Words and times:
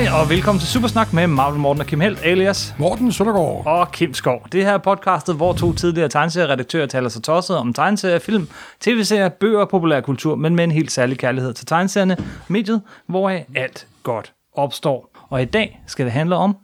Hej 0.00 0.20
og 0.20 0.30
velkommen 0.30 0.60
til 0.60 0.68
Supersnak 0.68 1.12
med 1.12 1.26
Marvel 1.26 1.60
Morten 1.60 1.80
og 1.80 1.86
Kim 1.86 2.00
Helt, 2.00 2.18
alias 2.24 2.74
Morten 2.78 3.12
Søndergaard. 3.12 3.66
og 3.66 3.92
Kim 3.92 4.14
Skov. 4.14 4.46
Det 4.52 4.64
her 4.64 4.72
er 4.72 4.78
podcastet, 4.78 5.36
hvor 5.36 5.52
to 5.52 5.72
tidligere 5.72 6.08
tegneserieredaktører 6.08 6.86
taler 6.86 7.08
sig 7.08 7.22
tosset 7.22 7.56
om 7.56 7.72
tegneserier, 7.72 8.18
film, 8.18 8.48
tv-serier, 8.80 9.28
bøger 9.28 9.60
og 9.60 9.68
populærkultur, 9.68 10.36
men 10.36 10.56
med 10.56 10.64
en 10.64 10.70
helt 10.70 10.92
særlig 10.92 11.18
kærlighed 11.18 11.54
til 11.54 11.66
tegneserierne, 11.66 12.16
mediet, 12.48 12.82
hvoraf 13.06 13.46
alt 13.56 13.86
godt 14.02 14.32
opstår. 14.56 15.10
Og 15.30 15.42
i 15.42 15.44
dag 15.44 15.80
skal 15.86 16.04
det 16.04 16.12
handle 16.12 16.36
om 16.36 16.56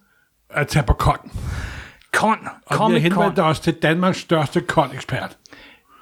At 0.51 0.69
tage 0.69 0.83
på 0.83 0.93
kon. 0.93 1.31
Con. 2.13 2.31
Og 2.31 2.39
vi 2.41 2.71
har 2.71 2.77
Comic 2.77 3.03
Con. 3.03 3.13
henvendt 3.13 3.39
os 3.39 3.61
til 3.61 3.75
Danmarks 3.75 4.19
største 4.19 4.61
kon-ekspert. 4.61 5.37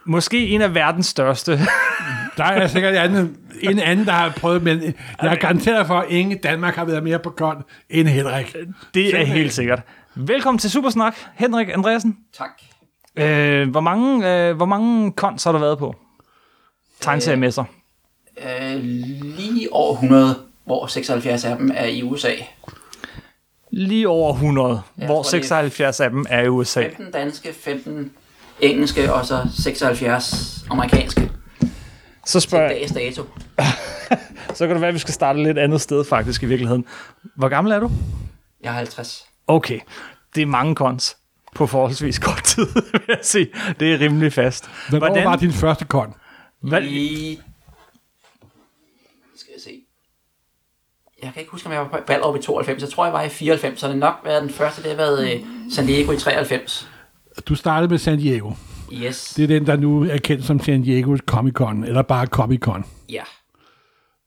Måske 0.06 0.46
en 0.46 0.62
af 0.62 0.74
verdens 0.74 1.06
største. 1.06 1.52
Der 2.36 2.44
er 2.44 2.66
sikkert 2.66 2.94
anden, 2.94 3.36
en 3.60 3.78
anden, 3.78 4.06
der 4.06 4.12
har 4.12 4.30
prøvet, 4.36 4.62
men 4.62 4.82
jeg 4.82 4.94
er 5.32 5.34
garanteret 5.34 5.86
for, 5.86 5.94
at 5.98 6.10
ingen 6.10 6.32
i 6.36 6.40
Danmark 6.40 6.74
har 6.74 6.84
været 6.84 7.02
mere 7.02 7.18
på 7.18 7.30
kon 7.30 7.62
end 7.90 8.08
Henrik. 8.08 8.56
Det 8.94 9.20
er 9.20 9.24
helt 9.24 9.52
sikkert. 9.52 9.80
Velkommen 10.14 10.58
til 10.58 10.70
Supersnak, 10.70 11.16
Henrik 11.34 11.68
Andreasen. 11.68 12.18
Tak. 12.38 12.50
Øh, 13.16 13.70
hvor 13.70 13.80
mange, 13.80 14.34
øh, 14.48 14.56
hvor 14.56 14.66
mange 14.66 15.12
cons 15.16 15.44
har 15.44 15.52
der 15.52 15.58
været 15.58 15.78
på? 15.78 15.94
Tegneseriemesser. 17.00 17.64
Øh, 18.38 18.80
lige 19.22 19.68
over 19.72 19.92
100, 19.94 20.36
hvor 20.64 20.86
76 20.86 21.44
af 21.44 21.56
dem 21.56 21.70
er 21.74 21.86
i 21.86 22.02
USA. 22.02 22.32
Lige 23.70 24.08
over 24.08 24.32
100, 24.32 24.80
Jeg 24.98 25.06
hvor 25.06 25.14
tror, 25.14 25.22
det 25.22 25.26
er- 25.26 25.30
76 25.30 26.00
af 26.00 26.10
dem 26.10 26.26
er 26.28 26.42
i 26.42 26.48
USA. 26.48 26.82
15 26.82 27.10
danske, 27.10 27.52
15 27.52 28.12
engelske, 28.70 29.12
og 29.12 29.26
så 29.26 29.46
76 29.62 30.64
amerikanske. 30.70 31.30
Så 32.26 32.40
spørger 32.40 32.70
jeg, 32.70 32.88
dato. 32.94 33.22
så 34.56 34.66
kan 34.66 34.70
det 34.70 34.80
være, 34.80 34.88
at 34.88 34.94
vi 34.94 34.98
skal 34.98 35.14
starte 35.14 35.38
et 35.38 35.46
lidt 35.46 35.58
andet 35.58 35.80
sted 35.80 36.04
faktisk 36.04 36.42
i 36.42 36.46
virkeligheden. 36.46 36.84
Hvor 37.36 37.48
gammel 37.48 37.72
er 37.72 37.80
du? 37.80 37.90
Jeg 38.62 38.70
er 38.70 38.76
50. 38.76 39.26
Okay, 39.46 39.80
det 40.34 40.42
er 40.42 40.46
mange 40.46 40.74
cons 40.74 41.16
på 41.54 41.66
forholdsvis 41.66 42.18
kort 42.18 42.42
tid, 42.44 42.66
vil 42.92 43.02
jeg 43.08 43.18
sige. 43.22 43.48
Det 43.80 43.94
er 43.94 44.00
rimelig 44.00 44.32
fast. 44.32 44.70
Hvornår 44.88 45.24
var 45.24 45.36
din 45.36 45.52
første 45.52 45.84
kon? 45.84 46.14
Hvad, 46.60 46.82
I... 46.82 47.40
Skal 49.36 49.50
jeg 49.54 49.62
se. 49.62 49.80
Jeg 51.22 51.32
kan 51.32 51.40
ikke 51.40 51.52
huske, 51.52 51.66
om 51.66 51.72
jeg 51.72 51.80
var 51.80 51.88
på 51.88 51.96
Ballerup 52.06 52.36
i 52.36 52.42
92. 52.42 52.82
Jeg 52.82 52.90
tror, 52.90 53.04
jeg 53.04 53.12
var 53.12 53.22
i 53.22 53.28
94, 53.28 53.80
så 53.80 53.88
det 53.88 53.98
nok 53.98 54.14
været 54.24 54.42
den 54.42 54.50
første. 54.50 54.82
Det 54.82 54.90
har 54.90 54.96
været 54.96 55.34
øh, 55.34 55.40
San 55.70 55.86
Diego 55.86 56.12
i 56.12 56.16
93. 56.16 56.88
Du 57.42 57.54
startede 57.54 57.90
med 57.90 57.98
San 57.98 58.18
Diego. 58.18 58.50
Yes. 58.92 59.34
Det 59.36 59.42
er 59.42 59.46
den, 59.48 59.66
der 59.66 59.76
nu 59.76 60.04
er 60.04 60.16
kendt 60.18 60.44
som 60.44 60.60
San 60.60 60.82
Diego 60.82 61.16
Comic 61.26 61.54
Con, 61.54 61.84
eller 61.84 62.02
bare 62.02 62.26
Comic 62.26 62.60
Con. 62.60 62.84
Ja, 63.08 63.22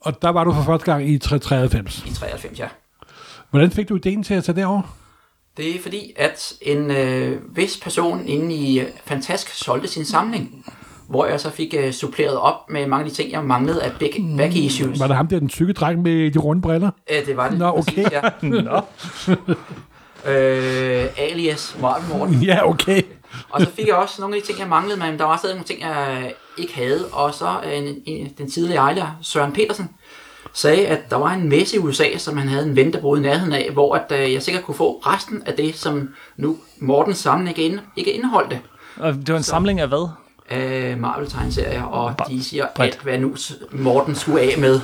Og 0.02 0.22
der 0.22 0.30
var 0.30 0.44
du 0.44 0.54
for 0.54 0.62
første 0.62 0.86
gang 0.92 1.10
i 1.10 1.18
93. 1.18 2.06
i 2.08 2.14
93, 2.14 2.60
ja. 2.60 2.68
Hvordan 3.50 3.72
fik 3.72 3.90
du 3.90 3.96
ideen 3.96 4.24
til 4.24 4.34
at 4.34 4.44
tage 4.44 4.56
derover? 4.56 4.98
Det 5.58 5.76
er 5.76 5.82
fordi, 5.82 6.14
at 6.16 6.54
en 6.62 6.92
øh, 6.92 7.58
vis 7.58 7.80
person 7.84 8.28
inde 8.28 8.56
i 8.56 8.80
øh, 8.80 8.86
Fantask 9.06 9.50
solgte 9.50 9.88
sin 9.88 10.06
samling, 10.06 10.66
hvor 11.10 11.26
jeg 11.26 11.40
så 11.40 11.50
fik 11.50 11.74
øh, 11.78 11.92
suppleret 11.92 12.38
op 12.38 12.70
med 12.70 12.88
mange 12.88 13.06
af 13.06 13.10
de 13.10 13.16
ting, 13.16 13.32
jeg 13.32 13.44
manglede 13.44 13.84
af 13.84 13.92
back, 14.00 14.14
back 14.38 14.56
issues. 14.56 15.00
Var 15.00 15.08
det 15.08 15.16
ham 15.16 15.28
der, 15.28 15.40
den 15.40 15.50
tykke 15.50 15.74
dreng 15.74 16.02
med 16.02 16.32
de 16.32 16.40
runde 16.40 16.62
briller? 16.62 16.92
Øh, 17.12 17.26
det 17.26 17.38
var 17.38 17.50
det. 17.50 17.60
Nå, 17.60 17.68
okay. 17.68 18.04
Præcis, 18.04 18.08
ja. 18.12 18.22
Nå, 18.72 18.82
Øh, 20.26 20.77
alias 21.32 21.78
Marvel 21.82 22.10
Morten. 22.10 22.44
Ja, 22.50 22.70
okay. 22.70 23.02
Og 23.50 23.62
så 23.62 23.70
fik 23.72 23.88
jeg 23.88 23.96
også 23.96 24.22
nogle 24.22 24.36
af 24.36 24.42
de 24.42 24.48
ting, 24.48 24.60
jeg 24.60 24.68
manglede, 24.68 25.00
men 25.00 25.20
der 25.20 25.26
var 25.26 25.38
stadig 25.38 25.56
nogle 25.56 25.68
ting, 25.68 25.82
jeg 25.82 26.34
ikke 26.58 26.76
havde. 26.76 27.06
Og 27.12 27.34
så 27.34 27.48
øh, 27.66 27.78
en, 27.78 27.96
en, 28.06 28.34
den 28.38 28.52
tidligere 28.52 28.82
ejer, 28.82 29.18
Søren 29.22 29.52
Petersen, 29.52 29.90
sagde, 30.54 30.88
at 30.88 31.10
der 31.10 31.16
var 31.16 31.30
en 31.32 31.50
messe 31.50 31.76
i 31.76 31.80
USA, 31.80 32.18
som 32.18 32.38
han 32.38 32.48
havde 32.48 32.66
en 32.66 32.76
ven, 32.76 32.94
der 32.94 33.02
boede 33.02 33.22
i 33.22 33.24
nærheden 33.24 33.54
af, 33.54 33.70
hvor 33.74 33.96
at, 33.96 34.20
øh, 34.22 34.34
jeg 34.34 34.44
sikkert 34.44 34.64
kunne 34.64 34.76
få 34.76 35.02
resten 35.06 35.44
af 35.46 35.54
det, 35.54 35.76
som 35.76 36.10
nu 36.38 36.58
Mortens 36.80 37.18
samling 37.18 37.50
ikke, 37.58 37.72
ind, 37.72 37.80
ikke 37.96 38.12
indeholdte. 38.12 38.60
og 38.98 39.14
det 39.14 39.30
var 39.30 39.38
en 39.38 39.44
samling 39.44 39.80
af 39.80 39.88
hvad? 39.88 40.10
øh, 40.52 41.00
Marvel-tegneserier, 41.00 41.84
og 41.84 42.16
de 42.30 42.44
siger 42.44 42.68
bredt. 42.76 42.94
alt, 42.94 43.04
hvad 43.04 43.20
nu 43.20 43.36
Morten 43.72 44.16
skulle 44.16 44.42
af 44.42 44.58
med. 44.58 44.82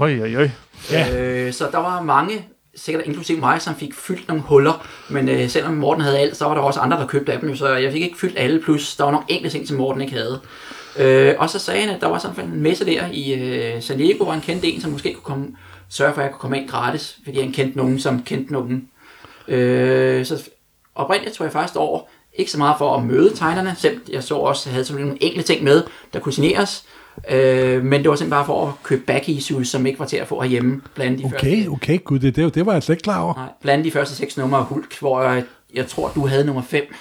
Oj, 0.00 0.20
oj, 0.20 0.36
oj. 0.36 0.50
Ja. 0.90 1.20
Øh, 1.22 1.52
så 1.52 1.68
der 1.72 1.78
var 1.78 2.02
mange, 2.02 2.46
sikkert 2.74 3.06
inklusive 3.06 3.40
mig, 3.40 3.62
som 3.62 3.74
fik 3.74 3.94
fyldt 3.94 4.28
nogle 4.28 4.42
huller, 4.42 4.86
men 5.08 5.28
øh, 5.28 5.48
selvom 5.48 5.74
Morten 5.74 6.02
havde 6.02 6.18
alt, 6.18 6.36
så 6.36 6.44
var 6.44 6.54
der 6.54 6.60
også 6.60 6.80
andre, 6.80 6.96
der 6.96 7.06
købte 7.06 7.32
af 7.32 7.40
dem, 7.40 7.56
så 7.56 7.74
jeg 7.74 7.92
fik 7.92 8.02
ikke 8.02 8.18
fyldt 8.18 8.38
alle, 8.38 8.60
plus 8.60 8.96
der 8.96 9.04
var 9.04 9.10
nogle 9.10 9.26
enkelte 9.28 9.56
ting, 9.56 9.68
som 9.68 9.76
Morten 9.76 10.02
ikke 10.02 10.14
havde. 10.14 10.40
Øh, 10.98 11.34
og 11.38 11.50
så 11.50 11.58
sagde 11.58 11.80
han, 11.80 11.94
at 11.94 12.00
der 12.00 12.06
var 12.06 12.18
sådan 12.18 12.44
en 12.44 12.60
messe 12.60 12.86
der 12.86 13.06
i 13.12 13.32
øh, 13.34 13.82
San 13.82 13.98
Diego, 13.98 14.24
hvor 14.24 14.32
han 14.32 14.42
kendte 14.42 14.68
en, 14.68 14.80
som 14.80 14.90
måske 14.90 15.14
kunne 15.14 15.22
komme, 15.22 15.56
sørge 15.88 16.14
for, 16.14 16.20
at 16.20 16.24
jeg 16.24 16.32
kunne 16.32 16.40
komme 16.40 16.60
ind 16.60 16.68
gratis, 16.68 17.18
fordi 17.24 17.40
han 17.40 17.52
kendte 17.52 17.78
nogen, 17.78 18.00
som 18.00 18.22
kendte 18.22 18.52
nogen. 18.52 18.88
Øh, 19.48 20.26
så 20.26 20.50
oprindeligt 20.94 21.36
tror 21.36 21.44
jeg 21.44 21.52
faktisk 21.52 21.76
over, 21.76 22.00
ikke 22.34 22.50
så 22.50 22.58
meget 22.58 22.74
for 22.78 22.96
at 22.96 23.04
møde 23.04 23.34
tegnerne, 23.34 23.74
selv 23.78 24.00
jeg 24.12 24.22
så 24.22 24.34
også, 24.34 24.68
jeg 24.68 24.72
havde 24.72 24.84
sådan 24.84 25.02
nogle 25.02 25.22
enkelte 25.22 25.52
ting 25.52 25.64
med, 25.64 25.82
der 26.12 26.18
kunne 26.20 26.32
signeres, 26.32 26.84
øh, 27.30 27.84
men 27.84 28.02
det 28.02 28.10
var 28.10 28.16
simpelthen 28.16 28.30
bare 28.30 28.46
for 28.46 28.66
at 28.66 28.74
købe 28.82 29.02
back 29.06 29.28
issues, 29.28 29.68
som 29.68 29.86
ikke 29.86 29.98
var 29.98 30.06
til 30.06 30.16
at 30.16 30.28
få 30.28 30.40
herhjemme, 30.40 30.80
blandt 30.94 31.18
de 31.18 31.22
første 31.22 31.36
Okay, 31.36 31.66
okay, 31.66 31.98
gud, 32.04 32.18
det, 32.18 32.36
det, 32.36 32.54
det 32.54 32.66
var 32.66 32.72
jeg 32.72 32.82
slet 32.82 32.94
ikke 32.94 33.02
klar 33.02 33.20
over. 33.20 33.34
Nej, 33.34 33.48
blandt 33.62 33.84
de 33.84 33.90
første 33.90 34.14
seks 34.14 34.36
numre 34.36 34.58
af 34.58 34.64
Hulk, 34.64 35.00
hvor 35.00 35.22
jeg, 35.22 35.44
jeg 35.74 35.86
tror, 35.86 36.12
du 36.14 36.26
havde 36.26 36.44
nummer 36.44 36.62
5. 36.62 36.94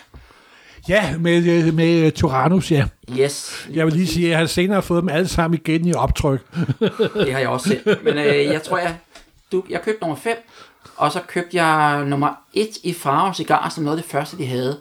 Ja, 0.89 1.17
med, 1.19 1.45
øh, 1.45 1.73
med 1.73 2.05
øh, 2.05 2.11
Tyrannus, 2.11 2.72
ja. 2.72 2.85
Yes, 3.19 3.67
Jeg 3.73 3.85
vil 3.85 3.94
lige 3.94 4.07
sige, 4.07 4.25
at 4.25 4.31
jeg 4.31 4.39
har 4.39 4.45
senere 4.45 4.81
fået 4.81 5.01
dem 5.01 5.09
alle 5.09 5.27
sammen 5.27 5.59
igen 5.66 5.88
i 5.88 5.94
optryk. 5.94 6.41
det 7.25 7.33
har 7.33 7.39
jeg 7.39 7.49
også 7.49 7.69
selv. 7.69 7.97
Men 8.03 8.17
øh, 8.17 8.45
jeg 8.45 8.61
tror, 8.63 8.78
jeg, 8.78 8.95
du, 9.51 9.63
jeg 9.69 9.81
købte 9.81 10.01
nummer 10.01 10.16
5, 10.16 10.38
og 10.97 11.11
så 11.11 11.19
købte 11.28 11.63
jeg 11.63 12.05
nummer 12.05 12.29
1 12.53 12.67
i 12.83 12.93
farve 12.93 13.33
cigar, 13.33 13.69
som 13.69 13.83
noget 13.83 13.97
af 13.97 14.03
det 14.03 14.11
første, 14.11 14.38
de 14.38 14.45
havde. 14.45 14.78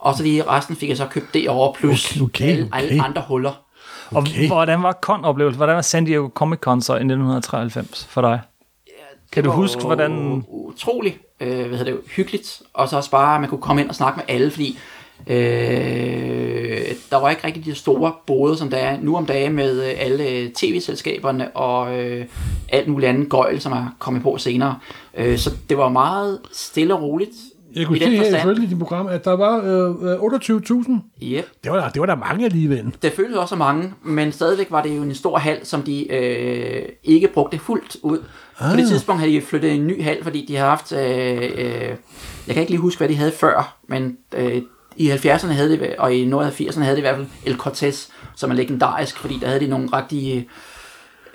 Og 0.00 0.14
så 0.14 0.22
lige 0.22 0.42
resten 0.42 0.76
fik 0.76 0.88
jeg 0.88 0.96
så 0.96 1.06
købt 1.06 1.34
det 1.34 1.48
over, 1.48 1.74
plus 1.74 2.16
Okay, 2.16 2.22
okay, 2.24 2.44
alle, 2.48 2.68
okay. 2.72 2.76
alle 2.76 3.02
andre 3.02 3.24
huller. 3.28 3.52
Og 4.10 4.16
Okay. 4.16 4.46
hvordan 4.46 4.82
var 4.82 4.92
con-oplevelsen? 4.92 5.56
Hvordan 5.56 5.74
var 5.74 5.82
San 5.82 6.04
Diego 6.04 6.28
Comic 6.28 6.58
Con 6.58 6.80
så 6.82 6.92
i 6.92 6.96
1993 6.96 8.06
for 8.10 8.20
dig? 8.20 8.40
Kan 9.32 9.44
du 9.44 9.50
huske, 9.50 9.82
hvordan... 9.82 10.44
Utrolig, 10.48 11.18
øh, 11.40 11.48
hvad 11.68 11.78
hedder 11.78 11.92
det, 11.92 12.00
hyggeligt. 12.16 12.62
Og 12.74 12.88
så 12.88 12.96
også 12.96 13.10
bare, 13.10 13.34
at 13.34 13.40
man 13.40 13.50
kunne 13.50 13.60
komme 13.60 13.82
ind 13.82 13.88
og 13.88 13.94
snakke 13.94 14.16
med 14.16 14.24
alle, 14.34 14.50
fordi 14.50 14.78
øh, 15.26 16.94
der 17.10 17.16
var 17.16 17.30
ikke 17.30 17.46
rigtig 17.46 17.64
de 17.64 17.74
store 17.74 18.12
boder, 18.26 18.54
som 18.56 18.70
der 18.70 18.76
er 18.76 19.00
nu 19.00 19.16
om 19.16 19.26
dagen 19.26 19.52
med 19.52 19.82
øh, 19.90 19.94
alle 19.98 20.50
tv-selskaberne 20.54 21.50
og 21.56 21.98
øh, 21.98 22.26
alt 22.68 22.88
muligt 22.88 23.08
andet 23.08 23.28
gøjl, 23.28 23.60
som 23.60 23.72
er 23.72 23.94
kommet 23.98 24.22
på 24.22 24.38
senere. 24.38 24.78
Øh, 25.14 25.38
så 25.38 25.50
det 25.68 25.78
var 25.78 25.88
meget 25.88 26.38
stille 26.52 26.94
og 26.94 27.02
roligt. 27.02 27.34
Jeg 27.74 27.86
kunne 27.86 27.98
i 27.98 28.00
se 28.00 28.10
her 28.10 28.38
ifølge 28.38 28.66
dit 28.66 28.78
program, 28.78 29.06
at 29.06 29.24
der 29.24 29.32
var 29.32 29.56
øh, 29.56 30.12
øh, 30.12 30.20
28.000. 30.20 30.92
Yep. 31.22 31.48
Det 31.64 31.72
var, 31.72 31.88
det 31.88 32.00
var 32.00 32.06
der 32.06 32.14
mange 32.14 32.44
alligevel. 32.44 32.96
Det 33.02 33.12
føltes 33.12 33.36
også 33.36 33.56
mange, 33.56 33.94
men 34.02 34.32
stadigvæk 34.32 34.70
var 34.70 34.82
det 34.82 34.96
jo 34.96 35.02
en 35.02 35.14
stor 35.14 35.38
hal, 35.38 35.66
som 35.66 35.82
de 35.82 36.12
øh, 36.12 36.88
ikke 37.04 37.28
brugte 37.28 37.58
fuldt 37.58 37.96
ud. 38.02 38.18
Ah. 38.58 38.70
På 38.70 38.76
det 38.76 38.88
tidspunkt 38.88 39.20
havde 39.20 39.32
de 39.32 39.40
flyttet 39.40 39.72
en 39.74 39.86
ny 39.86 40.02
hal, 40.02 40.22
fordi 40.22 40.44
de 40.48 40.56
har 40.56 40.68
haft... 40.68 40.92
Øh, 40.92 41.42
øh, 41.42 41.94
jeg 42.46 42.54
kan 42.54 42.60
ikke 42.60 42.72
lige 42.72 42.80
huske, 42.80 42.98
hvad 42.98 43.08
de 43.08 43.16
havde 43.16 43.32
før, 43.32 43.76
men 43.88 44.16
øh, 44.34 44.62
i 44.96 45.10
70'erne 45.10 45.52
havde 45.52 45.78
de, 45.78 45.94
og 45.98 46.14
i 46.14 46.24
noget 46.24 46.46
af 46.46 46.60
80'erne 46.60 46.82
havde 46.82 46.96
de 46.96 47.00
i 47.00 47.00
hvert 47.00 47.16
fald 47.16 47.26
El 47.44 47.56
Cortez, 47.56 48.08
som 48.36 48.50
er 48.50 48.54
legendarisk, 48.54 49.18
fordi 49.18 49.38
der 49.40 49.46
havde 49.46 49.60
de 49.60 49.66
nogle 49.66 49.88
rigtige... 49.92 50.48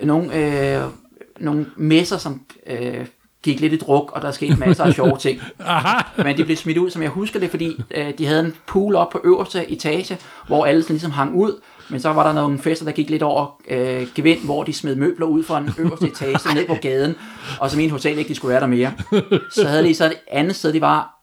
Nogle, 0.04 0.36
øh, 0.36 0.84
nogle 1.40 1.66
messer, 1.76 2.18
som 2.18 2.42
øh, 2.68 3.06
gik 3.46 3.60
lidt 3.60 3.74
i 3.74 3.78
druk, 3.78 4.12
og 4.12 4.22
der 4.22 4.32
skete 4.32 4.56
masser 4.56 4.84
af 4.84 4.94
sjove 4.94 5.18
ting. 5.18 5.42
Aha. 5.60 6.02
Men 6.24 6.38
de 6.38 6.46
blev 6.46 6.58
smidt 6.58 6.78
ud, 6.78 6.90
som 6.90 7.02
jeg 7.02 7.10
husker 7.10 7.40
det, 7.40 7.50
fordi 7.50 7.82
øh, 7.96 8.14
de 8.18 8.26
havde 8.26 8.40
en 8.46 8.54
pool 8.68 8.96
op 8.96 9.10
på 9.10 9.22
øverste 9.24 9.72
etage, 9.72 10.18
hvor 10.48 10.66
alle 10.66 10.82
sådan 10.82 10.94
ligesom 10.94 11.12
hang 11.12 11.36
ud. 11.36 11.62
Men 11.90 12.00
så 12.00 12.14
var 12.14 12.28
der 12.28 12.34
nogle 12.34 12.60
fester, 12.60 12.86
der 12.86 12.92
gik 12.92 13.10
lidt 13.10 13.24
over 13.24 13.62
øh, 13.70 14.08
gevind, 14.16 14.40
hvor 14.46 14.64
de 14.64 14.74
smed 14.74 14.96
møbler 14.96 15.26
ud 15.26 15.44
fra 15.44 15.58
en 15.58 15.70
øverste 15.78 16.08
etage 16.08 16.56
ned 16.56 16.68
på 16.68 16.76
gaden. 16.82 17.16
Og 17.60 17.70
så 17.70 17.78
mente 17.78 17.92
hotel 17.92 18.18
ikke, 18.18 18.30
de 18.30 18.36
skulle 18.36 18.52
være 18.52 18.62
der 18.62 18.68
mere. 18.68 18.94
Så 19.52 19.68
havde 19.68 19.84
de 19.84 19.96
så 19.96 20.06
et 20.06 20.14
andet 20.28 20.56
sted, 20.56 20.74
de 20.74 20.82
var 20.82 21.16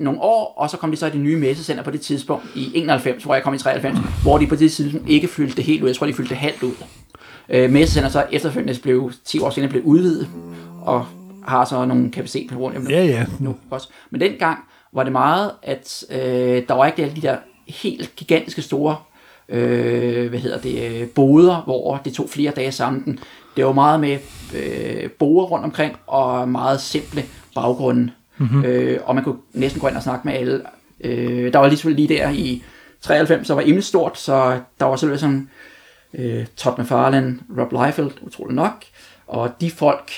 nogle 0.00 0.20
år, 0.20 0.54
og 0.58 0.70
så 0.70 0.76
kom 0.76 0.90
de 0.90 0.96
så 0.96 1.06
i 1.06 1.10
det 1.10 1.20
nye 1.20 1.36
messecenter 1.36 1.84
på 1.84 1.90
det 1.90 2.00
tidspunkt 2.00 2.44
i 2.54 2.70
91, 2.74 3.24
hvor 3.24 3.34
jeg 3.34 3.42
kom 3.42 3.54
i 3.54 3.58
93, 3.58 3.98
hvor 4.22 4.38
de 4.38 4.46
på 4.46 4.56
det 4.56 4.72
tidspunkt 4.72 5.08
ikke 5.08 5.28
fyldte 5.28 5.56
det 5.56 5.64
helt 5.64 5.82
ud. 5.82 5.88
Jeg 5.88 5.96
tror, 5.96 6.06
de 6.06 6.14
fyldte 6.14 6.30
det 6.30 6.38
halvt 6.38 6.62
ud. 6.62 6.72
Øh, 7.48 7.70
messecenter 7.70 8.10
så 8.10 8.26
efterfølgende 8.32 8.80
blev 8.82 9.12
10 9.24 9.40
år 9.40 9.50
senere 9.50 9.70
blev 9.70 9.82
udvidet, 9.82 10.28
og 10.82 11.06
har 11.46 11.64
så 11.64 11.84
nogle 11.84 12.10
kapacitet 12.10 12.50
på 12.50 12.58
rundt 12.58 12.90
Ja, 12.90 13.04
ja. 13.04 13.26
nu 13.38 13.56
også. 13.70 13.88
Men 14.10 14.20
dengang 14.20 14.58
var 14.92 15.02
det 15.02 15.12
meget, 15.12 15.50
at 15.62 16.04
øh, 16.10 16.62
der 16.68 16.74
var 16.74 16.86
ikke 16.86 17.02
alle 17.02 17.16
de 17.16 17.20
der 17.20 17.36
helt 17.68 18.16
gigantiske 18.16 18.62
store 18.62 18.96
øh, 19.48 20.28
hvad 20.28 20.38
hedder 20.38 20.58
det, 20.58 21.02
øh, 21.02 21.08
boder, 21.08 21.62
hvor 21.64 22.00
det 22.04 22.12
tog 22.14 22.28
flere 22.30 22.52
dage 22.56 22.72
sammen. 22.72 23.18
Det 23.56 23.66
var 23.66 23.72
meget 23.72 24.00
med 24.00 24.18
øh, 24.54 25.10
borer 25.10 25.46
rundt 25.46 25.64
omkring, 25.64 25.96
og 26.06 26.48
meget 26.48 26.80
simple 26.80 27.24
baggrunde. 27.54 28.10
Mm-hmm. 28.38 28.64
Øh, 28.64 29.00
og 29.04 29.14
man 29.14 29.24
kunne 29.24 29.36
næsten 29.52 29.80
gå 29.80 29.88
ind 29.88 29.96
og 29.96 30.02
snakke 30.02 30.28
med 30.28 30.34
alle. 30.34 30.62
Øh, 31.00 31.52
der 31.52 31.58
var 31.58 31.68
lige 31.68 31.90
lige 31.90 32.08
der 32.08 32.30
i 32.30 32.62
93, 33.00 33.46
så 33.46 33.54
var 33.54 33.62
emnet 33.66 33.84
stort, 33.84 34.18
så 34.18 34.60
der 34.80 34.86
var 34.86 34.96
selvfølgelig 34.96 35.20
sådan 35.20 35.48
øh, 36.18 36.46
Todd 36.56 36.78
McFarlane, 36.78 37.38
Rob 37.58 37.72
Liefeld, 37.72 38.10
utroligt 38.22 38.54
nok, 38.56 38.84
og 39.26 39.50
de 39.60 39.70
folk, 39.70 40.10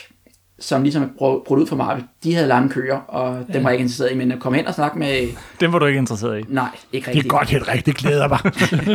som 0.60 0.82
ligesom 0.82 1.02
er 1.02 1.06
br- 1.06 1.44
brudt 1.46 1.60
ud 1.60 1.66
fra 1.66 1.76
Marvel, 1.76 2.04
de 2.24 2.34
havde 2.34 2.48
lange 2.48 2.68
køer, 2.68 2.96
og 2.96 3.46
dem 3.52 3.62
var 3.64 3.70
jeg 3.70 3.74
ikke 3.74 3.82
interesseret 3.82 4.12
i, 4.12 4.14
men 4.16 4.32
at 4.32 4.40
komme 4.40 4.58
hen 4.58 4.66
og 4.66 4.74
snakke 4.74 4.98
med, 4.98 5.28
Den 5.60 5.72
var 5.72 5.78
du 5.78 5.86
ikke 5.86 5.98
interesseret 5.98 6.40
i. 6.40 6.44
nej, 6.48 6.68
ikke 6.92 7.04
Det 7.04 7.08
rigtigt. 7.16 7.32
er 7.32 7.38
godt, 7.38 7.48
helt 7.50 7.68
rigtigt 7.68 7.96
glæder 7.96 8.28
mig. 8.28 8.38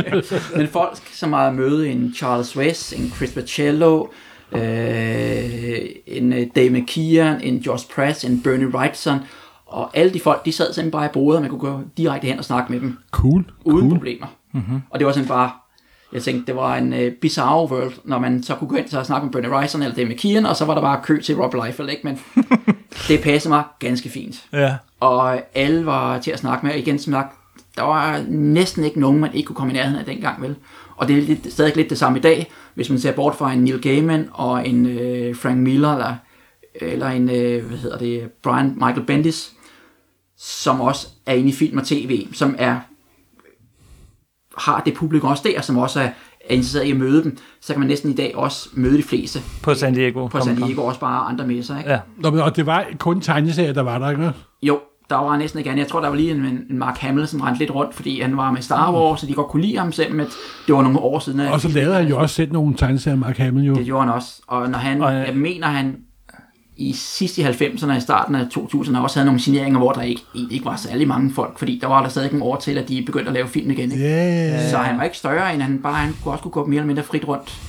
Men 0.57 0.67
folk, 0.67 0.97
som 1.11 1.33
har 1.33 1.51
mødt 1.51 1.87
en 1.87 2.13
Charles 2.17 2.57
West, 2.57 2.93
en 2.93 3.11
Chris 3.15 3.31
Pacello, 3.33 4.07
øh, 4.51 5.79
en 6.07 6.33
øh, 6.33 6.47
Dave 6.55 6.69
McKeon, 6.69 7.41
en 7.41 7.57
Josh 7.57 7.85
Press, 7.95 8.23
en 8.25 8.41
Bernie 8.43 8.67
Wrightson, 8.75 9.19
og 9.65 9.97
alle 9.97 10.13
de 10.13 10.19
folk, 10.19 10.45
de 10.45 10.51
sad 10.51 10.65
simpelthen 10.73 10.91
bare 10.91 11.05
i 11.05 11.09
bordet, 11.13 11.35
og 11.35 11.41
man 11.41 11.49
kunne 11.49 11.59
gå 11.59 11.79
direkte 11.97 12.27
hen 12.27 12.37
og 12.39 12.45
snakke 12.45 12.71
med 12.71 12.79
dem, 12.79 12.97
Cool. 13.11 13.45
uden 13.65 13.79
cool. 13.79 13.91
problemer. 13.93 14.27
Mm-hmm. 14.53 14.81
Og 14.89 14.99
det 14.99 15.05
var 15.07 15.13
simpelthen 15.13 15.35
bare, 15.35 15.51
jeg 16.13 16.23
tænkte, 16.23 16.45
det 16.45 16.55
var 16.55 16.75
en 16.75 16.93
øh, 16.93 17.11
bizarre 17.11 17.71
world, 17.71 17.93
når 18.03 18.19
man 18.19 18.43
så 18.43 18.55
kunne 18.55 18.67
gå 18.67 18.75
ind 18.75 18.93
og 18.93 19.05
snakke 19.05 19.25
med 19.25 19.31
Bernie 19.33 19.49
Wrightson 19.49 19.81
eller 19.81 19.95
Dave 19.95 20.09
McKeon, 20.09 20.45
og 20.45 20.55
så 20.55 20.65
var 20.65 20.73
der 20.73 20.81
bare 20.81 21.01
kø 21.03 21.21
til 21.21 21.35
Rob 21.35 21.53
Liefeld, 21.53 21.89
ikke? 21.89 22.01
Men 22.03 22.19
det 23.07 23.21
passede 23.21 23.49
mig 23.49 23.63
ganske 23.79 24.09
fint. 24.09 24.45
Ja. 24.53 24.75
Og 24.99 25.41
alle 25.55 25.85
var 25.85 26.19
til 26.19 26.31
at 26.31 26.39
snakke 26.39 26.65
med, 26.65 26.73
og 26.73 26.79
igen 26.79 26.99
som 26.99 27.13
sagt, 27.13 27.35
der 27.77 27.83
var 27.83 28.23
næsten 28.29 28.83
ikke 28.83 28.99
nogen, 28.99 29.19
man 29.19 29.33
ikke 29.33 29.47
kunne 29.47 29.55
komme 29.55 29.73
i 29.73 29.75
nærheden 29.75 29.99
af 29.99 30.05
dengang, 30.05 30.41
vel? 30.41 30.55
Og 30.95 31.07
det 31.07 31.17
er 31.17 31.21
lidt, 31.21 31.53
stadig 31.53 31.75
lidt 31.75 31.89
det 31.89 31.97
samme 31.97 32.19
i 32.19 32.21
dag, 32.21 32.51
hvis 32.73 32.89
man 32.89 32.99
ser 32.99 33.11
bort 33.11 33.35
fra 33.35 33.53
en 33.53 33.63
Neil 33.63 33.81
Gaiman 33.81 34.29
og 34.31 34.67
en 34.67 34.85
øh, 34.85 35.35
Frank 35.35 35.57
Miller, 35.57 35.93
eller, 35.93 36.15
eller 36.75 37.07
en, 37.07 37.29
øh, 37.29 37.65
hvad 37.65 37.77
hedder 37.77 37.97
det, 37.97 38.31
Brian 38.43 38.73
Michael 38.75 39.05
Bendis, 39.05 39.51
som 40.37 40.81
også 40.81 41.07
er 41.25 41.33
inde 41.33 41.49
i 41.49 41.53
film 41.53 41.77
og 41.77 41.87
tv, 41.87 42.27
som 42.33 42.55
er 42.57 42.79
har 44.57 44.81
det 44.85 44.93
publikum 44.93 45.29
også 45.29 45.43
der, 45.55 45.61
som 45.61 45.77
også 45.77 45.99
er, 45.99 46.03
er 46.49 46.55
interesseret 46.55 46.85
i 46.85 46.91
at 46.91 46.97
møde 46.97 47.23
dem, 47.23 47.37
så 47.61 47.73
kan 47.73 47.79
man 47.79 47.89
næsten 47.89 48.11
i 48.11 48.13
dag 48.15 48.31
også 48.35 48.69
møde 48.73 48.97
de 48.97 49.03
fleste 49.03 49.39
På 49.63 49.73
San 49.73 49.93
Diego. 49.93 50.27
på 50.27 50.39
San 50.39 50.55
Diego, 50.55 50.81
også 50.81 50.99
bare 50.99 51.25
andre 51.29 51.47
messer, 51.47 51.77
ikke? 51.77 51.89
Ja. 51.91 51.99
Nå, 52.17 52.29
men- 52.31 52.39
og 52.39 52.55
det 52.55 52.65
var 52.65 52.85
kun 52.99 53.21
tegneserier, 53.21 53.73
der 53.73 53.81
var 53.81 53.97
der, 53.99 54.09
ikke? 54.09 54.31
Jo, 54.63 54.79
der 55.09 55.15
var 55.15 55.37
næsten 55.37 55.57
ikke 55.59 55.69
andet. 55.69 55.81
Jeg 55.83 55.89
tror, 55.91 56.01
der 56.01 56.07
var 56.09 56.15
lige 56.15 56.31
en, 56.31 56.65
en 56.69 56.77
Mark 56.77 56.97
Hamill, 56.97 57.27
som 57.27 57.41
rendte 57.41 57.59
lidt 57.59 57.71
rundt, 57.75 57.95
fordi 57.95 58.21
han 58.21 58.37
var 58.37 58.51
med 58.51 58.61
Star 58.61 58.93
Wars, 58.93 59.19
så 59.19 59.25
de 59.27 59.33
godt 59.33 59.47
kunne 59.47 59.61
lide 59.61 59.77
ham, 59.77 59.91
selvom 59.91 60.19
at 60.19 60.27
det 60.67 60.75
var 60.75 60.81
nogle 60.81 60.99
år 60.99 61.19
siden. 61.19 61.39
Og 61.39 61.61
så 61.61 61.67
lavede 61.69 61.95
han 61.95 62.07
jo 62.07 62.19
også 62.19 62.35
selv 62.35 62.51
nogle 62.51 62.75
tegneserier, 62.75 63.17
Mark 63.17 63.37
Hamill 63.37 63.67
jo. 63.67 63.73
Det 63.75 63.85
gjorde 63.85 64.05
han 64.05 64.13
også. 64.13 64.41
Og 64.47 64.69
når 64.69 64.77
han, 64.77 65.01
Og, 65.01 65.07
og, 65.07 65.15
øh, 65.15 65.27
jeg 65.27 65.35
mener, 65.35 65.67
han 65.67 65.95
i 66.77 66.93
sidste 66.93 67.41
i 67.41 67.45
90'erne 67.45 67.89
og 67.91 67.97
i 67.97 68.01
starten 68.01 68.35
af 68.35 68.43
2000'erne 68.57 68.97
også 68.97 69.15
havde 69.15 69.25
nogle 69.25 69.41
signeringer, 69.41 69.79
hvor 69.79 69.91
der 69.91 70.01
ikke, 70.01 70.21
egentlig 70.35 70.53
ikke 70.55 70.65
var 70.65 70.75
særlig 70.75 71.07
mange 71.07 71.33
folk, 71.33 71.59
fordi 71.59 71.79
der 71.81 71.87
var 71.87 72.01
der 72.01 72.09
stadig 72.09 72.31
nogle 72.31 72.45
år 72.45 72.55
til, 72.55 72.77
at 72.77 72.89
de 72.89 73.03
begyndte 73.05 73.27
at 73.27 73.33
lave 73.33 73.47
film 73.47 73.71
igen. 73.71 73.91
Ikke? 73.91 74.03
Ja, 74.05 74.69
Så 74.69 74.77
han 74.77 74.97
var 74.97 75.03
ikke 75.03 75.17
større, 75.17 75.53
end 75.53 75.61
han 75.61 75.79
bare 75.83 75.93
han 75.93 76.15
kunne 76.23 76.31
også 76.33 76.41
kunne 76.41 76.51
gå 76.51 76.65
mere 76.65 76.77
eller 76.77 76.87
mindre 76.87 77.03
frit 77.03 77.27
rundt. 77.27 77.59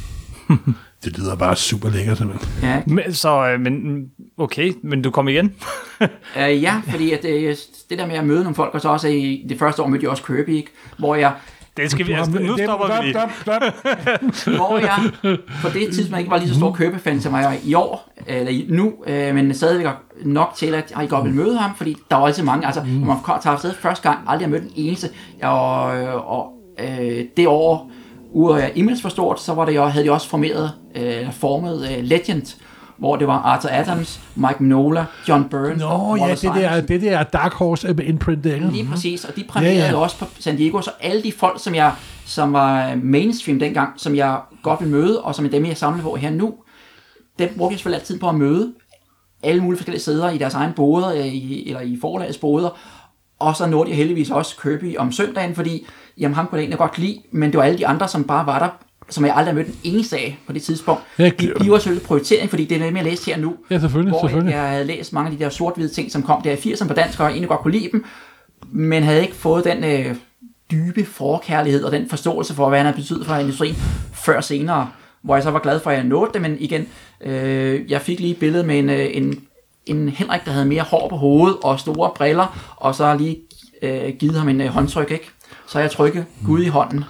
det 1.05 1.19
lyder 1.19 1.37
bare 1.37 1.57
super 1.57 1.91
lækkert, 1.91 2.19
simpelthen. 2.19 2.49
Ja, 2.63 2.83
Men, 2.87 3.15
så, 3.15 3.49
øh, 3.49 3.61
men, 3.61 4.05
okay, 4.39 4.73
men 4.83 5.03
du 5.03 5.11
kom 5.11 5.29
igen? 5.29 5.55
uh, 6.01 6.09
ja 6.63 6.83
fordi 6.89 7.13
at, 7.13 7.25
uh, 7.25 7.57
det 7.91 7.99
der 7.99 8.07
med 8.07 8.15
at 8.15 8.27
møde 8.27 8.43
nogle 8.43 8.55
folk, 8.55 8.75
og 8.75 8.81
så 8.81 8.89
også 8.89 9.09
i 9.09 9.47
det 9.49 9.59
første 9.59 9.83
år 9.83 9.87
mødte 9.87 10.03
jeg 10.03 10.11
også 10.11 10.23
Kirby, 10.23 10.51
ikke? 10.57 10.71
hvor 10.99 11.15
jeg 11.15 11.33
Det 11.77 11.91
skal 11.91 12.07
vi, 12.07 12.13
altså, 12.13 12.39
nu 12.41 12.57
stopper 12.57 12.87
stop, 12.87 13.05
vi. 13.05 13.11
stop. 13.41 14.57
hvor 14.57 14.79
jeg 14.79 15.11
på 15.63 15.69
det 15.69 15.95
tidspunkt 15.95 16.19
ikke 16.19 16.31
var 16.31 16.39
lige 16.39 16.49
så 16.49 16.55
stor 16.55 16.73
købefan, 16.73 17.21
som 17.21 17.35
jeg 17.35 17.55
er 17.55 17.59
i 17.65 17.75
år, 17.75 18.13
eller 18.27 18.53
nu, 18.69 18.93
øh, 19.07 19.35
men 19.35 19.55
stadigvæk 19.55 19.87
nok 20.25 20.53
til, 20.57 20.75
at 20.75 20.93
jeg 20.99 21.09
godt 21.09 21.25
vil 21.25 21.35
møde 21.35 21.59
ham, 21.59 21.77
fordi 21.77 21.97
der 22.11 22.17
var 22.17 22.27
altid 22.27 22.43
mange, 22.43 22.67
altså, 22.67 22.81
når 22.81 23.07
man 23.07 23.41
tager 23.43 23.55
afsted 23.55 23.73
første 23.73 24.09
gang, 24.09 24.19
aldrig 24.27 24.47
har 24.47 24.51
mødt 24.51 24.63
den 24.63 24.73
eneste, 24.77 25.09
og, 25.43 25.99
øh, 26.03 26.31
og 26.31 26.53
øh, 26.79 27.25
det 27.37 27.47
år, 27.47 27.91
Image 28.75 29.03
for 29.03 29.09
stort, 29.09 29.41
så 29.41 29.55
var 29.55 29.65
det 29.65 29.75
jo, 29.75 29.85
havde 29.85 30.07
de 30.07 30.13
også 30.13 30.29
formeret, 30.29 30.73
øh, 30.95 31.33
formet 31.33 31.89
øh, 31.91 32.05
Legend, 32.05 32.57
hvor 32.97 33.17
det 33.17 33.27
var 33.27 33.39
Arthur 33.39 33.71
Adams, 33.73 34.21
Mike 34.35 34.57
Mignola, 34.61 35.07
John 35.29 35.49
Burns 35.49 35.81
Nå, 35.81 35.87
og 35.87 36.19
ja, 36.19 36.35
det 36.35 36.43
der, 36.43 36.81
det 36.81 37.03
der 37.03 37.23
Dark 37.23 37.53
Horse 37.53 37.97
imprint 38.05 38.45
der? 38.45 38.71
Lige 38.71 38.87
præcis, 38.91 39.25
og 39.25 39.37
de 39.37 39.45
premierede 39.49 39.79
Ja, 39.79 39.87
ja, 39.87 39.97
også 39.97 40.19
på 40.19 40.27
San 40.39 40.57
Diego, 40.57 40.81
så 40.81 40.91
alle 41.01 41.23
de 41.23 41.33
folk, 41.33 41.63
som 41.63 41.75
jeg 41.75 41.93
som 42.27 42.53
var 42.53 42.95
mainstream 43.03 43.59
dengang, 43.59 43.93
som 43.97 44.15
jeg 44.15 44.41
godt 44.63 44.81
vil 44.81 44.89
møde, 44.89 45.23
og 45.23 45.35
som 45.35 45.45
er 45.45 45.51
dem, 45.51 45.67
jeg 45.67 45.77
samler 45.77 46.03
på 46.03 46.17
her 46.17 46.31
nu, 46.31 46.55
dem 47.39 47.49
brugte 47.57 47.73
jeg 47.73 47.79
selvfølgelig 47.79 48.01
altid 48.01 48.19
på 48.19 48.29
at 48.29 48.35
møde 48.35 48.73
alle 49.43 49.63
mulige 49.63 49.79
forskellige 49.79 50.03
steder 50.03 50.31
i 50.31 50.39
deres 50.39 50.55
egen 50.55 50.73
boder, 50.73 51.13
øh, 51.13 51.27
i, 51.27 51.69
eller 51.69 51.81
i 51.81 51.99
forlagets 52.01 52.39
boder, 52.39 52.79
og 53.39 53.57
så 53.57 53.67
nåede 53.67 53.89
jeg 53.89 53.97
heldigvis 53.97 54.31
også 54.31 54.57
Kirby 54.63 54.97
om 54.97 55.13
søndagen, 55.13 55.55
fordi 55.55 55.87
jamen, 56.19 56.35
ham 56.35 56.47
kunne 56.47 56.57
jeg 56.57 56.63
egentlig 56.63 56.79
godt 56.79 56.99
lide, 56.99 57.23
men 57.33 57.51
det 57.51 57.59
var 57.59 57.65
alle 57.65 57.79
de 57.79 57.87
andre, 57.87 58.09
som 58.09 58.25
bare 58.25 58.47
var 58.47 58.59
der, 58.59 58.69
som 59.09 59.25
jeg 59.25 59.37
aldrig 59.37 59.55
har 59.55 59.63
mødt 59.63 59.69
en 59.69 59.77
eneste 59.83 60.17
af 60.17 60.39
på 60.47 60.53
det 60.53 60.63
tidspunkt. 60.63 61.03
Ja, 61.19 61.31
De, 61.41 61.71
var 61.71 61.79
selvfølgelig 61.79 62.07
prioritering, 62.07 62.51
fordi 62.51 62.65
det 62.65 62.75
er 62.75 62.79
noget, 62.79 62.97
jeg 62.97 63.05
læst 63.05 63.27
her 63.27 63.37
nu. 63.39 63.55
Ja, 63.71 63.79
selvfølgelig, 63.79 64.11
hvor 64.13 64.21
selvfølgelig. 64.21 64.53
jeg 64.55 64.69
havde 64.69 64.85
læst 64.85 65.13
mange 65.13 65.31
af 65.31 65.37
de 65.37 65.45
der 65.45 65.51
sort-hvide 65.51 65.89
ting, 65.89 66.13
som 66.13 66.23
kom 66.23 66.43
der 66.43 66.53
i 66.53 66.55
80'erne 66.55 66.89
på 66.89 66.95
dansk, 66.95 67.21
og 67.21 67.25
jeg 67.25 67.33
egentlig 67.33 67.49
godt 67.49 67.61
kunne 67.61 67.73
lide 67.73 67.89
dem, 67.93 68.05
men 68.73 69.03
havde 69.03 69.23
ikke 69.23 69.35
fået 69.35 69.65
den 69.65 69.85
øh, 69.85 70.15
dybe 70.71 71.05
forkærlighed 71.05 71.85
og 71.85 71.93
den 71.93 72.09
forståelse 72.09 72.55
for, 72.55 72.69
hvad 72.69 72.79
han 72.79 72.87
har 72.87 72.93
betydet 72.93 73.27
for 73.27 73.35
industrien, 73.35 73.75
før 74.15 74.41
senere, 74.41 74.89
hvor 75.23 75.37
jeg 75.37 75.43
så 75.43 75.51
var 75.51 75.59
glad 75.59 75.81
for, 75.81 75.91
at 75.91 75.97
jeg 75.97 76.05
nåede 76.05 76.31
det, 76.35 76.43
men 76.43 76.57
igen, 76.61 76.87
øh, 77.21 77.91
jeg 77.91 78.01
fik 78.01 78.21
lige 78.21 78.33
et 78.33 78.39
billede 78.39 78.65
med 78.65 78.79
en, 78.79 78.91
øh, 78.91 79.07
en, 79.13 79.41
en 79.87 80.09
Henrik, 80.09 80.45
der 80.45 80.51
havde 80.51 80.67
mere 80.67 80.83
hår 80.83 81.09
på 81.09 81.17
hovedet 81.17 81.57
og 81.63 81.81
store 81.81 82.11
briller, 82.17 82.75
og 82.77 82.95
så 82.95 83.17
lige 83.17 83.39
øh, 83.83 84.13
givet 84.19 84.39
ham 84.39 84.49
en 84.49 84.61
øh, 84.61 84.67
håndtryk, 84.67 85.11
ikke? 85.11 85.31
Så 85.67 85.79
jeg 85.79 85.91
trykket 85.91 86.25
Gud 86.47 86.63
i 86.63 86.69
hånden. 86.69 87.05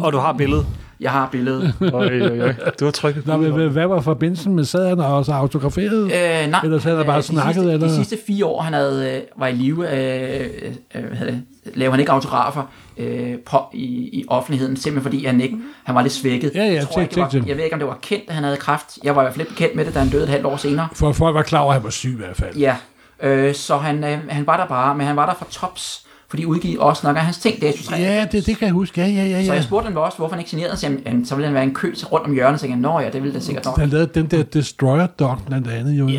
Og 0.00 0.12
du 0.12 0.18
har 0.18 0.32
billedet. 0.32 0.66
Jeg 1.00 1.10
har 1.10 1.28
billedet. 1.32 1.74
Øj, 1.92 2.20
øj, 2.20 2.38
øj. 2.40 2.54
Du 2.80 2.84
har 2.84 2.92
trykket. 2.92 3.26
Nå, 3.26 3.36
men 3.36 3.68
hvad- 3.70 3.86
var 3.86 4.00
forbindelsen 4.00 4.54
med? 4.54 4.64
Sad 4.64 4.88
han 4.88 5.00
og 5.00 5.24
så 5.24 5.32
autograferet? 5.32 6.02
Øh, 6.04 6.50
nej. 6.50 6.60
Ellers 6.64 6.84
havde 6.84 6.96
han 6.96 7.06
bare 7.06 7.16
Øh, 7.16 7.22
snakket, 7.22 7.54
de 7.54 7.60
sidste, 7.60 7.72
eller? 7.72 7.86
De 7.88 7.94
sidste 7.94 8.18
fire 8.26 8.44
år, 8.46 8.60
han 8.62 8.72
havde, 8.72 9.14
øh, 9.16 9.20
var 9.40 9.46
i 9.46 9.52
live, 9.52 9.94
øh, 9.94 10.46
øh, 10.94 11.02
det, 11.20 11.42
lavede 11.74 11.90
han 11.92 12.00
ikke 12.00 12.12
autografer 12.12 12.62
øh, 12.98 13.38
på, 13.46 13.58
i, 13.72 13.84
i 14.20 14.24
offentligheden, 14.28 14.76
simpelthen 14.76 15.02
fordi 15.12 15.24
han 15.26 15.40
ikke, 15.40 15.56
han 15.84 15.94
var 15.94 16.02
lidt 16.02 16.12
svækket. 16.12 16.52
Ja, 16.54 16.64
ja, 16.64 16.72
jeg, 16.72 16.82
tror, 16.88 17.02
tjek, 17.02 17.16
var, 17.16 17.28
tjek, 17.28 17.46
jeg 17.48 17.56
ved 17.56 17.64
ikke, 17.64 17.74
om 17.74 17.80
det 17.80 17.88
var 17.88 17.98
kendt, 18.02 18.24
at 18.28 18.34
han 18.34 18.44
havde 18.44 18.56
kræft. 18.56 18.98
Jeg 19.04 19.16
var 19.16 19.22
i 19.22 19.24
hvert 19.24 19.34
fald 19.34 19.40
ikke 19.40 19.52
bekendt 19.54 19.76
med 19.76 19.84
det, 19.84 19.94
da 19.94 19.98
han 19.98 20.08
døde 20.08 20.22
et 20.22 20.28
halvt 20.28 20.46
år 20.46 20.56
senere. 20.56 20.88
For 20.92 21.12
folk 21.12 21.34
var 21.34 21.42
klar 21.42 21.60
over, 21.60 21.72
at 21.72 21.78
han 21.80 21.84
var 21.84 21.90
syg 21.90 22.12
i 22.12 22.16
hvert 22.16 22.36
fald. 22.36 22.56
Ja, 22.56 22.76
øh, 23.22 23.54
så 23.54 23.76
han, 23.76 24.04
øh, 24.04 24.18
han 24.28 24.46
var 24.46 24.56
der 24.56 24.66
bare, 24.66 24.94
men 24.94 25.06
han 25.06 25.16
var 25.16 25.26
der 25.26 25.34
for 25.34 25.46
tops, 25.50 26.05
fordi 26.28 26.42
de 26.42 26.48
udgivet 26.48 26.78
også 26.78 27.06
nok 27.06 27.16
af 27.16 27.22
hans 27.22 27.38
ting, 27.38 27.60
det 27.60 27.68
er 27.68 27.72
23. 27.72 27.98
Ja, 27.98 28.24
det, 28.32 28.46
det 28.46 28.58
kan 28.58 28.66
jeg 28.66 28.72
huske. 28.72 29.00
Ja, 29.00 29.06
ja, 29.06 29.24
ja, 29.24 29.40
Så 29.44 29.46
ja. 29.46 29.54
jeg 29.54 29.64
spurgte 29.64 29.86
ham 29.86 29.96
også, 29.96 30.18
hvorfor 30.18 30.32
han 30.32 30.40
ikke 30.40 30.50
signerede, 30.50 30.76
så, 30.76 30.86
jamen, 31.06 31.26
så 31.26 31.34
ville 31.34 31.46
han 31.46 31.54
være 31.54 31.64
en 31.64 31.74
kø 31.74 31.94
til 31.94 32.06
rundt 32.06 32.26
om 32.26 32.32
hjørnet, 32.34 32.60
så 32.60 32.66
jeg 32.66 32.76
nå 32.76 33.00
ja, 33.00 33.10
det 33.10 33.22
ville 33.22 33.34
det 33.34 33.42
sikkert 33.42 33.64
nok. 33.64 33.78
Han 33.78 33.88
lavede 33.88 34.10
den 34.14 34.26
der 34.26 34.42
Destroyer 34.42 35.06
Dog 35.06 35.38
blandt 35.46 35.68
andet 35.68 35.92
jo. 35.92 36.08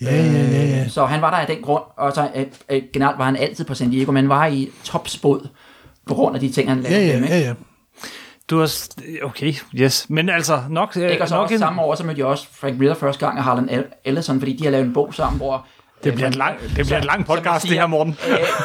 Ja, 0.00 0.16
ja, 0.16 0.32
ja, 0.32 0.42
ja, 0.50 0.64
ja. 0.64 0.88
Så 0.88 1.06
han 1.06 1.20
var 1.22 1.30
der 1.30 1.36
af 1.36 1.46
den 1.46 1.62
grund, 1.62 1.82
og 1.96 2.12
så 2.12 2.28
øh, 2.34 2.46
øh, 2.70 2.82
generelt 2.92 3.18
var 3.18 3.24
han 3.24 3.36
altid 3.36 3.64
på 3.64 3.74
San 3.74 3.90
Diego, 3.90 4.12
men 4.12 4.28
var 4.28 4.46
i 4.46 4.70
topspod 4.84 5.48
på 6.06 6.14
grund 6.14 6.34
af 6.34 6.40
de 6.40 6.52
ting, 6.52 6.68
han 6.68 6.80
lavede. 6.80 7.00
Ja, 7.00 7.06
ja, 7.06 7.14
ikke? 7.14 7.28
ja, 7.28 7.38
ja. 7.38 7.54
Du 8.50 8.58
har... 8.58 8.88
Okay, 9.22 9.54
yes. 9.74 10.06
Men 10.08 10.28
altså, 10.28 10.62
nok... 10.70 10.96
øh, 10.96 11.10
Ikke? 11.10 11.22
Og 11.22 11.28
så 11.28 11.34
nok 11.34 11.42
også 11.42 11.54
en, 11.54 11.58
samme 11.58 11.82
år, 11.82 11.94
så 11.94 12.04
mødte 12.04 12.18
jeg 12.18 12.26
også 12.26 12.46
Frank 12.52 12.78
Miller 12.78 12.94
første 12.94 13.26
gang, 13.26 13.38
og 13.38 13.44
Harlan 13.44 13.68
El- 13.68 13.84
Ellison, 14.04 14.38
fordi 14.38 14.56
de 14.56 14.64
har 14.64 14.70
lavet 14.70 14.86
en 14.86 14.92
bog 14.92 15.14
sammen, 15.14 15.36
hvor... 15.38 15.66
det 16.04 16.14
bliver, 16.14 16.28
et 16.28 16.36
lang, 16.36 16.60
det 16.60 16.86
bliver 16.86 16.98
et 16.98 17.04
lang 17.04 17.26
podcast, 17.26 17.64
det 17.68 17.72
her, 17.72 17.86
Morten. 17.86 18.16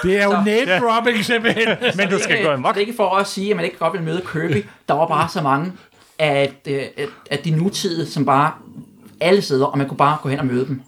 Det 0.03 0.21
er 0.21 0.23
jo 0.23 0.31
name-dropping 0.45 1.25
simpelthen. 1.25 1.67
Men 1.97 2.09
du 2.09 2.19
skal 2.19 2.43
gå 2.43 2.51
amok. 2.51 2.75
Det 2.75 2.81
er 2.81 2.85
ikke 2.85 2.95
for 2.97 3.15
at 3.15 3.27
sige, 3.27 3.49
at 3.49 3.55
man 3.55 3.65
ikke 3.65 3.77
godt 3.77 3.93
vil 3.93 4.03
møde 4.03 4.21
Kirby. 4.33 4.65
Der 4.87 4.93
var 4.93 5.07
bare 5.07 5.29
så 5.29 5.41
mange 5.41 5.71
af, 6.19 6.53
øh, 6.67 6.81
at, 6.97 7.09
at 7.31 7.45
de 7.45 7.51
nutidige, 7.51 8.07
som 8.07 8.25
bare 8.25 8.51
alle 9.19 9.41
steder, 9.41 9.65
og 9.65 9.77
man 9.77 9.87
kunne 9.87 9.97
bare 9.97 10.17
gå 10.21 10.29
hen 10.29 10.39
og 10.39 10.45
møde 10.45 10.67
dem. 10.67 10.81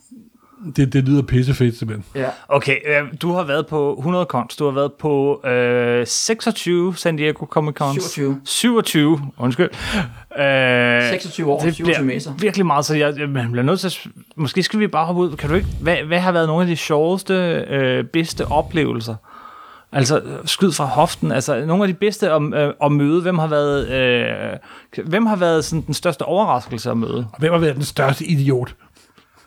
Det, 0.75 0.93
det 0.93 1.03
lyder 1.03 1.21
pissefedt 1.21 1.77
simpelthen. 1.77 2.05
Ja. 2.15 2.29
Okay, 2.49 2.75
øh, 2.85 3.07
du 3.21 3.31
har 3.31 3.43
været 3.43 3.67
på 3.67 3.95
100 3.97 4.25
cons, 4.25 4.55
du 4.55 4.65
har 4.65 4.71
været 4.71 4.93
på 4.93 5.45
øh, 5.45 6.07
26 6.07 6.95
San 6.95 7.15
Diego 7.17 7.45
Comic 7.45 7.75
Cons. 7.75 8.03
27. 8.03 8.41
27, 8.45 9.21
undskyld. 9.37 9.69
Øh, 10.39 11.09
26 11.09 11.51
år, 11.51 11.59
det 11.59 11.75
27 11.75 11.85
bliver 11.85 12.01
messer. 12.01 12.33
virkelig 12.39 12.65
meget, 12.65 12.85
så 12.85 12.95
jeg, 12.95 13.19
jeg 13.19 13.29
man 13.29 13.51
bliver 13.51 13.65
nødt 13.65 13.79
til 13.79 13.87
at, 13.87 14.07
måske 14.35 14.63
skal 14.63 14.79
vi 14.79 14.87
bare 14.87 15.05
hoppe 15.05 15.21
ud. 15.21 15.35
Kan 15.35 15.49
du 15.49 15.55
ikke, 15.55 15.67
hvad, 15.81 15.97
hvad 15.97 16.19
har 16.19 16.31
været 16.31 16.47
nogle 16.47 16.61
af 16.61 16.67
de 16.67 16.75
sjoveste, 16.75 17.33
øh, 17.69 18.03
bedste 18.03 18.45
oplevelser? 18.47 19.15
Altså, 19.91 20.21
skyd 20.45 20.71
fra 20.71 20.85
hoften, 20.85 21.31
altså 21.31 21.65
nogle 21.65 21.83
af 21.83 21.87
de 21.87 21.93
bedste 21.93 22.31
at, 22.31 22.41
øh, 22.53 22.73
at 22.83 22.91
møde. 22.91 23.21
Hvem 23.21 23.37
har 23.37 23.47
været, 23.47 23.89
øh, 23.89 25.05
hvem 25.05 25.25
har 25.25 25.35
været 25.35 25.65
sådan, 25.65 25.81
den 25.81 25.93
største 25.93 26.21
overraskelse 26.25 26.91
at 26.91 26.97
møde? 26.97 27.27
Og 27.33 27.39
hvem 27.39 27.51
har 27.51 27.59
været 27.59 27.75
den 27.75 27.83
største 27.83 28.25
idiot? 28.25 28.75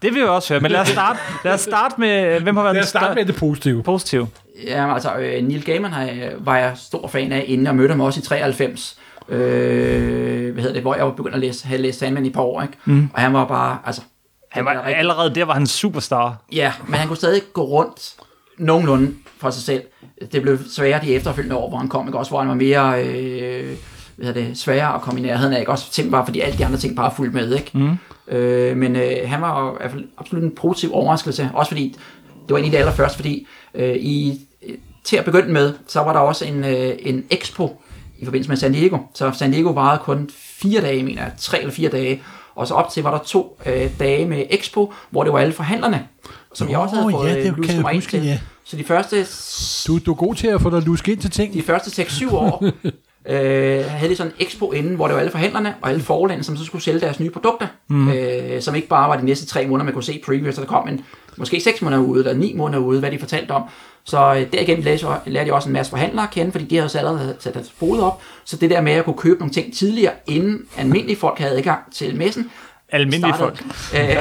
Det 0.03 0.15
vil 0.15 0.21
jeg 0.21 0.29
også 0.29 0.55
høre, 0.55 0.61
men 0.61 0.71
lad 0.71 0.81
os 0.81 0.89
starte, 0.89 1.19
lad 1.45 1.53
os 1.55 1.61
starte 1.61 1.95
med, 1.99 2.41
hvem 2.41 2.57
har 2.57 2.63
været 2.63 2.75
Lad 2.75 2.83
den 2.83 2.85
os 2.85 2.89
starte 2.89 3.15
med 3.15 3.25
det 3.27 3.37
positive. 3.37 3.83
positive. 3.83 4.29
Ja, 4.67 4.95
altså 4.95 5.15
øh, 5.17 5.43
Neil 5.45 5.65
Gaiman 5.65 5.93
har, 5.93 6.03
jeg- 6.03 6.33
var 6.39 6.59
jeg 6.59 6.73
stor 6.77 7.09
fan 7.09 7.33
af, 7.33 7.45
inden 7.47 7.67
jeg 7.67 7.75
mødte 7.77 7.93
ham 7.93 8.01
også 8.01 8.21
i 8.21 8.23
93. 8.23 8.99
Øh, 9.29 10.53
hvad 10.53 10.63
hedder 10.63 10.73
det, 10.75 10.83
hvor 10.83 10.95
jeg 10.95 11.05
var 11.05 11.11
begyndt 11.13 11.35
at 11.35 11.41
læse, 11.41 11.67
havde 11.67 11.83
læst 11.83 11.99
Sandman 11.99 12.25
i 12.25 12.29
et 12.29 12.35
par 12.35 12.41
år, 12.43 12.63
ikke? 12.63 12.75
Mm. 12.85 13.11
Og 13.15 13.21
han 13.21 13.33
var 13.33 13.45
bare, 13.45 13.79
altså... 13.87 14.03
Han 14.51 14.65
var, 14.65 14.73
rigtig- 14.87 14.97
allerede 14.97 15.35
der 15.35 15.45
var 15.45 15.55
han 15.55 15.67
superstar. 15.67 16.37
Ja, 16.53 16.73
men 16.87 16.95
han 16.95 17.09
kunne 17.09 17.17
stadig 17.17 17.43
gå 17.53 17.63
rundt 17.63 18.11
nogenlunde 18.59 19.15
for 19.41 19.51
sig 19.51 19.63
selv. 19.63 19.83
Det 20.33 20.43
blev 20.43 20.59
sværere 20.71 21.01
de 21.05 21.15
efterfølgende 21.15 21.57
år, 21.57 21.69
hvor 21.69 21.79
han 21.79 21.89
kom, 21.89 22.07
ikke? 22.07 22.19
Også 22.19 22.31
hvor 22.31 22.39
han 22.41 22.49
var 22.49 22.55
mere... 22.55 23.05
Øh, 23.05 23.77
hvad 24.17 24.27
hedder 24.27 24.45
det, 24.45 24.59
sværere 24.59 24.95
at 24.95 25.01
komme 25.01 25.21
i 25.21 25.23
nærheden 25.23 25.53
af, 25.55 25.61
ikke? 25.61 25.71
Også 25.73 25.93
ting 25.93 26.11
bare, 26.11 26.27
fordi 26.27 26.41
alle 26.41 26.59
de 26.59 26.67
andre 26.67 26.79
ting 26.79 26.97
bare 26.97 27.13
fulgte 27.17 27.35
med, 27.37 27.55
ikke? 27.55 27.71
Mm. 27.75 27.99
Øh, 28.31 28.77
men 28.77 28.97
øh, 28.97 29.17
han 29.25 29.41
var 29.41 29.73
i 29.73 29.77
hvert 29.81 29.91
fald 29.91 30.05
absolut 30.19 30.45
en 30.45 30.51
positiv 30.51 30.95
overraskelse, 30.95 31.51
også 31.55 31.71
fordi 31.71 31.97
det 32.49 32.53
var 32.53 32.59
en 32.59 32.65
af 32.65 32.71
de 32.71 32.79
allerførste, 32.79 33.17
fordi 33.17 33.47
øh, 33.75 33.97
i, 33.97 34.41
til 35.05 35.17
at 35.17 35.25
begynde 35.25 35.53
med, 35.53 35.75
så 35.87 36.01
var 36.01 36.13
der 36.13 36.21
også 36.21 36.45
en, 36.45 36.65
øh, 36.65 36.93
en 36.99 37.25
expo 37.31 37.83
i 38.19 38.25
forbindelse 38.25 38.49
med 38.49 38.57
San 38.57 38.73
Diego. 38.73 38.99
Så 39.15 39.33
San 39.39 39.51
Diego 39.53 39.71
varede 39.71 40.01
kun 40.05 40.31
fire 40.35 40.81
dage, 40.81 41.03
mener 41.03 41.23
jeg, 41.23 41.33
tre 41.39 41.59
eller 41.59 41.73
fire 41.73 41.89
dage. 41.91 42.23
Og 42.55 42.67
så 42.67 42.75
op 42.75 42.91
til 42.91 43.03
var 43.03 43.11
der 43.19 43.25
to 43.25 43.61
øh, 43.67 43.91
dage 43.99 44.27
med 44.27 44.45
expo, 44.51 44.93
hvor 45.11 45.25
det 45.25 45.33
var 45.33 45.39
alle 45.39 45.53
forhandlerne, 45.53 46.07
som 46.55 46.69
jeg 46.69 46.79
også 46.79 46.97
havde 46.97 47.11
fået 47.11 47.29
ja, 47.29 47.35
det 47.35 47.45
kan 47.45 47.55
lusket 47.55 47.81
mig 47.81 47.93
ind 47.93 48.03
huske, 48.03 48.11
til. 48.19 48.25
ja. 48.27 48.39
Så 48.65 48.77
de 48.77 48.85
første 48.85 49.27
Du, 49.87 49.99
du 49.99 50.11
er 50.11 50.15
god 50.15 50.35
til 50.35 50.47
at 50.47 50.61
få 50.61 50.71
dig 50.71 50.83
lusket 50.83 51.13
ind 51.13 51.21
til 51.21 51.31
ting. 51.31 51.55
de 51.55 51.63
første 51.63 52.03
6-7 52.03 52.35
år 52.35 52.65
øh, 53.29 53.85
havde 53.85 54.11
de 54.11 54.17
sådan 54.17 54.33
en 54.39 54.47
expo 54.47 54.73
inden, 54.73 54.95
hvor 54.95 55.07
det 55.07 55.15
var 55.15 55.21
alle 55.21 55.31
forhandlerne 55.31 55.75
og 55.83 55.89
alle 55.91 56.03
forlagene, 56.03 56.45
som 56.45 56.57
så 56.57 56.65
skulle 56.65 56.83
sælge 56.85 57.01
deres 57.01 57.21
nye 57.21 57.31
produkter, 57.31 57.67
mm. 57.89 58.09
øh, 58.13 58.63
som 58.63 58.75
ikke 58.75 58.89
bare 58.89 59.09
var 59.09 59.17
de 59.17 59.25
næste 59.25 59.47
tre 59.47 59.67
måneder, 59.67 59.85
man 59.85 59.95
kunne 59.95 60.05
se 60.05 60.21
previews, 60.27 60.55
så 60.55 60.61
der 60.61 60.67
kom 60.67 60.89
en 60.89 61.05
måske 61.37 61.61
6 61.61 61.83
måneder 61.83 62.03
ude, 62.03 62.19
eller 62.21 62.35
9 62.41 62.55
måneder 62.57 62.79
ude, 62.83 63.01
hvad 63.01 63.11
de 63.11 63.19
fortalte 63.19 63.51
om. 63.51 63.63
Så 64.05 64.35
øh, 64.35 64.53
derigennem 64.53 64.85
lærte, 64.85 65.09
jeg- 65.09 65.21
lærte 65.27 65.47
jeg 65.47 65.55
også 65.55 65.69
en 65.69 65.73
masse 65.73 65.91
forhandlere 65.91 66.25
at 66.25 66.31
kende, 66.31 66.53
fordi 66.53 66.65
de 66.65 66.77
havde 66.77 66.99
allerede 66.99 67.37
sat 67.39 67.55
deres 67.55 67.73
fod 67.79 68.01
op. 68.01 68.21
Så 68.45 68.57
det 68.57 68.71
der 68.71 68.81
med 68.81 68.93
at 68.93 69.05
kunne 69.05 69.17
købe 69.17 69.39
nogle 69.39 69.53
ting 69.55 69.75
tidligere, 69.75 70.13
inden 70.27 70.63
almindelige 70.79 71.17
folk 71.17 71.39
havde 71.39 71.57
adgang 71.59 71.79
til 71.95 72.17
messen, 72.17 72.51
Almindelige 72.93 73.35
startede, 73.37 73.57
folk. 73.93 74.21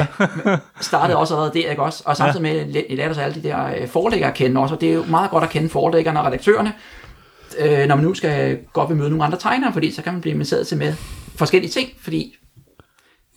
Øh, 0.51 0.57
startede 0.81 1.17
også 1.17 1.33
allerede 1.33 1.61
der, 1.63 1.69
ikke 1.69 1.81
også? 1.81 2.03
Og 2.05 2.17
samtidig 2.17 2.41
med, 2.41 2.75
at 2.89 2.97
lærte 2.97 3.15
så 3.15 3.21
alle 3.21 3.41
de 3.41 3.47
der 3.47 3.65
øh, 3.81 3.87
forlæggere 3.87 4.29
at 4.29 4.35
kende 4.35 4.61
også, 4.61 4.75
og 4.75 4.81
det 4.81 4.89
er 4.89 4.93
jo 4.93 5.03
meget 5.09 5.31
godt 5.31 5.43
at 5.43 5.49
kende 5.49 5.69
forlæggerne 5.69 6.19
og 6.19 6.25
redaktørerne, 6.25 6.73
øh, 7.59 7.87
når 7.87 7.95
man 7.95 8.05
nu 8.05 8.13
skal 8.13 8.59
gå 8.73 8.81
op 8.81 8.89
og 8.89 8.97
møde 8.97 9.09
nogle 9.09 9.25
andre 9.25 9.37
tegnere, 9.39 9.73
fordi 9.73 9.91
så 9.91 10.01
kan 10.01 10.13
man 10.13 10.21
blive 10.21 10.33
inviteret 10.33 10.67
til 10.67 10.77
med 10.77 10.93
forskellige 11.35 11.71
ting, 11.71 11.89
fordi 12.01 12.35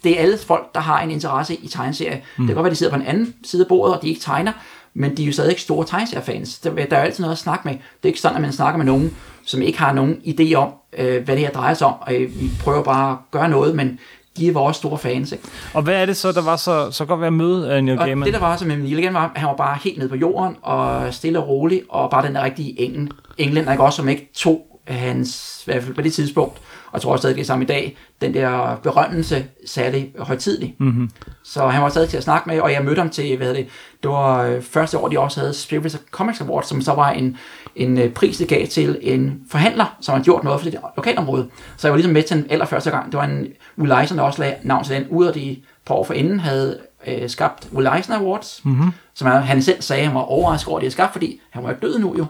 det 0.05 0.19
er 0.19 0.23
alle 0.23 0.39
folk, 0.39 0.75
der 0.75 0.81
har 0.81 1.01
en 1.03 1.11
interesse 1.11 1.55
i 1.55 1.69
tegneserier. 1.69 2.17
Mm. 2.17 2.23
Det 2.37 2.47
kan 2.47 2.55
godt 2.55 2.65
være, 2.65 2.71
de 2.71 2.77
sidder 2.77 2.93
på 2.93 3.01
en 3.01 3.07
anden 3.07 3.35
side 3.45 3.63
af 3.63 3.69
bordet, 3.69 3.97
og 3.97 4.03
de 4.03 4.09
ikke 4.09 4.21
tegner, 4.21 4.53
men 4.95 5.17
de 5.17 5.23
er 5.23 5.27
jo 5.27 5.33
stadig 5.33 5.51
ikke 5.51 5.63
store 5.63 5.87
tegneseriefans. 5.87 6.59
Der, 6.59 6.75
der 6.75 6.97
er 6.97 7.01
jo 7.01 7.05
altid 7.05 7.23
noget 7.23 7.33
at 7.33 7.39
snakke 7.39 7.69
med. 7.69 7.73
Det 7.73 7.81
er 8.03 8.09
ikke 8.09 8.21
sådan, 8.21 8.37
at 8.37 8.43
man 8.43 8.53
snakker 8.53 8.79
med 8.79 8.87
nogen, 8.87 9.17
som 9.45 9.63
ikke 9.63 9.79
har 9.79 9.93
nogen 9.93 10.17
idé 10.25 10.55
om, 10.55 10.73
øh, 10.99 11.25
hvad 11.25 11.37
det 11.37 11.45
her 11.45 11.51
drejer 11.51 11.75
sig 11.75 11.87
om, 11.87 11.95
og 12.01 12.15
øh, 12.15 12.41
vi 12.41 12.51
prøver 12.61 12.83
bare 12.83 13.13
at 13.13 13.19
gøre 13.31 13.49
noget, 13.49 13.77
men 13.77 13.99
de 14.41 14.49
er 14.49 14.53
vores 14.53 14.77
store 14.77 14.99
fans. 14.99 15.33
Ikke? 15.33 15.45
Og 15.75 15.83
hvad 15.83 15.95
er 15.95 16.07
det 16.07 16.17
så, 16.17 16.33
der 16.33 16.43
var 16.43 16.57
så, 16.57 16.91
så 16.91 17.05
godt 17.05 17.21
ved 17.21 17.27
at 17.27 17.33
møde 17.33 17.77
uh, 17.79 17.85
Neil 17.85 17.99
Og 17.99 18.07
Gaiman? 18.07 18.27
det, 18.27 18.35
der 18.35 18.41
var 18.41 18.57
så 18.57 18.67
med 18.67 18.77
Neil 18.77 18.99
igen, 18.99 19.15
var, 19.15 19.33
han 19.37 19.47
var 19.49 19.57
bare 19.57 19.79
helt 19.85 19.99
nede 19.99 20.09
på 20.09 20.17
jorden, 20.17 20.57
og 20.63 21.15
stille 21.15 21.39
og 21.39 21.49
rolig, 21.49 21.83
og 21.89 22.11
bare 22.11 22.27
den 22.27 22.43
rigtige 22.43 22.81
engel, 22.81 23.11
englænder, 23.39 23.73
ikke 23.73 23.85
også, 23.85 23.97
som 23.97 24.09
ikke 24.09 24.31
tog 24.35 24.67
hans, 24.87 25.63
i 25.67 25.71
hvert 25.71 25.83
fald 25.83 25.95
på 25.95 26.03
det 26.03 26.13
tidspunkt, 26.13 26.61
og 26.87 26.95
jeg 26.95 27.03
tror 27.03 27.13
også 27.13 27.23
stadig, 27.23 27.37
det 27.37 27.47
samme 27.47 27.65
i 27.65 27.67
dag, 27.67 27.97
den 28.21 28.35
der 28.35 28.77
berømmelse 28.83 29.45
særlig 29.67 30.13
højtidlig. 30.19 30.75
Mm-hmm. 30.79 31.11
Så 31.43 31.69
han 31.69 31.83
var 31.83 31.89
stadig 31.89 32.09
til 32.09 32.17
at 32.17 32.23
snakke 32.23 32.49
med, 32.49 32.61
og 32.61 32.73
jeg 32.73 32.85
mødte 32.85 32.99
ham 32.99 33.11
til, 33.11 33.37
hvad 33.37 33.55
det, 33.55 33.67
det 34.03 34.11
var 34.11 34.43
øh, 34.43 34.63
første 34.63 34.99
år, 34.99 35.09
de 35.09 35.19
også 35.19 35.41
havde 35.41 35.55
Spirits 35.55 35.97
Comics 36.11 36.41
Awards, 36.41 36.67
som 36.67 36.81
så 36.81 36.93
var 36.93 37.11
en, 37.11 37.37
en 37.77 37.99
øh, 37.99 38.11
pris, 38.11 38.39
de 38.39 38.47
gav 38.47 38.67
til 38.67 38.99
en 39.03 39.41
forhandler, 39.51 39.97
som 40.01 40.15
har 40.15 40.23
gjort 40.23 40.45
noget 40.45 40.61
for 40.61 40.71
det 40.71 40.81
lokalområde. 40.97 41.47
Så 41.77 41.89
jeg 41.89 41.93
var 41.93 41.97
ligesom 41.97 42.13
med 42.13 42.23
til 42.23 42.37
den 42.37 42.47
allerførste 42.51 42.91
gang. 42.91 43.07
Det 43.07 43.19
var 43.19 43.25
en 43.25 43.47
Will 43.79 43.93
Eisner, 43.93 44.17
der 44.17 44.25
også 44.25 44.43
lagde 44.43 44.57
navn 44.63 44.85
til 44.85 44.97
den, 44.97 45.07
ud 45.09 45.27
af 45.27 45.33
de 45.33 45.57
par 45.87 45.95
år 45.95 46.05
forinden 46.05 46.41
havde 46.41 46.79
øh, 47.07 47.31
skabt 47.31 47.69
Will 47.73 47.89
Eisner 47.97 48.19
Awards, 48.19 48.61
mm-hmm. 48.65 48.91
som 49.15 49.27
han, 49.27 49.43
han 49.43 49.63
selv 49.63 49.83
sagde, 49.83 50.05
han 50.05 50.15
var 50.15 50.21
overrasket 50.21 50.69
over, 50.69 50.79
at 50.79 50.81
de 50.81 50.85
havde 50.85 50.93
skabt, 50.93 51.13
fordi 51.13 51.41
han 51.51 51.63
var 51.63 51.71
jo 51.71 51.77
død 51.83 51.99
nu 51.99 52.17
jo. 52.19 52.27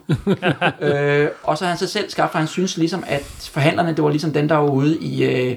øh, 0.87 1.29
og 1.43 1.59
så 1.59 1.65
har 1.65 1.69
han 1.71 1.79
sig 1.79 1.89
selv 1.89 2.11
skabt, 2.11 2.33
for 2.33 2.39
han 2.39 2.49
synes 2.49 2.77
ligesom, 2.77 3.05
at 3.07 3.51
forhandlerne, 3.53 3.95
det 3.95 4.05
var 4.05 4.11
ligesom 4.11 4.33
den, 4.33 4.49
der 4.49 4.55
var 4.55 4.71
ude 4.71 4.99
i, 4.99 5.25
øh, 5.25 5.57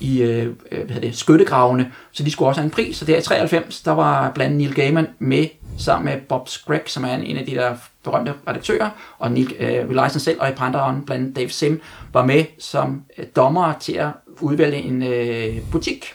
i 0.00 0.22
øh, 0.22 0.46
hvad 0.70 0.80
hedder 0.88 1.00
det, 1.00 1.16
skyttegravene, 1.16 1.92
så 2.12 2.22
de 2.22 2.30
skulle 2.30 2.48
også 2.48 2.60
have 2.60 2.66
en 2.66 2.70
pris. 2.70 2.96
Så 2.96 3.04
der 3.04 3.18
i 3.18 3.22
93, 3.22 3.80
der 3.80 3.92
var 3.92 4.30
blandt 4.30 4.56
Neil 4.56 4.74
Gaiman 4.74 5.06
med, 5.18 5.46
sammen 5.78 6.04
med 6.04 6.20
Bob 6.20 6.48
Scragg, 6.48 6.82
som 6.86 7.04
er 7.04 7.14
en 7.14 7.36
af 7.36 7.46
de 7.46 7.54
der 7.54 7.74
berømte 8.04 8.34
redaktører, 8.48 8.90
og 9.18 9.32
Neil, 9.32 9.56
øh, 9.58 10.04
Eisner 10.04 10.18
selv, 10.18 10.40
og 10.40 10.48
i 10.48 10.52
Pandaren, 10.52 11.04
blandt 11.04 11.36
Dave 11.36 11.48
Sim, 11.48 11.80
var 12.12 12.24
med 12.24 12.44
som 12.58 13.02
øh, 13.18 13.26
dommer 13.36 13.72
til 13.80 13.92
at 13.92 14.08
udvælge 14.40 14.76
en 14.76 15.02
øh, 15.02 15.70
butik. 15.72 16.14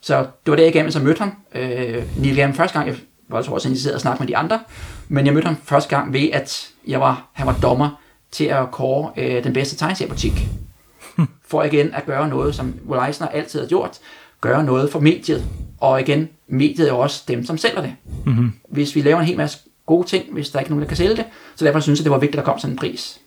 Så 0.00 0.18
det 0.18 0.50
var 0.50 0.56
der 0.56 0.66
igennem, 0.66 0.90
så 0.90 1.00
mødte 1.00 1.18
ham. 1.18 1.32
Øh, 1.54 2.04
Neil 2.16 2.36
Gaiman 2.36 2.54
første 2.54 2.78
gang, 2.78 2.88
jeg 2.88 2.96
var 3.28 3.42
så 3.42 3.50
også 3.50 3.68
interesseret 3.68 3.94
at 3.94 4.00
snakke 4.00 4.22
med 4.22 4.28
de 4.28 4.36
andre, 4.36 4.60
men 5.08 5.26
jeg 5.26 5.34
mødte 5.34 5.46
ham 5.46 5.56
første 5.64 5.96
gang 5.96 6.12
ved, 6.12 6.28
at 6.32 6.68
jeg 6.86 7.00
var, 7.00 7.28
han 7.32 7.46
var 7.46 7.58
dommer 7.62 8.00
til 8.30 8.44
at 8.44 8.70
kåre 8.70 9.12
øh, 9.16 9.44
den 9.44 9.52
bedste 9.52 9.76
tegneseriebutik. 9.76 10.32
For 11.48 11.62
igen 11.62 11.94
at 11.94 12.06
gøre 12.06 12.28
noget, 12.28 12.54
som 12.54 12.74
Will 12.88 13.06
Eisner 13.06 13.28
altid 13.28 13.60
har 13.60 13.68
gjort, 13.68 13.98
gøre 14.40 14.64
noget 14.64 14.92
for 14.92 15.00
mediet. 15.00 15.44
Og 15.80 16.00
igen, 16.00 16.28
mediet 16.48 16.88
er 16.88 16.92
også 16.92 17.24
dem, 17.28 17.46
som 17.46 17.58
sælger 17.58 17.80
det. 17.80 17.96
Mm-hmm. 18.24 18.52
Hvis 18.68 18.94
vi 18.94 19.00
laver 19.00 19.20
en 19.20 19.26
hel 19.26 19.36
masse 19.36 19.58
gode 19.86 20.06
ting, 20.06 20.32
hvis 20.32 20.50
der 20.50 20.58
ikke 20.58 20.68
er 20.68 20.70
nogen, 20.70 20.82
der 20.82 20.88
kan 20.88 20.96
sælge 20.96 21.16
det, 21.16 21.24
så 21.56 21.64
derfor 21.64 21.80
synes 21.80 21.98
jeg, 21.98 22.04
det 22.04 22.12
var 22.12 22.18
vigtigt, 22.18 22.40
at 22.40 22.46
der 22.46 22.52
kom 22.52 22.58
sådan 22.58 22.72
en 22.72 22.78
pris. 22.78 23.20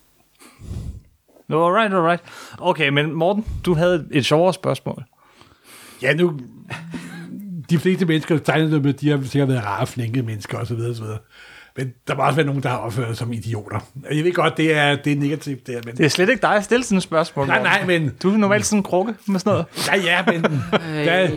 No, 1.48 1.68
alright, 1.68 1.94
alright. 1.94 2.22
Okay, 2.58 2.89
men 2.89 3.13
Morten, 3.13 3.46
du 3.66 3.74
havde 3.74 4.08
et 4.12 4.25
sjovere 4.25 4.54
spørgsmål. 4.54 5.04
Ja, 6.01 6.13
nu... 6.13 6.39
De 7.70 7.80
fleste 7.80 8.06
mennesker, 8.06 8.36
der 8.36 8.44
tegnede 8.44 8.84
dem, 8.84 8.94
de 8.94 9.10
har 9.10 9.24
sikkert 9.24 9.50
været 9.50 9.63
rare, 9.63 9.88
flinke 9.88 10.22
mennesker 10.22 10.58
osv. 10.58 10.80
osv. 10.92 11.06
Men 11.79 11.93
der 12.07 12.15
må 12.15 12.24
også 12.24 12.36
være 12.36 12.45
nogen, 12.45 12.63
der 12.63 12.69
har 12.69 12.77
opført 12.77 13.07
sig 13.07 13.17
som 13.17 13.33
idioter. 13.33 13.79
Jeg 14.13 14.24
ved 14.24 14.33
godt, 14.33 14.57
det 14.57 14.74
er, 14.77 14.95
det 14.95 15.13
er 15.13 15.15
negativt, 15.17 15.67
det 15.67 15.75
her, 15.75 15.81
men... 15.86 15.98
Det 15.98 16.05
er 16.05 16.09
slet 16.09 16.29
ikke 16.29 16.41
dig 16.41 16.55
at 16.55 16.63
stille 16.63 16.83
sådan 16.83 16.98
et 16.98 17.03
spørgsmål. 17.03 17.48
Nej, 17.48 17.63
nej, 17.63 17.86
men... 17.86 18.12
Du 18.24 18.33
er 18.33 18.38
normalt 18.38 18.65
sådan 18.65 18.79
en 18.79 18.83
krukke 18.83 19.13
med 19.27 19.39
sådan 19.39 19.51
noget. 19.51 19.65
Ja, 19.88 19.95
ja, 19.98 20.24
men... 20.31 20.41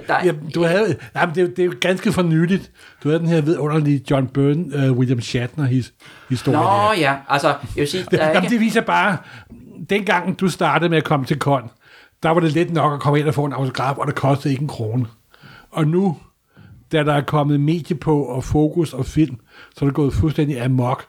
der- 0.08 0.24
ja, 0.24 0.32
du 0.54 0.64
havde... 0.64 0.96
Nej, 1.14 1.26
men 1.26 1.34
det, 1.34 1.40
er 1.40 1.44
jo- 1.46 1.50
det 1.50 1.58
er 1.58 1.64
jo 1.66 1.74
ganske 1.80 2.12
for 2.12 2.22
nyligt. 2.22 2.70
Du 3.04 3.08
havde 3.08 3.20
den 3.20 3.28
her 3.28 3.40
vidunderlige 3.40 4.04
John 4.10 4.26
Byrne, 4.28 4.90
uh, 4.90 4.98
William 4.98 5.20
Shatner 5.20 5.64
his, 5.64 5.92
historie. 6.28 6.58
Nå 6.58 6.64
der. 6.64 6.94
ja, 6.98 7.14
altså, 7.28 7.48
jeg 7.48 7.56
vil 7.76 7.88
sige, 7.88 8.02
Det, 8.02 8.10
der 8.12 8.18
er 8.18 8.28
jamen, 8.28 8.42
ikke... 8.42 8.52
det 8.54 8.60
viser 8.60 8.80
bare, 8.80 9.16
dengang 9.90 10.40
du 10.40 10.48
startede 10.48 10.88
med 10.88 10.98
at 10.98 11.04
komme 11.04 11.26
til 11.26 11.38
Kon, 11.38 11.62
der 12.22 12.30
var 12.30 12.40
det 12.40 12.52
let 12.52 12.72
nok 12.72 12.92
at 12.92 13.00
komme 13.00 13.18
ind 13.20 13.28
og 13.28 13.34
få 13.34 13.44
en 13.44 13.52
autograf, 13.52 13.96
og 13.96 14.06
det 14.06 14.14
kostede 14.14 14.52
ikke 14.54 14.62
en 14.62 14.68
krone. 14.68 15.06
Og 15.70 15.86
nu, 15.86 16.16
da 16.92 17.04
der 17.04 17.12
er 17.12 17.20
kommet 17.20 17.60
medie 17.60 17.96
på, 17.96 18.24
og 18.24 18.44
fokus 18.44 18.92
og 18.92 19.06
film, 19.06 19.36
så 19.76 19.84
er 19.84 19.88
det 19.88 19.94
gået 19.94 20.14
fuldstændig 20.14 20.60
amok. 20.60 21.06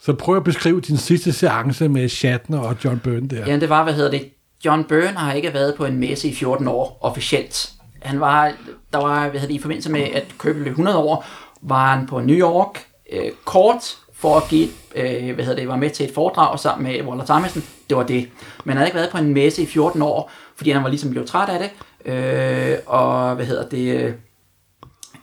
Så 0.00 0.12
prøv 0.12 0.36
at 0.36 0.44
beskrive 0.44 0.80
din 0.80 0.96
sidste 0.96 1.32
seance 1.32 1.88
med 1.88 2.08
Shatner 2.08 2.58
og 2.58 2.76
John 2.84 2.98
Byrne 2.98 3.28
der. 3.28 3.46
Ja, 3.46 3.58
det 3.58 3.68
var, 3.68 3.84
hvad 3.84 3.94
hedder 3.94 4.10
det, 4.10 4.28
John 4.64 4.84
Byrne 4.84 5.18
har 5.18 5.32
ikke 5.32 5.54
været 5.54 5.74
på 5.74 5.84
en 5.84 5.98
messe 5.98 6.28
i 6.28 6.34
14 6.34 6.68
år 6.68 6.98
officielt. 7.00 7.72
Han 8.02 8.20
var, 8.20 8.52
der 8.92 8.98
var, 8.98 9.20
hvad 9.20 9.40
hedder 9.40 9.46
det, 9.46 9.54
i 9.54 9.58
forbindelse 9.58 9.92
med, 9.92 10.00
at 10.00 10.34
Købel 10.38 10.62
blev 10.62 10.70
100 10.70 10.98
år, 10.98 11.26
var 11.62 11.96
han 11.96 12.06
på 12.06 12.20
New 12.20 12.36
York 12.36 12.84
øh, 13.12 13.30
kort 13.44 13.96
for 14.14 14.36
at 14.36 14.42
give, 14.48 14.68
øh, 14.94 15.34
hvad 15.34 15.44
hedder 15.44 15.60
det, 15.60 15.68
var 15.68 15.76
med 15.76 15.90
til 15.90 16.06
et 16.06 16.14
foredrag 16.14 16.58
sammen 16.58 16.92
med 16.92 17.02
Waller 17.02 17.24
Thomason. 17.24 17.62
Det 17.88 17.96
var 17.96 18.02
det. 18.02 18.28
Men 18.64 18.72
han 18.72 18.76
havde 18.76 18.88
ikke 18.88 18.96
været 18.96 19.10
på 19.10 19.18
en 19.18 19.34
messe 19.34 19.62
i 19.62 19.66
14 19.66 20.02
år, 20.02 20.30
fordi 20.56 20.70
han 20.70 20.82
var 20.82 20.88
ligesom 20.88 21.10
blevet 21.10 21.28
træt 21.28 21.48
af 21.48 21.58
det. 21.58 21.70
Øh, 22.12 22.78
og 22.86 23.34
hvad 23.34 23.46
hedder 23.46 23.68
det, 23.68 23.96
øh, 23.96 24.12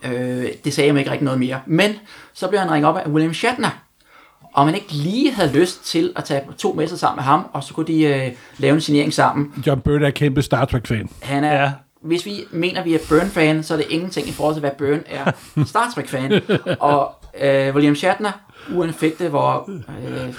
øh, 0.04 0.46
det 0.64 0.72
sagde 0.72 0.92
mig 0.92 1.00
ikke 1.00 1.10
rigtig 1.10 1.24
noget 1.24 1.40
mere. 1.40 1.60
Men 1.66 1.90
så 2.32 2.48
blev 2.48 2.60
han 2.60 2.70
ringet 2.70 2.88
op 2.88 2.96
af 2.96 3.08
William 3.10 3.34
Shatner, 3.34 3.70
om 4.54 4.66
han 4.66 4.74
ikke 4.74 4.92
lige 4.92 5.32
havde 5.32 5.52
lyst 5.52 5.84
til 5.86 6.12
at 6.16 6.24
tage 6.24 6.42
på 6.46 6.52
to 6.52 6.72
messer 6.72 6.96
sammen 6.96 7.16
med 7.16 7.24
ham, 7.24 7.44
og 7.52 7.64
så 7.64 7.74
kunne 7.74 7.86
de 7.86 8.02
øh, 8.02 8.32
lave 8.58 8.74
en 8.74 8.80
signering 8.80 9.12
sammen. 9.12 9.64
John 9.66 9.80
Byrne 9.80 10.06
er 10.06 10.10
kæmpe 10.10 10.42
Star 10.42 10.64
Trek-fan. 10.64 11.08
Han 11.22 11.44
er, 11.44 11.62
Ja. 11.62 11.70
Hvis 12.02 12.26
vi 12.26 12.40
mener, 12.50 12.84
vi 12.84 12.94
er 12.94 12.98
Burn-fan, 13.08 13.62
så 13.62 13.74
er 13.74 13.78
det 13.78 13.86
ingenting 13.90 14.28
i 14.28 14.32
forhold 14.32 14.54
til, 14.54 14.60
hvad 14.60 14.70
Burn 14.78 15.00
er 15.06 15.32
Star 15.64 15.90
Trek-fan. 15.94 16.40
og 16.80 17.14
øh, 17.40 17.74
William 17.74 17.94
Shatner, 17.94 18.32
uanfægtet, 18.74 19.30
hvor 19.30 19.70
øh, 20.08 20.34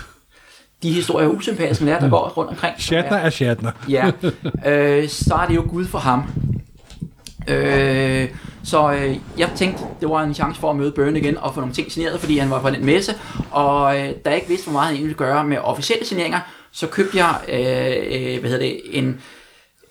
de 0.84 0.92
historier 0.94 1.28
er 1.28 1.32
usympatiske, 1.32 1.86
der, 1.86 2.00
der 2.00 2.10
går 2.10 2.34
rundt 2.38 2.50
omkring. 2.52 2.76
Shatner 2.78 3.18
er 3.18 3.30
Shatner. 3.30 3.72
Ja, 3.90 4.12
øh, 5.02 5.10
så 5.10 5.34
er 5.36 5.46
det 5.48 5.56
jo 5.56 5.66
Gud 5.70 5.86
for 5.86 6.00
ham. 6.00 6.24
Øh, 7.48 8.30
så 8.64 8.94
øh, 8.94 9.18
jeg 9.38 9.50
tænkte, 9.56 9.84
det 10.02 10.10
var 10.10 10.24
en 10.24 10.34
chance 10.34 10.60
for 10.60 10.70
at 10.70 10.76
møde 10.76 10.92
Burn 10.92 11.16
igen 11.16 11.38
og 11.38 11.54
få 11.54 11.60
nogle 11.60 11.76
ting 11.76 11.92
signeret, 11.92 12.20
fordi 12.20 12.38
han 12.38 12.50
var 12.50 12.62
på 12.62 12.70
den 12.70 12.86
messe. 12.86 13.16
Og 13.52 14.00
øh, 14.00 14.10
da 14.26 14.30
jeg 14.30 14.36
ikke 14.36 14.48
vidste, 14.48 14.66
hvor 14.66 14.74
meget 14.74 14.86
han 14.86 14.96
egentlig 14.96 15.18
ville 15.18 15.30
gøre 15.30 15.44
med 15.44 15.58
officielle 15.58 16.06
signeringer, 16.06 16.40
så 16.72 16.88
købte 16.88 17.18
jeg 17.18 17.36
øh, 17.48 18.34
øh, 18.34 18.40
hvad 18.40 18.50
hedder 18.50 18.66
det, 18.66 18.82
en, 18.86 19.22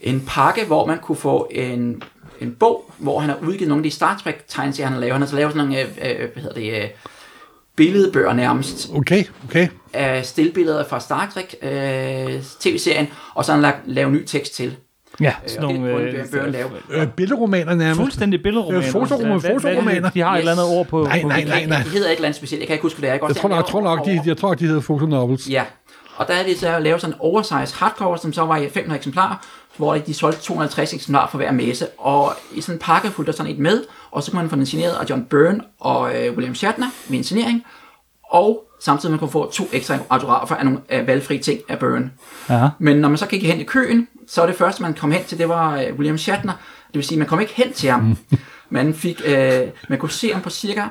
en 0.01 0.25
pakke, 0.29 0.65
hvor 0.65 0.87
man 0.87 0.99
kunne 0.99 1.17
få 1.17 1.49
en, 1.51 2.03
en 2.41 2.53
bog, 2.53 2.93
hvor 2.99 3.21
han 3.21 3.31
har 3.31 3.39
udgivet 3.43 3.69
nogle 3.69 3.81
af 3.81 3.91
de 3.91 3.97
Star 3.97 4.21
Trek 4.25 4.45
tegneserier, 4.49 4.87
han 4.87 4.93
har 4.93 5.01
lavet. 5.01 5.13
Han 5.13 5.23
har 5.23 5.29
så 5.29 5.37
lavet 5.37 5.53
sådan 5.53 5.69
nogle, 5.69 5.83
øh, 5.83 6.23
øh, 6.23 6.33
hvad 6.33 6.43
hedder 6.43 6.55
det, 6.55 6.83
øh, 6.83 6.89
billedbøger 7.77 8.33
nærmest, 8.33 8.91
Okay, 8.95 9.25
okay. 9.45 9.69
af 9.93 10.27
stillbilleder 10.27 10.85
fra 10.85 11.01
Star 11.01 11.31
Trek 11.35 11.55
øh, 11.63 12.43
tv-serien, 12.61 13.09
og 13.35 13.45
så 13.45 13.53
har 13.53 13.57
han 13.57 13.63
lagt, 13.63 13.79
lavet 13.87 14.13
ny 14.13 14.25
tekst 14.25 14.55
til. 14.55 14.77
Ja, 15.21 15.33
Øh, 15.45 15.51
sådan 15.51 15.69
det 15.69 15.81
nogle... 15.81 15.95
Øh, 16.43 16.53
lave. 16.53 16.71
Øh, 16.91 17.07
billedromaner 17.07 17.75
nærmest. 17.75 18.01
fuldstændig 18.01 18.43
billedromaner. 18.43 18.83
Øh, 18.83 18.89
fotoroman- 18.89 19.17
Hvad- 19.19 19.27
hvad- 19.27 19.41
hvad 19.41 19.51
er 19.51 19.55
det? 19.55 19.63
fotoromaner. 19.63 20.11
De 20.11 20.21
har 20.21 20.35
et 20.35 20.39
eller 20.39 20.53
andet 20.53 20.67
ord 20.67 20.87
på... 20.87 21.03
Nej, 21.05 21.23
nej, 21.23 21.45
nej, 21.45 21.65
nej. 21.67 21.79
Det 21.83 21.93
hedder 21.93 22.09
et 22.09 22.13
eller 22.15 22.25
andet 22.27 22.37
specielt. 22.37 22.61
Jeg 22.61 22.67
kan 22.67 22.75
ikke 22.75 22.83
huske, 22.83 22.99
hvad 22.99 23.09
det 23.09 23.11
er. 23.11 23.15
Jeg, 23.15 23.23
Jeg 23.23 23.29
godt 23.29 23.37
tror, 23.37 23.49
nok, 23.49 23.57
han 23.57 23.65
jeg 23.65 23.71
tror 23.71 23.81
nok, 23.97 24.07
de, 24.07 24.21
jeg 24.27 24.37
tror, 24.37 24.55
de 24.55 24.67
hedder 24.67 24.81
fotonovels. 24.81 25.49
Ja, 25.51 25.65
Og 26.17 26.27
der 26.29 26.35
havde 26.35 26.49
de 26.49 26.59
så 26.59 26.79
lavet 26.79 27.01
sådan 27.01 27.15
en 27.15 27.21
oversized 27.21 27.77
hardcover, 27.79 28.17
som 28.17 28.33
så 28.33 28.43
var 28.43 28.57
i 28.57 28.69
500 28.69 28.97
eksemplarer, 28.99 29.37
hvor 29.77 29.95
de 29.95 30.15
solgte 30.15 30.41
250 30.43 30.95
eksemplarer 30.95 31.29
for 31.31 31.39
hver 31.39 31.53
messe. 31.53 31.87
Og 31.99 32.33
i 32.55 32.61
sådan 32.61 32.75
en 32.75 32.79
pakke 32.79 33.09
fulgte 33.11 33.33
der 33.33 33.37
sådan 33.37 33.53
et 33.53 33.59
med, 33.59 33.83
og 34.11 34.23
så 34.23 34.31
kunne 34.31 34.41
man 34.43 34.51
få 34.51 34.57
den 34.57 34.67
signeret 34.67 34.93
af 34.93 35.11
John 35.11 35.25
Byrne 35.25 35.61
og 35.81 36.11
øh, 36.15 36.33
William 36.33 36.55
Shatner 36.55 36.87
med 37.09 37.19
en 37.19 37.25
signering. 37.25 37.65
Og 38.31 38.65
samtidig 38.81 39.11
man 39.11 39.19
kunne 39.19 39.31
få 39.31 39.51
to 39.51 39.69
ekstra 39.73 39.97
autografer 40.11 40.55
af 40.57 40.65
nogle 40.65 40.81
af 40.89 41.07
valgfri 41.07 41.39
ting 41.39 41.61
af 41.69 41.79
Byrne. 41.79 42.11
Ja. 42.51 42.69
Men 42.79 42.97
når 42.97 43.09
man 43.09 43.19
så 43.19 43.27
gik 43.27 43.47
hen 43.47 43.61
i 43.61 43.65
køen, 43.65 44.09
så 44.31 44.41
var 44.41 44.47
det 44.47 44.57
første, 44.57 44.83
man 44.83 44.95
kom 44.95 45.13
hen 45.13 45.25
til, 45.25 45.39
det 45.39 45.49
var 45.49 45.77
øh, 45.81 45.95
William 45.95 46.19
Shatner. 46.19 46.53
Det 46.87 46.95
vil 46.95 47.05
sige, 47.05 47.19
man 47.19 47.27
kom 47.27 47.41
ikke 47.41 47.53
hen 47.57 47.73
til 47.73 47.91
ham. 47.91 48.17
Man, 48.71 48.95
fik, 48.95 49.23
øh, 49.25 49.61
man 49.89 49.99
kunne 49.99 50.11
se 50.11 50.33
ham 50.33 50.43
på 50.43 50.51
cirka 50.51 50.83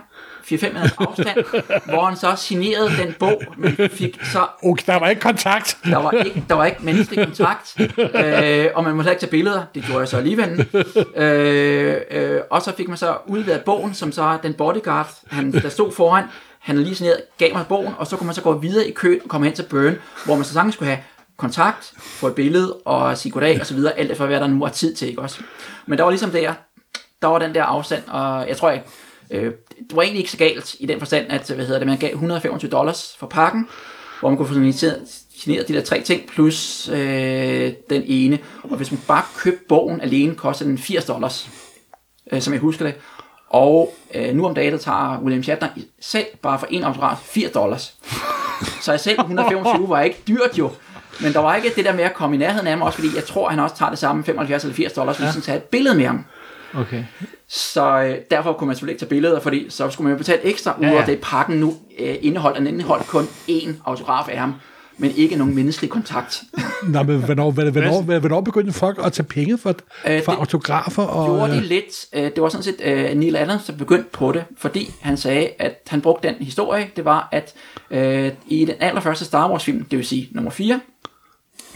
4-5 0.43 0.73
meters 0.73 0.91
afstand, 0.97 1.45
hvor 1.85 2.05
han 2.05 2.17
så 2.17 2.35
signerede 2.37 2.91
den 2.97 3.15
bog, 3.19 3.41
man 3.57 3.89
fik 3.93 4.19
så 4.23 4.47
Okay, 4.63 4.83
der 4.85 4.99
var 4.99 5.09
ikke 5.09 5.21
kontakt. 5.21 5.77
der 5.85 5.97
var 5.97 6.11
ikke, 6.11 6.43
der 6.49 6.55
var 6.55 6.65
ikke 6.65 6.77
menneskelig 6.83 7.25
kontakt, 7.25 7.75
øh, 7.97 8.67
og 8.75 8.83
man 8.83 8.95
måtte 8.95 9.11
ikke 9.11 9.21
tage 9.21 9.29
billeder. 9.29 9.63
Det 9.75 9.83
gjorde 9.83 9.99
jeg 9.99 10.07
så 10.07 10.17
alligevel. 10.17 10.67
Øh, 11.15 11.95
øh, 12.11 12.39
og 12.49 12.61
så 12.61 12.73
fik 12.77 12.87
man 12.87 12.97
så 12.97 13.17
udleveret 13.27 13.61
bogen, 13.61 13.93
som 13.93 14.11
så 14.11 14.37
den 14.43 14.53
bodyguard, 14.53 15.09
han, 15.27 15.51
der 15.51 15.69
stod 15.69 15.91
foran, 15.91 16.23
han 16.59 16.77
lige 16.77 16.95
signeret, 16.95 17.21
gav 17.37 17.53
mig 17.53 17.65
bogen, 17.69 17.93
og 17.97 18.07
så 18.07 18.17
kunne 18.17 18.25
man 18.25 18.35
så 18.35 18.41
gå 18.41 18.53
videre 18.53 18.87
i 18.87 18.91
køen 18.91 19.19
og 19.23 19.29
komme 19.29 19.47
hen 19.47 19.55
til 19.55 19.65
Burn, 19.69 19.95
hvor 20.25 20.35
man 20.35 20.43
så 20.43 20.53
sagtens 20.53 20.75
skulle 20.75 20.89
have 20.89 20.99
kontakt, 21.39 21.93
få 21.97 22.27
et 22.27 22.35
billede 22.35 22.73
og 22.73 23.17
sige 23.17 23.31
goddag 23.31 23.59
og 23.59 23.65
så 23.65 23.73
videre, 23.73 23.99
alt 23.99 24.11
efter 24.11 24.25
hvad 24.25 24.39
der 24.39 24.47
nu 24.47 24.59
var 24.59 24.69
tid 24.69 24.95
til, 24.95 25.07
ikke 25.07 25.21
også? 25.21 25.39
Men 25.85 25.97
der 25.97 26.03
var 26.03 26.11
ligesom 26.11 26.31
der, 26.31 26.53
der 27.21 27.27
var 27.27 27.39
den 27.39 27.55
der 27.55 27.63
afstand, 27.63 28.03
og 28.07 28.47
jeg 28.47 28.57
tror 28.57 28.71
ikke, 28.71 28.85
øh, 29.31 29.43
det 29.89 29.95
var 29.95 30.01
egentlig 30.01 30.19
ikke 30.19 30.31
så 30.31 30.37
galt 30.37 30.75
i 30.79 30.85
den 30.85 30.99
forstand, 30.99 31.25
at 31.29 31.47
hvad 31.47 31.65
hedder 31.65 31.79
det, 31.79 31.87
man 31.87 31.97
gav 31.97 32.11
125 32.11 32.71
dollars 32.71 33.15
for 33.19 33.27
pakken, 33.27 33.67
hvor 34.19 34.29
man 34.29 34.37
kunne 34.37 34.47
få 34.47 34.53
signeret 34.53 35.07
signeret 35.39 35.67
de 35.67 35.73
der 35.73 35.81
tre 35.81 36.01
ting, 36.01 36.27
plus 36.27 36.89
øh, 36.89 37.73
den 37.89 38.03
ene. 38.05 38.39
Og 38.63 38.77
hvis 38.77 38.91
man 38.91 39.01
bare 39.07 39.23
købte 39.37 39.65
bogen 39.69 40.01
alene, 40.01 40.35
koster 40.35 40.65
den 40.65 40.77
80 40.77 41.05
dollars, 41.05 41.49
øh, 42.31 42.41
som 42.41 42.53
jeg 42.53 42.61
husker 42.61 42.85
det. 42.85 42.95
Og 43.49 43.93
øh, 44.15 44.35
nu 44.35 44.45
om 44.45 44.55
dagen, 44.55 44.73
der 44.73 44.79
tager 44.79 45.21
William 45.21 45.43
Shatner 45.43 45.69
selv 46.01 46.25
bare 46.41 46.59
for 46.59 46.67
en 46.69 46.83
autograf 46.83 47.17
80 47.17 47.51
dollars. 47.51 47.95
Så 48.81 48.91
jeg 48.91 48.99
selv 48.99 49.19
125 49.19 49.89
var 49.89 50.01
ikke 50.01 50.19
dyrt 50.27 50.57
jo. 50.57 50.71
Men 51.21 51.33
der 51.33 51.39
var 51.39 51.55
ikke 51.55 51.71
det 51.75 51.85
der 51.85 51.93
med 51.93 52.03
at 52.03 52.13
komme 52.13 52.35
i 52.35 52.39
nærheden 52.39 52.67
af 52.67 52.73
ham, 52.73 52.81
også 52.81 52.95
fordi 52.95 53.15
jeg 53.15 53.25
tror, 53.25 53.49
han 53.49 53.59
også 53.59 53.75
tager 53.75 53.89
det 53.89 53.99
samme 53.99 54.23
75 54.23 54.63
eller 54.63 54.75
80 54.75 54.93
dollars, 54.93 55.17
hvis 55.17 55.29
han 55.33 55.41
tager 55.41 55.57
et 55.57 55.63
billede 55.63 55.95
med 55.95 56.05
ham. 56.05 56.25
Okay. 56.73 57.03
Så 57.47 58.01
øh, 58.01 58.15
derfor 58.31 58.53
kunne 58.53 58.67
man 58.67 58.75
selvfølgelig 58.75 58.93
ikke 58.93 59.01
tage 59.01 59.09
billeder, 59.09 59.39
fordi 59.39 59.65
så 59.69 59.89
skulle 59.89 60.05
man 60.05 60.13
jo 60.13 60.17
betale 60.17 60.41
ekstra, 60.45 60.75
ud 60.79 60.85
Ja, 60.85 60.91
af 60.91 60.99
ja. 61.01 61.05
det 61.05 61.19
pakken 61.21 61.55
nu 61.59 61.75
øh, 61.99 62.15
indeholdt. 62.21 62.57
Den 62.57 62.67
indeholdt 62.67 63.07
kun 63.07 63.23
én 63.49 63.69
autograf 63.85 64.29
af 64.29 64.37
ham, 64.37 64.53
men 64.97 65.11
ikke 65.15 65.35
nogen 65.35 65.55
menneskelig 65.55 65.89
kontakt. 65.89 66.43
Nå, 66.93 67.03
men 67.03 67.23
hvornår, 67.23 67.51
hvornår, 67.51 67.71
hvornår, 67.71 68.19
hvornår 68.19 68.41
begyndte 68.41 68.73
folk 68.73 68.99
at 69.05 69.13
tage 69.13 69.25
penge 69.25 69.57
for, 69.57 69.75
Øh, 70.07 70.23
for 70.23 70.31
det 70.31 70.39
autografer? 70.39 71.03
Og, 71.03 71.25
gjorde 71.37 71.51
de 71.53 71.57
øh, 71.57 71.63
lidt. 71.63 72.05
Øh, 72.13 72.23
det 72.23 72.41
var 72.41 72.49
sådan 72.49 72.63
set 72.63 72.75
øh, 72.83 73.17
Neil 73.17 73.35
Adams, 73.35 73.63
der 73.65 73.73
begyndte 73.73 74.09
på 74.13 74.31
det, 74.31 74.43
fordi 74.57 74.91
han 75.01 75.17
sagde, 75.17 75.49
at 75.59 75.75
han 75.87 76.01
brugte 76.01 76.27
den 76.27 76.35
historie, 76.39 76.89
det 76.95 77.05
var, 77.05 77.29
at 77.31 77.53
øh, 77.91 78.31
i 78.47 78.65
den 78.65 78.75
allerførste 78.79 79.25
Star 79.25 79.49
Wars 79.51 79.63
film, 79.63 79.83
det 79.83 79.97
vil 79.97 80.05
sige 80.05 80.29
nummer 80.31 80.51
4, 80.51 80.79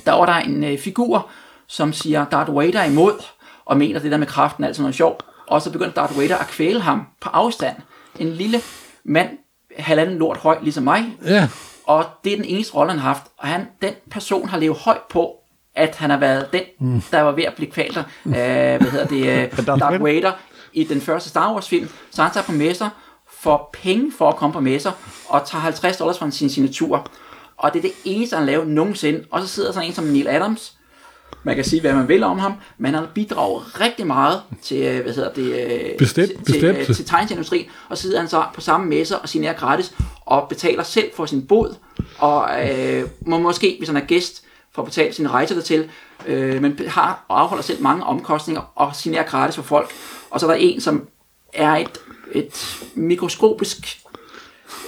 der 0.05 0.13
var 0.13 0.25
der 0.25 0.33
en 0.33 0.63
øh, 0.63 0.79
figur, 0.79 1.29
som 1.67 1.93
siger 1.93 2.25
Darth 2.25 2.55
Vader 2.55 2.83
imod, 2.83 3.23
og 3.65 3.77
mener 3.77 3.99
det 3.99 4.11
der 4.11 4.17
med 4.17 4.27
kraften 4.27 4.63
er 4.63 4.67
altså 4.67 4.81
noget 4.81 4.95
sjovt. 4.95 5.23
Og 5.47 5.61
så 5.61 5.71
begyndte 5.71 5.95
Darth 5.95 6.19
Vader 6.19 6.37
at 6.37 6.47
kvæle 6.47 6.81
ham 6.81 7.07
på 7.21 7.29
afstand. 7.29 7.75
En 8.19 8.29
lille 8.29 8.61
mand, 9.05 9.29
halvanden 9.77 10.17
lort 10.17 10.37
høj, 10.37 10.57
ligesom 10.61 10.83
mig, 10.83 11.17
Ja, 11.25 11.47
og 11.85 12.05
det 12.23 12.33
er 12.33 12.37
den 12.37 12.45
eneste 12.45 12.75
rolle, 12.75 12.91
han 12.91 12.99
har 12.99 13.07
haft. 13.07 13.23
Og 13.37 13.47
han, 13.47 13.67
den 13.81 13.93
person 14.11 14.47
har 14.47 14.57
levet 14.57 14.77
højt 14.77 15.01
på, 15.09 15.35
at 15.75 15.95
han 15.95 16.09
har 16.09 16.17
været 16.17 16.53
den, 16.53 16.61
mm. 16.79 17.01
der 17.11 17.21
var 17.21 17.31
ved 17.31 17.43
at 17.43 17.53
blive 17.55 17.71
kvalt 17.71 17.97
af, 17.97 18.03
øh, 18.25 18.81
hvad 18.81 18.91
hedder 18.91 19.07
det, 19.07 19.49
uh, 19.59 19.65
Darth 19.65 20.03
Vader 20.03 20.31
i 20.73 20.83
den 20.83 21.01
første 21.01 21.29
Star 21.29 21.53
Wars 21.53 21.69
film. 21.69 21.89
Så 22.11 22.23
han 22.23 22.31
tager 22.31 22.45
på 22.45 22.51
messer, 22.51 22.89
får 23.29 23.69
penge 23.83 24.11
for 24.17 24.29
at 24.29 24.35
komme 24.35 24.53
på 24.53 24.59
messer, 24.59 24.91
og 25.29 25.45
tager 25.45 25.61
50 25.61 25.97
dollars 25.97 26.17
for 26.19 26.29
sin 26.29 26.49
signatur. 26.49 27.07
Og 27.63 27.73
det 27.73 27.79
er 27.79 27.81
det 27.81 27.93
eneste, 28.05 28.35
han 28.35 28.45
laver 28.45 28.65
nogensinde. 28.65 29.23
Og 29.31 29.41
så 29.41 29.47
sidder 29.47 29.71
sådan 29.71 29.89
en 29.89 29.95
som 29.95 30.03
Neil 30.03 30.27
Adams, 30.27 30.73
man 31.43 31.55
kan 31.55 31.65
sige, 31.65 31.81
hvad 31.81 31.93
man 31.93 32.07
vil 32.07 32.23
om 32.23 32.39
ham, 32.39 32.53
men 32.77 32.93
han 32.93 33.03
bidrager 33.13 33.81
rigtig 33.81 34.07
meget 34.07 34.41
til, 34.61 34.77
øh, 34.77 35.03
hvad 35.03 35.13
hedder 35.13 35.33
det, 35.33 35.71
øh, 35.71 35.97
Bestemt, 35.97 36.29
til, 36.29 36.37
bestemt. 36.45 36.77
Til, 36.77 36.89
øh, 36.89 36.95
til 36.95 37.05
tegnsindustri, 37.05 37.69
og 37.89 37.97
sidder 37.97 38.19
han 38.19 38.27
så 38.27 38.43
på 38.53 38.61
samme 38.61 38.87
messer 38.87 39.15
og 39.15 39.29
signerer 39.29 39.53
gratis, 39.53 39.93
og 40.21 40.49
betaler 40.49 40.83
selv 40.83 41.11
for 41.15 41.25
sin 41.25 41.47
bod, 41.47 41.75
og 42.17 42.49
øh, 42.69 43.03
må 43.27 43.37
måske, 43.37 43.75
hvis 43.77 43.89
han 43.89 43.97
er 43.97 44.05
gæst, 44.05 44.43
få 44.75 44.83
betalt 44.83 45.15
sine 45.15 45.29
rejser 45.29 45.55
dertil, 45.55 45.89
øh, 46.27 46.61
men 46.61 46.79
har 46.87 47.25
og 47.27 47.41
afholder 47.41 47.63
selv 47.63 47.81
mange 47.81 48.03
omkostninger, 48.03 48.61
og 48.75 48.95
signerer 48.95 49.23
gratis 49.23 49.55
for 49.55 49.63
folk. 49.63 49.91
Og 50.29 50.39
så 50.39 50.45
er 50.47 50.51
der 50.51 50.57
en, 50.57 50.81
som 50.81 51.07
er 51.53 51.75
et, 51.75 51.97
et 52.31 52.83
mikroskopisk 52.95 54.02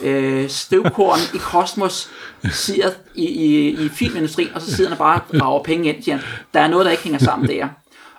øh, 0.02 0.50
støvkorn 0.50 1.20
i 1.34 1.38
kosmos, 1.38 2.10
sidder 2.52 2.90
i, 3.16 3.26
i, 3.26 3.70
i 3.86 3.90
filmindustrien, 3.90 4.54
og 4.56 4.62
så 4.62 4.76
sidder 4.76 4.90
han 4.90 4.98
bare 4.98 5.22
og 5.30 5.40
graver 5.40 5.64
penge 5.64 5.94
ind, 5.94 6.04
siger 6.04 6.18
han, 6.18 6.26
der 6.54 6.60
er 6.60 6.68
noget, 6.68 6.86
der 6.86 6.92
ikke 6.92 7.04
hænger 7.04 7.20
sammen 7.20 7.50
der. 7.50 7.68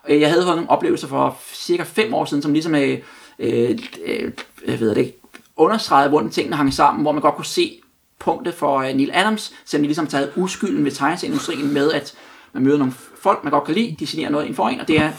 Øh, 0.09 0.21
jeg 0.21 0.29
havde 0.29 0.43
fået 0.45 0.57
nogle 0.57 0.71
oplevelser 0.71 1.09
for 1.09 1.39
cirka 1.55 1.83
fem 1.83 2.15
år 2.15 2.25
siden, 2.25 2.43
som 2.43 2.53
ligesom 2.53 2.75
øh, 2.75 2.99
øh, 3.39 3.79
øh, 4.07 4.33
jeg 4.67 4.81
ved 4.81 4.91
det 4.91 4.99
ikke, 4.99 5.19
understregede, 5.57 6.09
hvordan 6.09 6.31
tingene 6.31 6.57
hang 6.57 6.75
sammen, 6.75 7.03
hvor 7.03 7.13
man 7.13 7.23
godt 7.23 7.35
kunne 7.35 7.45
se 7.45 7.81
punktet 8.19 8.55
for 8.55 8.79
øh, 8.79 8.95
Neil 8.95 9.11
Adams, 9.13 9.53
selvom 9.65 9.83
de 9.83 9.89
ligesom 9.89 10.07
taget 10.07 10.33
uskylden 10.37 10.85
ved 10.85 10.93
tegneserieindustrien 10.93 11.75
med, 11.75 11.93
at 11.93 12.15
man 12.53 12.63
møder 12.63 12.79
nogle 12.79 12.93
folk, 13.21 13.45
man 13.45 13.51
godt 13.51 13.65
kan 13.65 13.75
lide, 13.75 13.97
de 13.99 14.07
signerer 14.07 14.31
noget 14.31 14.47
ind 14.47 14.55
for 14.55 14.69
en, 14.69 14.81
og 14.81 14.89
det 14.89 15.01
er, 15.01 15.11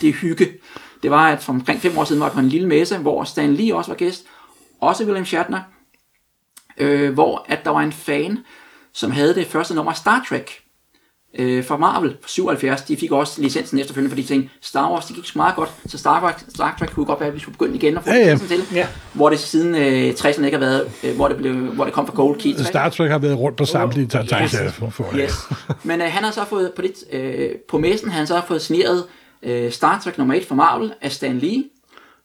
det 0.00 0.08
er 0.08 0.12
hygge. 0.12 0.48
Det 1.02 1.10
var, 1.10 1.28
at 1.28 1.42
for 1.42 1.52
omkring 1.52 1.80
fem 1.80 1.98
år 1.98 2.04
siden 2.04 2.20
var 2.20 2.26
jeg 2.26 2.32
på 2.32 2.40
en 2.40 2.48
lille 2.48 2.68
messe, 2.68 2.98
hvor 2.98 3.24
Stan 3.24 3.54
Lee 3.54 3.74
også 3.76 3.90
var 3.90 3.96
gæst, 3.96 4.24
også 4.80 5.04
William 5.04 5.24
Shatner, 5.26 5.60
øh, 6.78 7.12
hvor 7.14 7.44
at 7.48 7.64
der 7.64 7.70
var 7.70 7.80
en 7.80 7.92
fan, 7.92 8.38
som 8.92 9.10
havde 9.10 9.34
det 9.34 9.46
første 9.46 9.74
nummer 9.74 9.92
af 9.92 9.96
Star 9.96 10.24
Trek 10.28 10.50
øh, 11.38 11.64
fra 11.64 11.76
Marvel 11.76 12.16
fra 12.22 12.28
77. 12.28 12.82
De 12.82 12.96
fik 12.96 13.12
også 13.12 13.42
licensen 13.42 13.78
efterfølgende, 13.78 14.10
fordi 14.10 14.22
de 14.22 14.26
tænkte, 14.28 14.50
Star 14.62 14.90
Wars, 14.92 15.06
det 15.06 15.16
gik 15.16 15.26
så 15.26 15.32
meget 15.36 15.56
godt, 15.56 15.70
så 15.86 15.98
Star 15.98 16.20
Trek, 16.20 16.34
Star 16.54 16.76
Trek 16.78 16.90
kunne 16.90 17.06
godt 17.06 17.20
være, 17.20 17.28
at 17.28 17.34
vi 17.34 17.40
skulle 17.40 17.58
begynde 17.58 17.76
igen 17.76 17.96
og 17.96 18.04
få 18.04 18.10
Ja, 18.10 18.16
ja. 18.16 18.36
til. 18.48 18.60
Ja. 18.74 18.86
Hvor 19.12 19.30
det 19.30 19.38
siden 19.38 19.74
øh, 19.74 20.10
60'erne 20.10 20.44
ikke 20.44 20.58
har 20.58 20.64
været, 20.64 20.90
øh, 21.04 21.16
hvor, 21.16 21.28
det 21.28 21.36
blev, 21.36 21.54
hvor 21.54 21.84
det 21.84 21.92
kom 21.92 22.06
fra 22.06 22.14
Gold 22.14 22.40
Key. 22.40 22.54
Star 22.64 22.88
Trek 22.88 23.10
har 23.10 23.18
været 23.18 23.38
rundt 23.38 23.56
på 23.58 23.64
samtlige 23.64 24.04
Yes. 24.04 24.28
tegneserier 24.28 24.70
for, 24.70 24.90
for 24.90 25.16
Yes. 25.16 25.34
Men 25.82 26.00
øh, 26.00 26.06
han 26.10 26.24
har 26.24 26.30
så 26.30 26.44
fået, 26.44 26.72
på, 26.76 26.82
det, 26.82 26.92
øh, 27.12 27.50
på 27.68 27.78
messen, 27.78 28.10
han 28.10 28.26
så 28.26 28.42
fået 28.48 28.62
signeret 28.62 29.04
øh, 29.42 29.72
Star 29.72 30.00
Trek 30.04 30.18
nummer 30.18 30.34
1 30.34 30.46
fra 30.46 30.54
Marvel 30.54 30.92
af 31.00 31.12
Stan 31.12 31.38
Lee, 31.38 31.64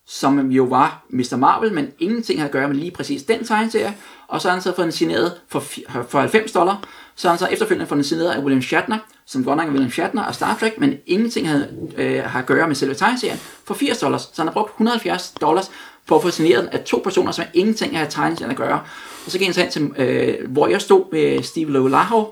som 0.08 0.52
jo 0.52 0.64
var 0.64 1.06
Mr. 1.10 1.36
Marvel, 1.36 1.74
men 1.74 1.92
ingenting 2.00 2.40
havde 2.40 2.48
at 2.50 2.54
gøre 2.54 2.68
med 2.68 2.76
lige 2.76 2.92
præcis 2.92 3.24
den 3.24 3.46
tegneserie. 3.46 3.96
Og 4.28 4.42
så 4.42 4.48
har 4.48 4.56
han 4.56 4.62
så 4.62 4.76
fået 4.76 4.84
den 4.84 4.92
signeret 4.92 5.34
for, 5.48 5.64
for 6.10 6.20
90 6.20 6.52
dollar. 6.52 6.84
Så 7.16 7.28
har 7.28 7.34
han 7.34 7.40
så 7.40 7.48
efterfølgende 7.48 7.88
fået 7.88 7.98
den 7.98 8.04
signeret 8.04 8.30
af 8.30 8.40
William 8.40 8.62
Shatner, 8.62 8.98
som 9.26 9.44
godt 9.44 9.58
nok 9.58 9.68
er 9.68 9.72
William 9.72 9.92
Shatner 9.92 10.24
og 10.24 10.36
Star 10.36 10.58
Trek, 10.60 10.74
men 10.78 10.98
ingenting 11.08 11.50
havde, 11.50 11.90
øh, 11.98 12.24
har 12.24 12.40
at 12.40 12.46
gøre 12.46 12.68
med 12.68 12.76
selve 12.76 12.94
tegneserien, 12.94 13.40
for 13.66 13.74
80 13.74 13.98
dollars. 13.98 14.22
Så 14.22 14.34
han 14.38 14.48
har 14.48 14.54
brugt 14.54 14.70
170 14.70 15.34
dollars 15.42 15.72
på 16.08 16.16
at 16.16 16.22
få 16.22 16.30
signeret 16.30 16.64
den 16.64 16.70
af 16.70 16.84
to 16.84 17.02
personer, 17.04 17.32
som 17.32 17.46
ingenting 17.54 17.98
har 17.98 18.06
tegneserien 18.06 18.52
at 18.52 18.58
gøre. 18.58 18.82
Og 19.26 19.32
så 19.32 19.38
gik 19.38 19.48
han 19.48 19.54
så 19.54 19.62
hen 19.62 19.72
til, 19.72 19.92
øh, 19.98 20.52
hvor 20.52 20.68
jeg 20.68 20.82
stod 20.82 21.12
med 21.12 21.44
Steve 21.44 21.72
Lolaho, 21.72 22.26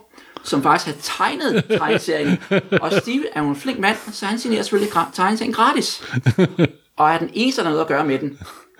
som 0.43 0.63
faktisk 0.63 0.85
havde 0.85 0.99
tegnet 1.01 1.65
tegneserien. 1.69 2.39
Og 2.81 2.91
Steve 3.01 3.23
er 3.33 3.43
jo 3.43 3.49
en 3.49 3.55
flink 3.55 3.79
mand, 3.79 3.97
så 4.11 4.25
han 4.25 4.39
signerer 4.39 4.63
selvfølgelig 4.63 4.93
tegneserien 5.13 5.53
gratis. 5.53 6.03
Og 7.01 7.09
er 7.09 7.17
den 7.17 7.29
eneste, 7.33 7.61
der 7.61 7.67
har 7.67 7.71
noget 7.71 7.81
at 7.81 7.87
gøre 7.87 8.05
med 8.05 8.19
den. 8.19 8.37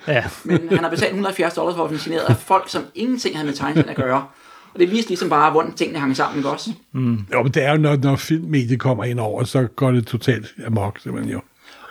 Ja. 0.08 0.24
Men 0.44 0.70
han 0.70 0.80
har 0.80 0.90
betalt 0.90 1.10
170 1.10 1.54
dollars 1.54 1.76
for 1.76 1.86
at 1.86 2.00
signeret 2.00 2.26
af 2.30 2.38
folk, 2.38 2.70
som 2.70 2.84
ingenting 2.96 3.36
havde 3.36 3.46
med 3.46 3.54
tegneserien 3.54 3.90
at 3.90 3.96
gøre. 3.96 4.26
Og 4.74 4.80
det 4.80 4.92
viste 4.92 5.10
ligesom 5.10 5.30
bare, 5.30 5.52
hvordan 5.52 5.74
tingene 5.74 6.00
hang 6.00 6.18
sammen, 6.18 6.38
ikke 6.38 6.50
også? 6.50 6.70
Jo, 7.34 7.44
men 7.44 7.52
det 7.52 7.64
er 7.64 7.72
jo, 7.72 7.78
når, 7.78 7.96
når 7.96 8.16
filmmediet 8.16 8.80
kommer 8.80 9.04
ind 9.04 9.20
over, 9.20 9.44
så 9.44 9.68
går 9.76 9.92
det 9.92 10.08
totalt 10.08 10.56
amok, 10.68 11.00
simpelthen 11.00 11.34
jo. 11.34 11.42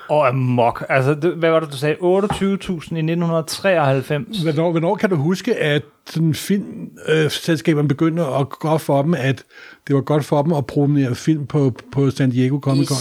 Og 0.09 0.29
amok. 0.29 0.85
Altså, 0.89 1.15
det, 1.15 1.35
hvad 1.35 1.51
var 1.51 1.61
det, 1.61 1.73
du 1.73 1.77
sagde? 1.77 1.95
28.000 1.95 2.03
i 2.03 2.73
1993. 2.75 4.39
Hvornår, 4.43 4.71
hvornår 4.71 4.95
kan 4.95 5.11
du 5.11 5.17
huske, 5.17 5.57
at 5.57 5.83
sådan 6.07 6.35
filmselskaberne 6.35 7.89
begyndte 7.89 8.23
at 8.23 8.49
gå 8.49 8.79
for 8.79 9.03
dem, 9.03 9.15
at 9.15 9.45
det 9.87 9.95
var 9.95 10.01
godt 10.01 10.25
for 10.25 10.43
dem 10.43 10.53
at 10.53 10.67
promovere 10.67 11.15
film 11.15 11.47
på, 11.47 11.75
på 11.93 12.11
San 12.11 12.31
Diego 12.31 12.59
Comic 12.59 12.89
Con? 12.89 12.97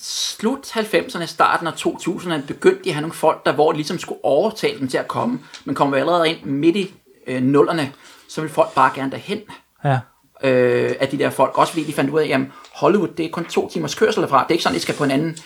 Slut 0.00 0.58
90'erne, 0.76 1.26
starten 1.26 1.66
af 1.66 1.72
2000'erne, 1.72 2.46
begyndte 2.46 2.84
de 2.84 2.88
at 2.88 2.94
have 2.94 3.02
nogle 3.02 3.14
folk, 3.14 3.46
der 3.46 3.52
hvor 3.52 3.72
de 3.72 3.76
ligesom 3.78 3.98
skulle 3.98 4.24
overtale 4.24 4.78
dem 4.78 4.88
til 4.88 4.98
at 4.98 5.08
komme. 5.08 5.40
Men 5.64 5.74
kom 5.74 5.94
allerede 5.94 6.28
ind 6.28 6.44
midt 6.44 6.76
i 6.76 6.94
øh, 7.26 7.42
nullerne, 7.42 7.92
så 8.28 8.40
ville 8.40 8.54
folk 8.54 8.74
bare 8.74 8.90
gerne 8.94 9.10
derhen 9.12 9.40
Ja. 9.84 9.98
øh, 10.44 10.94
af 11.00 11.08
de 11.08 11.18
der 11.18 11.30
folk. 11.30 11.58
Også 11.58 11.72
fordi 11.72 11.84
de 11.84 11.92
fandt 11.92 12.10
ud 12.10 12.20
af, 12.20 12.28
at 12.28 12.40
Hollywood, 12.74 13.08
det 13.08 13.26
er 13.26 13.30
kun 13.30 13.44
to 13.44 13.68
timers 13.70 13.94
kørsel 13.94 14.22
derfra. 14.22 14.42
Det 14.42 14.48
er 14.50 14.52
ikke 14.52 14.62
sådan, 14.62 14.76
de 14.76 14.80
skal 14.82 14.94
på 14.94 15.04
en 15.04 15.10
anden... 15.10 15.36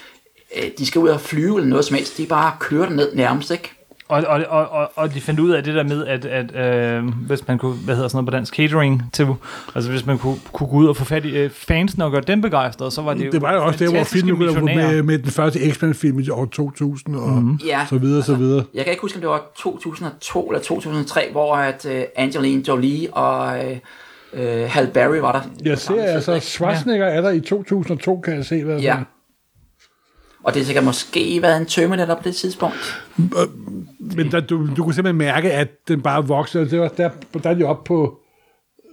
Øh, 0.56 0.70
de 0.78 0.86
skal 0.86 0.98
ud 0.98 1.08
og 1.08 1.20
flyve 1.20 1.56
eller 1.56 1.68
noget 1.68 1.84
som 1.84 1.96
helst. 1.96 2.16
De 2.18 2.26
bare 2.26 2.56
kører 2.60 2.90
ned 2.90 3.14
nærmest, 3.14 3.50
ikke? 3.50 3.81
Og, 4.12 4.25
og, 4.27 4.44
og, 4.48 4.70
og, 4.70 4.90
og 4.94 5.14
de 5.14 5.20
fandt 5.20 5.40
ud 5.40 5.51
af 5.51 5.64
det 5.64 5.75
der 5.75 5.83
med, 5.83 6.07
at, 6.07 6.25
at 6.25 6.57
øh, 6.57 7.05
hvis 7.05 7.48
man 7.48 7.59
kunne, 7.59 7.75
hvad 7.75 7.94
hedder 7.94 8.09
sådan 8.09 8.16
noget 8.16 8.27
på 8.27 8.37
dansk, 8.37 8.55
catering 8.55 9.03
til, 9.12 9.27
altså 9.75 9.90
hvis 9.90 10.07
man 10.07 10.18
kunne, 10.18 10.37
kunne 10.53 10.68
gå 10.68 10.77
ud 10.77 10.87
og 10.87 10.96
få 10.96 11.05
fat 11.05 11.25
i 11.25 11.37
øh, 11.37 11.51
fansen 11.51 12.03
og 12.03 12.11
gøre 12.11 12.20
dem 12.20 12.40
begejstrede, 12.40 12.90
så 12.90 13.03
var 13.03 13.14
det 13.14 13.27
jo 13.27 13.31
Det 13.31 13.42
var 13.42 13.55
jo 13.55 13.64
også 13.64 13.85
der, 13.85 13.90
hvor 13.90 14.05
filmen 14.05 14.64
med, 14.64 15.03
med 15.03 15.18
den 15.18 15.31
første 15.31 15.72
X-Men-film 15.72 16.20
i 16.20 16.31
år 16.31 16.44
2000 16.44 17.16
og 17.16 17.42
mm. 17.42 17.59
Ja, 17.66 17.87
så 17.88 17.98
videre, 17.98 18.22
så 18.22 18.35
videre. 18.35 18.64
Jeg 18.75 18.85
kan 18.85 18.90
ikke 18.90 19.03
huske, 19.03 19.16
om 19.16 19.20
det 19.20 19.31
var 19.31 19.42
2002 19.57 20.51
eller 20.51 20.62
2003, 20.62 21.29
hvor 21.33 21.57
at 21.57 21.87
uh, 21.90 21.92
Angelina 22.16 22.62
Jolie 22.68 23.14
og 23.14 23.59
uh, 23.59 24.40
uh, 24.40 24.48
Halle 24.68 24.90
Berry 24.90 25.16
var 25.16 25.33
der. 25.33 25.40
Jeg 25.64 25.79
ser 25.79 26.03
altså, 26.03 26.40
Schwarzenegger 26.40 27.07
er 27.07 27.20
der 27.20 27.31
i 27.31 27.40
2002, 27.40 28.20
kan 28.20 28.37
jeg 28.37 28.44
se. 28.44 28.64
Hvad 28.64 28.79
Ja. 28.79 28.96
Og 30.44 30.55
det 30.55 30.61
er 30.61 30.64
sikkert 30.64 30.85
måske 30.85 31.42
været 31.42 31.57
en 31.61 31.66
Terminator 31.66 32.14
på 32.14 32.20
det 32.24 32.37
tidspunkt. 32.37 33.02
Men 33.98 34.33
der, 34.33 34.40
du, 34.40 34.68
du 34.76 34.85
kunne 34.85 34.94
simpelthen 34.94 35.18
mærke, 35.18 35.52
at 35.52 35.88
den 35.88 36.00
bare 36.02 36.26
voksede. 36.26 36.70
Det 36.70 36.81
var, 36.81 36.88
der, 36.88 37.11
der 37.42 37.50
er 37.50 37.55
de 37.55 37.64
oppe 37.64 37.85
på 37.88 38.18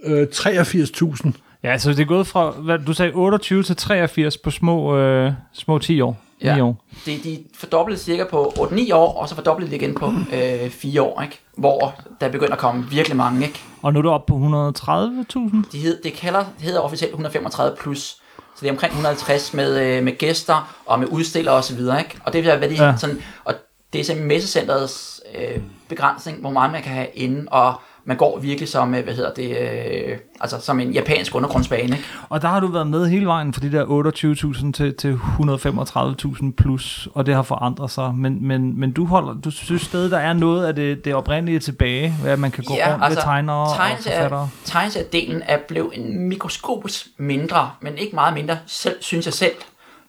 øh, 0.04 0.26
83.000. 0.32 1.30
Ja, 1.62 1.78
så 1.78 1.90
det 1.90 2.00
er 2.00 2.04
gået 2.04 2.26
fra, 2.26 2.50
hvad, 2.50 2.78
du 2.78 2.92
sagde 2.92 3.12
28 3.12 3.62
til 3.62 3.76
83 3.76 4.36
på 4.38 4.50
små, 4.50 4.96
øh, 4.96 5.32
små 5.52 5.78
10 5.78 6.00
år. 6.00 6.16
9 6.42 6.46
Ja. 6.46 6.64
år. 6.64 6.84
Det, 7.06 7.24
de 7.24 7.38
fordoblede 7.54 7.98
cirka 8.00 8.24
på 8.30 8.44
8-9 8.56 8.94
år, 8.94 9.12
og 9.18 9.28
så 9.28 9.34
fordoblede 9.34 9.70
de 9.70 9.76
igen 9.76 9.94
på 9.94 10.06
øh, 10.34 10.70
4 10.70 11.02
år, 11.02 11.22
ikke? 11.22 11.38
hvor 11.56 11.94
der 12.20 12.28
begynder 12.28 12.52
at 12.52 12.58
komme 12.58 12.84
virkelig 12.90 13.16
mange. 13.16 13.46
Ikke? 13.46 13.60
Og 13.82 13.92
nu 13.92 13.98
er 13.98 14.02
du 14.02 14.10
oppe 14.10 14.32
på 14.32 14.36
130.000. 14.36 15.72
De 15.72 15.78
hed, 15.78 16.02
det, 16.02 16.12
kalder, 16.12 16.38
det 16.38 16.64
hedder 16.66 16.80
officielt 16.80 17.10
135 17.10 17.76
plus. 17.80 18.16
Så 18.60 18.64
det 18.64 18.68
er 18.68 18.72
omkring 18.72 18.90
150 18.90 19.54
med, 19.54 19.80
øh, 19.80 20.02
med 20.04 20.18
gæster 20.18 20.76
og 20.86 20.98
med 20.98 21.08
udstillere 21.10 21.54
osv. 21.54 21.78
Ikke? 21.78 22.16
Og 22.24 22.32
det 22.32 22.46
er 22.46 22.56
hvad 22.56 22.68
de, 22.68 22.74
Ja. 22.74 22.84
ja. 22.84 22.96
sådan, 22.96 23.22
og 23.44 23.54
det 23.92 24.00
er 24.00 24.04
simpelthen 24.04 24.28
messecenterets 24.28 25.20
øh, 25.34 25.62
begrænsning, 25.88 26.40
hvor 26.40 26.50
meget 26.50 26.72
man 26.72 26.82
kan 26.82 26.92
have 26.92 27.06
inde, 27.14 27.46
og 27.50 27.74
man 28.04 28.16
går 28.16 28.38
virkelig 28.38 28.68
som, 28.68 28.94
øh, 28.94 29.04
hvad 29.04 29.14
hedder 29.14 29.34
det, 29.34 29.56
øh, 29.58 30.18
altså 30.40 30.60
som 30.60 30.80
en 30.80 30.92
japansk 30.92 31.34
undergrundsbane. 31.34 31.82
Ikke? 31.96 32.04
Og 32.28 32.42
der 32.42 32.48
har 32.48 32.60
du 32.60 32.66
været 32.66 32.86
med 32.86 33.08
hele 33.08 33.26
vejen 33.26 33.54
fra 33.54 33.60
de 33.60 33.72
der 33.72 33.84
28.000 33.84 34.72
til, 34.72 34.94
til 34.94 35.12
135.000 35.12 36.52
plus, 36.56 37.08
og 37.14 37.26
det 37.26 37.34
har 37.34 37.42
forandret 37.42 37.90
sig. 37.90 38.14
Men, 38.14 38.46
men, 38.48 38.80
men 38.80 38.92
du, 38.92 39.04
holder, 39.04 39.34
du 39.34 39.50
synes 39.50 39.82
stadig, 39.82 40.10
der 40.10 40.18
er 40.18 40.32
noget 40.32 40.66
af 40.66 40.74
det, 40.74 41.04
det 41.04 41.14
oprindelige 41.14 41.58
tilbage, 41.58 42.14
at 42.26 42.38
man 42.38 42.50
kan 42.50 42.64
gå 42.64 42.74
ja, 42.74 42.92
rundt 42.92 43.04
altså, 43.04 43.18
med 43.18 43.22
tegnere 43.22 43.56
og 43.56 43.76
forfattere. 44.02 44.48
tegneseriedelen 44.64 45.42
er 45.46 45.58
blevet 45.68 45.90
en 45.92 46.28
mikroskopisk 46.28 47.06
mindre, 47.18 47.70
men 47.80 47.98
ikke 47.98 48.14
meget 48.14 48.34
mindre, 48.34 48.58
selv, 48.66 48.96
synes 49.00 49.26
jeg 49.26 49.34
selv. 49.34 49.54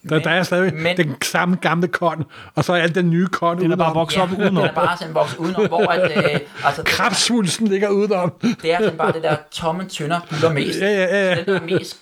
Der, 0.10 0.20
der 0.20 0.30
er 0.30 0.44
stadig 0.44 0.74
men- 0.74 0.98
den 0.98 1.16
samme 1.22 1.56
gamle 1.56 1.88
kon, 1.88 2.24
og 2.56 2.64
så 2.64 2.74
er 2.74 2.78
alt 2.78 2.96
den 2.96 3.10
nye 3.10 3.28
kon 3.28 3.60
Den 3.60 3.72
er 3.72 3.76
bare 3.76 3.86
udenom. 3.88 3.96
vokset 4.02 4.22
op 4.22 4.30
den 4.30 4.42
udenom. 4.42 4.64
er 4.64 4.72
bare 4.74 4.98
sådan 4.98 5.14
vokset 5.16 5.38
udenom, 5.38 5.68
hvor 5.68 5.88
at, 5.88 6.12
øh, 6.18 6.40
altså, 6.66 6.82
det, 6.82 6.86
Krabsvulsten 6.92 7.68
ligger 7.68 7.90
udenom. 7.90 8.32
det 8.42 8.74
er 8.74 8.78
sådan 8.80 8.98
bare 8.98 9.12
det 9.12 9.24
der 9.24 9.36
tomme 9.52 9.86
tønder 9.86 10.20
fylder 10.32 10.54
mest. 10.54 10.80
Ja, 10.80 10.86
ja, 10.92 11.30
ja. 11.30 11.36
Så 11.36 11.42
den 11.42 11.54
der 11.54 11.60
har 11.60 11.66
mest 11.66 11.98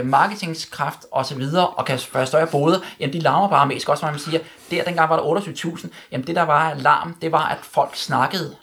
øh, 0.00 0.06
marketingskraft 0.06 0.98
og 1.12 1.26
så 1.26 1.34
videre, 1.34 1.66
og 1.68 1.84
kan 1.84 1.98
være 2.14 2.26
større 2.26 2.46
boder, 2.46 2.78
jamen 3.00 3.12
de 3.12 3.18
larmer 3.20 3.48
bare 3.48 3.66
mest. 3.66 3.88
Også 3.88 4.04
når 4.06 4.10
man 4.12 4.20
siger, 4.20 4.38
der 4.70 4.84
dengang 4.84 5.10
var 5.10 5.16
der 5.16 5.40
28.000, 5.40 5.88
jamen 6.12 6.26
det 6.26 6.36
der 6.36 6.42
var 6.42 6.74
larm, 6.74 7.16
det 7.22 7.32
var 7.32 7.46
at 7.48 7.58
folk 7.62 7.90
snakkede 7.96 8.54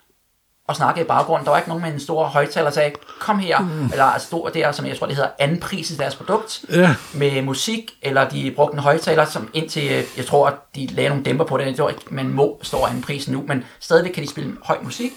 og 0.68 0.76
snakkede 0.76 1.06
i 1.06 1.08
baggrunden. 1.08 1.46
Der 1.46 1.52
var 1.52 1.58
ikke 1.58 1.70
nogen 1.70 1.84
med 1.84 1.94
en 1.94 2.00
stor 2.00 2.24
højtaler, 2.26 2.66
der 2.66 2.74
sagde, 2.74 2.92
kom 3.20 3.40
her, 3.40 3.60
mm. 3.60 3.86
eller 3.86 4.18
stor 4.18 4.50
der, 4.50 4.72
som 4.72 4.86
jeg 4.86 4.98
tror, 4.98 5.08
det 5.08 5.16
hedder, 5.16 5.30
anpriset 5.40 6.00
deres 6.00 6.16
produkt 6.16 6.66
Ja. 6.70 6.96
med 7.14 7.42
musik, 7.42 7.92
eller 8.02 8.30
de 8.30 8.54
brugte 8.56 8.74
en 8.74 8.80
højtaler, 8.80 9.26
som 9.26 9.50
indtil, 9.54 9.92
øh, 9.92 10.04
jeg 10.18 10.26
tror, 10.26 10.48
at 10.48 10.54
de 10.76 10.88
lagde 10.88 11.10
nogle 11.10 11.24
dæmper 11.24 11.46
på 11.46 11.58
det, 11.58 11.66
jeg 11.66 11.76
tror 11.78 11.90
ikke, 11.90 12.02
man 12.10 12.30
må 12.30 12.60
stå 12.62 12.78
an 12.86 13.02
prisen 13.02 13.34
nu, 13.34 13.44
men 13.48 13.64
stadigvæk 13.80 14.12
kan 14.12 14.24
de 14.24 14.30
spille 14.30 14.56
høj 14.64 14.78
musik, 14.82 15.12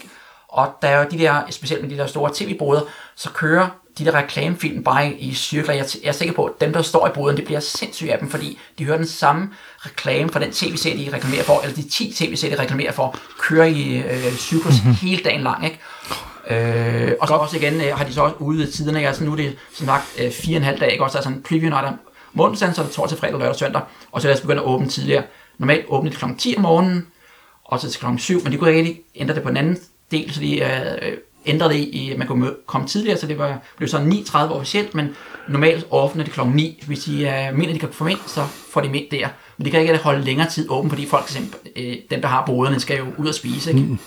og 0.47 0.69
der 0.81 0.87
er 0.87 0.97
jo 1.03 1.07
de 1.11 1.17
der, 1.17 1.41
specielt 1.49 1.81
med 1.83 1.91
de 1.91 1.97
der 1.97 2.07
store 2.07 2.31
tv-boder, 2.33 2.81
så 3.15 3.29
kører 3.29 3.67
de 3.97 4.05
der 4.05 4.15
reklamefilm 4.15 4.83
bare 4.83 5.13
i 5.13 5.33
cirkler. 5.33 5.73
Jeg, 5.73 5.85
jeg 6.03 6.07
er 6.09 6.13
sikker 6.13 6.33
på, 6.33 6.45
at 6.45 6.61
dem, 6.61 6.73
der 6.73 6.81
står 6.81 7.07
i 7.07 7.11
boderne, 7.13 7.37
det 7.37 7.45
bliver 7.45 7.59
sindssygt 7.59 8.11
af 8.11 8.19
dem, 8.19 8.29
fordi 8.29 8.59
de 8.79 8.85
hører 8.85 8.97
den 8.97 9.07
samme 9.07 9.49
reklame 9.77 10.29
for 10.29 10.39
den 10.39 10.51
tv-serie, 10.51 11.05
de 11.05 11.15
reklamerer 11.15 11.43
for, 11.43 11.61
eller 11.61 11.75
de 11.75 11.89
10 11.89 12.13
tv-serier, 12.13 12.55
de 12.55 12.61
reklamerer 12.61 12.91
for, 12.91 13.15
kører 13.39 13.65
i 13.65 13.97
øh, 13.97 14.33
cyklus 14.37 14.65
Mhm. 14.65 14.73
mm-hmm. 14.83 14.93
hele 15.07 15.23
dagen 15.23 15.41
lang, 15.41 15.65
ikke? 15.65 15.79
Øh, 16.49 17.11
og 17.21 17.27
så 17.27 17.33
også 17.33 17.57
igen 17.57 17.73
øh, 17.81 17.97
har 17.97 18.05
de 18.05 18.13
så 18.13 18.21
også 18.21 18.35
ude 18.39 18.67
i 18.67 18.71
tiderne, 18.71 18.99
ikke? 18.99 19.07
altså 19.07 19.23
nu 19.23 19.31
er 19.31 19.35
det 19.35 19.57
som 19.73 19.85
sagt 19.85 20.05
øh, 20.19 20.31
fire 20.31 20.55
og 20.55 20.57
en 20.57 20.63
halv 20.63 20.79
dag, 20.79 20.91
ikke? 20.91 21.03
også 21.03 21.17
sådan 21.21 21.37
en 21.37 21.43
preview 21.43 21.69
night 21.69 21.85
om 21.87 21.99
onsdagen, 22.39 22.75
så 22.75 22.81
er 22.81 22.85
det 22.85 22.95
torsdag, 22.95 23.19
fredag, 23.19 23.33
lørdag 23.33 23.49
og 23.49 23.55
søndag, 23.55 23.81
og 24.11 24.21
så 24.21 24.29
er 24.29 24.33
det 24.33 24.41
begyndt 24.41 24.59
at 24.59 24.65
åbne 24.65 24.89
tidligere. 24.89 25.23
Normalt 25.57 25.85
åbner 25.89 26.11
det 26.11 26.19
kl. 26.19 26.25
10 26.37 26.53
om 26.57 26.61
morgenen, 26.61 27.07
og 27.65 27.79
så 27.79 27.89
til 27.91 27.99
kl. 28.01 28.05
7, 28.17 28.43
men 28.43 28.51
de 28.51 28.57
kunne 28.57 28.75
ikke 28.75 29.01
ændre 29.15 29.35
det 29.35 29.43
på 29.43 29.49
en 29.49 29.57
anden 29.57 29.77
del, 30.11 30.33
så 30.33 30.39
de 30.39 30.59
øh, 30.59 31.17
ændrede 31.45 31.73
det 31.73 31.79
i, 31.79 32.11
at 32.11 32.17
man 32.17 32.27
kunne 32.27 32.51
komme 32.65 32.87
tidligere, 32.87 33.17
så 33.17 33.27
det 33.27 33.37
var, 33.37 33.61
blev 33.77 33.89
så 33.89 33.97
9.30 33.97 34.37
officielt, 34.37 34.95
men 34.95 35.09
normalt 35.49 35.87
åbner 35.91 36.23
det 36.23 36.33
kl. 36.33 36.41
9. 36.53 36.83
Hvis 36.87 37.03
de 37.03 37.29
øh, 37.29 37.57
mener, 37.57 37.73
de 37.73 37.79
kan 37.79 37.89
få 37.91 38.05
ind, 38.05 38.19
så 38.27 38.41
får 38.71 38.81
de 38.81 38.89
med 38.89 39.01
der. 39.11 39.27
Men 39.57 39.65
de 39.65 39.71
kan 39.71 39.81
ikke 39.81 39.97
holde 39.97 40.21
længere 40.21 40.49
tid 40.49 40.69
åben, 40.69 40.89
fordi 40.89 41.05
folk, 41.05 41.27
simpel- 41.27 41.69
øh, 41.75 41.95
dem 42.11 42.21
der 42.21 42.27
har 42.27 42.45
boderne, 42.45 42.79
skal 42.79 42.97
jo 42.97 43.05
ud 43.17 43.27
og 43.27 43.35
spise. 43.35 43.71
Ikke? 43.71 43.83
Mm. 43.83 43.97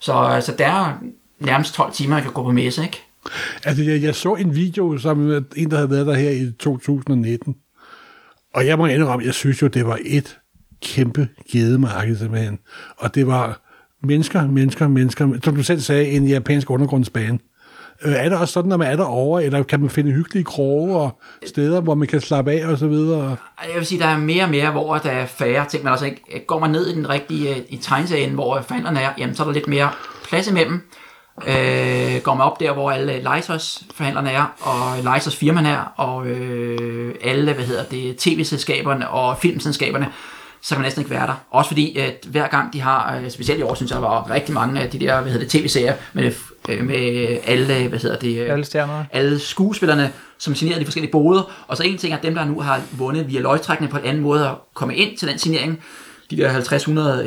Så, 0.00 0.42
så 0.46 0.54
der 0.58 0.66
er 0.66 0.92
nærmest 1.38 1.74
12 1.74 1.92
timer, 1.92 2.16
jeg 2.16 2.22
kan 2.22 2.32
gå 2.32 2.42
på 2.42 2.52
messe, 2.52 2.82
ikke? 2.82 3.02
Altså, 3.64 3.82
jeg, 3.82 4.02
jeg 4.02 4.14
så 4.14 4.34
en 4.34 4.54
video, 4.54 4.98
som 4.98 5.32
en, 5.56 5.70
der 5.70 5.76
havde 5.76 5.90
været 5.90 6.06
der 6.06 6.14
her 6.14 6.30
i 6.30 6.52
2019. 6.58 7.56
Og 8.54 8.66
jeg 8.66 8.78
må 8.78 8.86
indrømme, 8.86 9.26
jeg 9.26 9.34
synes 9.34 9.62
jo, 9.62 9.66
det 9.66 9.86
var 9.86 9.98
et 10.04 10.38
kæmpe 10.82 11.28
gedemarked 11.52 12.18
simpelthen. 12.18 12.58
Og 12.96 13.14
det 13.14 13.26
var 13.26 13.60
mennesker, 14.02 14.46
mennesker, 14.46 14.88
mennesker, 14.88 15.28
som 15.44 15.56
du 15.56 15.62
selv 15.62 15.80
sagde, 15.80 16.06
en 16.06 16.26
japansk 16.28 16.70
undergrundsbane. 16.70 17.38
Øh, 18.04 18.12
Er 18.12 18.28
det 18.28 18.38
også 18.38 18.52
sådan, 18.52 18.68
når 18.68 18.76
man 18.76 18.92
er 18.92 18.96
derovre, 18.96 19.44
eller 19.44 19.62
kan 19.62 19.80
man 19.80 19.90
finde 19.90 20.12
hyggelige 20.12 20.44
kroge 20.44 20.96
og 20.96 21.20
steder, 21.46 21.80
hvor 21.80 21.94
man 21.94 22.08
kan 22.08 22.20
slappe 22.20 22.52
af 22.52 22.66
og 22.66 22.78
så 22.78 22.88
videre? 22.88 23.36
Jeg 23.68 23.76
vil 23.76 23.86
sige, 23.86 23.98
der 23.98 24.06
er 24.06 24.18
mere 24.18 24.44
og 24.44 24.50
mere, 24.50 24.70
hvor 24.70 24.98
der 24.98 25.10
er 25.10 25.26
færre 25.26 25.66
ting, 25.68 25.84
men 25.84 25.90
altså 25.90 26.06
ikke, 26.06 26.22
øh, 26.34 26.40
går 26.46 26.58
man 26.58 26.70
ned 26.70 26.86
i 26.86 26.94
den 26.94 27.08
rigtige, 27.08 27.50
øh, 27.56 27.62
i 27.68 27.76
tegneserien, 27.76 28.34
hvor 28.34 28.60
forhandlerne 28.60 29.00
er, 29.00 29.10
jamen 29.18 29.34
så 29.34 29.42
er 29.42 29.46
der 29.46 29.54
lidt 29.54 29.68
mere 29.68 29.90
plads 30.28 30.48
imellem. 30.48 30.80
Øh, 31.48 32.20
går 32.22 32.34
man 32.34 32.46
op 32.46 32.60
der, 32.60 32.72
hvor 32.72 32.90
alle 32.90 33.14
øh, 33.14 33.24
Leisers 33.34 33.84
forhandlerne 33.94 34.30
er, 34.30 34.54
og 34.60 35.12
Leisers 35.12 35.36
firmaen 35.36 35.66
er, 35.66 35.92
og 35.96 36.26
øh, 36.26 37.14
alle, 37.24 37.52
hvad 37.52 37.64
hedder 37.64 37.84
det, 37.84 38.16
tv-selskaberne 38.16 39.08
og 39.08 39.38
filmselskaberne, 39.38 40.08
så 40.62 40.74
kan 40.74 40.80
man 40.80 40.86
næsten 40.86 41.00
ikke 41.00 41.10
være 41.10 41.26
der. 41.26 41.44
Også 41.50 41.68
fordi, 41.68 41.96
at 41.98 42.26
hver 42.30 42.48
gang 42.48 42.72
de 42.72 42.80
har, 42.80 43.18
øh, 43.18 43.30
specielt 43.30 43.60
i 43.60 43.62
år, 43.62 43.74
synes 43.74 43.90
jeg, 43.92 44.00
der 44.00 44.08
var 44.08 44.30
rigtig 44.30 44.54
mange 44.54 44.80
af 44.80 44.90
de 44.90 44.98
der, 45.00 45.20
hvad 45.20 45.32
hedder 45.32 45.46
det, 45.46 45.52
tv-serier 45.52 45.94
med, 46.12 46.32
øh, 46.68 46.84
med 46.86 47.38
alle, 47.46 47.88
hvad 47.88 47.98
hedder 47.98 48.16
det, 48.18 48.38
øh, 48.38 48.52
Alle 48.52 48.64
stjerner. 48.64 49.04
alle 49.12 49.38
skuespillerne, 49.38 50.12
som 50.38 50.54
signerede 50.54 50.80
de 50.80 50.84
forskellige 50.86 51.12
boder. 51.12 51.64
Og 51.68 51.76
så 51.76 51.82
en 51.82 51.98
ting 51.98 52.12
er, 52.12 52.16
at 52.16 52.22
dem, 52.22 52.34
der 52.34 52.44
nu 52.44 52.60
har 52.60 52.80
vundet 52.92 53.28
via 53.28 53.40
løgtrækning 53.40 53.92
på 53.92 53.98
en 53.98 54.04
anden 54.04 54.22
måde 54.22 54.48
at 54.48 54.54
komme 54.74 54.96
ind 54.96 55.18
til 55.18 55.28
den 55.28 55.38
signering, 55.38 55.80
de 56.30 56.36
der 56.36 56.52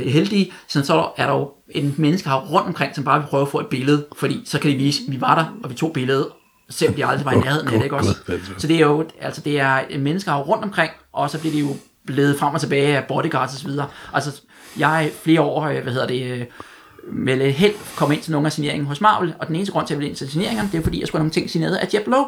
50-100 0.04 0.10
heldige, 0.10 0.52
sådan 0.67 0.86
så 0.86 1.08
er 1.17 1.26
der 1.26 1.34
jo 1.34 1.52
en 1.69 1.96
menneske 1.98 2.30
her 2.30 2.36
rundt 2.38 2.67
omkring, 2.67 2.96
som 2.96 3.04
bare 3.04 3.19
vil 3.19 3.28
prøve 3.28 3.41
at 3.41 3.48
få 3.48 3.60
et 3.60 3.67
billede, 3.67 4.06
fordi 4.17 4.41
så 4.46 4.60
kan 4.60 4.72
de 4.72 4.76
vise, 4.76 5.02
at 5.08 5.13
vi 5.13 5.22
var 5.22 5.36
der, 5.36 5.46
og 5.63 5.69
vi 5.69 5.76
tog 5.76 5.93
billedet, 5.93 6.28
selvom 6.69 6.96
de 6.96 7.06
aldrig 7.06 7.26
var 7.26 7.32
i 7.32 7.39
nærheden 7.39 7.67
af 7.67 7.74
det, 7.74 7.84
ikke 7.84 7.96
også? 7.96 8.15
Så 8.58 8.67
det 8.67 8.76
er 8.76 8.80
jo, 8.80 9.06
altså 9.22 9.41
det 9.41 9.60
er 9.60 9.80
mennesker 10.00 10.32
her 10.32 10.39
rundt 10.39 10.63
omkring, 10.63 10.91
og 11.13 11.30
så 11.30 11.39
bliver 11.39 11.54
de 11.54 11.60
jo 11.60 11.76
blevet 12.05 12.39
frem 12.39 12.53
og 12.53 12.61
tilbage 12.61 12.97
af 12.97 13.03
bodyguards 13.07 13.53
og 13.53 13.59
så 13.59 13.67
videre. 13.67 13.87
Altså, 14.13 14.41
jeg 14.79 15.05
er 15.05 15.09
flere 15.23 15.41
år, 15.41 15.63
øh, 15.63 15.83
hvad 15.83 15.93
hedder 15.93 16.07
det, 16.07 16.31
øh, 16.31 16.45
med 17.11 17.37
lidt 17.37 17.55
held 17.55 17.73
kom 17.95 18.11
ind 18.11 18.21
til 18.21 18.31
nogle 18.31 18.47
af 18.47 18.51
signeringerne 18.51 18.87
hos 18.87 19.01
Marvel, 19.01 19.33
og 19.39 19.47
den 19.47 19.55
eneste 19.55 19.71
grund 19.71 19.87
til, 19.87 19.93
at 19.93 19.95
jeg 19.95 19.99
ville 19.99 20.09
ind 20.09 20.17
til 20.17 20.31
signeringerne, 20.31 20.69
det 20.71 20.77
er 20.77 20.83
fordi, 20.83 20.99
jeg 20.99 21.07
skulle 21.07 21.19
have 21.19 21.23
nogle 21.23 21.33
ting 21.33 21.49
signeret 21.49 21.75
af 21.75 21.93
Jeb 21.93 22.07
Loeb, 22.07 22.27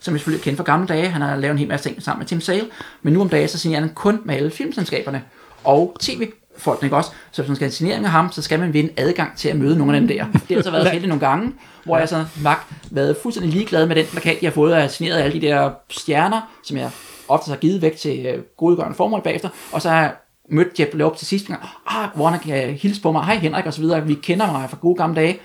som 0.00 0.14
jeg 0.14 0.20
selvfølgelig 0.20 0.44
kender 0.44 0.56
fra 0.56 0.64
gamle 0.64 0.86
dage. 0.86 1.08
Han 1.08 1.22
har 1.22 1.36
lavet 1.36 1.52
en 1.52 1.58
hel 1.58 1.68
masse 1.68 1.88
ting 1.88 2.02
sammen 2.02 2.20
med 2.20 2.26
Tim 2.26 2.40
Sale, 2.40 2.66
men 3.02 3.12
nu 3.12 3.20
om 3.20 3.28
dagen, 3.28 3.48
så 3.48 3.58
signerer 3.58 3.80
han 3.80 3.90
kun 3.94 4.20
med 4.24 4.34
alle 4.34 4.50
filmselskaberne 4.50 5.22
og 5.64 5.96
tv-folkene, 6.00 6.86
ikke 6.86 6.96
også? 6.96 7.10
Så 7.30 7.42
hvis 7.42 7.48
man 7.48 7.56
skal 7.56 7.64
have 7.64 7.70
en 7.70 7.72
signering 7.72 8.04
af 8.04 8.10
ham, 8.10 8.32
så 8.32 8.42
skal 8.42 8.60
man 8.60 8.72
vinde 8.72 8.92
adgang 8.96 9.36
til 9.36 9.48
at 9.48 9.56
møde 9.56 9.78
nogle 9.78 9.94
af 9.94 10.00
dem 10.00 10.08
der. 10.08 10.26
Det 10.48 10.56
har 10.56 10.62
så 10.62 10.70
været 10.70 10.90
heldigt 10.92 11.08
nogle 11.08 11.26
gange, 11.26 11.52
hvor 11.84 11.98
jeg 11.98 12.08
så 12.08 12.24
nok 12.42 12.58
været 12.90 13.16
fuldstændig 13.22 13.52
ligeglad 13.52 13.86
med 13.86 13.96
den 13.96 14.06
plakat, 14.06 14.38
jeg 14.42 14.50
har 14.50 14.54
fået, 14.54 14.72
og 14.72 14.78
jeg 14.78 14.84
har 14.84 14.90
signeret 14.90 15.18
alle 15.18 15.40
de 15.40 15.46
der 15.46 15.70
stjerner, 15.90 16.40
som 16.64 16.76
jeg 16.76 16.90
ofte 17.28 17.48
har 17.48 17.56
givet 17.56 17.82
væk 17.82 17.96
til 17.96 18.26
øh, 18.26 18.42
godgørende 18.56 18.96
formål 18.96 19.22
bagefter, 19.22 19.48
og 19.72 19.82
så 19.82 19.88
har 19.90 20.22
mødt 20.50 20.80
Jeff 20.80 20.90
Loeb 20.94 21.16
til 21.16 21.26
sidste 21.26 21.48
gang. 21.48 21.62
Ah, 21.86 22.08
Warner 22.20 22.38
kan 22.38 22.74
hilse 22.74 23.02
på 23.02 23.12
mig. 23.12 23.24
Hej 23.24 23.34
Henrik, 23.36 23.66
og 23.66 23.74
så 23.74 23.80
videre. 23.80 24.06
Vi 24.06 24.14
kender 24.14 24.52
mig 24.52 24.70
fra 24.70 24.78
gode 24.80 24.96
gamle 24.96 25.16
dage. 25.16 25.38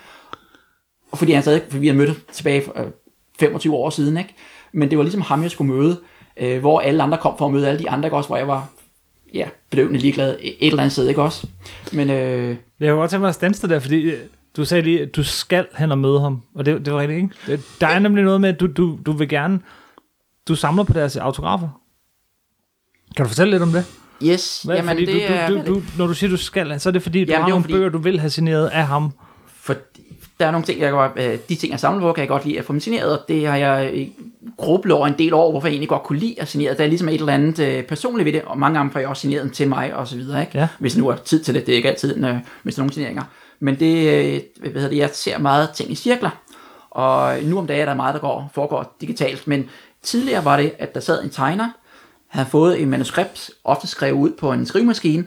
Og 1.11 1.17
fordi 1.17 1.31
han 1.31 1.41
stadig, 1.41 1.61
fordi 1.69 1.79
vi 1.79 1.87
har 1.87 1.93
mødt 1.93 2.31
tilbage 2.31 2.61
for 2.65 2.79
øh, 2.79 2.87
25 3.39 3.75
år 3.75 3.89
siden, 3.89 4.17
ikke? 4.17 4.35
Men 4.73 4.89
det 4.89 4.97
var 4.97 5.03
ligesom 5.03 5.21
ham, 5.21 5.43
jeg 5.43 5.51
skulle 5.51 5.73
møde, 5.73 5.99
øh, 6.37 6.59
hvor 6.59 6.79
alle 6.79 7.03
andre 7.03 7.17
kom 7.17 7.37
for 7.37 7.45
at 7.45 7.51
møde 7.51 7.67
alle 7.67 7.79
de 7.79 7.89
andre, 7.89 8.07
ikke 8.07 8.17
også, 8.17 8.29
hvor 8.29 8.37
jeg 8.37 8.47
var, 8.47 8.67
ja, 9.33 9.45
bedøvende 9.69 9.99
ligeglad 9.99 10.37
et 10.41 10.55
eller 10.61 10.79
andet 10.79 10.91
sted, 10.91 11.07
ikke 11.07 11.21
også? 11.21 11.47
Men 11.93 12.09
øh, 12.09 12.55
Jeg 12.79 12.89
kunne 12.89 12.99
godt 12.99 13.09
tænke 13.09 13.21
mig 13.21 13.29
at 13.29 13.35
stanse 13.35 13.69
der, 13.69 13.79
fordi 13.79 14.01
øh, 14.01 14.19
du 14.57 14.65
sagde 14.65 14.83
lige, 14.83 15.01
at 15.01 15.15
du 15.15 15.23
skal 15.23 15.65
hen 15.77 15.91
og 15.91 15.97
møde 15.97 16.19
ham. 16.21 16.41
Og 16.55 16.65
det, 16.65 16.85
det 16.85 16.93
var 16.93 16.99
rigtigt, 16.99 17.17
ikke? 17.47 17.63
Der 17.81 17.87
er 17.87 17.99
nemlig 17.99 18.23
noget 18.23 18.41
med, 18.41 18.49
at 18.49 18.59
du, 18.59 18.67
du, 18.67 18.97
du 19.05 19.11
vil 19.11 19.29
gerne... 19.29 19.59
Du 20.51 20.55
samler 20.55 20.83
på 20.83 20.93
deres 20.93 21.17
autografer. 21.17 21.67
Kan 23.15 23.25
du 23.25 23.29
fortælle 23.29 23.51
lidt 23.51 23.63
om 23.63 23.71
det? 23.71 23.85
Yes, 24.23 24.61
Hvad, 24.61 24.75
jamen 24.75 24.89
fordi 24.89 25.05
det 25.05 25.47
du, 25.47 25.53
du, 25.53 25.59
du, 25.59 25.75
du, 25.75 25.81
når 25.97 26.07
du 26.07 26.13
siger, 26.13 26.29
du 26.29 26.37
skal, 26.37 26.79
så 26.79 26.89
er 26.89 26.93
det 26.93 27.03
fordi, 27.03 27.25
du 27.25 27.33
har 27.33 27.47
nogle 27.47 27.63
fordi- 27.63 27.73
bøger, 27.73 27.89
du 27.89 27.97
vil 27.97 28.19
have 28.19 28.29
signeret 28.29 28.67
af 28.67 28.87
ham. 28.87 29.11
For 29.47 29.75
der 30.39 30.47
er 30.47 30.51
nogle 30.51 30.65
ting, 30.65 30.79
jeg 30.79 30.91
godt, 30.91 31.11
øh, 31.15 31.37
de 31.49 31.55
ting, 31.55 31.71
jeg 31.71 31.79
samler 31.79 32.01
på, 32.01 32.13
kan 32.13 32.21
jeg 32.21 32.27
godt 32.29 32.45
lide 32.45 32.59
at 32.59 32.65
få 32.65 32.73
dem 32.73 32.79
signeret, 32.79 33.19
og 33.19 33.25
det 33.27 33.47
har 33.47 33.55
jeg 33.55 33.91
øh, 33.93 34.07
grublet 34.57 34.95
over 34.97 35.07
en 35.07 35.15
del 35.17 35.33
år, 35.33 35.51
hvorfor 35.51 35.67
jeg 35.67 35.73
egentlig 35.73 35.89
godt 35.89 36.03
kunne 36.03 36.19
lide 36.19 36.35
at 36.41 36.47
signere. 36.47 36.77
Der 36.77 36.83
er 36.83 36.87
ligesom 36.87 37.09
et 37.09 37.13
eller 37.19 37.33
andet 37.33 37.59
øh, 37.59 37.83
personligt 37.83 38.25
ved 38.25 38.33
det, 38.33 38.41
og 38.41 38.59
mange 38.59 38.77
gange 38.79 38.91
får 38.91 38.99
jeg 38.99 39.09
også 39.09 39.21
signeret 39.21 39.43
dem 39.43 39.51
til 39.51 39.67
mig, 39.69 39.95
og 39.95 40.07
så 40.07 40.15
videre, 40.15 40.41
ikke? 40.41 40.57
Ja. 40.57 40.67
Hvis 40.79 40.97
nu 40.97 41.07
er 41.07 41.15
tid 41.15 41.43
til 41.43 41.53
det, 41.53 41.65
det 41.65 41.71
er 41.71 41.75
ikke 41.75 41.89
altid, 41.89 42.25
øh, 42.25 42.35
hvis 42.63 42.75
der 42.75 42.79
er 42.79 42.83
nogle 42.83 42.93
signeringer. 42.93 43.23
Men 43.59 43.79
det, 43.79 43.95
øh, 44.07 44.41
hvad 44.59 44.71
hedder 44.71 44.89
det, 44.89 44.97
jeg 44.97 45.09
ser 45.13 45.37
meget 45.37 45.69
ting 45.71 45.91
i 45.91 45.95
cirkler, 45.95 46.29
og 46.91 47.37
nu 47.43 47.57
om 47.57 47.67
dagen 47.67 47.81
er 47.81 47.85
der 47.85 47.93
meget, 47.93 48.13
der 48.13 48.19
går, 48.19 48.51
foregår 48.53 48.95
digitalt, 49.01 49.47
men 49.47 49.69
tidligere 50.03 50.45
var 50.45 50.57
det, 50.57 50.73
at 50.79 50.93
der 50.93 50.99
sad 50.99 51.23
en 51.23 51.29
tegner, 51.29 51.69
havde 52.27 52.47
fået 52.47 52.81
en 52.81 52.89
manuskript, 52.89 53.51
ofte 53.63 53.87
skrevet 53.87 54.13
ud 54.17 54.31
på 54.31 54.51
en 54.51 54.65
skrivemaskine, 54.65 55.25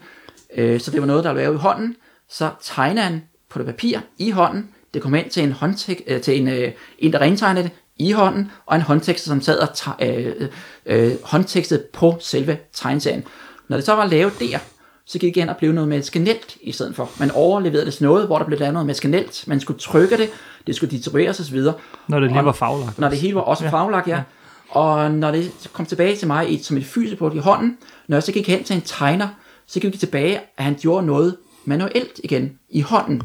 øh, 0.56 0.80
så 0.80 0.90
det 0.90 1.00
var 1.00 1.06
noget, 1.06 1.24
der 1.24 1.30
var 1.30 1.40
lavet 1.40 1.54
i 1.54 1.58
hånden, 1.58 1.96
så 2.28 2.50
tegner 2.62 3.02
han 3.02 3.22
på 3.50 3.58
det 3.58 3.66
papir 3.66 3.98
i 4.18 4.30
hånden, 4.30 4.68
det 4.94 5.02
kom 5.02 5.14
ind 5.14 5.30
til 5.30 5.42
en, 5.42 5.52
håndtek, 5.52 6.02
øh, 6.06 6.20
til 6.20 6.40
en, 6.40 6.48
øh, 6.48 6.72
en 6.98 7.12
der 7.12 7.20
rentegnede 7.20 7.64
det 7.64 7.72
i 7.96 8.12
hånden, 8.12 8.50
og 8.66 8.76
en 8.76 8.82
håndtekst, 8.82 9.24
som 9.24 9.40
sad 9.40 9.58
og 9.58 9.68
te- 9.74 10.06
øh, 10.06 10.48
øh, 10.86 11.12
håndtekstet 11.24 11.84
på 11.92 12.16
selve 12.20 12.58
tegneserien. 12.72 13.24
Når 13.68 13.76
det 13.76 13.86
så 13.86 13.94
var 13.94 14.06
lavet 14.06 14.32
der, 14.40 14.58
så 15.06 15.18
gik 15.18 15.34
det 15.34 15.40
igen 15.40 15.48
og 15.48 15.56
blev 15.56 15.72
noget 15.72 15.88
med 15.88 16.02
skanelt 16.02 16.56
i 16.60 16.72
stedet 16.72 16.96
for. 16.96 17.10
Man 17.18 17.30
overleverede 17.30 17.86
det 17.86 17.94
til 17.94 18.04
noget, 18.04 18.26
hvor 18.26 18.38
der 18.38 18.44
blev 18.44 18.58
lavet 18.58 18.72
noget 18.72 18.86
med 18.86 18.94
skanelt. 18.94 19.44
Man 19.48 19.60
skulle 19.60 19.80
trykke 19.80 20.16
det, 20.16 20.30
det 20.66 20.76
skulle 20.76 20.90
distribueres 20.90 21.40
osv. 21.40 21.58
Når 22.08 22.20
det 22.20 22.32
lige 22.32 22.44
var 22.44 22.52
faglagt. 22.52 22.98
Når 22.98 23.08
det 23.08 23.18
hele 23.18 23.34
var 23.34 23.40
også 23.40 23.64
ja. 23.64 23.70
faglagt, 23.70 24.08
ja. 24.08 24.22
Og 24.70 25.10
når 25.10 25.30
det 25.30 25.50
kom 25.72 25.86
tilbage 25.86 26.16
til 26.16 26.26
mig 26.26 26.52
i, 26.52 26.62
som 26.62 26.76
et 26.76 26.84
fysisk 26.86 27.18
på 27.18 27.30
i 27.30 27.38
hånden, 27.38 27.76
når 28.08 28.16
jeg 28.16 28.22
så 28.22 28.32
gik 28.32 28.48
hen 28.48 28.64
til 28.64 28.76
en 28.76 28.82
tegner, 28.82 29.28
så 29.66 29.80
gik 29.80 29.92
det 29.92 30.00
tilbage, 30.00 30.38
at 30.56 30.64
han 30.64 30.76
gjorde 30.80 31.06
noget 31.06 31.36
manuelt 31.64 32.20
igen 32.24 32.52
i 32.70 32.80
hånden. 32.80 33.22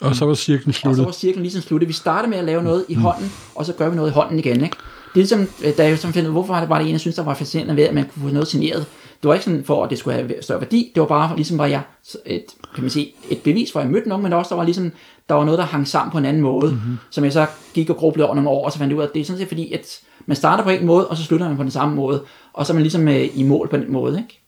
Og 0.00 0.16
så 0.16 0.24
var 0.24 0.34
cirklen 0.34 0.68
Og 0.68 0.74
så 0.74 0.80
sluttet. 0.80 1.04
var 1.06 1.12
cirklen 1.12 1.42
ligesom 1.42 1.62
sluttet. 1.62 1.88
Vi 1.88 1.92
starter 1.92 2.28
med 2.28 2.38
at 2.38 2.44
lave 2.44 2.62
noget 2.62 2.84
i 2.88 2.94
hånden, 2.94 3.32
og 3.54 3.66
så 3.66 3.72
gør 3.72 3.88
vi 3.88 3.96
noget 3.96 4.10
i 4.10 4.12
hånden 4.14 4.38
igen. 4.38 4.64
Ikke? 4.64 4.76
Det 5.14 5.20
er 5.20 5.38
ligesom, 5.38 5.48
øh, 5.64 5.76
da 5.76 5.86
jeg 5.88 5.98
som 5.98 6.12
finder 6.12 6.30
hvorfor 6.30 6.52
var 6.54 6.60
det, 6.60 6.68
var 6.68 6.78
det 6.78 6.86
en, 6.86 6.92
jeg 6.92 7.00
synes, 7.00 7.16
der 7.16 7.22
var 7.22 7.34
fascinerende 7.34 7.76
ved, 7.76 7.84
at 7.84 7.94
man 7.94 8.04
kunne 8.04 8.28
få 8.28 8.34
noget 8.34 8.48
signeret. 8.48 8.86
Det 9.22 9.28
var 9.28 9.34
ikke 9.34 9.44
sådan 9.44 9.64
for, 9.64 9.84
at 9.84 9.90
det 9.90 9.98
skulle 9.98 10.16
have 10.16 10.32
større 10.40 10.60
værdi. 10.60 10.92
Det 10.94 11.00
var 11.00 11.06
bare 11.06 11.36
ligesom, 11.36 11.58
var 11.58 11.66
jeg 11.66 11.80
et, 12.26 12.44
kan 12.74 12.82
man 12.82 12.90
sige, 12.90 13.14
et 13.30 13.38
bevis 13.38 13.72
for, 13.72 13.80
at 13.80 13.84
jeg 13.84 13.92
mødte 13.92 14.08
nogen, 14.08 14.22
men 14.22 14.32
også 14.32 14.48
der 14.48 14.56
var 14.56 14.64
ligesom, 14.64 14.92
der 15.28 15.34
var 15.34 15.44
noget, 15.44 15.58
der 15.58 15.64
hang 15.64 15.88
sammen 15.88 16.12
på 16.12 16.18
en 16.18 16.24
anden 16.24 16.42
måde, 16.42 16.72
mm-hmm. 16.72 16.98
som 17.10 17.24
jeg 17.24 17.32
så 17.32 17.46
gik 17.74 17.90
og 17.90 17.96
grublede 17.96 18.26
over 18.26 18.34
nogle 18.34 18.50
år, 18.50 18.64
og 18.64 18.72
så 18.72 18.78
fandt 18.78 18.90
jeg 18.90 18.96
ud 18.98 19.02
af, 19.02 19.06
at 19.06 19.14
det 19.14 19.20
er 19.20 19.24
sådan 19.24 19.38
set 19.38 19.48
fordi, 19.48 19.72
at 19.72 20.00
man 20.26 20.36
starter 20.36 20.64
på 20.64 20.70
en 20.70 20.86
måde, 20.86 21.08
og 21.08 21.16
så 21.16 21.24
slutter 21.24 21.48
man 21.48 21.56
på 21.56 21.62
den 21.62 21.70
samme 21.70 21.94
måde, 21.94 22.22
og 22.52 22.66
så 22.66 22.72
er 22.72 22.74
man 22.74 22.82
ligesom 22.82 23.08
øh, 23.08 23.28
i 23.34 23.42
mål 23.42 23.68
på 23.68 23.76
den 23.76 23.92
måde, 23.92 24.18
ikke? 24.18 24.42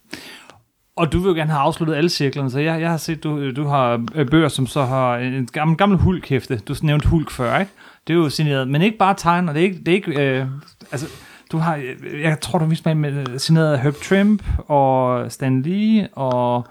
Og 0.96 1.12
du 1.12 1.18
vil 1.18 1.28
jo 1.28 1.34
gerne 1.34 1.50
have 1.50 1.60
afsluttet 1.60 1.94
alle 1.94 2.10
cirklerne, 2.10 2.50
så 2.50 2.58
jeg, 2.58 2.80
jeg 2.80 2.90
har 2.90 2.96
set, 2.96 3.24
du, 3.24 3.50
du 3.50 3.64
har 3.64 4.06
øh, 4.14 4.28
bøger, 4.28 4.48
som 4.48 4.66
så 4.66 4.84
har 4.84 5.16
en 5.16 5.46
gammel, 5.52 5.76
gammel 5.76 5.98
hulkhæfte. 5.98 6.60
Du 6.68 6.74
nævnte 6.82 7.08
hulk 7.08 7.30
før, 7.30 7.58
ikke? 7.58 7.72
Det 8.06 8.12
er 8.12 8.18
jo 8.18 8.28
signeret, 8.28 8.68
men 8.68 8.82
ikke 8.82 8.98
bare 8.98 9.14
tegn, 9.18 9.48
og 9.48 9.54
det 9.54 9.60
er 9.60 9.64
ikke, 9.64 9.78
det 9.78 9.88
er 9.88 9.92
ikke 9.92 10.22
øh, 10.22 10.46
altså, 10.92 11.06
du 11.54 11.58
har, 11.58 11.76
øh, 11.76 12.22
jeg 12.22 12.40
tror, 12.40 12.58
du 12.58 12.64
viste 12.64 12.94
mig 12.94 12.96
med 12.96 13.38
signeret 13.38 13.72
af 13.72 13.80
Herb 13.80 13.94
Trimp 13.94 14.42
og 14.68 15.32
Stan 15.32 15.62
Lee 15.62 16.08
og 16.12 16.66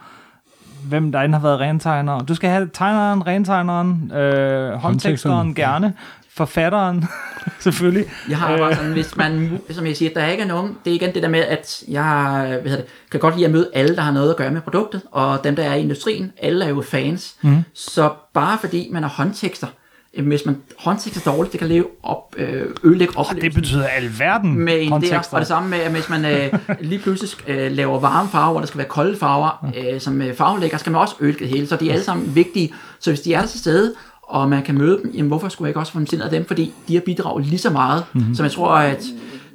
hvem 0.89 1.11
der 1.11 1.19
end 1.21 1.33
har 1.33 1.41
været 1.41 1.59
rentegner. 1.59 2.19
Du 2.19 2.35
skal 2.35 2.49
have 2.49 2.69
tegneren, 2.73 3.27
rentegneren, 3.27 4.11
øh, 4.11 4.73
håndteksteren 4.73 5.55
gerne, 5.55 5.93
forfatteren 6.29 7.05
selvfølgelig. 7.59 8.05
Jeg 8.29 8.37
har 8.37 8.57
bare 8.57 8.75
sådan, 8.75 8.91
hvis 8.91 9.17
man, 9.17 9.61
som 9.69 9.85
jeg 9.85 9.97
siger, 9.97 10.11
der 10.13 10.25
ikke 10.25 10.43
er 10.43 10.47
nogen, 10.47 10.77
det 10.85 10.91
er 10.91 10.95
igen 10.95 11.13
det 11.13 11.23
der 11.23 11.29
med, 11.29 11.39
at 11.39 11.83
jeg 11.87 12.47
hvad 12.61 12.71
hedder 12.71 12.83
det, 12.83 12.85
kan 13.11 13.19
godt 13.19 13.35
lide 13.35 13.45
at 13.45 13.51
møde 13.51 13.69
alle, 13.73 13.95
der 13.95 14.01
har 14.01 14.11
noget 14.11 14.29
at 14.29 14.37
gøre 14.37 14.51
med 14.51 14.61
produktet, 14.61 15.01
og 15.11 15.43
dem, 15.43 15.55
der 15.55 15.63
er 15.63 15.73
i 15.73 15.81
industrien, 15.81 16.31
alle 16.41 16.65
er 16.65 16.69
jo 16.69 16.81
fans. 16.81 17.35
Mm. 17.41 17.63
Så 17.73 18.11
bare 18.33 18.57
fordi 18.57 18.89
man 18.91 19.03
har 19.03 19.09
håndtekster, 19.09 19.67
øh, 19.67 19.82
hvis 20.21 20.45
man 20.45 20.57
håndtekster 20.79 21.31
dårligt, 21.31 21.51
det 21.51 21.59
kan 21.59 21.69
leve 21.69 21.85
op, 22.03 22.35
øh, 22.37 22.65
ødelægge 22.83 23.17
oplevelsen. 23.17 23.51
Det 23.51 23.53
betyder 23.53 23.87
alverden 23.87 24.59
med 24.59 24.73
en 24.73 24.83
der, 24.83 24.89
håndtekster. 24.89 25.33
og 25.33 25.39
det 25.39 25.47
samme 25.47 25.69
med, 25.69 25.77
at 25.77 25.91
hvis 25.91 26.09
man 26.09 26.25
øh, 26.25 26.53
lige 26.89 26.99
pludselig 26.99 27.49
øh, 27.49 27.71
laver 27.71 27.99
varme 27.99 28.29
farver, 28.29 28.55
og 28.55 28.61
der 28.61 28.67
skal 28.67 28.77
være 28.77 28.87
kolde 28.87 29.17
farver, 29.17 29.65
øh, 29.77 30.01
som 30.01 30.21
øh, 30.21 30.35
farvelægger, 30.35 30.77
skal 30.77 30.91
man 30.91 31.01
også 31.01 31.15
ødelægge 31.19 31.45
det 31.45 31.55
hele, 31.55 31.67
så 31.67 31.75
de 31.75 31.89
er 31.89 31.93
alle 31.93 32.05
sammen 32.05 32.35
vigtige. 32.35 32.73
Så 32.99 33.11
hvis 33.11 33.21
de 33.21 33.33
er 33.33 33.45
til 33.45 33.59
stede, 33.59 33.93
og 34.23 34.49
man 34.49 34.63
kan 34.63 34.77
møde 34.77 34.99
dem, 35.03 35.11
jamen 35.13 35.27
hvorfor 35.27 35.49
skulle 35.49 35.65
jeg 35.67 35.69
ikke 35.69 35.79
også 35.79 35.91
få 35.91 35.99
dem 35.99 36.21
af 36.21 36.29
dem, 36.29 36.45
fordi 36.45 36.73
de 36.87 36.93
har 36.93 37.01
bidraget 37.01 37.45
lige 37.45 37.59
så 37.59 37.69
meget, 37.69 38.03
mm-hmm. 38.13 38.35
som 38.35 38.43
jeg 38.43 38.51
tror, 38.51 38.69
at 38.69 39.03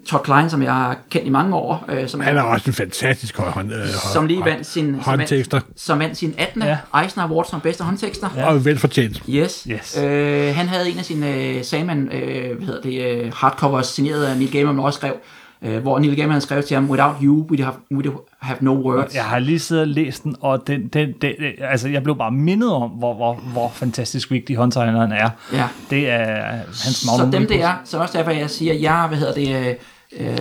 Todd 0.08 0.22
Klein, 0.24 0.50
som 0.50 0.62
jeg 0.62 0.72
har 0.74 0.96
kendt 1.10 1.26
i 1.26 1.30
mange 1.30 1.56
år, 1.56 1.84
øh, 1.88 2.08
som, 2.08 2.20
Han 2.20 2.36
er 2.36 2.42
også 2.42 2.64
en 2.70 2.74
fantastisk 2.74 3.38
høj 3.38 3.48
hånd, 3.50 3.72
øh, 3.72 3.88
som 4.12 4.26
lige 4.26 4.44
vandt 4.44 4.66
sin, 4.66 4.84
som 4.94 5.00
håndtekster. 5.04 5.56
vandt, 5.56 5.80
som 5.80 5.98
vandt 5.98 6.16
sin 6.16 6.34
18. 6.38 6.62
Ja. 6.62 6.76
Eisner 7.02 7.24
Award 7.24 7.46
som 7.50 7.60
bedste 7.60 7.84
håndtekster. 7.84 8.28
Ja. 8.36 8.46
Og 8.46 8.64
velfortjent. 8.64 9.22
Yes. 9.28 9.66
Yes. 9.70 9.98
Øh, 10.04 10.54
han 10.54 10.68
havde 10.68 10.90
en 10.90 10.98
af 10.98 11.04
sine 11.04 11.34
øh, 11.34 11.64
Sandman, 11.64 12.08
øh, 12.12 12.56
hvad 12.56 12.66
hedder 12.66 12.82
det, 12.82 13.24
øh, 13.24 13.32
hardcovers, 13.34 13.86
signeret 13.86 14.24
af 14.24 14.36
Neil 14.38 14.50
Gaiman, 14.52 14.78
også 14.78 14.96
skrev, 14.96 15.14
øh, 15.62 15.78
hvor 15.82 15.98
Neil 15.98 16.16
Gaiman 16.16 16.40
skrevet 16.40 16.64
til 16.64 16.74
ham, 16.74 16.90
Without 16.90 17.14
you, 17.22 17.46
we'd 17.52 17.62
have, 17.62 17.74
we'd 17.94 18.36
have 18.40 18.58
no 18.60 18.70
words. 18.72 19.14
Jeg 19.14 19.24
har 19.24 19.38
lige 19.38 19.58
siddet 19.58 19.82
og 19.82 19.88
læst 19.88 20.24
den, 20.24 20.36
og 20.40 20.66
den, 20.66 20.80
den, 20.88 21.08
den, 21.22 21.32
den, 21.40 21.52
altså 21.60 21.88
jeg 21.88 22.02
blev 22.02 22.16
bare 22.18 22.30
mindet 22.32 22.72
om, 22.72 22.90
hvor, 22.90 23.14
hvor, 23.14 23.34
hvor 23.34 23.70
fantastisk 23.74 24.30
vigtig 24.30 24.56
håndtegneren 24.56 25.12
er. 25.12 25.30
Ja. 25.52 25.68
Det 25.90 26.10
er 26.10 26.50
hans 26.84 26.96
Så 26.96 27.06
magnum 27.10 27.30
dem 27.32 27.42
opus. 27.42 27.48
det 27.56 27.62
er, 27.64 27.72
så 27.84 27.98
også 27.98 28.18
derfor 28.18 28.30
jeg 28.30 28.50
siger, 28.50 28.74
jeg, 28.74 29.04
hvad 29.08 29.18
hedder 29.18 29.34
det, 29.34 29.76
øh, 30.12 30.38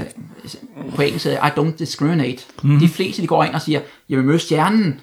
på 0.95 1.01
engelsk 1.01 1.25
hedder 1.25 1.47
I 1.47 1.49
don't 1.49 1.77
discriminate. 1.77 2.43
Mm. 2.63 2.80
De 2.80 2.88
fleste, 2.88 3.21
de 3.21 3.27
går 3.27 3.43
ind 3.43 3.53
og 3.53 3.62
siger, 3.62 3.80
jeg 4.10 4.17
vil 4.17 4.25
møde 4.25 4.39
stjernen. 4.39 5.01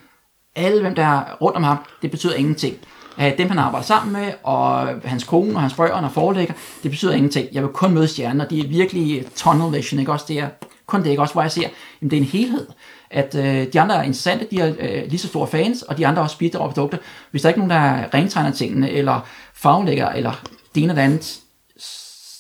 Alle, 0.57 0.81
hvem 0.81 0.95
der 0.95 1.05
er 1.05 1.35
rundt 1.41 1.57
om 1.57 1.63
ham, 1.63 1.77
det 2.03 2.11
betyder 2.11 2.35
ingenting. 2.35 2.77
Øh, 3.21 3.39
Dem, 3.39 3.49
han 3.49 3.59
arbejder 3.59 3.85
sammen 3.85 4.13
med, 4.13 4.33
og 4.43 4.89
hans 5.05 5.25
kone 5.25 5.55
og 5.55 5.61
hans 5.61 5.75
børn 5.75 6.05
og 6.05 6.13
forelægger, 6.13 6.55
det 6.83 6.91
betyder 6.91 7.13
ingenting. 7.13 7.49
Jeg 7.53 7.63
vil 7.63 7.71
kun 7.71 7.95
møde 7.95 8.09
stjernen, 8.09 8.41
og 8.41 8.51
de 8.51 8.61
er 8.61 8.69
virkelig 8.69 9.27
tunnel 9.35 9.73
vision, 9.73 10.01
ikke 10.01 10.13
også? 10.13 10.25
Det 10.29 10.39
er 10.39 10.49
kun 10.87 11.03
det, 11.03 11.11
ikke 11.11 11.23
også? 11.23 11.35
Hvor 11.35 11.43
jeg 11.43 11.53
ser, 11.53 11.69
jamen 12.01 12.11
det 12.11 12.17
er 12.17 12.21
en 12.21 12.29
helhed. 12.29 12.67
At 13.11 13.35
øh, 13.35 13.73
de 13.73 13.81
andre 13.81 13.97
er 13.97 14.03
interessante, 14.03 14.47
de 14.51 14.61
er 14.61 14.75
øh, 14.79 15.03
lige 15.09 15.19
så 15.19 15.29
store 15.29 15.47
fans, 15.47 15.83
og 15.83 15.99
de 15.99 16.07
andre 16.07 16.23
også 16.23 16.39
bidrager 16.39 16.69
produkter. 16.69 16.99
Hvis 17.31 17.43
der 17.43 17.49
ikke 17.49 17.61
er 17.61 17.67
nogen, 17.67 17.83
der 17.83 18.15
rentegner 18.15 18.51
tingene, 18.51 18.91
eller 18.91 19.21
farvelægger, 19.55 20.09
eller 20.09 20.33
det 20.75 20.83
ene 20.83 20.93
eller 20.93 20.95
det 20.95 21.13
andet, 21.13 21.41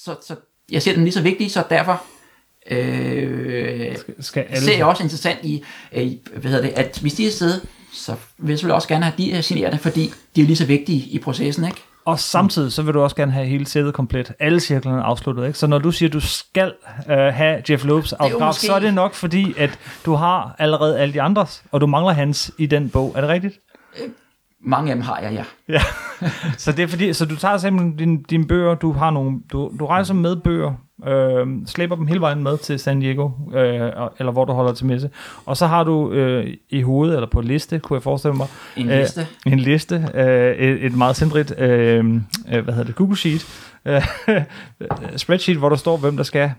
så, 0.04 0.14
så 0.26 0.34
jeg 0.70 0.82
ser 0.82 0.94
dem 0.94 1.04
lige 1.04 1.12
så 1.12 1.22
vigtige, 1.22 1.50
så 1.50 1.64
derfor 1.70 2.02
øh, 2.70 3.96
Skal 4.20 4.44
alle... 4.50 4.64
ser 4.64 4.76
jeg 4.76 4.86
også 4.86 5.02
interessant 5.02 5.38
i, 5.42 5.64
øh, 5.92 6.10
hvad 6.36 6.50
hedder 6.50 6.66
det, 6.66 6.72
at 6.76 6.98
hvis 7.00 7.14
de 7.14 7.26
er 7.26 7.30
sted, 7.30 7.60
så 7.92 8.14
vil 8.38 8.48
jeg 8.50 8.58
selvfølgelig 8.58 8.74
også 8.74 8.88
gerne 8.88 9.04
have 9.04 9.14
de 9.36 9.42
signeret, 9.42 9.80
fordi 9.80 10.12
de 10.36 10.40
er 10.42 10.46
lige 10.46 10.56
så 10.56 10.66
vigtige 10.66 11.00
i 11.10 11.18
processen, 11.18 11.64
ikke? 11.64 11.82
Og 12.06 12.20
samtidig 12.20 12.72
så 12.72 12.82
vil 12.82 12.94
du 12.94 13.00
også 13.00 13.16
gerne 13.16 13.32
have 13.32 13.46
hele 13.46 13.66
sættet 13.66 13.94
komplet. 13.94 14.32
Alle 14.40 14.60
cirklerne 14.60 15.02
afsluttet, 15.02 15.46
ikke? 15.46 15.58
Så 15.58 15.66
når 15.66 15.78
du 15.78 15.90
siger, 15.90 16.08
at 16.08 16.12
du 16.12 16.20
skal 16.20 16.72
øh, 17.10 17.16
have 17.16 17.62
Jeff 17.70 17.84
Lopes 17.84 18.12
autograf, 18.12 18.46
måske- 18.46 18.66
så 18.66 18.74
er 18.74 18.78
det 18.78 18.94
nok 18.94 19.14
fordi, 19.14 19.54
at 19.58 19.78
du 20.04 20.14
har 20.14 20.54
allerede 20.58 20.98
alle 20.98 21.14
de 21.14 21.22
andres, 21.22 21.62
og 21.72 21.80
du 21.80 21.86
mangler 21.86 22.12
hans 22.12 22.50
i 22.58 22.66
den 22.66 22.90
bog. 22.90 23.12
Er 23.16 23.20
det 23.20 23.30
rigtigt? 23.30 23.54
Mange 24.66 24.90
af 24.90 24.96
dem 24.96 25.02
har 25.02 25.18
jeg, 25.18 25.32
ja. 25.32 25.44
Ja. 25.68 25.80
så 26.58 26.72
det 26.72 26.82
er 26.82 26.86
fordi, 26.86 27.12
så 27.12 27.24
du 27.24 27.36
tager 27.36 27.56
simpelthen 27.56 27.96
dine 27.96 28.22
din 28.30 28.46
bøger, 28.46 28.74
du 28.74 28.92
har 28.92 29.10
nogle, 29.10 29.40
du, 29.52 29.72
du 29.78 29.86
rejser 29.86 30.14
med 30.14 30.36
bøger, 30.36 30.72
øh, 31.06 31.46
slæber 31.66 31.96
dem 31.96 32.06
hele 32.06 32.20
vejen 32.20 32.42
med 32.42 32.58
til 32.58 32.78
San 32.78 33.00
Diego, 33.00 33.30
øh, 33.54 33.90
eller 34.18 34.30
hvor 34.32 34.44
du 34.44 34.52
holder 34.52 34.72
til 34.72 34.86
messe, 34.86 35.10
og 35.46 35.56
så 35.56 35.66
har 35.66 35.84
du 35.84 36.12
øh, 36.12 36.54
i 36.70 36.82
hovedet, 36.82 37.14
eller 37.14 37.28
på 37.30 37.40
liste, 37.40 37.78
kunne 37.78 37.94
jeg 37.94 38.02
forestille 38.02 38.36
mig, 38.36 38.46
En 38.76 38.90
øh, 38.90 38.98
liste. 38.98 39.26
en 39.46 39.58
liste, 39.58 40.08
øh, 40.14 40.56
et, 40.56 40.84
et 40.84 40.96
meget 40.96 41.16
sindrigt, 41.16 41.54
øh, 41.58 42.04
øh, 42.52 42.64
hvad 42.64 42.74
hedder 42.74 42.84
det, 42.84 42.94
Google 42.94 43.16
Sheet, 43.16 43.46
øh, 43.84 44.02
spreadsheet, 45.16 45.58
hvor 45.58 45.68
der 45.68 45.76
står, 45.76 45.96
hvem 45.96 46.16
der 46.16 46.24
skal, 46.24 46.52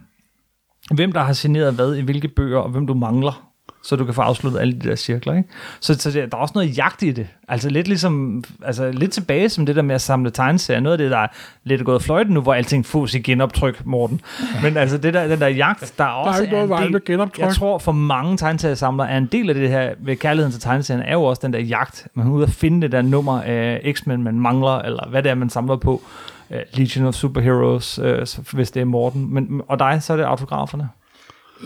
hvem 0.93 1.11
der 1.11 1.23
har 1.23 1.33
signeret 1.33 1.73
hvad 1.73 1.95
i 1.95 2.01
hvilke 2.01 2.27
bøger, 2.27 2.59
og 2.59 2.69
hvem 2.69 2.87
du 2.87 2.93
mangler, 2.93 3.54
så 3.85 3.95
du 3.95 4.05
kan 4.05 4.13
få 4.13 4.21
afsluttet 4.21 4.59
alle 4.59 4.73
de 4.73 4.89
der 4.89 4.95
cirkler, 4.95 5.33
ikke? 5.33 5.49
Så, 5.79 5.93
så 5.93 6.11
det, 6.11 6.31
der 6.31 6.37
er 6.37 6.41
også 6.41 6.51
noget 6.55 6.77
jagt 6.77 7.03
i 7.03 7.11
det. 7.11 7.27
Altså 7.47 7.69
lidt 7.69 7.87
ligesom, 7.87 8.43
altså 8.63 8.91
lidt 8.91 9.11
tilbage 9.11 9.49
som 9.49 9.65
det 9.65 9.75
der 9.75 9.81
med 9.81 9.95
at 9.95 10.01
samle 10.01 10.29
tegneserier. 10.29 10.79
Noget 10.79 10.93
af 10.93 10.97
det, 10.97 11.11
der 11.11 11.17
er 11.17 11.27
lidt 11.63 11.85
gået 11.85 12.03
fløjten 12.03 12.33
nu, 12.33 12.41
hvor 12.41 12.53
alting 12.53 12.85
fås 12.85 13.13
i 13.13 13.19
genoptryk, 13.19 13.85
Morten. 13.85 14.21
Men 14.61 14.77
altså 14.77 14.97
det 14.97 15.13
der, 15.13 15.27
den 15.27 15.39
der 15.39 15.47
jagt, 15.47 15.93
der 15.97 16.03
er 16.03 16.09
også 16.09 16.41
ikke 16.41 16.53
noget 16.53 16.87
en 16.87 16.93
del, 16.93 17.01
genoptryk. 17.05 17.45
Jeg 17.45 17.53
tror 17.53 17.77
for 17.77 17.91
mange 17.91 18.37
tegneseriesamlere 18.37 19.09
er 19.09 19.17
en 19.17 19.25
del 19.25 19.49
af 19.49 19.55
det 19.55 19.69
her 19.69 19.93
ved 19.99 20.15
kærligheden 20.15 20.51
til 20.51 20.61
tegneserien, 20.61 21.03
er 21.03 21.13
jo 21.13 21.23
også 21.23 21.41
den 21.45 21.53
der 21.53 21.59
jagt. 21.59 22.07
Man 22.13 22.27
er 22.27 22.31
ude 22.31 22.43
at 22.43 22.51
finde 22.51 22.81
det 22.81 22.91
der 22.91 23.01
nummer 23.01 23.41
af 23.41 23.93
X-Men, 23.93 24.23
man 24.23 24.39
mangler, 24.39 24.79
eller 24.79 25.07
hvad 25.09 25.23
det 25.23 25.29
er, 25.29 25.35
man 25.35 25.49
samler 25.49 25.75
på. 25.75 26.01
Uh, 26.49 26.55
Legion 26.73 27.05
of 27.05 27.13
Superheroes, 27.13 27.99
uh, 27.99 28.43
hvis 28.53 28.71
det 28.71 28.81
er 28.81 28.85
Morten. 28.85 29.33
Men, 29.33 29.61
og 29.67 29.79
dig, 29.79 30.03
så 30.03 30.13
er 30.13 30.17
det 30.17 30.23
autograferne. 30.23 30.89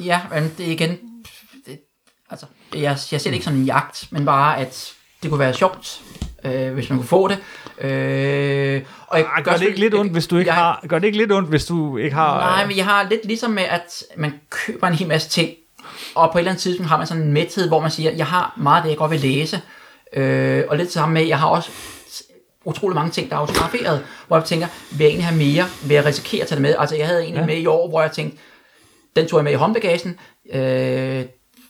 Ja, 0.05 0.19
men 0.33 0.43
det 0.57 0.67
er 0.67 0.71
igen, 0.71 0.97
altså, 2.29 2.45
jeg, 2.73 2.81
jeg 2.81 2.97
ser 2.97 3.17
det 3.17 3.33
ikke 3.33 3.45
som 3.45 3.55
en 3.55 3.65
jagt, 3.65 4.07
men 4.11 4.25
bare, 4.25 4.57
at 4.57 4.93
det 5.23 5.29
kunne 5.29 5.39
være 5.39 5.53
sjovt, 5.53 6.01
øh, 6.45 6.73
hvis 6.73 6.89
man 6.89 6.99
kunne 6.99 7.07
få 7.07 7.27
det. 7.27 7.37
Øh, 7.85 8.81
og 9.07 9.17
jeg 9.17 9.27
Ej, 9.35 9.43
gør 9.43 9.51
det 9.51 9.67
ikke 9.67 9.79
lidt 9.79 9.95
ondt, 9.95 10.11
hvis 10.11 10.27
du 10.27 10.37
ikke 10.37 10.49
jeg, 10.49 10.55
har... 10.55 10.85
Gør 10.87 10.99
det 10.99 11.05
ikke 11.05 11.17
lidt 11.17 11.31
ondt, 11.31 11.49
hvis 11.49 11.65
du 11.65 11.97
ikke 11.97 12.15
har... 12.15 12.39
Nej, 12.39 12.65
men 12.65 12.77
jeg 12.77 12.85
har 12.85 13.07
lidt 13.09 13.25
ligesom 13.25 13.51
med, 13.51 13.63
at 13.63 14.03
man 14.17 14.33
køber 14.49 14.87
en 14.87 14.93
hel 14.93 15.07
masse 15.07 15.29
ting, 15.29 15.51
og 16.15 16.31
på 16.31 16.37
et 16.37 16.41
eller 16.41 16.51
andet 16.51 16.61
tidspunkt 16.61 16.89
har 16.89 16.97
man 16.97 17.07
sådan 17.07 17.23
en 17.23 17.33
mæthed, 17.33 17.67
hvor 17.67 17.81
man 17.81 17.91
siger, 17.91 18.11
jeg 18.11 18.25
har 18.25 18.53
meget 18.57 18.77
af 18.77 18.83
det, 18.83 18.89
jeg 18.89 18.97
godt 18.97 19.11
vil 19.11 19.19
læse. 19.19 19.61
Øh, 20.13 20.63
og 20.67 20.77
lidt 20.77 20.91
sammen 20.91 21.13
med, 21.13 21.23
jeg 21.23 21.39
har 21.39 21.47
også 21.47 21.71
utrolig 22.65 22.95
mange 22.95 23.11
ting, 23.11 23.29
der 23.29 23.35
er 23.35 23.39
autograferet, 23.39 24.05
hvor 24.27 24.37
jeg 24.37 24.45
tænker, 24.45 24.67
vil 24.91 24.99
jeg 24.99 25.07
egentlig 25.07 25.25
have 25.25 25.37
mere? 25.37 25.65
Vil 25.83 25.95
jeg 25.95 26.05
risikere 26.05 26.41
at 26.41 26.47
tage 26.47 26.55
det 26.55 26.61
med? 26.61 26.75
Altså, 26.79 26.95
jeg 26.95 27.07
havde 27.07 27.21
egentlig 27.21 27.41
ja. 27.41 27.45
med 27.45 27.57
i 27.57 27.65
år, 27.65 27.89
hvor 27.89 28.01
jeg 28.01 28.11
tænkte, 28.11 28.37
den 29.15 29.27
tog 29.27 29.37
jeg 29.37 29.43
med 29.43 29.51
i 29.51 29.55
håndbagagen. 29.55 30.19
Øh, 30.53 31.25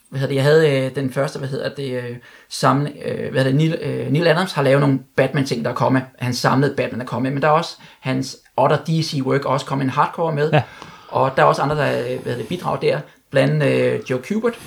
hvad 0.09 0.19
hedder 0.19 0.31
det, 0.31 0.35
jeg 0.35 0.43
havde 0.43 0.85
øh, 0.85 0.95
den 0.95 1.13
første, 1.13 1.39
hvad 1.39 1.49
hedder 1.49 1.69
det, 1.69 2.03
øh, 2.03 2.17
samle, 2.49 2.91
øh, 3.05 3.31
hvad 3.31 3.43
hedder 3.43 3.43
det, 3.43 3.55
Neil, 3.55 3.77
øh, 3.81 4.11
Neil 4.11 4.27
Adams 4.27 4.53
har 4.53 4.63
lavet 4.63 4.81
nogle 4.81 4.99
Batman-ting, 5.15 5.65
der 5.65 5.71
er 5.71 5.75
kommet. 5.75 6.03
Han 6.19 6.33
samlede 6.33 6.75
Batman, 6.75 6.99
der 6.99 7.05
er 7.05 7.09
kommet, 7.09 7.33
men 7.33 7.41
der 7.41 7.47
er 7.47 7.51
også 7.51 7.77
hans 7.99 8.37
other 8.57 8.77
DC-work, 8.77 9.45
også 9.45 9.65
kommet 9.65 9.83
en 9.83 9.89
hardcore 9.89 10.35
med. 10.35 10.49
Ja. 10.51 10.61
Og 11.07 11.31
der 11.35 11.43
er 11.43 11.47
også 11.47 11.61
andre, 11.61 11.75
der 11.75 11.99
øh, 11.99 12.05
hvad 12.05 12.17
hedder 12.17 12.37
det, 12.37 12.47
bidrag 12.47 12.81
der. 12.81 12.99
Blandt 13.31 13.63
andet 13.63 13.93
øh, 13.93 13.99
Joe 14.09 14.21
Kubert 14.27 14.59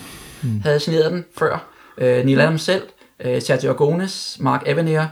mm. 0.42 0.60
havde 0.62 0.80
signeret 0.80 1.12
den 1.12 1.24
før. 1.38 1.64
Øh, 1.98 2.24
Neil 2.24 2.40
Adams 2.40 2.62
selv, 2.62 2.82
øh, 3.20 3.42
Sergio 3.42 3.70
Agones, 3.70 4.36
Mark 4.40 4.62
Evanier, 4.66 5.06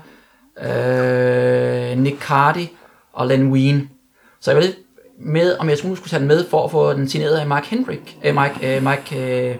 øh, 0.63 1.99
Nick 1.99 2.23
Cardy 2.23 2.67
og 3.13 3.27
Len 3.27 3.53
Wein. 3.53 3.91
Så 4.41 4.51
jeg 4.51 4.57
var 4.57 4.63
lidt 4.63 4.77
med, 5.19 5.57
om 5.59 5.69
jeg 5.69 5.79
skulle 5.79 5.97
tage 5.97 6.21
den 6.21 6.29
med 6.29 6.45
for 6.49 6.65
at 6.65 6.71
få 6.71 6.93
den 6.93 7.09
signeret 7.09 7.37
af 7.37 7.47
Mike 7.47 7.67
Hendrick, 7.67 8.17
øh, 8.25 8.35
Mike, 8.35 8.77
øh, 8.77 8.83
Mike, 8.83 9.49
øh, 9.51 9.57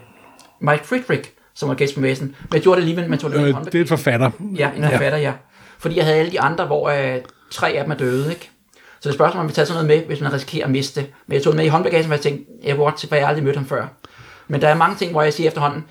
Mike 0.61 0.85
Friedrich, 0.85 1.31
som 1.55 1.69
var 1.69 1.75
gæst 1.75 1.95
på 1.95 2.01
messen. 2.01 2.27
Men 2.27 2.55
jeg 2.55 2.63
gjorde 2.63 2.77
det 2.77 2.83
alligevel, 2.83 3.11
men 3.11 3.19
tog 3.19 3.31
det 3.31 3.49
øh, 3.49 3.55
Det 3.65 3.75
er 3.75 3.81
et 3.81 3.89
forfatter. 3.89 4.31
Ja, 4.57 4.71
en 4.77 4.83
forfatter, 4.83 5.19
ja. 5.19 5.29
ja. 5.29 5.33
Fordi 5.79 5.97
jeg 5.97 6.05
havde 6.05 6.19
alle 6.19 6.33
de 6.33 6.41
andre, 6.41 6.67
hvor 6.67 6.89
øh, 6.89 7.21
tre 7.51 7.73
af 7.73 7.85
dem 7.85 7.91
er 7.91 7.97
døde, 7.97 8.31
ikke? 8.31 8.51
Så 9.01 9.09
det 9.09 9.15
spørgsmål, 9.15 9.41
om 9.41 9.45
man 9.45 9.47
vil 9.47 9.55
tage 9.55 9.67
sådan 9.67 9.85
noget 9.85 9.99
med, 9.99 10.07
hvis 10.07 10.21
man 10.21 10.33
risikerer 10.33 10.65
at 10.65 10.71
miste 10.71 11.01
det. 11.01 11.11
Men 11.27 11.35
jeg 11.35 11.43
tog 11.43 11.53
det 11.53 11.57
med 11.57 11.65
i 11.65 11.69
håndbagagen, 11.69 12.07
hvor 12.07 12.15
jeg 12.15 12.23
tænkte, 12.23 12.53
jeg 12.65 12.77
godt 12.77 13.07
for 13.09 13.17
jeg 13.17 13.29
aldrig 13.29 13.45
mødt 13.45 13.57
ham 13.57 13.67
før. 13.67 13.87
Men 14.49 14.61
der 14.61 14.69
er 14.69 14.75
mange 14.75 14.97
ting, 14.97 15.11
hvor 15.11 15.23
jeg 15.23 15.33
siger 15.33 15.49
efterhånden, 15.49 15.85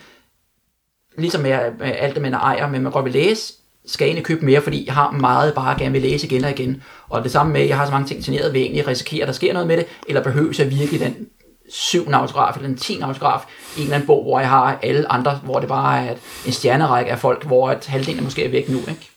ligesom 1.18 1.42
med, 1.42 1.60
med 1.80 1.92
alt 2.00 2.14
det, 2.14 2.22
man 2.22 2.34
ejer, 2.34 2.68
men 2.68 2.84
man 2.84 2.92
godt 2.92 3.06
vil 3.06 3.14
læse, 3.14 3.54
skal 3.86 4.06
egentlig 4.06 4.26
købe 4.26 4.46
mere, 4.46 4.62
fordi 4.62 4.86
jeg 4.86 4.94
har 4.94 5.12
meget 5.12 5.54
bare 5.54 5.80
gerne 5.80 5.92
vil 5.92 6.02
læse 6.02 6.28
igen 6.28 6.44
og 6.44 6.52
igen. 6.52 6.84
Og 7.10 7.24
det 7.24 7.32
samme 7.32 7.54
med, 7.54 7.62
at 7.62 7.68
jeg 7.68 7.78
har 7.78 7.86
så 7.86 7.92
mange 7.92 8.08
ting 8.08 8.24
signeret, 8.24 8.54
vil 8.54 8.60
jeg 8.60 8.66
egentlig 8.66 8.88
risikere, 8.88 9.22
at 9.22 9.28
der 9.28 9.34
sker 9.34 9.54
noget 9.54 9.68
med 9.68 9.78
det, 9.78 9.86
eller 10.08 10.24
behøver 10.24 10.54
jeg 10.58 10.70
virkelig 10.70 11.00
den 11.00 11.28
syv 11.70 12.08
autograf 12.14 12.56
eller 12.56 12.68
den 12.68 12.78
10 12.78 13.02
autograf 13.02 13.42
i 13.78 13.80
en 13.80 13.84
eller 13.84 13.96
anden 13.96 14.08
bog, 14.08 14.24
hvor 14.24 14.40
jeg 14.40 14.50
har 14.50 14.80
alle 14.84 15.12
andre, 15.12 15.40
hvor 15.44 15.60
det 15.60 15.70
bare 15.70 16.06
er 16.06 16.16
en 16.46 16.52
stjernerække 16.52 17.12
af 17.12 17.20
folk, 17.20 17.46
hvor 17.46 17.70
at 17.70 17.86
halvdelen 17.86 18.24
måske 18.24 18.46
er 18.46 18.50
væk 18.50 18.70
nu. 18.70 18.78
Ikke? 18.78 19.10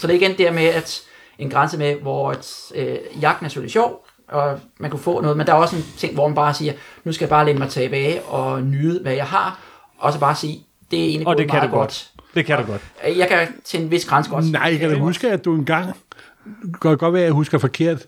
Så 0.00 0.06
det 0.06 0.14
er 0.14 0.18
igen 0.18 0.38
der 0.38 0.52
med, 0.52 0.64
at 0.64 1.02
en 1.38 1.50
grænse 1.50 1.78
med, 1.78 1.94
hvor 1.94 2.32
et, 2.32 2.72
øh, 2.74 2.96
jagten 3.20 3.46
er 3.46 3.48
selvfølgelig 3.48 3.72
sjov, 3.72 4.06
og 4.28 4.60
man 4.78 4.90
kunne 4.90 5.00
få 5.00 5.20
noget, 5.20 5.36
men 5.36 5.46
der 5.46 5.52
er 5.52 5.56
også 5.56 5.76
en 5.76 5.84
ting, 5.98 6.14
hvor 6.14 6.28
man 6.28 6.34
bare 6.34 6.54
siger, 6.54 6.72
nu 7.04 7.12
skal 7.12 7.24
jeg 7.24 7.30
bare 7.30 7.46
læne 7.46 7.58
mig 7.58 7.68
tilbage 7.68 8.22
og 8.22 8.62
nyde, 8.62 9.02
hvad 9.02 9.12
jeg 9.12 9.26
har, 9.26 9.60
og 9.98 10.12
så 10.12 10.18
bare 10.20 10.34
sige, 10.34 10.66
det 10.90 11.00
er 11.00 11.04
egentlig 11.04 11.26
og 11.26 11.38
det 11.38 11.50
kan 11.50 11.58
meget 11.58 11.70
godt. 11.70 11.80
godt. 11.80 12.10
Det 12.34 12.46
kan 12.46 12.58
du 12.58 12.64
godt. 12.64 12.82
Jeg 13.18 13.28
kan 13.28 13.48
til 13.64 13.82
en 13.82 13.90
vis 13.90 14.06
grænse 14.06 14.30
godt. 14.30 14.52
Nej, 14.52 14.62
jeg 14.62 14.78
kan 14.78 14.90
da 14.90 14.98
huske, 14.98 15.30
at 15.30 15.44
du 15.44 15.54
engang, 15.54 15.86
det 16.44 16.80
kan 16.80 16.96
godt 16.96 17.12
være, 17.12 17.22
at 17.22 17.26
jeg 17.26 17.32
husker 17.32 17.58
forkert, 17.58 18.06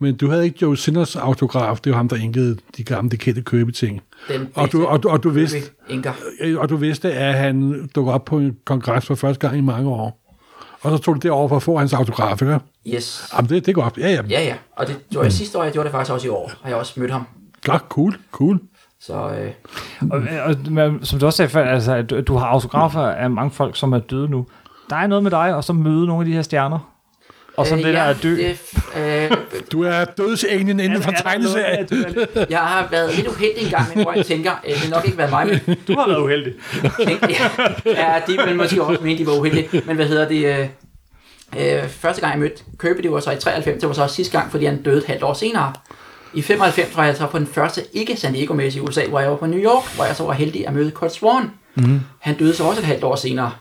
men 0.00 0.16
du 0.16 0.30
havde 0.30 0.44
ikke 0.44 0.58
Joe 0.62 0.76
Sinners 0.76 1.16
autograf, 1.16 1.78
det 1.78 1.90
var 1.90 1.96
ham, 1.96 2.08
der 2.08 2.16
indgede 2.16 2.56
de 2.76 2.84
gamle 2.84 3.16
kendte 3.16 3.42
købeting. 3.42 4.00
Den 4.28 4.48
Og 4.54 4.72
du, 4.72 4.86
og, 4.86 5.02
du, 5.02 5.08
og, 5.08 5.22
du 5.22 5.30
vidste, 5.30 5.58
Inker. 5.88 6.12
og 6.58 6.68
du 6.68 6.76
vidste, 6.76 7.12
at 7.12 7.34
han 7.34 7.86
dukkede 7.94 8.14
op 8.14 8.24
på 8.24 8.38
en 8.38 8.56
kongres 8.64 9.06
for 9.06 9.14
første 9.14 9.46
gang 9.48 9.58
i 9.58 9.60
mange 9.60 9.88
år. 9.90 10.16
Og 10.82 10.90
så 10.90 10.98
tog 11.04 11.14
du 11.14 11.20
det 11.20 11.30
over 11.30 11.48
for 11.48 11.56
at 11.56 11.62
få 11.62 11.78
hans 11.78 11.92
autograf, 11.92 12.42
ikke? 12.42 12.58
Yes. 12.86 13.28
Jamen, 13.36 13.48
det, 13.48 13.66
det 13.66 13.74
går 13.74 13.82
op. 13.82 13.98
Ja, 13.98 14.08
ja. 14.10 14.22
Ja, 14.30 14.42
ja. 14.42 14.54
Og 14.76 14.86
det 14.86 14.96
gjorde 15.10 15.24
jeg 15.24 15.32
sidste 15.32 15.58
år, 15.58 15.62
jeg 15.62 15.72
gjorde 15.72 15.84
det 15.84 15.92
faktisk 15.92 16.12
også 16.12 16.26
i 16.26 16.30
år. 16.30 16.52
Har 16.62 16.68
jeg 16.68 16.78
også 16.78 17.00
mødt 17.00 17.10
ham. 17.10 17.22
Godt, 17.64 17.82
cool, 17.88 18.16
cool. 18.32 18.60
Så 19.00 19.14
øh, 19.14 19.50
Og, 20.10 20.22
og 20.44 20.54
som 21.02 21.18
du 21.18 21.26
også 21.26 21.36
sagde 21.36 21.48
før, 21.48 21.64
altså, 21.64 21.94
at 21.94 22.10
du, 22.10 22.20
du 22.20 22.34
har 22.36 22.46
autografer 22.46 23.00
af 23.00 23.30
mange 23.30 23.50
folk, 23.50 23.76
som 23.76 23.92
er 23.92 23.98
døde 23.98 24.28
nu. 24.28 24.46
Der 24.90 24.96
er 24.96 25.06
noget 25.06 25.22
med 25.22 25.30
dig, 25.30 25.54
og 25.54 25.64
så 25.64 25.72
møde 25.72 26.06
nogle 26.06 26.20
af 26.22 26.26
de 26.26 26.32
her 26.32 26.42
stjerner. 26.42 26.92
Og 27.60 27.66
så 27.66 27.74
øh, 27.76 27.82
det 27.82 27.94
der 27.94 28.02
ja, 28.04 28.10
at 28.10 28.22
dø. 28.22 28.36
Det, 28.36 28.58
øh, 28.96 29.30
Du 29.72 29.82
er 29.82 30.04
dødsenglen 30.04 30.80
inden 30.80 31.02
for 31.02 31.10
tegneserien. 31.10 31.88
jeg 32.50 32.58
har 32.58 32.88
været 32.90 33.14
lidt 33.16 33.28
uheldig 33.28 33.64
en 33.64 33.70
gang, 33.70 33.84
men 33.94 34.02
hvor 34.04 34.12
jeg 34.12 34.26
tænker, 34.26 34.52
øh, 34.64 34.70
det 34.70 34.78
har 34.78 34.90
nok 34.90 35.04
ikke 35.04 35.18
været 35.18 35.30
mig, 35.30 35.46
men 35.46 35.76
Du 35.88 35.94
har 35.98 36.08
været 36.08 36.20
uheldig. 36.20 36.52
ja, 37.06 37.50
ja, 37.86 38.20
de 38.26 38.38
vil 38.46 38.56
måske 38.56 38.82
også 38.82 39.02
mene, 39.02 39.18
de 39.18 39.26
var 39.26 39.38
uheldige. 39.38 39.82
Men 39.86 39.96
hvad 39.96 40.06
hedder 40.06 40.28
det? 40.28 40.44
Øh, 40.58 40.68
øh, 41.82 41.88
første 41.88 42.20
gang 42.20 42.32
jeg 42.32 42.40
mødte 42.40 42.62
Kirby, 42.80 43.02
det 43.02 43.12
var 43.12 43.20
så 43.20 43.30
i 43.30 43.36
93, 43.36 43.80
det 43.80 43.88
var 43.88 43.94
så 43.94 44.02
også 44.02 44.14
sidste 44.14 44.38
gang, 44.38 44.50
fordi 44.50 44.64
han 44.64 44.82
døde 44.82 44.98
et 44.98 45.04
halvt 45.04 45.22
år 45.22 45.34
senere. 45.34 45.72
I 46.34 46.42
95 46.42 46.96
var 46.96 47.04
jeg 47.04 47.16
så 47.16 47.26
på 47.26 47.38
den 47.38 47.46
første 47.46 47.82
ikke 47.92 48.16
San 48.16 48.32
Diego 48.32 48.58
i 48.58 48.80
USA, 48.80 49.06
hvor 49.08 49.20
jeg 49.20 49.30
var 49.30 49.36
på 49.36 49.46
New 49.46 49.60
York, 49.60 49.94
hvor 49.94 50.04
jeg 50.04 50.16
så 50.16 50.24
var 50.24 50.32
heldig 50.32 50.66
at 50.66 50.74
møde 50.74 50.90
Kurt 50.90 51.14
Swan. 51.14 51.50
Mm. 51.74 52.00
Han 52.20 52.34
døde 52.38 52.54
så 52.54 52.64
også 52.64 52.80
et 52.80 52.86
halvt 52.86 53.04
år 53.04 53.16
senere. 53.16 53.52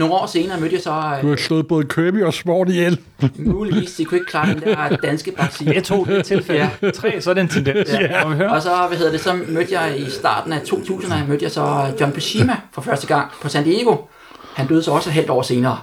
Nogle 0.00 0.14
år 0.14 0.26
senere 0.26 0.60
mødte 0.60 0.74
jeg 0.74 0.82
så 0.82 1.18
Du 1.22 1.28
har 1.28 1.36
slået 1.36 1.68
både 1.68 1.84
Kirby 1.84 2.24
og 2.24 2.34
Svort 2.34 2.68
ihjel. 2.68 2.98
øh, 3.22 3.30
muligvis, 3.38 3.92
de 3.94 4.04
kunne 4.04 4.18
ikke 4.18 4.30
klare 4.30 4.54
den 4.54 4.62
der 4.62 4.96
danske 4.96 5.32
bakside. 5.32 5.74
Jeg 5.74 5.84
tog 5.84 6.06
det 6.06 6.24
tilfælde. 6.24 6.70
Ja. 6.82 6.90
Tre, 6.90 7.20
så 7.20 7.30
er 7.30 7.34
det 7.34 7.40
en 7.40 7.48
tendens. 7.48 7.92
Ja. 7.92 8.28
Høre? 8.28 8.50
Og 8.50 8.62
så, 8.62 8.84
hvad 8.88 8.98
hedder 8.98 9.12
det, 9.12 9.20
så 9.20 9.34
mødte 9.48 9.80
jeg 9.80 10.00
i 10.00 10.10
starten 10.10 10.52
af 10.52 10.60
2000, 10.60 11.12
mødte 11.28 11.42
jeg 11.44 11.50
så 11.50 11.92
John 12.00 12.12
Bishima 12.12 12.56
for 12.72 12.80
første 12.80 13.06
gang 13.06 13.30
på 13.42 13.48
San 13.48 13.64
Diego. 13.64 13.96
Han 14.54 14.66
døde 14.66 14.82
så 14.82 14.90
også 14.90 15.10
et 15.10 15.14
halvt 15.14 15.30
år 15.30 15.42
senere. 15.42 15.78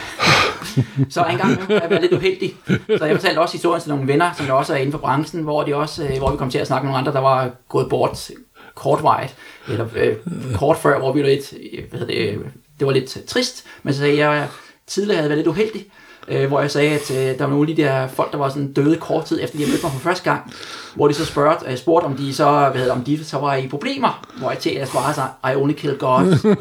så 1.14 1.24
en 1.30 1.38
gang 1.38 1.62
har 1.62 1.80
jeg 1.80 1.90
været 1.90 2.02
lidt 2.02 2.12
uheldig. 2.12 2.54
Så 2.98 3.04
jeg 3.04 3.16
fortalte 3.16 3.38
også 3.38 3.54
historien 3.54 3.80
til 3.82 3.90
nogle 3.90 4.06
venner, 4.06 4.30
som 4.36 4.46
der 4.46 4.52
også 4.52 4.72
er 4.72 4.76
inden 4.76 4.92
for 4.92 4.98
branchen, 4.98 5.42
hvor, 5.42 5.62
de 5.62 5.74
også, 5.76 6.04
øh, 6.04 6.18
hvor 6.18 6.30
vi 6.30 6.36
kom 6.36 6.50
til 6.50 6.58
at 6.58 6.66
snakke 6.66 6.84
med 6.84 6.92
nogle 6.92 6.98
andre, 6.98 7.12
der 7.12 7.20
var 7.20 7.50
gået 7.68 7.88
bort 7.88 8.30
kortvarigt, 8.74 9.34
eller 9.68 9.86
øh, 9.96 10.16
kort 10.54 10.76
før, 10.76 10.98
hvor 10.98 11.12
vi 11.12 11.20
var 11.20 11.26
lidt, 11.26 11.54
øh, 11.72 11.84
hvad 11.90 12.00
hedder 12.00 12.14
det, 12.14 12.28
øh, 12.28 12.38
det 12.80 12.86
var 12.86 12.92
lidt 12.92 13.18
trist, 13.26 13.64
men 13.82 13.94
så 13.94 14.00
sagde 14.00 14.18
jeg, 14.18 14.32
at 14.32 14.38
jeg 14.38 14.48
tidligere 14.86 15.16
havde 15.16 15.28
været 15.28 15.38
lidt 15.38 15.48
uheldig, 15.48 15.86
øh, 16.28 16.48
hvor 16.48 16.60
jeg 16.60 16.70
sagde, 16.70 16.90
at 16.90 17.10
øh, 17.10 17.38
der 17.38 17.44
var 17.44 17.50
nogle 17.50 17.70
af 17.70 17.76
de 17.76 17.82
der 17.82 18.08
folk, 18.08 18.32
der 18.32 18.38
var 18.38 18.48
sådan 18.48 18.72
døde 18.72 18.96
kort 18.96 19.24
tid 19.24 19.38
efter, 19.42 19.56
de 19.56 19.62
havde 19.62 19.72
mødt 19.72 19.82
mig 19.82 19.92
for 19.92 19.98
første 19.98 20.30
gang, 20.30 20.52
hvor 20.94 21.08
de 21.08 21.14
så 21.14 21.24
spurgte, 21.24 21.70
øh, 21.70 21.76
spurgte 21.76 22.04
om 22.04 22.16
de 22.16 22.34
så, 22.34 22.68
hvad 22.70 22.80
hedder, 22.80 22.94
om 22.94 23.04
de 23.04 23.24
så 23.24 23.38
var 23.38 23.54
i 23.54 23.68
problemer, 23.68 24.26
hvor 24.38 24.50
jeg 24.50 24.58
til 24.58 24.70
at 24.70 24.88
svarede 24.88 25.14
sig, 25.14 25.28
I 25.52 25.56
only 25.56 25.72
kill 25.72 25.98
God. 25.98 26.54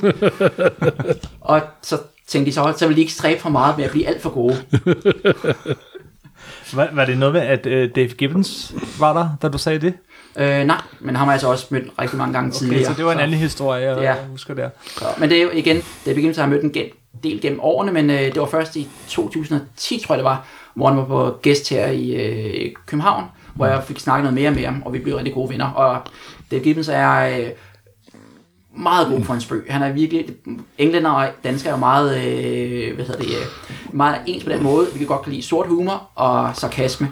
og 1.41 1.62
så 1.82 1.97
tænkte 2.27 2.51
de 2.51 2.55
så, 2.55 2.73
så 2.77 2.86
ville 2.86 2.95
de 2.95 3.01
ikke 3.01 3.13
stræbe 3.13 3.41
for 3.41 3.49
meget 3.49 3.77
med 3.77 3.86
at 3.86 3.91
blive 3.91 4.08
alt 4.08 4.21
for 4.21 4.29
gode. 4.29 4.58
Var, 6.73 6.89
var 6.93 7.05
det 7.05 7.17
noget 7.17 7.34
med, 7.34 7.41
at 7.41 7.65
uh, 7.65 7.95
Dave 7.95 8.08
Gibbons 8.08 8.73
var 8.99 9.13
der, 9.13 9.29
da 9.41 9.47
du 9.47 9.58
sagde 9.58 9.79
det? 9.79 9.93
Øh, 10.38 10.65
nej, 10.65 10.82
men 11.00 11.15
ham 11.15 11.28
har 11.28 11.34
jeg 11.34 11.42
så 11.42 11.48
også 11.48 11.68
mødt 11.70 11.84
rigtig 12.02 12.18
mange 12.18 12.34
gange 12.34 12.48
Okay, 12.50 12.58
tidligere. 12.60 12.86
så 12.86 12.94
det 12.98 13.06
var 13.06 13.12
en 13.12 13.20
anden 13.20 13.38
historie, 13.38 13.88
jeg 13.89 14.02
Ja. 14.02 14.15
husker 14.32 14.54
der. 14.54 14.70
Så, 14.98 15.06
men 15.18 15.30
det 15.30 15.38
er 15.38 15.44
jo 15.44 15.50
igen, 15.54 15.76
det 16.06 16.15
begyndte 16.15 16.34
så 16.34 16.42
har 16.42 16.48
jeg 16.48 16.62
mødt 16.63 16.76
en 16.76 16.84
del 17.24 17.42
gennem 17.42 17.60
årene, 17.62 17.92
men 17.92 18.10
øh, 18.10 18.20
det 18.20 18.39
var 18.39 18.46
først 18.46 18.76
i 18.76 18.88
2010, 19.08 20.00
tror 20.08 20.15
jeg 20.15 20.18
det 20.18 20.26
var, 20.26 20.46
hvor 20.74 20.88
han 20.88 20.98
var 20.98 21.06
på 21.06 21.36
gæst 21.42 21.70
her 21.70 21.88
i 21.88 22.12
øh, 22.12 22.72
København, 22.86 23.24
hvor 23.56 23.65
jeg 23.65 23.84
fik 23.84 24.00
snakket 24.00 24.24
noget 24.24 24.34
mere 24.34 24.52
med 24.52 24.65
ham, 24.65 24.84
og 24.86 24.94
vi 24.94 25.00
blev 25.00 25.15
rigtig 25.15 25.34
gode 25.34 25.50
venner. 25.50 25.70
Og 25.72 26.02
Dave 26.52 26.62
Gibbons 26.62 26.88
er 26.89 27.39
øh, 27.39 27.48
meget 28.78 29.08
god 29.08 29.24
for 29.24 29.34
en 29.34 29.42
spøg. 29.42 29.65
Han 29.70 29.84
er 29.84 29.92
virkelig, 29.92 30.26
englænder 30.78 31.12
og 31.12 31.28
dansker 31.44 31.70
er 31.70 31.74
jo 31.74 31.80
meget, 31.80 32.18
øh, 32.26 32.96
hvad 32.96 33.06
hedder 33.06 33.22
det, 33.22 33.30
øh, 33.30 33.46
meget 33.94 34.18
ens 34.26 34.44
på 34.44 34.50
den 34.50 34.63
måde. 34.63 34.88
Vi 34.94 34.98
kan 34.98 35.08
godt 35.08 35.22
kan 35.22 35.32
lide 35.34 35.44
sort 35.44 35.68
humor 35.68 36.10
og 36.15 36.50
sarkasme. 36.56 37.08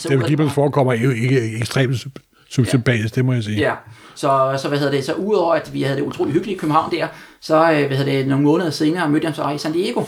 Så 0.00 0.08
David 0.08 0.24
Gibbons 0.24 0.52
forekommer 0.52 0.92
jo 0.92 1.10
ikke 1.10 1.56
ekstremt 1.56 2.06
subsympatisk, 2.50 3.14
det 3.14 3.24
må 3.24 3.32
jeg 3.32 3.42
sige. 3.42 3.58
Ja, 3.58 3.74
så, 4.14 4.58
så 4.62 4.68
hvad 4.68 4.78
hedder 4.78 4.92
det, 4.92 5.04
så 5.04 5.14
udover 5.14 5.54
at 5.54 5.72
vi 5.72 5.82
havde 5.82 5.96
det 5.96 6.02
utrolig 6.02 6.32
hyggeligt 6.32 6.56
i 6.56 6.60
København 6.60 6.92
der, 6.92 7.06
så 7.40 7.72
øh, 7.72 7.86
hvad 7.86 7.96
hedder 7.96 8.12
det, 8.12 8.26
nogle 8.26 8.44
måneder 8.44 8.70
senere 8.70 9.08
mødte 9.08 9.24
jeg 9.24 9.34
ham 9.34 9.44
så 9.44 9.54
i 9.54 9.58
San 9.58 9.72
Diego. 9.72 10.04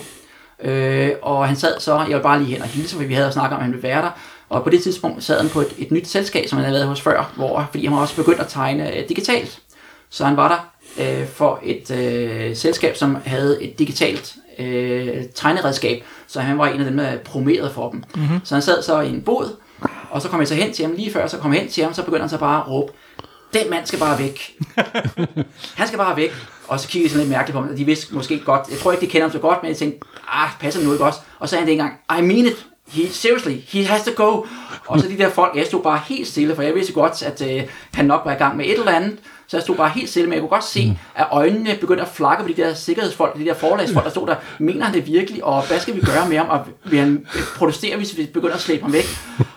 Øh, 0.64 1.10
og 1.22 1.46
han 1.46 1.56
sad 1.56 1.80
så, 1.80 2.04
jeg 2.08 2.16
vil 2.16 2.22
bare 2.22 2.42
lige 2.42 2.52
hen 2.52 2.62
og 2.62 2.68
hilse, 2.68 2.96
for 2.96 3.02
vi 3.02 3.14
havde 3.14 3.32
snakket 3.32 3.56
om, 3.56 3.58
at 3.58 3.64
han 3.64 3.72
ville 3.72 3.82
være 3.82 4.02
der. 4.02 4.10
Og 4.48 4.64
på 4.64 4.70
det 4.70 4.82
tidspunkt 4.82 5.24
sad 5.24 5.40
han 5.40 5.50
på 5.50 5.60
et, 5.60 5.74
et 5.78 5.90
nyt 5.90 6.08
selskab, 6.08 6.48
som 6.48 6.56
han 6.56 6.64
havde 6.64 6.74
været 6.74 6.88
hos 6.88 7.00
før, 7.00 7.32
hvor, 7.36 7.68
fordi 7.70 7.84
han 7.84 7.94
var 7.94 8.00
også 8.00 8.16
begyndt 8.16 8.40
at 8.40 8.46
tegne 8.48 8.96
øh, 8.96 9.08
digitalt. 9.08 9.58
Så 10.10 10.24
han 10.24 10.36
var 10.36 10.48
der 10.48 10.72
øh, 11.04 11.26
for 11.28 11.60
et 11.62 11.90
øh, 11.90 12.56
selskab, 12.56 12.96
som 12.96 13.16
havde 13.24 13.62
et 13.62 13.78
digitalt 13.78 14.34
øh, 14.58 15.22
tegneredskab, 15.34 16.04
så 16.26 16.40
han 16.40 16.58
var 16.58 16.66
en 16.66 16.80
af 16.80 16.86
dem, 16.86 16.96
der 16.96 17.16
promoverede 17.24 17.70
for 17.70 17.90
dem. 17.90 18.04
Mm-hmm. 18.14 18.40
Så 18.44 18.54
han 18.54 18.62
sad 18.62 18.82
så 18.82 19.00
i 19.00 19.08
en 19.08 19.22
båd, 19.22 19.56
og 20.12 20.22
så 20.22 20.28
kom 20.28 20.40
jeg 20.40 20.48
så 20.48 20.54
hen 20.54 20.72
til 20.72 20.84
ham, 20.84 20.94
lige 20.94 21.12
før 21.12 21.26
så 21.26 21.38
kom 21.38 21.52
jeg 21.52 21.60
hen 21.60 21.70
til 21.70 21.84
ham, 21.84 21.94
så 21.94 22.02
begynder 22.02 22.22
han 22.22 22.30
så 22.30 22.38
bare 22.38 22.60
at 22.60 22.68
råbe, 22.68 22.92
den 23.54 23.70
mand 23.70 23.86
skal 23.86 23.98
bare 23.98 24.18
væk. 24.18 24.58
han 25.78 25.86
skal 25.86 25.98
bare 25.98 26.16
væk. 26.16 26.32
Og 26.68 26.80
så 26.80 26.88
kiggede 26.88 27.04
jeg 27.04 27.10
sådan 27.10 27.26
lidt 27.26 27.30
mærkeligt 27.36 27.54
på 27.54 27.60
ham, 27.60 27.70
og 27.70 27.78
de 27.78 27.84
vidste 27.84 28.14
måske 28.14 28.38
godt, 28.38 28.68
jeg 28.70 28.78
tror 28.78 28.92
ikke, 28.92 29.06
de 29.06 29.10
kender 29.10 29.26
ham 29.26 29.32
så 29.32 29.38
godt, 29.38 29.62
men 29.62 29.68
jeg 29.68 29.76
tænkte, 29.76 30.06
ah, 30.28 30.48
passer 30.60 30.84
nu 30.84 30.92
ikke 30.92 31.04
også? 31.04 31.20
Og 31.38 31.48
så 31.48 31.50
sagde 31.50 31.60
han 31.60 31.66
det 31.66 31.72
engang, 31.72 31.94
I 32.18 32.22
mean 32.22 32.46
it, 32.46 32.66
he, 32.88 33.08
seriously, 33.08 33.56
he 33.68 33.84
has 33.84 34.02
to 34.04 34.24
go. 34.24 34.42
Og 34.86 35.00
så 35.00 35.08
de 35.08 35.18
der 35.18 35.30
folk, 35.30 35.56
jeg 35.56 35.66
stod 35.66 35.82
bare 35.82 36.00
helt 36.08 36.28
stille, 36.28 36.54
for 36.54 36.62
jeg 36.62 36.74
vidste 36.74 36.92
godt, 36.92 37.22
at 37.22 37.42
øh, 37.50 37.62
han 37.94 38.04
nok 38.04 38.22
var 38.24 38.32
i 38.32 38.38
gang 38.38 38.56
med 38.56 38.64
et 38.64 38.78
eller 38.78 38.92
andet. 38.92 39.18
Så 39.52 39.56
jeg 39.56 39.62
stod 39.62 39.76
bare 39.76 39.88
helt 39.88 40.08
stille, 40.08 40.28
men 40.28 40.32
jeg 40.32 40.40
kunne 40.40 40.48
godt 40.48 40.64
se, 40.64 40.98
at 41.14 41.26
øjnene 41.30 41.76
begyndte 41.80 42.02
at 42.02 42.08
flakke 42.08 42.44
på 42.44 42.48
de 42.48 42.54
der 42.54 42.74
sikkerhedsfolk, 42.74 43.38
de 43.38 43.44
der 43.44 43.54
forlagsfolk, 43.54 44.04
der 44.04 44.10
stod 44.10 44.26
der, 44.26 44.34
mener 44.58 44.84
han 44.84 44.94
det 44.94 45.06
virkelig, 45.06 45.44
og 45.44 45.66
hvad 45.66 45.80
skal 45.80 45.96
vi 45.96 46.00
gøre 46.00 46.28
med 46.28 46.36
ham, 46.36 46.48
og 46.48 46.60
vil 46.84 46.98
han 46.98 47.26
protestere, 47.56 47.96
hvis 47.96 48.18
vi 48.18 48.26
begynder 48.26 48.54
at 48.54 48.60
slæbe 48.60 48.82
ham 48.82 48.92
væk? 48.92 49.04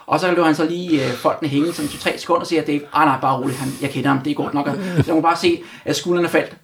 Og 0.05 0.19
så 0.19 0.31
løb 0.31 0.43
han 0.43 0.55
så 0.55 0.65
lige 0.65 1.05
øh, 1.05 1.11
folkene 1.11 1.49
hænge 1.49 1.73
sådan 1.73 1.89
to-tre 1.89 2.17
sekunder 2.17 2.41
og 2.41 2.47
siger, 2.47 2.61
at 2.61 2.67
Dave, 2.67 2.81
ah 2.93 3.05
nej, 3.05 3.17
bare 3.21 3.37
roligt, 3.37 3.57
han, 3.57 3.69
jeg 3.81 3.89
kender 3.89 4.09
ham, 4.09 4.19
det 4.19 4.31
er 4.31 4.35
godt 4.35 4.53
nok. 4.53 4.67
Så 4.67 4.93
jeg 4.97 5.05
kunne 5.05 5.21
bare 5.21 5.37
se, 5.37 5.61
at 5.85 5.95
skuldrene 5.95 6.29
faldt 6.29 6.55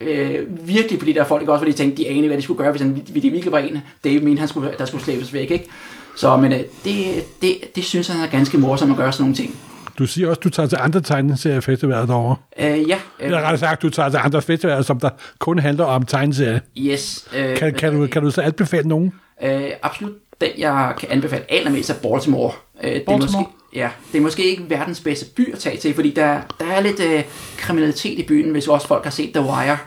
øh, 0.00 0.68
virkelig 0.68 0.98
på 0.98 1.06
de 1.06 1.14
der 1.14 1.24
folk, 1.24 1.42
ikke? 1.42 1.52
også 1.52 1.60
fordi 1.60 1.72
de 1.72 1.76
tænkte, 1.76 2.02
de 2.02 2.08
anede, 2.08 2.26
hvad 2.26 2.36
de 2.36 2.42
skulle 2.42 2.58
gøre, 2.58 2.70
hvis, 2.70 2.82
han, 2.82 2.90
hvis 2.90 3.22
det 3.22 3.32
virkelig 3.32 3.52
var 3.52 3.58
en, 3.58 3.78
Dave 4.04 4.20
mente, 4.20 4.40
han 4.40 4.48
skulle, 4.48 4.74
der 4.78 4.84
skulle 4.84 5.04
slæbes 5.04 5.32
væk. 5.32 5.50
Ikke? 5.50 5.68
Så 6.16 6.36
men, 6.36 6.52
øh, 6.52 6.60
det, 6.84 7.24
det, 7.42 7.76
det 7.76 7.84
synes 7.84 8.08
han 8.08 8.20
er 8.20 8.26
ganske 8.26 8.58
morsomt 8.58 8.90
at 8.90 8.96
gøre 8.96 9.12
sådan 9.12 9.22
nogle 9.22 9.36
ting. 9.36 9.56
Du 9.98 10.06
siger 10.06 10.28
også, 10.28 10.38
at 10.38 10.44
du 10.44 10.48
tager 10.48 10.66
til 10.68 10.78
andre 10.80 11.00
tegneseriefestivaler 11.00 12.06
derovre. 12.06 12.36
Øh, 12.58 12.88
ja, 12.88 12.94
øh, 13.20 13.26
Eller 13.26 13.38
rettere 13.38 13.58
sagt, 13.58 13.82
du 13.82 13.90
tager 13.90 14.08
til 14.08 14.20
andre 14.24 14.42
festivaler, 14.42 14.82
som 14.82 15.00
der 15.00 15.10
kun 15.38 15.58
handler 15.58 15.84
om 15.84 16.02
tegneserier. 16.02 16.60
yes. 16.78 17.28
Øh, 17.36 17.56
Kan, 17.56 17.74
kan, 17.74 17.92
du, 18.00 18.06
kan 18.06 18.22
du 18.22 18.30
så 18.30 18.40
anbefale 18.42 18.88
nogen? 18.88 19.12
Øh, 19.42 19.62
absolut 19.82 20.12
den, 20.40 20.50
jeg 20.58 20.94
kan 20.98 21.08
anbefale 21.10 21.44
allermest 21.48 21.90
er 21.90 21.94
Baltimore. 21.94 22.52
Øh, 22.82 22.90
det 22.90 22.96
er 23.00 23.04
Baltimore? 23.06 23.42
Måske, 23.42 23.44
ja, 23.74 23.88
det 24.12 24.18
er 24.18 24.22
måske 24.22 24.44
ikke 24.50 24.62
verdens 24.70 25.00
bedste 25.00 25.26
by 25.36 25.52
at 25.52 25.58
tage 25.58 25.76
til, 25.76 25.94
fordi 25.94 26.10
der, 26.10 26.40
der 26.60 26.66
er 26.66 26.80
lidt 26.80 27.00
øh, 27.00 27.22
kriminalitet 27.56 28.18
i 28.18 28.22
byen, 28.22 28.50
hvis 28.50 28.68
også 28.68 28.86
folk 28.86 29.04
har 29.04 29.10
set 29.10 29.34
The 29.34 29.42
Wire. 29.42 29.78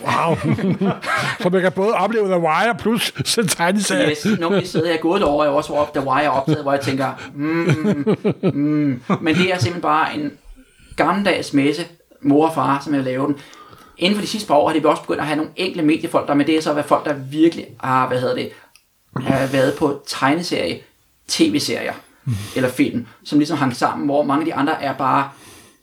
Wow. 0.00 0.36
så 1.40 1.48
man 1.50 1.60
kan 1.60 1.72
både 1.72 1.92
opleve 1.92 2.26
The 2.26 2.38
Wire 2.38 2.74
plus 2.78 3.14
se 3.24 3.46
tegneserier. 3.46 4.10
Yes, 4.10 4.26
nogle 4.40 4.56
af 4.56 4.62
de 4.62 4.68
steder, 4.68 4.90
jeg 4.90 5.00
gået 5.00 5.22
over, 5.22 5.44
jeg 5.44 5.52
også 5.52 5.70
hvor 5.70 5.90
The 5.94 6.08
Wire 6.08 6.30
optaget, 6.30 6.62
hvor 6.62 6.72
jeg 6.72 6.80
tænker, 6.80 7.12
mm, 7.34 8.16
mm. 8.42 9.02
men 9.20 9.34
det 9.34 9.52
er 9.52 9.58
simpelthen 9.58 9.80
bare 9.80 10.14
en 10.14 10.32
gammeldags 10.96 11.52
messe, 11.52 11.86
mor 12.20 12.46
og 12.46 12.54
far, 12.54 12.80
som 12.84 12.94
jeg 12.94 13.02
lavede 13.02 13.26
den. 13.26 13.36
Inden 13.98 14.16
for 14.16 14.22
de 14.22 14.28
sidste 14.28 14.48
par 14.48 14.54
år 14.54 14.68
har 14.68 14.78
de 14.78 14.88
også 14.88 15.02
begyndt 15.02 15.20
at 15.20 15.26
have 15.26 15.36
nogle 15.36 15.50
enkle 15.56 15.82
mediefolk 15.82 16.28
der, 16.28 16.34
men 16.34 16.46
det 16.46 16.56
er 16.56 16.62
så 16.62 16.72
hvad 16.72 16.84
folk, 16.84 17.04
der 17.04 17.12
virkelig 17.12 17.66
har, 17.80 18.08
hvad 18.08 18.20
hedder 18.20 18.34
det, 18.34 18.50
har 19.16 19.46
været 19.46 19.74
på 19.78 20.02
tegneserie, 20.06 20.78
tv-serier 21.28 21.92
eller 22.56 22.68
film, 22.68 23.06
som 23.24 23.38
ligesom 23.38 23.58
hang 23.58 23.76
sammen, 23.76 24.06
hvor 24.06 24.22
mange 24.22 24.40
af 24.40 24.46
de 24.46 24.54
andre 24.54 24.82
er 24.82 24.92
bare, 24.92 25.30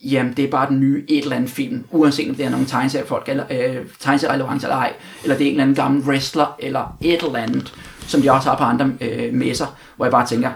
jamen 0.04 0.34
det 0.38 0.46
er 0.46 0.50
bare 0.52 0.70
den 0.70 0.80
nye 0.80 1.06
et 1.10 1.24
eller 1.24 1.36
andet 1.36 1.50
film, 1.52 1.84
uanset 1.92 2.30
om 2.30 2.36
det 2.36 2.46
er 2.46 2.50
nogle 2.50 2.66
tegneseriefolk, 2.66 3.30
eller 3.30 3.44
øh, 3.52 3.76
tegneserierelevance 4.00 4.66
eller 4.68 4.78
ej, 4.78 4.94
eller 5.24 5.38
det 5.38 5.44
er 5.44 5.48
en 5.48 5.54
eller 5.54 5.64
anden 5.64 5.76
gammel 5.76 6.04
wrestler, 6.04 6.56
eller 6.60 6.98
et 7.02 7.24
eller 7.24 7.40
andet, 7.40 7.74
som 8.08 8.22
de 8.22 8.32
også 8.32 8.50
har 8.50 8.58
på 8.58 8.64
andre 8.64 8.92
øh, 9.02 9.34
messer, 9.34 9.66
hvor 9.96 10.06
jeg 10.06 10.12
bare 10.12 10.28
tænker, 10.28 10.50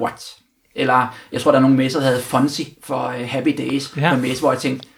what? 0.00 0.22
Eller 0.74 1.14
jeg 1.32 1.40
tror, 1.40 1.50
der 1.50 1.58
er 1.58 1.62
nogle 1.62 1.76
messer, 1.76 1.98
der 2.00 2.06
havde 2.06 2.20
Fonzie 2.22 2.66
for 2.82 3.08
øh, 3.08 3.28
Happy 3.28 3.54
Days, 3.58 3.96
Ja. 3.96 4.14
en 4.14 4.20
messe, 4.22 4.42
hvor 4.42 4.52
jeg 4.52 4.60
tænkte, 4.60 4.88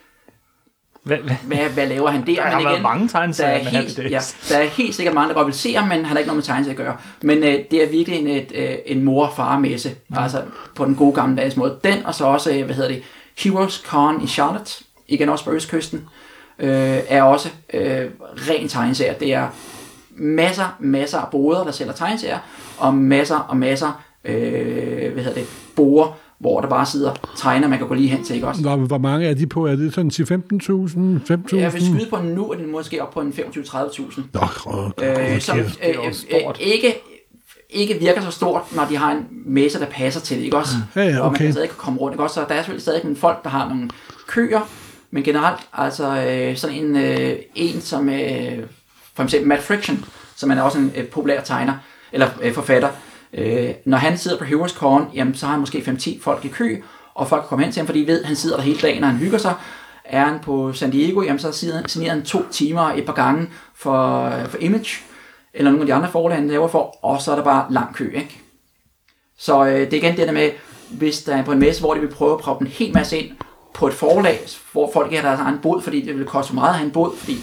Hvad, 1.03 1.17
hvad? 1.17 1.35
hvad, 1.43 1.57
hvad 1.69 1.87
laver 1.87 2.09
han 2.09 2.27
der? 2.27 2.35
Der 2.35 2.41
har 2.41 2.57
Men 2.59 2.65
været 2.65 2.81
mange 2.81 3.03
der 3.07 3.11
tegneserier 3.11 3.51
er, 3.59 3.63
med 3.63 3.71
helt, 3.71 3.99
ja, 4.11 4.19
der 4.49 4.57
er 4.57 4.63
helt 4.67 4.95
sikkert 4.95 5.15
mange, 5.15 5.27
der 5.29 5.33
godt 5.35 5.45
vil 5.47 5.53
se 5.53 5.73
ham, 5.73 5.87
men 5.87 5.97
han 5.97 6.05
har 6.05 6.17
ikke 6.17 6.27
noget 6.27 6.37
med 6.37 6.43
tegneserier 6.43 6.79
at 6.79 6.85
gøre. 6.85 6.97
Men 7.21 7.37
øh, 7.37 7.59
det 7.71 7.83
er 7.83 7.89
virkelig 7.89 8.19
en, 8.19 8.27
et, 8.27 8.51
øh, 8.55 8.75
en 8.85 9.03
mor-far-messe, 9.03 9.91
ja. 10.15 10.23
altså 10.23 10.41
på 10.75 10.85
den 10.85 10.95
gode 10.95 11.13
gammeldags 11.13 11.55
måde. 11.57 11.79
Den, 11.83 12.05
og 12.05 12.15
så 12.15 12.25
også, 12.25 12.51
øh, 12.51 12.65
hvad 12.65 12.75
hedder 12.75 12.89
det, 12.89 13.03
Heroes 13.37 13.83
Con 13.87 14.23
i 14.23 14.27
Charlotte, 14.27 14.83
igen 15.07 15.29
også 15.29 15.45
på 15.45 15.51
Østkysten, 15.51 16.05
øh, 16.59 16.99
er 17.07 17.23
også 17.23 17.49
øh, 17.73 18.05
ren 18.21 18.67
tegneserie. 18.67 19.15
Det 19.19 19.33
er 19.33 19.47
masser, 20.15 20.75
masser 20.79 21.17
af 21.17 21.27
boder, 21.31 21.63
der 21.63 21.71
sælger 21.71 21.93
tegneserier, 21.93 22.39
og 22.77 22.93
masser 22.93 23.35
og 23.35 23.57
masser, 23.57 24.03
øh, 24.25 25.13
hvad 25.13 25.23
hedder 25.23 25.33
det, 25.33 25.47
borer, 25.75 26.17
hvor 26.39 26.61
der 26.61 26.69
bare 26.69 26.85
sidder 26.85 27.13
tegner, 27.37 27.67
man 27.67 27.77
kan 27.77 27.87
gå 27.87 27.93
lige 27.93 28.09
hen 28.09 28.23
til, 28.23 28.35
ikke 28.35 28.47
også? 28.47 28.61
Hvor, 28.61 28.75
hvor 28.75 28.97
mange 28.97 29.27
er 29.27 29.33
de 29.33 29.47
på? 29.47 29.65
Er 29.65 29.75
det 29.75 29.93
sådan 29.93 30.11
10-15.000? 30.13 31.33
5.000? 31.53 31.57
Jeg 31.57 31.73
vil 31.73 31.85
skyde 31.85 32.09
på 32.09 32.17
nu, 32.17 32.51
er 32.51 32.57
den 32.57 32.71
måske 32.71 33.01
op 33.01 33.13
på 33.13 33.21
en 33.21 33.29
25-30.000. 33.29 34.21
Nå, 34.33 34.41
øh, 35.03 35.41
som 35.41 35.57
det 35.57 35.79
øh, 35.83 36.07
øh, 36.07 36.13
stort. 36.13 36.57
ikke, 36.59 36.95
ikke 37.69 37.93
virker 37.99 38.21
så 38.21 38.31
stort, 38.31 38.75
når 38.75 38.85
de 38.85 38.97
har 38.97 39.11
en 39.11 39.25
messe, 39.45 39.79
der 39.79 39.85
passer 39.85 40.21
til 40.21 40.37
det, 40.37 40.43
ikke 40.43 40.57
også? 40.57 40.75
Ja, 40.95 41.01
ja, 41.03 41.07
Og 41.09 41.13
man 41.13 41.21
okay. 41.35 41.43
kan 41.45 41.51
stadig 41.53 41.69
kan 41.69 41.77
komme 41.77 41.99
rundt, 41.99 42.13
ikke 42.13 42.23
også? 42.23 42.33
Så 42.33 42.39
der 42.49 42.53
er 42.55 42.57
selvfølgelig 42.59 42.81
stadig 42.81 43.03
nogle 43.03 43.17
folk, 43.17 43.43
der 43.43 43.49
har 43.49 43.69
nogle 43.69 43.89
køer, 44.27 44.61
men 45.11 45.23
generelt, 45.23 45.59
altså 45.73 46.23
øh, 46.27 46.57
sådan 46.57 46.75
en, 46.75 46.95
øh, 46.95 47.35
en 47.55 47.81
som 47.81 48.09
øh, 48.09 48.63
for 49.15 49.23
eksempel 49.23 49.47
Matt 49.47 49.63
Friction, 49.63 50.05
som 50.35 50.51
er 50.51 50.61
også 50.61 50.77
en 50.77 50.91
øh, 50.95 51.05
populær 51.05 51.41
tegner, 51.41 51.73
eller 52.11 52.27
øh, 52.41 52.53
forfatter, 52.53 52.89
øh, 53.33 53.69
når 53.85 53.97
han 53.97 54.17
sidder 54.17 54.37
på 54.37 54.43
Heroes 54.43 54.71
Corn, 54.71 55.05
jamen, 55.13 55.35
så 55.35 55.45
har 55.45 55.51
han 55.51 55.59
måske 55.59 55.77
5-10 55.77 56.21
folk 56.21 56.45
i 56.45 56.47
kø, 56.47 56.77
og 57.15 57.27
folk 57.29 57.43
kommer 57.45 57.63
hen 57.65 57.73
til 57.73 57.79
ham, 57.79 57.85
fordi 57.87 58.01
de 58.01 58.07
ved, 58.07 58.21
at 58.21 58.27
han 58.27 58.35
sidder 58.35 58.55
der 58.55 58.63
hele 58.63 58.79
dagen, 58.79 59.03
og 59.03 59.09
han 59.09 59.17
hygger 59.19 59.37
sig. 59.37 59.53
Er 60.05 60.25
han 60.25 60.39
på 60.43 60.73
San 60.73 60.91
Diego, 60.91 61.21
jamen, 61.21 61.39
så 61.39 61.51
sidder- 61.51 61.87
signerer 61.87 62.13
han 62.13 62.21
to 62.23 62.41
timer 62.51 62.81
et 62.95 63.05
par 63.05 63.13
gange 63.13 63.47
for, 63.75 64.25
øh, 64.25 64.47
for 64.49 64.57
Image, 64.57 64.89
eller 65.57 65.71
nogle 65.71 65.81
af 65.81 65.87
de 65.87 65.93
andre 65.93 66.11
forlag, 66.11 66.37
han 66.37 66.47
laver 66.47 66.67
for, 66.67 66.97
og 67.01 67.21
så 67.21 67.31
er 67.31 67.35
der 67.35 67.43
bare 67.43 67.65
lang 67.69 67.95
kø, 67.95 68.11
ikke? 68.15 68.41
Så 69.37 69.65
øh, 69.65 69.79
det 69.79 69.93
er 69.93 69.97
igen 69.97 70.17
det 70.17 70.27
der 70.27 70.33
med, 70.33 70.51
hvis 70.91 71.23
der 71.23 71.35
er 71.35 71.43
på 71.43 71.51
en 71.51 71.59
messe, 71.59 71.81
hvor 71.81 71.93
de 71.93 71.99
vil 71.99 72.09
prøve 72.09 72.33
at 72.33 72.39
proppe 72.39 72.65
en 72.65 72.71
hel 72.71 72.93
masse 72.93 73.17
ind 73.17 73.31
på 73.73 73.87
et 73.87 73.93
forlag, 73.93 74.39
hvor 74.71 74.91
folk 74.93 75.13
har 75.13 75.21
deres 75.21 75.39
egen 75.39 75.59
bod, 75.61 75.81
fordi 75.81 76.01
det 76.01 76.17
vil 76.17 76.25
koste 76.25 76.55
meget 76.55 76.69
at 76.69 76.75
have 76.75 76.85
en 76.85 76.91
bod, 76.91 77.17
fordi 77.17 77.37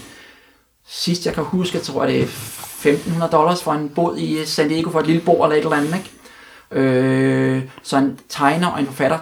sidst 0.87 1.27
jeg 1.27 1.35
kan 1.35 1.45
huske, 1.45 1.77
jeg 1.77 1.83
tror 1.83 2.07
det 2.07 2.21
er 2.21 2.23
1500 2.23 3.33
dollars 3.33 3.63
for 3.63 3.73
en 3.73 3.89
bod 3.89 4.19
i 4.19 4.45
San 4.45 4.69
Diego 4.69 4.91
for 4.91 5.01
et 5.01 5.07
lille 5.07 5.23
bord 5.23 5.47
eller 5.47 5.57
et 5.57 5.65
eller 5.65 5.77
andet, 5.77 5.95
ikke? 5.95 6.11
Øh, 6.71 7.63
så 7.83 7.97
en 7.97 8.19
tegner 8.29 8.67
og 8.67 8.81
en 8.81 8.87
forfatter 8.87 9.19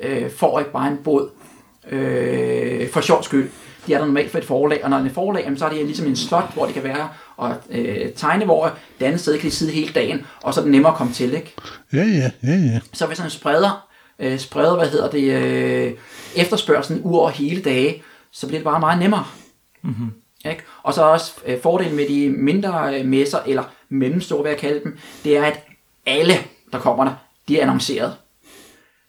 øh, 0.00 0.30
får 0.30 0.58
ikke 0.58 0.72
bare 0.72 0.88
en 0.88 0.98
båd 1.04 1.30
øh, 1.90 2.90
for 2.90 3.00
sjov 3.00 3.22
skyld. 3.22 3.50
De 3.86 3.94
er 3.94 3.98
der 3.98 4.06
normalt 4.06 4.30
for 4.30 4.38
et 4.38 4.44
forlag, 4.44 4.84
og 4.84 4.90
når 4.90 4.96
det 4.96 5.04
er 5.04 5.08
et 5.08 5.14
forlag, 5.14 5.42
jamen, 5.44 5.58
så 5.58 5.64
er 5.64 5.68
det 5.68 5.86
ligesom 5.86 6.06
en 6.06 6.16
slot, 6.16 6.54
hvor 6.54 6.66
de 6.66 6.72
kan 6.72 6.84
være 6.84 7.08
og 7.36 7.56
øh, 7.70 8.12
tegne, 8.12 8.44
hvor 8.44 8.78
det 8.98 9.06
andet 9.06 9.20
sted 9.20 9.38
kan 9.38 9.50
de 9.50 9.54
sidde 9.54 9.72
hele 9.72 9.92
dagen, 9.92 10.26
og 10.42 10.54
så 10.54 10.60
er 10.60 10.64
det 10.64 10.72
nemmere 10.72 10.92
at 10.92 10.98
komme 10.98 11.12
til, 11.12 11.34
ikke? 11.34 11.54
Ja, 11.92 12.04
ja, 12.04 12.30
ja, 12.42 12.54
ja. 12.54 12.80
Så 12.92 13.06
hvis 13.06 13.18
han 13.18 13.30
spreder, 13.30 13.88
øh, 14.18 14.38
spreder 14.38 14.76
hvad 14.76 14.88
hedder 14.88 15.10
det, 15.10 15.32
øh, 15.32 15.92
efterspørgselen 16.36 17.02
ud 17.02 17.14
over 17.14 17.30
hele 17.30 17.62
dage, 17.62 18.02
så 18.32 18.46
bliver 18.46 18.58
det 18.58 18.64
bare 18.64 18.80
meget 18.80 18.98
nemmere. 18.98 19.24
Mm-hmm. 19.82 20.12
Ikke? 20.44 20.62
Og 20.82 20.94
så 20.94 21.02
også 21.02 21.32
øh, 21.46 21.60
fordelen 21.62 21.96
med 21.96 22.08
de 22.08 22.28
mindre 22.28 23.00
øh, 23.00 23.06
messer, 23.06 23.38
eller 23.46 23.62
mellemstore, 23.88 24.42
hvad 24.42 24.50
jeg 24.50 24.60
kalde 24.60 24.80
dem, 24.84 24.98
det 25.24 25.36
er, 25.36 25.44
at 25.44 25.64
alle, 26.06 26.34
der 26.72 26.78
kommer 26.78 27.04
der, 27.04 27.14
de 27.48 27.58
er 27.58 27.62
annonceret. 27.62 28.16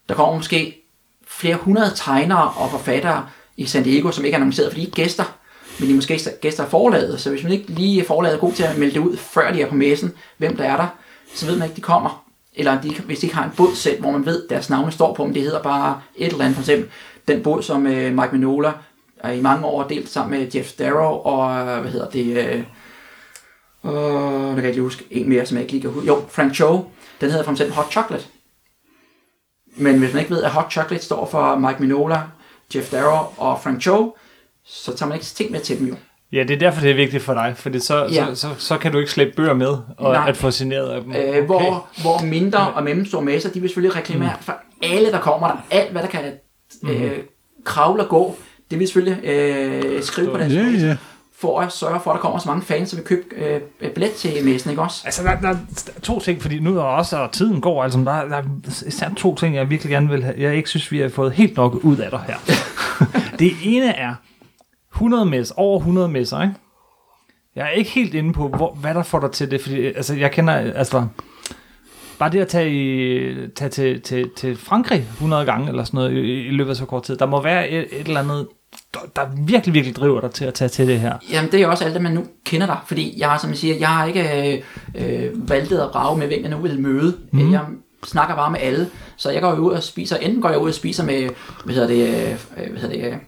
Der 0.09 0.15
kommer 0.15 0.35
måske 0.35 0.83
flere 1.27 1.55
hundrede 1.55 1.91
tegnere 1.95 2.49
og 2.49 2.71
forfattere 2.71 3.29
i 3.57 3.65
San 3.65 3.83
Diego, 3.83 4.11
som 4.11 4.25
ikke 4.25 4.35
er 4.35 4.39
annonceret, 4.39 4.71
fordi 4.71 4.81
de 4.81 4.87
er 4.87 4.91
gæster, 4.91 5.36
men 5.79 5.87
de 5.87 5.91
er 5.91 5.95
måske 5.95 6.19
gæster 6.41 6.63
af 6.63 6.69
forlaget. 6.69 7.19
Så 7.19 7.29
hvis 7.29 7.43
man 7.43 7.51
ikke 7.51 7.71
lige 7.71 8.01
er 8.01 8.05
forlaget 8.05 8.35
er 8.35 8.39
god 8.39 8.53
til 8.53 8.63
at 8.63 8.77
melde 8.77 8.93
det 8.93 8.99
ud, 8.99 9.17
før 9.17 9.51
de 9.51 9.61
er 9.61 9.69
på 9.69 9.75
messen, 9.75 10.13
hvem 10.37 10.57
der 10.57 10.63
er 10.63 10.77
der, 10.77 10.87
så 11.33 11.45
ved 11.45 11.57
man 11.57 11.67
ikke, 11.67 11.75
de 11.75 11.81
kommer. 11.81 12.23
Eller 12.55 12.81
de, 12.81 12.89
hvis 12.89 13.19
de 13.19 13.25
ikke 13.25 13.35
har 13.35 13.43
en 13.43 13.51
båd 13.57 13.75
selv, 13.75 13.99
hvor 13.99 14.11
man 14.11 14.25
ved, 14.25 14.47
deres 14.47 14.69
navne 14.69 14.91
står 14.91 15.13
på, 15.13 15.25
men 15.25 15.33
det 15.33 15.41
hedder 15.41 15.61
bare 15.61 16.01
et 16.15 16.31
eller 16.31 16.45
andet. 16.45 16.55
For 16.55 16.61
eksempel 16.61 16.89
den 17.27 17.43
båd, 17.43 17.63
som 17.63 17.87
øh, 17.87 18.13
Mike 18.13 18.29
Minola 18.31 18.71
er 19.19 19.31
i 19.31 19.41
mange 19.41 19.65
år 19.65 19.83
delt 19.83 20.09
sammen 20.09 20.39
med 20.39 20.51
Jeff 20.55 20.71
Darrow 20.71 21.11
og, 21.11 21.67
øh, 21.67 21.81
hvad 21.81 21.91
hedder 21.91 22.09
det, 22.09 22.25
øh, 22.25 22.63
øh, 23.85 24.47
jeg 24.47 24.55
kan 24.55 24.65
ikke 24.65 24.71
lige 24.71 24.81
huske 24.81 25.05
en 25.11 25.29
mere, 25.29 25.45
som 25.45 25.57
jeg 25.57 25.61
ikke 25.61 25.73
lige 25.73 25.81
kan 25.81 25.91
huske. 25.91 26.07
Jo, 26.07 26.25
Frank 26.29 26.53
Cho, 26.53 26.85
den 27.21 27.29
hedder 27.29 27.43
for 27.43 27.51
eksempel 27.51 27.75
Hot 27.75 27.91
Chocolate. 27.91 28.25
Men 29.75 29.99
hvis 29.99 30.13
man 30.13 30.19
ikke 30.19 30.35
ved, 30.35 30.43
at 30.43 30.51
Hot 30.51 30.71
Chocolate 30.71 31.05
står 31.05 31.25
for 31.25 31.55
Mike 31.55 31.79
Minola, 31.79 32.21
Jeff 32.75 32.91
Darrow 32.91 33.25
og 33.37 33.59
Frank 33.63 33.81
Cho, 33.81 34.15
så 34.67 34.95
tager 34.95 35.07
man 35.09 35.15
ikke 35.15 35.25
ting 35.25 35.51
med 35.51 35.59
til 35.59 35.79
dem 35.79 35.87
jo. 35.87 35.95
Ja, 36.33 36.43
det 36.43 36.51
er 36.51 36.57
derfor, 36.59 36.81
det 36.81 36.91
er 36.91 36.95
vigtigt 36.95 37.23
for 37.23 37.33
dig, 37.33 37.53
fordi 37.57 37.79
så, 37.79 38.05
Ja. 38.11 38.25
så, 38.35 38.35
så, 38.35 38.49
så 38.57 38.77
kan 38.77 38.91
du 38.91 38.99
ikke 38.99 39.11
slæbe 39.11 39.31
bøger 39.35 39.53
med, 39.53 39.77
og 39.97 40.13
Nej. 40.13 40.29
at 40.29 40.37
få 40.37 40.51
signeret 40.51 40.89
af 40.89 41.01
dem. 41.01 41.15
Øh, 41.15 41.45
hvor, 41.45 41.87
hvor 42.01 42.25
mindre 42.25 42.59
og 42.73 42.83
mellemstore 42.83 43.21
messer, 43.23 43.49
de 43.49 43.59
vil 43.59 43.69
selvfølgelig 43.69 43.95
reklamere 43.95 44.31
Mm. 44.37 44.43
for 44.43 44.53
alle, 44.83 45.11
der 45.11 45.19
kommer 45.19 45.47
der. 45.47 45.55
Alt, 45.71 45.91
hvad 45.91 46.01
der 46.01 46.07
kan 46.07 46.21
øh, 46.83 47.11
kravle 47.65 48.03
og 48.03 48.09
gå, 48.09 48.35
det 48.71 48.79
vil 48.79 48.87
selvfølgelig 48.87 49.25
øh, 49.25 50.03
skrive 50.03 50.31
på 50.31 50.37
deres 50.37 50.53
Ja, 50.53 50.61
page, 50.63 50.87
ja. 50.87 50.97
for 51.39 51.59
at 51.61 51.71
sørge 51.73 51.99
for, 52.03 52.11
at 52.11 52.15
der 52.15 52.21
kommer 52.21 52.39
så 52.39 52.49
mange 52.49 52.65
fans, 52.65 52.89
som 52.89 52.97
vil 52.97 53.05
købe 53.05 53.23
øh, 53.81 53.91
billet 53.91 54.11
til 54.11 54.45
messen, 54.45 54.69
ikke 54.69 54.81
også? 54.81 55.01
Altså, 55.05 55.23
der, 55.23 55.39
der 55.41 55.49
er 55.49 55.55
to 56.03 56.19
ting, 56.19 56.41
fordi 56.41 56.59
nu 56.59 56.77
er 56.77 56.83
også, 56.83 57.17
og 57.17 57.31
tiden 57.31 57.61
går, 57.61 57.83
altså, 57.83 57.99
der, 57.99 58.03
der 58.05 58.37
er 58.37 58.43
især 58.87 59.09
to 59.17 59.35
ting, 59.35 59.55
jeg 59.55 59.69
virkelig 59.69 59.91
gerne 59.91 60.09
vil 60.09 60.23
have. 60.23 60.35
Jeg 60.37 60.55
ikke 60.55 60.69
synes, 60.69 60.91
vi 60.91 60.99
har 60.99 61.09
fået 61.09 61.31
helt 61.31 61.57
nok 61.57 61.75
ud 61.83 61.97
af 61.97 62.09
dig 62.11 62.19
her. 62.27 62.35
det 63.39 63.51
ene 63.63 63.87
er 63.95 64.13
100 64.97 65.25
messer, 65.25 65.55
over 65.57 65.79
100 65.79 66.07
messer, 66.07 66.41
ikke? 66.41 66.55
Jeg 67.55 67.65
er 67.65 67.69
ikke 67.69 67.89
helt 67.89 68.13
inde 68.13 68.33
på, 68.33 68.47
hvor, 68.47 68.73
hvad 68.73 68.93
der 68.93 69.03
får 69.03 69.19
dig 69.19 69.31
til 69.31 69.51
det, 69.51 69.61
fordi 69.61 69.85
altså, 69.85 70.15
jeg 70.15 70.31
kender, 70.31 70.53
altså, 70.53 71.07
bare 72.19 72.31
det 72.31 72.39
at 72.39 72.47
tage, 72.47 72.71
i, 72.71 73.47
tage 73.55 73.69
til, 73.69 74.01
til, 74.01 74.29
til 74.35 74.57
Frankrig 74.57 74.99
100 74.99 75.45
gange, 75.45 75.69
eller 75.69 75.83
sådan 75.83 75.97
noget, 75.97 76.11
i, 76.11 76.47
i 76.47 76.51
løbet 76.51 76.69
af 76.69 76.75
så 76.75 76.85
kort 76.85 77.03
tid, 77.03 77.17
der 77.17 77.25
må 77.25 77.41
være 77.41 77.69
et, 77.69 77.87
et 77.91 78.07
eller 78.07 78.19
andet, 78.19 78.47
der, 78.93 78.99
der 79.15 79.21
virkelig, 79.37 79.73
virkelig 79.73 79.95
driver 79.95 80.21
dig 80.21 80.31
til 80.31 80.45
at 80.45 80.53
tage 80.53 80.69
til 80.69 80.87
det 80.87 80.99
her. 80.99 81.17
Jamen, 81.31 81.51
det 81.51 81.61
er 81.61 81.67
også 81.67 81.85
alt 81.85 81.93
det, 81.93 82.01
man 82.01 82.13
nu 82.13 82.25
kender 82.45 82.67
dig. 82.67 82.77
Fordi 82.87 83.15
jeg 83.17 83.29
har, 83.29 83.37
som 83.37 83.49
jeg 83.49 83.57
siger, 83.57 83.75
jeg 83.75 83.87
har 83.87 84.05
ikke 84.05 84.61
øh, 84.95 85.25
øh, 85.25 85.49
valgt 85.49 85.71
at 85.71 85.95
rage 85.95 86.17
med, 86.17 86.27
hvem 86.27 86.41
jeg 86.41 86.49
nu 86.49 86.57
vil 86.57 86.81
møde. 86.81 87.17
Mm. 87.31 87.51
Jeg 87.51 87.65
snakker 88.05 88.35
bare 88.35 88.51
med 88.51 88.59
alle. 88.61 88.89
Så 89.17 89.31
jeg 89.31 89.41
går 89.41 89.53
ud 89.55 89.71
og 89.71 89.83
spiser, 89.83 90.17
enten 90.17 90.41
går 90.41 90.49
jeg 90.49 90.59
ud 90.59 90.67
og 90.67 90.73
spiser 90.73 91.03
med, 91.03 91.29
hvad 91.65 91.75
hedder 91.75 91.87
det, 91.87 92.07
øh, 92.07 92.71
hvad 92.71 92.81
hedder 92.81 93.09
det, 93.09 93.19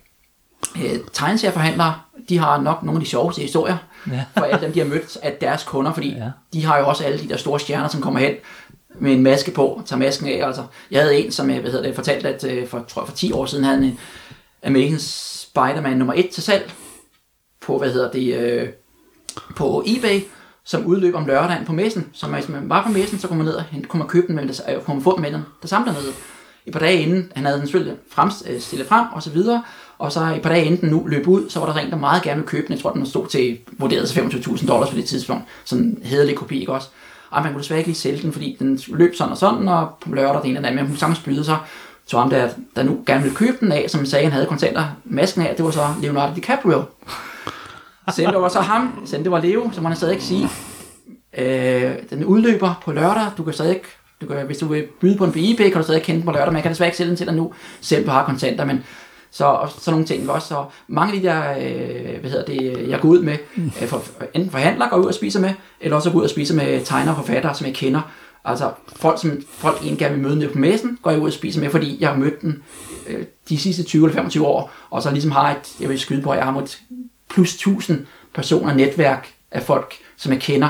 øh, 0.78 0.84
øh, 0.94 1.00
tegneserieforhandlere. 1.14 1.96
De 2.30 2.38
har 2.38 2.62
nok 2.62 2.84
nogle 2.84 2.98
af 3.00 3.04
de 3.04 3.10
sjoveste 3.10 3.42
historier 3.42 3.78
Ja. 4.12 4.24
for 4.38 4.46
alle 4.46 4.66
dem, 4.66 4.74
de 4.74 4.80
har 4.80 4.88
mødt 4.88 5.18
af 5.24 5.38
deres 5.42 5.64
kunder, 5.64 5.94
fordi 5.94 6.10
Ja. 6.16 6.30
de 6.54 6.66
har 6.66 6.78
jo 6.80 6.88
også 6.88 7.04
alle 7.04 7.20
de 7.20 7.30
der 7.30 7.38
store 7.38 7.60
stjerner, 7.60 7.88
som 7.88 8.02
kommer 8.02 8.20
hen 8.20 8.34
med 9.00 9.12
en 9.14 9.24
maske 9.24 9.52
på, 9.52 9.82
tager 9.86 10.00
masken 10.00 10.28
af. 10.28 10.48
Altså, 10.48 10.64
jeg 10.92 11.02
havde 11.02 11.20
en, 11.26 11.32
som 11.32 11.50
jeg 11.50 11.60
hvad 11.62 11.72
hedder 11.72 11.86
det, 11.86 11.96
fortalte, 11.96 12.30
at 12.30 12.44
øh, 12.44 12.68
for, 12.68 12.86
tror 12.88 13.02
jeg, 13.02 13.08
for 13.08 13.16
10 13.16 13.32
år 13.32 13.46
siden 13.46 13.64
havde 13.64 13.78
han 13.78 13.86
en 13.88 14.00
American 14.64 15.00
Spider-Man 15.00 15.98
nummer 15.98 16.14
1 16.14 16.30
til 16.30 16.44
salg 16.44 16.72
på, 17.62 17.78
hvad 17.78 17.92
hedder 17.94 18.12
det, 18.12 18.36
øh, 18.36 18.70
på 19.56 19.84
eBay, 19.88 20.20
som 20.64 20.86
udløb 20.86 21.16
om 21.16 21.26
lørdagen 21.26 21.66
på 21.66 21.74
messen. 21.74 22.10
Så 22.14 22.28
hvis 22.28 22.50
man 22.50 22.70
var 22.70 22.84
på 22.84 22.90
messen, 22.92 23.20
så 23.20 23.28
kunne 23.28 23.38
man 23.38 23.46
ned 23.46 23.54
og 23.56 23.64
kunne 23.88 23.98
man 24.00 24.08
købe 24.08 24.28
den, 24.28 24.36
med, 24.36 24.48
det- 24.48 24.62
øh, 24.70 24.82
kunne 24.82 24.96
man 24.96 25.04
få 25.04 25.14
den 25.16 25.22
med 25.22 25.32
den, 25.32 25.42
der 25.62 25.68
samler 25.68 25.94
ned. 25.94 26.14
Et 26.66 26.74
par 26.74 26.80
dage 26.80 27.02
inden, 27.02 27.32
han 27.36 27.46
havde 27.46 27.58
den 27.58 27.68
selvfølgelig 27.68 27.98
frem, 28.12 28.30
øh, 28.50 28.62
stillet 28.62 28.88
frem 28.88 29.06
og 29.14 29.24
så 29.24 29.30
videre, 29.30 29.64
og 30.00 30.12
så 30.12 30.34
et 30.36 30.42
par 30.42 30.50
dage 30.50 30.66
inden 30.66 30.82
den 30.82 30.90
nu 30.90 31.06
løb 31.08 31.28
ud, 31.28 31.50
så 31.50 31.60
var 31.60 31.74
der 31.74 31.80
en, 31.80 31.90
der 31.92 31.98
meget 31.98 32.24
gerne 32.24 32.36
ville 32.36 32.48
købe 32.50 32.68
den. 32.68 32.74
Jeg 32.74 32.82
tror, 32.82 32.92
den 32.92 33.06
stod 33.06 33.28
til 33.28 33.58
vurderet 33.78 34.10
til 34.10 34.20
25.000 34.20 34.68
dollars 34.68 34.90
på 34.90 34.96
det 34.96 35.06
tidspunkt. 35.06 35.44
Sådan 35.66 35.84
en 35.86 36.00
hederlig 36.04 36.36
kopi, 36.36 36.60
ikke 36.60 36.74
også? 36.74 36.88
Og 37.30 37.44
man 37.44 37.52
kunne 37.52 37.62
desværre 37.62 37.80
ikke 37.80 37.88
lige 37.90 37.98
sælge 37.98 38.22
den, 38.22 38.34
fordi 38.34 38.56
den 38.60 38.80
løb 38.88 39.16
sådan 39.16 39.32
og 39.32 39.38
sådan, 39.38 39.68
og 39.68 39.90
på 40.06 40.16
lørdag 40.16 40.42
det 40.42 40.48
ene 40.50 40.56
eller 40.58 40.70
anden. 40.70 40.84
men 40.84 40.88
hun 40.88 40.98
sagtens 40.98 41.20
byde 41.20 41.44
sig. 41.46 41.58
Så 42.06 42.20
ham 42.20 42.30
der, 42.30 42.50
der 42.76 42.84
nu 42.84 43.00
gerne 43.06 43.22
ville 43.24 43.36
købe 43.36 43.58
den 43.60 43.72
af, 43.72 43.86
som 43.90 44.06
sagde, 44.06 44.24
han 44.26 44.32
havde 44.34 44.46
kontanter 44.46 44.84
masken 45.06 45.42
af, 45.42 45.56
det 45.56 45.66
var 45.66 45.72
så 45.72 45.88
Leonardo 46.02 46.36
DiCaprio. 46.36 46.84
Sendte 48.12 48.34
var 48.42 48.50
så 48.50 48.60
ham, 48.62 49.02
sendte 49.06 49.24
det 49.24 49.32
var 49.32 49.40
Leo, 49.42 49.70
som 49.74 49.86
han 49.86 49.96
stadig 49.96 50.14
ikke 50.14 50.26
sige. 50.26 50.50
Øh, 51.38 51.92
den 52.10 52.26
udløber 52.26 52.82
på 52.86 52.92
lørdag, 52.92 53.26
du 53.38 53.44
kan 53.44 53.54
stadig 53.54 53.76
ikke- 53.76 53.88
du 54.22 54.26
kan, 54.26 54.46
hvis 54.46 54.58
du 54.58 54.66
vil 54.68 54.84
byde 55.02 55.18
på 55.18 55.26
en 55.26 55.32
på 55.32 55.38
eBay, 55.42 55.64
kan 55.70 55.78
du 55.78 55.84
stadig 55.84 56.02
kende 56.02 56.18
den 56.20 56.26
på 56.26 56.32
lørdag, 56.32 56.48
men 56.48 56.56
jeg 56.56 56.64
kan 56.64 56.72
desværre 56.72 56.88
ikke 56.88 56.98
sælge 56.98 57.10
den 57.10 57.18
til 57.18 57.28
dig 57.28 57.36
nu, 57.36 57.54
selv 57.82 58.06
du 58.06 58.12
har 58.12 58.26
kontanter, 58.26 58.66
men 58.66 58.84
så, 59.32 59.46
og 59.46 59.70
sådan 59.72 59.92
nogle 59.92 60.06
ting 60.06 60.30
også. 60.30 60.48
Så 60.48 60.66
mange 60.88 61.14
af 61.14 61.22
de 61.22 61.28
der, 61.28 61.52
øh, 61.52 62.20
hvad 62.20 62.32
hedder 62.32 62.46
det, 62.46 62.90
jeg 62.90 63.00
går 63.00 63.10
ud 63.10 63.22
med, 63.22 63.38
øh, 63.58 63.88
for, 63.88 64.04
enten 64.34 64.52
forhandler, 64.52 64.90
går 64.90 64.98
ud 64.98 65.06
og 65.06 65.14
spiser 65.14 65.40
med, 65.40 65.54
eller 65.82 65.96
også 65.96 66.12
går 66.12 66.20
ud 66.20 66.24
og 66.24 66.30
spiser 66.30 66.56
med 66.56 66.86
tegnere 66.86 67.16
og 67.16 67.26
forfattere, 67.26 67.56
som 67.56 67.68
jeg 67.68 67.76
kender. 67.76 68.02
Altså 68.46 68.72
folk, 68.96 69.22
som 69.22 69.42
folk 69.50 69.78
egentlig 69.78 70.00
gerne 70.00 70.16
vil 70.16 70.24
møde 70.24 70.36
nede 70.36 70.50
på 70.50 70.60
messen, 70.60 71.00
går 71.02 71.12
jeg 71.12 71.20
ud 71.20 71.28
og 71.28 71.34
spiser 71.34 71.62
med, 71.62 71.70
fordi 71.70 71.98
jeg 72.00 72.10
har 72.10 72.18
mødt 72.18 72.42
den 72.42 72.64
øh, 73.08 73.26
de 73.50 73.58
sidste 73.58 73.84
20 73.84 74.06
eller 74.06 74.16
25 74.16 74.48
år, 74.48 74.72
og 74.90 75.02
så 75.02 75.12
ligesom 75.12 75.32
har 75.32 75.52
et, 75.52 75.76
jeg 75.80 75.90
vil 75.90 76.00
skyde 76.00 76.22
på, 76.22 76.32
at 76.32 76.38
jeg 76.38 76.46
har 76.46 76.52
mødt 76.52 76.82
plus 77.30 77.54
1000 77.54 78.06
personer 78.34 78.74
netværk 78.74 79.34
af 79.52 79.64
folk, 79.64 79.94
som 80.18 80.32
jeg 80.32 80.42
kender 80.42 80.70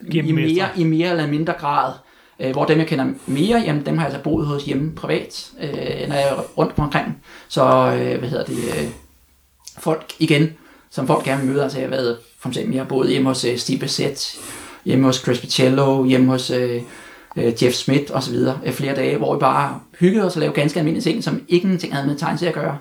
i 0.00 0.32
mere, 0.32 0.68
i 0.76 0.84
mere 0.84 1.10
eller 1.10 1.26
mindre 1.26 1.52
grad. 1.52 1.92
Øh, 2.40 2.52
hvor 2.52 2.64
dem, 2.64 2.78
jeg 2.78 2.86
kender 2.86 3.06
mere, 3.26 3.62
jamen, 3.66 3.86
dem 3.86 3.98
har 3.98 4.06
jeg 4.06 4.14
altså 4.14 4.24
boet 4.24 4.46
hos 4.46 4.64
hjemme 4.64 4.94
privat, 4.94 5.50
øh, 5.62 6.08
når 6.08 6.14
jeg 6.14 6.28
er 6.28 6.42
rundt 6.58 6.72
omkring. 6.76 7.22
Så, 7.48 7.62
øh, 7.64 8.18
hvad 8.18 8.28
hedder 8.28 8.44
det, 8.44 8.56
øh, 8.56 8.88
folk 9.78 10.12
igen, 10.18 10.52
som 10.90 11.06
folk 11.06 11.24
gerne 11.24 11.42
vil 11.42 11.50
møde. 11.50 11.62
Altså, 11.62 11.78
jeg 11.78 11.88
har 11.88 11.96
været, 11.96 12.18
for 12.38 12.48
eksempel, 12.48 12.74
jeg 12.74 12.82
har 12.82 12.88
boet 12.88 13.10
hjemme 13.10 13.28
hos 13.28 13.44
øh, 13.44 13.58
Steve 13.58 13.78
Bissett, 13.78 14.38
hjemme 14.84 15.06
hos 15.06 15.16
Chris 15.16 15.40
Pichello, 15.40 16.04
hjemme 16.04 16.26
hos 16.26 16.50
øh, 16.50 16.82
øh, 17.36 17.62
Jeff 17.62 17.74
Smith 17.74 18.16
osv. 18.16 18.34
Øh, 18.66 18.72
flere 18.72 18.94
dage, 18.94 19.16
hvor 19.16 19.34
vi 19.34 19.40
bare 19.40 19.80
hyggede 20.00 20.26
os 20.26 20.36
og 20.36 20.40
lavede 20.40 20.54
ganske 20.54 20.78
almindelige 20.78 21.12
ting, 21.12 21.24
som 21.24 21.42
ingenting 21.48 21.94
havde 21.94 22.06
med 22.06 22.16
tegneserie 22.16 22.48
at 22.48 22.54
gøre. 22.54 22.78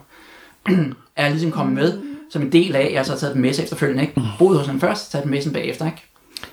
er 1.16 1.30
ligesom 1.30 1.52
kommet 1.52 1.76
med 1.76 2.02
som 2.30 2.42
en 2.42 2.52
del 2.52 2.76
af, 2.76 2.90
jeg 2.92 3.00
har 3.00 3.04
så 3.04 3.20
taget 3.20 3.34
den 3.34 3.42
med 3.42 3.54
sig 3.54 3.64
efterfølgende, 3.64 4.04
ikke? 4.04 4.22
Boet 4.40 4.58
hos 4.58 4.68
ham 4.68 4.80
først, 4.80 5.12
taget 5.12 5.24
den 5.24 5.32
med 5.32 5.42
sig 5.42 5.54
bagefter, 5.54 5.86
ikke? 5.86 6.07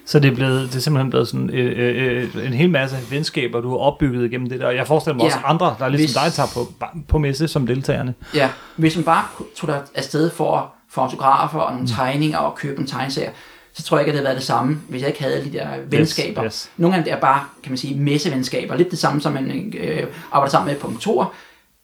Så 0.07 0.19
det 0.19 0.31
er, 0.31 0.35
blevet, 0.35 0.69
det 0.69 0.77
er 0.77 0.81
simpelthen 0.81 1.11
blevet 1.11 1.29
sådan 1.29 1.51
øh, 1.51 2.27
øh, 2.37 2.47
en 2.47 2.53
hel 2.53 2.71
masse 2.71 2.97
venskaber, 3.11 3.61
du 3.61 3.71
har 3.71 3.77
opbygget 3.77 4.25
igennem 4.27 4.49
det 4.49 4.61
der. 4.61 4.67
Og 4.67 4.77
jeg 4.77 4.87
forestiller 4.87 5.15
mig 5.15 5.21
Ja. 5.23 5.27
også 5.27 5.39
andre, 5.47 5.77
der 5.79 5.89
ligesom 5.89 6.05
Hvis- 6.07 6.15
dig 6.15 6.33
tager 6.33 6.49
på, 6.55 6.89
på 7.09 7.19
messe 7.19 7.49
som 7.49 7.67
deltagerne. 7.67 8.15
Ja, 8.35 8.51
hvis 8.77 8.97
man 8.97 9.05
bare 9.05 9.25
tog 9.57 9.69
der 9.69 9.81
afsted 9.95 10.31
for, 10.31 10.73
for 10.91 11.03
autografer 11.03 11.59
og 11.59 11.73
nogle 11.73 11.89
tegninger 11.89 12.39
og 12.39 12.55
købe 12.55 12.81
en 12.81 12.87
tegneserie, 12.87 13.31
så 13.73 13.83
tror 13.83 13.97
jeg 13.99 14.03
ikke, 14.07 14.11
at 14.11 14.13
det 14.13 14.19
havde 14.19 14.25
været 14.25 14.37
det 14.37 14.47
samme, 14.47 14.79
hvis 14.89 15.01
jeg 15.01 15.09
ikke 15.09 15.23
havde 15.23 15.45
de 15.45 15.53
der 15.53 15.67
venskaber. 15.91 16.45
yes. 16.45 16.71
Nogle 16.77 16.97
af 16.97 17.05
dem 17.05 17.13
er 17.17 17.21
bare, 17.21 17.41
kan 17.63 17.73
man 17.73 17.79
sige, 17.79 18.01
messevenskaber. 18.01 18.77
Lidt 18.77 18.91
det 18.91 18.99
samme, 18.99 19.21
som 19.21 19.33
man 19.33 19.73
øh, 19.79 20.03
arbejder 20.33 20.51
sammen 20.51 20.73
med 20.73 20.81
på 20.81 20.87
kontor. 20.87 21.33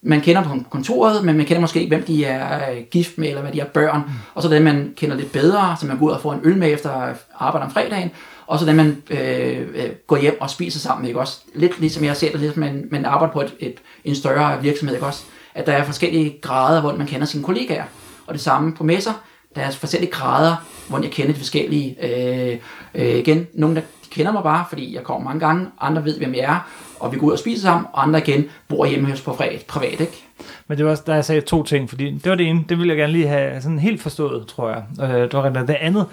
Man 0.02 0.20
kender 0.20 0.42
på 0.42 0.56
kontoret, 0.70 1.24
men 1.24 1.36
man 1.36 1.46
kender 1.46 1.60
måske 1.60 1.80
ikke, 1.80 1.96
hvem 1.96 2.06
de 2.06 2.24
er 2.24 2.70
øh, 2.70 2.82
gift 2.90 3.18
med, 3.18 3.28
eller 3.28 3.42
hvad 3.42 3.52
de 3.52 3.58
har 3.58 3.66
børn. 3.66 4.02
Og 4.34 4.42
så 4.42 4.48
dem, 4.48 4.62
man 4.62 4.92
kender 4.96 5.16
lidt 5.16 5.32
bedre, 5.32 5.76
som 5.80 5.88
man 5.88 5.98
går 5.98 6.06
ud 6.06 6.10
og 6.10 6.20
får 6.20 6.32
en 6.32 6.40
øl 6.44 6.56
med 6.56 6.72
efter 6.72 7.14
arbejde 7.38 7.64
om 7.64 7.72
fredagen. 7.72 8.10
Og 8.46 8.58
så 8.58 8.66
dem, 8.66 8.76
man 8.76 9.02
øh, 9.10 9.58
øh, 9.58 9.90
går 10.06 10.16
hjem 10.16 10.40
og 10.40 10.50
spiser 10.50 10.78
sammen 10.78 11.02
med, 11.02 11.08
ikke 11.08 11.20
også? 11.20 11.38
Lidt 11.54 11.80
ligesom 11.80 12.04
jeg 12.04 12.16
ser 12.16 12.30
det, 12.30 12.40
lidt, 12.40 12.56
man, 12.56 12.88
man 12.90 13.04
arbejder 13.04 13.32
på 13.32 13.40
et, 13.40 13.54
et, 13.60 13.74
en 14.04 14.14
større 14.14 14.62
virksomhed, 14.62 14.94
ikke 14.94 15.06
også? 15.06 15.24
At 15.54 15.66
der 15.66 15.72
er 15.72 15.84
forskellige 15.84 16.38
grader, 16.42 16.80
hvor 16.80 16.96
man 16.96 17.06
kender 17.06 17.26
sine 17.26 17.44
kollegaer. 17.44 17.84
Og 18.26 18.34
det 18.34 18.42
samme 18.42 18.74
på 18.74 18.84
messer. 18.84 19.12
Der 19.56 19.62
er 19.62 19.70
forskellige 19.70 20.10
grader, 20.10 20.56
hvor 20.88 20.98
jeg 21.02 21.10
kender 21.10 21.32
de 21.32 21.38
forskellige. 21.38 21.96
Øh, 22.02 22.58
øh, 22.94 23.16
igen, 23.16 23.46
nogle 23.54 23.76
der 23.76 23.80
de 23.80 23.99
kender 24.10 24.32
mig 24.32 24.42
bare, 24.42 24.64
fordi 24.68 24.94
jeg 24.94 25.02
kommer 25.02 25.28
mange 25.28 25.40
gange. 25.46 25.66
Andre 25.80 26.04
ved, 26.04 26.18
hvem 26.18 26.34
jeg 26.34 26.40
er, 26.42 26.68
og 27.00 27.12
vi 27.12 27.18
går 27.18 27.26
ud 27.26 27.32
og 27.32 27.38
spiser 27.38 27.62
sammen. 27.62 27.86
Og 27.92 28.02
andre 28.02 28.18
igen 28.28 28.44
bor 28.68 28.86
hjemme 28.86 29.08
hos 29.10 29.20
på 29.20 29.32
privat, 29.32 29.64
privat 29.68 30.00
ikke? 30.00 30.24
Men 30.68 30.78
det 30.78 30.84
var 30.84 30.90
også, 30.90 31.02
da 31.06 31.14
jeg 31.14 31.24
sagde 31.24 31.40
to 31.40 31.62
ting, 31.62 31.88
fordi 31.88 32.10
det 32.10 32.30
var 32.30 32.34
det 32.36 32.46
ene, 32.48 32.64
det 32.68 32.78
ville 32.78 32.88
jeg 32.88 32.96
gerne 32.96 33.12
lige 33.12 33.28
have 33.28 33.62
sådan 33.62 33.78
helt 33.78 34.02
forstået, 34.02 34.46
tror 34.46 34.68
jeg. 34.70 34.82
Øh, 35.02 35.08
det 35.22 35.32
var 35.32 35.44
rent- 35.50 35.66
det 35.68 35.76
andet, 35.80 36.06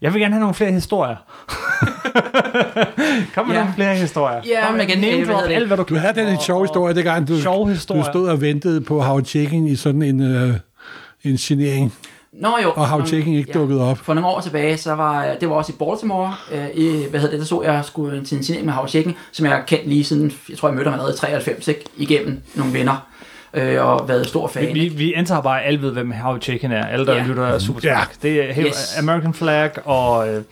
jeg 0.00 0.12
vil 0.12 0.20
gerne 0.20 0.34
have 0.34 0.40
nogle 0.40 0.54
flere 0.54 0.72
historier. 0.72 1.16
Kom 3.34 3.46
med 3.46 3.54
Ja. 3.54 3.60
nogle 3.60 3.74
flere 3.76 3.94
historier. 3.96 4.40
Ja, 4.46 4.66
Kom, 4.66 4.76
men 4.76 4.88
igen, 4.88 4.98
name 5.00 5.32
drop 5.32 5.42
alt, 5.48 5.66
hvad 5.66 5.76
du 5.76 5.84
Du 5.88 5.94
havde 5.96 6.14
den 6.14 6.28
en 6.28 6.40
sjov 6.40 6.62
historie, 6.64 6.94
det 6.94 7.04
gang 7.04 7.28
du, 7.28 7.34
du 7.34 7.40
stod 8.04 8.28
og 8.28 8.40
ventede 8.40 8.80
på 8.80 9.00
Howard 9.02 9.24
Checking 9.24 9.70
i 9.70 9.76
sådan 9.76 10.02
en, 10.02 10.20
øh, 10.22 10.54
en 11.24 11.36
genering, 11.36 11.94
Nå 12.32 12.48
jo. 12.62 12.72
og 12.76 12.88
Howard 12.88 13.06
Checking 13.06 13.36
ikke 13.36 13.52
dukkede 13.52 13.90
op. 13.90 13.98
For 13.98 14.14
nogle 14.14 14.28
år 14.28 14.40
tilbage, 14.40 14.76
så 14.76 14.94
var 14.94 15.34
det 15.40 15.50
var 15.50 15.54
også 15.56 15.72
i 15.72 15.76
Baltimore, 15.78 16.34
øh, 16.52 16.66
i, 16.74 17.06
hvad 17.10 17.20
hedder 17.20 17.30
det, 17.32 17.40
der 17.40 17.46
så 17.46 17.62
jeg 17.62 17.84
skulle 17.84 18.24
til 18.24 18.36
en 18.36 18.44
signering 18.44 18.66
med 18.66 18.74
Howard 18.74 18.88
Checking, 18.88 19.16
som 19.32 19.46
jeg 19.46 19.54
har 19.54 19.62
kendt 19.62 19.88
lige 19.88 20.04
siden, 20.04 20.32
jeg 20.48 20.58
tror 20.58 20.68
jeg 20.68 20.74
mødte 20.76 20.90
ham 20.90 20.92
allerede 21.00 21.14
i 21.14 21.18
93, 21.18 21.68
ikke? 21.68 21.84
igennem 21.96 22.42
nogle 22.54 22.72
venner, 22.72 23.06
øh, 23.54 23.86
og 23.86 24.08
været 24.08 24.26
stor 24.26 24.48
fan. 24.48 24.74
Vi, 24.74 24.88
vi 24.88 25.12
antager 25.12 25.40
bare, 25.42 25.60
at 25.62 25.66
alle 25.68 25.82
ved, 25.82 25.92
hvem 25.92 26.10
How 26.12 26.38
Chicken 26.38 26.72
er. 26.72 26.86
Alle, 26.86 27.06
der 27.06 27.14
Ja. 27.16 27.24
lytter 27.26 27.46
er 27.46 27.58
super 27.58 27.80
Ja. 27.84 27.98
Det 28.22 28.58
er. 28.58 28.68
American 28.98 29.34
Flag 29.34 29.70
og 29.86 30.28
øh, 30.28 30.42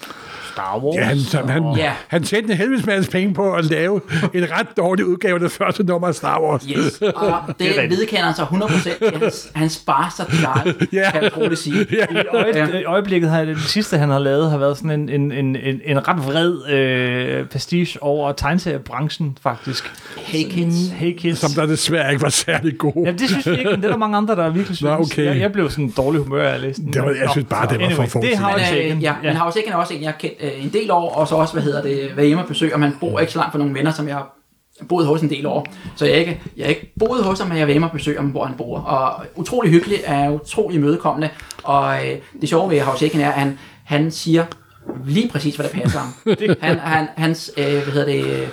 Star 0.57 0.79
Wars. 0.85 0.97
Ja, 0.97 1.03
han, 1.03 1.19
han, 1.49 1.49
han, 1.65 1.77
Ja. 1.77 1.93
han 2.09 2.23
tjente 2.23 2.53
en 2.53 2.59
helvedes 2.59 2.87
masse 2.87 3.11
penge 3.11 3.35
på 3.35 3.53
at 3.53 3.65
lave 3.65 4.01
en 4.35 4.47
ret 4.59 4.67
dårlig 4.77 5.07
udgave 5.07 5.35
af 5.35 5.41
det 5.41 5.51
første 5.53 5.83
nummer 5.85 6.09
af 6.09 6.15
Star 6.15 6.41
Wars. 6.41 6.65
Yes, 6.65 7.03
og 7.03 7.33
det, 7.49 7.59
Det 7.59 7.79
er 7.79 7.81
det 7.89 7.91
vedkender 7.91 8.25
han 8.25 8.35
sig 8.35 8.45
100%. 8.45 9.05
Det 9.05 9.15
er 9.15 9.19
hans, 9.19 9.51
hans 9.55 9.83
bastard 9.87 10.31
child, 10.31 10.89
Ja. 10.93 11.11
kan 11.11 11.43
jeg 11.51 11.59
sige. 11.59 11.87
Ja. 11.93 12.21
I 12.21 12.25
øje, 12.35 12.81
i 12.81 12.85
øjeblikket 12.85 13.31
har 13.31 13.45
det, 13.45 13.57
det 13.57 13.65
sidste, 13.65 13.99
han 13.99 14.09
har 14.11 14.19
lavet, 14.19 14.51
har 14.51 14.59
været 14.59 14.77
sådan 14.77 14.91
en, 14.91 15.09
en, 15.09 15.33
en, 15.33 15.57
en, 15.57 15.81
en 15.85 16.09
ret 16.09 16.27
vred 16.27 16.69
øh, 16.71 17.47
pastiche 17.47 18.03
over 18.03 18.33
tegneseriebranchen, 18.33 19.39
faktisk. 19.43 19.93
Hey 20.17 20.51
kids. 20.51 20.89
Hey 20.91 21.17
kids. 21.19 21.39
Som 21.39 21.51
der 21.51 21.67
desværre 21.67 22.11
ikke 22.13 22.23
var 22.23 22.29
særlig 22.29 22.79
god. 22.79 22.93
Ja, 23.07 23.13
det 23.13 23.29
synes 23.29 23.47
vi 23.47 23.51
ikke, 23.59 23.71
men 23.71 23.77
det 23.81 23.85
er 23.85 23.91
der 23.91 23.97
mange 23.99 24.17
andre, 24.17 24.37
der 24.37 24.51
virkelig 24.51 24.77
synes. 24.77 24.83
Nå, 24.91 24.97
okay. 25.05 25.25
jeg, 25.25 25.39
jeg 25.41 25.53
blev 25.53 25.71
sådan 25.71 25.85
en 25.85 25.95
dårlig 25.97 26.21
humør 26.23 26.49
af 26.49 26.55
at 26.55 26.61
læse 26.61 26.83
den. 26.83 26.93
Det 26.93 27.03
var- 27.03 27.09
jeg 27.11 27.29
synes 27.31 27.47
bare, 27.51 27.69
det 27.69 27.79
var 27.79 27.85
anyway, 27.85 27.95
for 27.97 28.03
Det 28.03 28.11
forudsigeligt. 28.13 28.41
Howard 28.43 28.59
Men, 28.59 28.67
Chicken. 28.67 28.97
øh, 28.97 29.03
ja, 29.03 29.15
men 29.23 29.37
House 29.37 29.53
Chicken 29.55 29.73
er 29.73 29.77
også 29.77 29.95
en, 29.95 30.01
jeg 30.03 30.11
har 30.11 30.17
kendt 30.19 30.35
øh, 30.47 30.65
en 30.65 30.73
del 30.73 30.91
år, 30.91 31.15
og 31.15 31.29
så 31.29 31.35
også, 31.35 31.53
hvad 31.53 31.63
hedder 31.63 31.83
det, 31.83 32.17
været 32.17 32.29
hjemme 32.29 32.43
og 32.43 32.49
besøg, 32.49 32.75
og 32.75 32.81
man 32.81 32.97
bor 33.01 33.21
ikke 33.21 33.33
så 33.33 33.39
langt 33.39 33.53
fra 33.53 33.59
nogle 33.59 33.75
venner, 33.75 33.93
som 33.93 34.09
jeg 34.09 34.23
boet 34.89 35.07
hos 35.07 35.21
en 35.21 35.31
del 35.31 35.47
år. 35.47 35.67
Så 35.97 36.07
jeg 36.07 36.17
ikke, 36.17 36.43
jeg 36.57 36.69
ikke 36.69 36.93
boet 36.99 37.25
hos 37.25 37.39
ham, 37.39 37.49
men 37.49 37.57
jeg 37.57 37.63
er 37.63 37.69
hjemme 37.69 37.87
og 37.87 37.93
besøg 37.93 38.17
ham, 38.17 38.27
hvor 38.27 38.45
han 38.45 38.57
bor. 38.57 38.79
Og 38.79 39.25
utrolig 39.37 39.71
hyggelig, 39.71 39.99
er 40.05 40.31
utrolig 40.31 40.77
imødekommende, 40.77 41.29
og 41.63 42.07
øh, 42.07 42.19
det 42.41 42.49
sjove 42.49 42.71
ved 42.71 42.81
House 42.81 42.99
Chicken 42.99 43.21
er, 43.21 43.29
at 43.29 43.41
han, 43.41 43.59
han 43.85 44.11
siger 44.11 44.45
lige 45.07 45.29
præcis, 45.29 45.57
hvad 45.57 45.67
der 45.67 45.73
passer 45.73 45.99
ham. 45.99 46.13
han, 46.61 46.79
han, 46.79 47.09
hans, 47.17 47.53
øh, 47.57 47.65
hvad 47.65 47.93
hedder 47.93 48.07
det, 48.07 48.49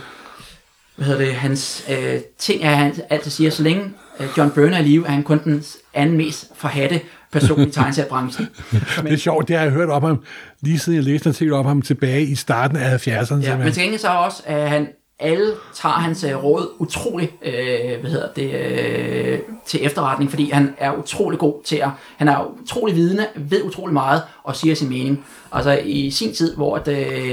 hvad 0.95 1.05
hedder 1.07 1.25
det, 1.25 1.35
hans 1.35 1.85
øh, 1.89 2.19
ting 2.37 2.63
er, 2.63 2.71
at 2.71 2.77
han 2.77 2.95
altid 3.09 3.31
siger, 3.31 3.49
så 3.49 3.63
længe 3.63 3.93
øh, 4.19 4.27
John 4.37 4.51
Byrne 4.51 4.75
er 4.75 4.79
i 4.79 4.83
live, 4.83 5.07
er 5.07 5.11
han 5.11 5.23
kun 5.23 5.43
den 5.43 5.63
anden 5.93 6.17
mest 6.17 6.51
forhatte 6.55 7.01
person 7.33 7.67
i 7.67 7.71
tegneseriebranchen. 7.71 8.47
Det 9.03 9.13
er 9.13 9.17
sjovt, 9.17 9.47
det 9.47 9.55
har 9.55 9.63
jeg 9.63 9.71
hørt 9.71 9.89
om 9.89 10.03
ham, 10.03 10.23
lige 10.61 10.79
siden 10.79 10.95
jeg 10.95 11.03
læste 11.03 11.27
en 11.27 11.31
artikel 11.31 11.53
om 11.53 11.65
ham 11.65 11.81
tilbage 11.81 12.23
i 12.23 12.35
starten 12.35 12.77
af 12.77 13.07
70'erne. 13.07 13.35
Ja, 13.35 13.57
men 13.57 13.71
til 13.71 13.83
gengæld 13.83 13.99
så 13.99 14.09
også, 14.09 14.43
at 14.45 14.69
han 14.69 14.87
alle 15.19 15.51
tager 15.73 15.93
hans 15.93 16.23
øh, 16.23 16.43
råd 16.43 16.67
utrolig, 16.79 17.31
øh, 17.45 18.01
hvad 18.01 18.11
hedder 18.11 18.27
det, 18.35 18.53
øh, 18.53 19.39
til 19.65 19.85
efterretning, 19.85 20.29
fordi 20.29 20.49
han 20.49 20.75
er 20.77 20.91
utrolig 20.91 21.39
god 21.39 21.63
til 21.63 21.75
at, 21.75 21.89
han 22.17 22.27
er 22.27 22.51
utrolig 22.63 22.95
vidende, 22.95 23.27
ved 23.35 23.63
utrolig 23.63 23.93
meget 23.93 24.21
og 24.43 24.55
siger 24.55 24.75
sin 24.75 24.89
mening. 24.89 25.25
Altså 25.51 25.79
i 25.83 26.11
sin 26.11 26.33
tid, 26.33 26.55
hvor 26.55 26.75
at, 26.75 26.87
øh, 26.87 27.29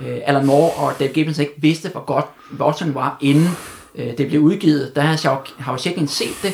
øh, 0.00 0.18
Alan 0.24 0.46
Moore 0.46 0.70
og 0.70 0.92
Dave 0.98 1.12
Gibbons 1.12 1.38
ikke 1.38 1.54
vidste, 1.56 1.88
hvor 1.88 2.04
godt 2.04 2.26
Watson 2.60 2.94
var, 2.94 3.18
inden 3.20 3.48
øh, 3.94 4.18
det 4.18 4.28
blev 4.28 4.40
udgivet, 4.40 4.96
der 4.96 5.00
havde 5.02 5.78
Chaykin 5.78 6.08
set 6.08 6.36
det, 6.42 6.52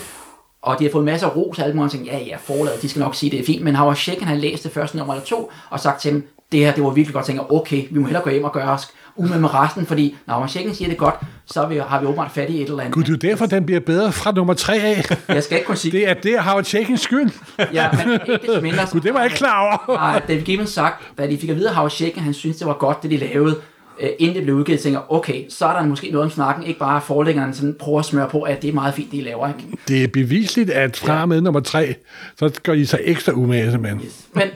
og 0.62 0.78
de 0.78 0.84
har 0.84 0.90
fået 0.90 1.04
masser 1.04 1.26
af 1.26 1.36
ros 1.36 1.58
og 1.58 1.64
alle 1.64 1.76
mulige 1.76 1.90
ting. 1.90 2.06
Ja, 2.06 2.18
ja, 2.18 2.36
forladet, 2.44 2.82
de 2.82 2.88
skal 2.88 3.00
nok 3.00 3.14
sige, 3.14 3.30
det 3.30 3.40
er 3.40 3.44
fint. 3.44 3.62
Men 3.64 3.74
Howard 3.76 3.96
Chaykin 3.96 4.26
har 4.26 4.34
læst 4.34 4.64
det 4.64 4.72
første 4.72 4.96
nummer 4.98 5.14
eller 5.14 5.24
to, 5.26 5.50
og 5.70 5.80
sagt 5.80 6.00
til 6.00 6.12
dem, 6.12 6.28
det 6.52 6.61
her, 6.61 6.72
det 6.74 6.84
var 6.84 6.90
virkelig 6.90 7.14
godt. 7.14 7.26
Tænker, 7.26 7.52
okay, 7.52 7.84
vi 7.90 7.98
må 7.98 8.06
hellere 8.06 8.22
gå 8.22 8.30
hjem 8.30 8.44
og 8.44 8.52
gøre 8.52 8.68
os 8.70 8.88
umage 9.16 9.40
med 9.40 9.54
resten, 9.54 9.86
fordi 9.86 10.16
når 10.26 10.34
Howard 10.34 10.48
Chaykin 10.50 10.74
siger 10.74 10.88
det 10.88 10.98
godt, 10.98 11.14
så 11.46 11.61
har 11.61 11.68
vi, 11.68 11.80
har 11.88 12.00
vi 12.00 12.06
åbenbart 12.06 12.30
fat 12.30 12.50
i 12.50 12.62
et 12.62 12.68
eller 12.68 12.80
andet. 12.80 12.92
Gud, 12.94 13.02
det 13.02 13.08
er 13.08 13.28
jo 13.28 13.30
derfor, 13.30 13.46
den 13.46 13.66
bliver 13.66 13.80
bedre 13.80 14.12
fra 14.12 14.32
nummer 14.32 14.54
tre 14.54 14.74
af. 14.74 15.16
Jeg 15.28 15.42
skal 15.42 15.56
ikke 15.56 15.66
kunne 15.66 15.76
sige, 15.76 15.92
Det 15.92 16.08
er 16.08 16.14
det, 16.14 16.38
Howard 16.42 16.64
Chaykin's 16.66 16.96
skyld. 16.96 17.30
ja, 17.72 17.88
men 17.92 18.20
ikke 18.28 18.61
mindre. 18.62 18.86
Gud, 18.92 19.00
det 19.00 19.14
var 19.14 19.20
jeg 19.20 19.26
ikke 19.26 19.36
klar 19.36 19.84
over. 19.88 19.98
har 19.98 20.18
David 20.18 20.42
Gibbons 20.42 20.70
sagt, 20.70 21.02
da 21.18 21.26
de 21.26 21.38
fik 21.38 21.50
at 21.50 21.56
vide, 21.56 21.68
at 21.68 21.74
Howard 21.74 21.90
Chaykin, 21.90 22.22
han 22.22 22.34
synes, 22.34 22.56
det 22.56 22.66
var 22.66 22.72
godt, 22.74 23.02
det 23.02 23.11
de 23.11 23.16
lavede, 23.16 23.56
øh, 24.01 24.09
inden 24.18 24.36
det 24.36 24.44
blev 24.44 24.55
udgivet, 24.55 24.80
tænker, 24.80 25.12
okay, 25.12 25.44
så 25.48 25.66
er 25.66 25.72
der 25.72 25.86
måske 25.86 26.11
noget 26.11 26.24
om 26.24 26.30
snakken, 26.30 26.64
ikke 26.66 26.78
bare 26.78 27.01
forlæggeren 27.01 27.55
sådan 27.55 27.74
prøver 27.78 27.98
at 27.98 28.05
smøre 28.05 28.28
på, 28.28 28.42
at 28.42 28.62
det 28.62 28.68
er 28.68 28.72
meget 28.72 28.94
fint, 28.94 29.11
det 29.11 29.18
I 29.18 29.20
laver, 29.20 29.48
ikke? 29.48 29.61
Det 29.88 30.05
er 30.05 30.09
bevisligt, 30.09 30.70
at 30.70 30.96
fra 30.96 31.26
med 31.26 31.40
nummer 31.40 31.61
tre, 31.61 31.94
så 32.38 32.61
gør 32.62 32.72
I 32.72 32.84
sig 32.84 33.01
ekstra 33.03 33.32
umage, 33.32 33.70
simpelthen. 33.70 34.01
Men 34.32 34.48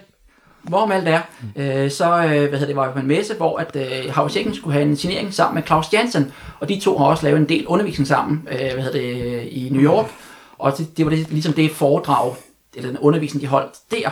hvorom 0.63 0.93
alt 0.93 1.09
er, 1.09 1.21
øh, 1.57 1.91
så 1.91 2.05
øh, 2.05 2.29
hvad 2.29 2.49
hedder 2.49 2.67
det, 2.67 2.77
var 2.77 2.93
på 2.93 2.99
en 2.99 3.07
messe, 3.07 3.35
hvor 3.35 3.57
at, 3.59 3.77
øh, 3.77 4.29
Chaykin 4.31 4.55
skulle 4.55 4.73
have 4.73 4.87
en 4.87 4.97
signering 4.97 5.35
sammen 5.35 5.55
med 5.55 5.63
Claus 5.67 5.93
Jansen, 5.93 6.33
og 6.61 6.69
de 6.69 6.81
to 6.81 6.99
har 6.99 7.05
også 7.05 7.27
lavet 7.27 7.39
en 7.39 7.49
del 7.49 7.67
undervisning 7.67 8.09
sammen 8.09 8.49
øh, 8.53 8.59
hvad 8.59 8.83
hedder 8.83 8.99
det, 8.99 9.43
i 9.43 9.69
New 9.73 9.83
York, 9.83 10.11
og 10.59 10.79
det, 10.79 10.97
det 10.97 11.05
var 11.05 11.11
det, 11.11 11.31
ligesom 11.31 11.53
det 11.53 11.71
foredrag, 11.71 12.35
eller 12.75 12.91
den 12.91 12.99
undervisning, 12.99 13.43
de 13.43 13.47
holdt 13.47 13.73
der. 13.91 14.11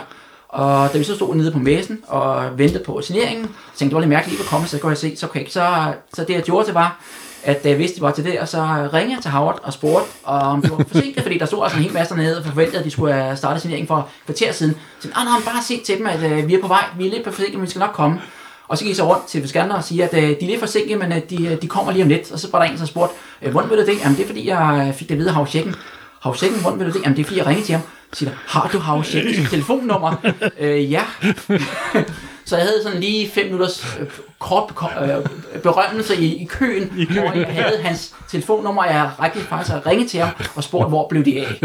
Og 0.53 0.93
da 0.93 0.97
vi 0.97 1.03
så 1.03 1.15
stod 1.15 1.35
nede 1.35 1.51
på 1.51 1.59
messen 1.59 1.99
og 2.07 2.57
ventede 2.57 2.83
på 2.83 3.01
signeringen, 3.01 3.45
så 3.45 3.79
tænkte 3.79 3.89
det 3.89 3.95
var 3.95 4.01
lidt 4.01 4.09
mærkeligt 4.09 4.41
at 4.41 4.47
komme, 4.47 4.67
så 4.67 4.79
kunne 4.79 4.89
jeg 4.89 4.97
se, 4.97 5.17
så, 5.17 5.25
okay, 5.25 5.47
så, 5.47 5.93
så 6.13 6.23
det 6.23 6.33
jeg 6.33 6.43
gjorde 6.43 6.65
til 6.67 6.73
var, 6.73 6.99
at 7.43 7.57
øh, 7.57 7.63
da 7.63 7.69
jeg 7.69 7.77
vidste, 7.77 7.95
de 7.97 8.01
var 8.01 8.11
til 8.11 8.23
det, 8.23 8.39
og 8.39 8.47
så 8.47 8.89
ringede 8.93 9.13
jeg 9.13 9.21
til 9.21 9.31
Howard 9.31 9.59
og 9.63 9.73
spurgte, 9.73 10.05
øh, 10.27 10.53
om 10.53 10.61
det 10.61 10.71
var 10.71 10.85
forsinket, 10.87 11.23
fordi 11.25 11.37
der 11.37 11.45
stod 11.45 11.63
altså 11.63 11.77
en 11.77 11.83
hel 11.83 11.93
masse 11.93 12.15
dernede 12.15 12.37
og 12.37 12.45
forventede, 12.45 12.79
at 12.79 12.85
de 12.85 12.91
skulle 12.91 13.15
øh, 13.15 13.21
have 13.23 13.37
startet 13.37 13.61
signeringen 13.61 13.87
for 13.87 14.09
kvarter 14.25 14.51
siden. 14.51 14.75
Så 14.99 15.07
jeg, 15.07 15.17
ah, 15.17 15.25
nej, 15.25 15.53
bare 15.53 15.63
sig 15.63 15.81
til 15.85 15.97
dem, 15.97 16.07
at 16.07 16.31
øh, 16.31 16.47
vi 16.47 16.53
er 16.55 16.61
på 16.61 16.67
vej, 16.67 16.83
vi 16.97 17.07
er 17.07 17.11
lidt 17.11 17.23
på 17.23 17.31
forsinket, 17.31 17.55
men 17.55 17.65
vi 17.65 17.69
skal 17.69 17.79
nok 17.79 17.93
komme. 17.93 18.21
Og 18.67 18.77
så 18.77 18.83
gik 18.83 18.89
jeg 18.89 18.97
så 18.97 19.13
rundt 19.15 19.27
til 19.27 19.43
Viskander 19.43 19.75
og 19.75 19.83
siger, 19.83 20.07
at 20.07 20.13
øh, 20.13 20.21
de 20.21 20.29
er 20.29 20.45
lidt 20.45 20.59
forsinket, 20.59 20.99
men 20.99 21.11
øh, 21.11 21.21
de, 21.29 21.57
de 21.61 21.67
kommer 21.67 21.91
lige 21.91 22.03
om 22.03 22.09
lidt. 22.09 22.31
Og 22.31 22.39
så 22.39 22.47
var 22.51 22.63
der 22.63 22.71
en, 22.71 22.77
der 22.77 22.85
spurgte, 22.85 23.15
øh, 23.41 23.51
hvordan 23.51 23.69
ved 23.69 23.77
du 23.77 23.91
det? 23.91 23.99
Jamen 24.03 24.17
det 24.17 24.23
er 24.23 24.27
fordi, 24.27 24.47
jeg 24.47 24.93
fik 24.97 25.09
det 25.09 25.17
videre 25.17 25.29
af 25.29 25.35
Howard 25.35 25.49
Chaykin. 25.49 25.75
Howard 26.21 26.37
Chaykin, 26.37 26.61
hvordan 26.61 26.79
ved 26.79 26.85
du 26.85 26.91
det? 26.91 27.01
Jamen 27.03 27.15
det 27.17 27.21
er 27.21 27.25
fordi, 27.25 27.37
jeg 27.37 27.47
ringede 27.47 27.65
til 27.65 27.75
ham. 27.75 27.81
Siger 28.13 28.31
har 28.47 28.69
du 28.73 28.79
Chaykin's 29.03 29.49
telefonnummer? 29.55 30.15
øh, 30.59 30.91
ja. 30.91 31.03
Så 32.45 32.55
jeg 32.57 32.65
havde 32.65 32.83
sådan 32.83 32.99
lige 32.99 33.29
fem 33.29 33.45
minutters 33.45 33.97
øh, 33.99 34.07
kort 34.39 34.73
øh, 35.01 35.61
berømmelse 35.61 36.15
i, 36.15 36.41
i 36.43 36.45
køen, 36.45 36.93
I 36.97 37.05
køen, 37.05 37.19
hvor 37.21 37.31
jeg 37.33 37.47
havde 37.47 37.81
hans 37.83 38.15
telefonnummer, 38.29 38.85
jeg 38.85 39.11
rigtig 39.23 39.41
faktisk 39.41 39.71
havde 39.71 39.89
ringet 39.89 40.09
til 40.09 40.19
ham 40.19 40.29
og 40.55 40.63
spurgt, 40.63 40.89
hvor 40.89 41.07
blev 41.07 41.25
de 41.25 41.45
af. 41.45 41.61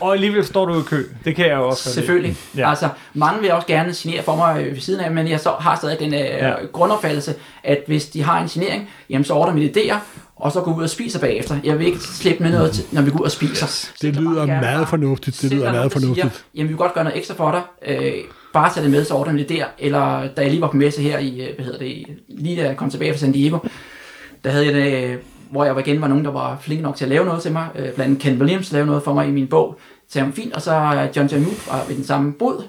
Og 0.00 0.12
alligevel 0.14 0.44
står 0.46 0.64
du 0.66 0.80
i 0.80 0.82
kø. 0.86 1.04
Det 1.24 1.36
kan 1.36 1.46
jeg 1.46 1.54
jo 1.56 1.68
også. 1.68 1.92
Selvfølgelig. 1.92 2.36
Ja. 2.56 2.60
Ja. 2.60 2.68
Altså, 2.70 2.88
mange 3.14 3.40
vil 3.40 3.52
også 3.52 3.66
gerne 3.66 3.94
signere 3.94 4.22
for 4.22 4.36
mig 4.36 4.62
øh, 4.64 4.74
ved 4.74 4.80
siden 4.80 5.00
af, 5.00 5.10
men 5.10 5.28
jeg 5.28 5.40
så 5.40 5.50
har 5.60 5.76
stadig 5.76 5.98
den 5.98 6.14
øh, 6.14 6.20
Ja. 6.20 6.48
ja. 6.48 6.54
grundopfattelse, 6.72 7.34
at 7.64 7.78
hvis 7.86 8.06
de 8.06 8.22
har 8.22 8.40
en 8.42 8.48
signering, 8.48 8.88
jamen 9.10 9.24
så 9.24 9.34
ordner 9.34 9.54
mine 9.54 9.70
idéer, 9.76 9.96
og 10.36 10.52
så 10.52 10.60
går 10.60 10.74
ud 10.74 10.82
og 10.82 10.90
spiser 10.90 11.20
bagefter. 11.20 11.56
Jeg 11.64 11.78
vil 11.78 11.86
ikke 11.86 11.98
slippe 11.98 12.42
med 12.42 12.52
noget, 12.52 12.72
til, 12.72 12.84
når 12.92 13.02
vi 13.02 13.10
går 13.10 13.18
ud 13.18 13.24
og 13.24 13.30
spiser. 13.30 13.66
Så 13.66 13.90
Det 14.02 14.16
lyder 14.16 14.46
meget 14.46 14.88
fornuftigt. 14.88 15.42
Det 15.42 15.50
lyder 15.52 15.72
meget 15.72 15.84
og 15.84 15.90
siger, 15.90 16.00
fornuftigt. 16.00 16.44
Jamen, 16.54 16.68
vi 16.68 16.72
vil 16.72 16.76
godt 16.76 16.94
gøre 16.94 17.04
noget 17.04 17.18
ekstra 17.18 17.34
for 17.34 17.50
dig. 17.50 17.62
Øh, 17.86 18.12
bare 18.52 18.72
tage 18.74 18.84
det 18.84 18.90
med, 18.90 19.04
så 19.04 19.14
ordner 19.14 19.36
det 19.36 19.48
der. 19.48 19.64
Eller 19.78 20.28
da 20.36 20.42
jeg 20.42 20.50
lige 20.50 20.60
var 20.60 20.70
på 20.70 20.76
messe 20.76 21.02
her 21.02 21.18
i, 21.18 21.40
øh, 21.40 21.54
hvad 21.54 21.64
hedder 21.64 21.78
det, 21.78 22.06
lige 22.28 22.62
da 22.62 22.66
jeg 22.66 22.76
kom 22.76 22.90
tilbage 22.90 23.12
fra 23.12 23.18
San 23.18 23.32
Diego, 23.32 23.58
der 24.44 24.50
havde 24.50 24.66
jeg 24.66 24.74
det, 24.74 25.04
øh, 25.04 25.16
hvor 25.50 25.64
jeg 25.64 25.78
igen 25.78 26.00
var 26.00 26.08
nogen, 26.08 26.24
der 26.24 26.30
var 26.30 26.58
flinke 26.60 26.82
nok 26.82 26.96
til 26.96 27.04
at 27.04 27.08
lave 27.08 27.24
noget 27.24 27.42
til 27.42 27.52
mig. 27.52 27.68
Øh, 27.74 27.82
blandt 27.82 28.00
andet 28.00 28.18
Ken 28.18 28.40
Williams 28.40 28.72
lavede 28.72 28.86
noget 28.86 29.02
for 29.02 29.14
mig 29.14 29.28
i 29.28 29.30
min 29.30 29.46
bog. 29.46 29.78
Så 30.08 30.20
ham 30.20 30.32
fint, 30.32 30.52
og 30.52 30.62
så 30.62 30.72
John 31.16 31.28
Jarmuth 31.28 31.68
var 31.68 31.84
ved 31.88 31.96
den 31.96 32.04
samme 32.04 32.32
bod. 32.32 32.64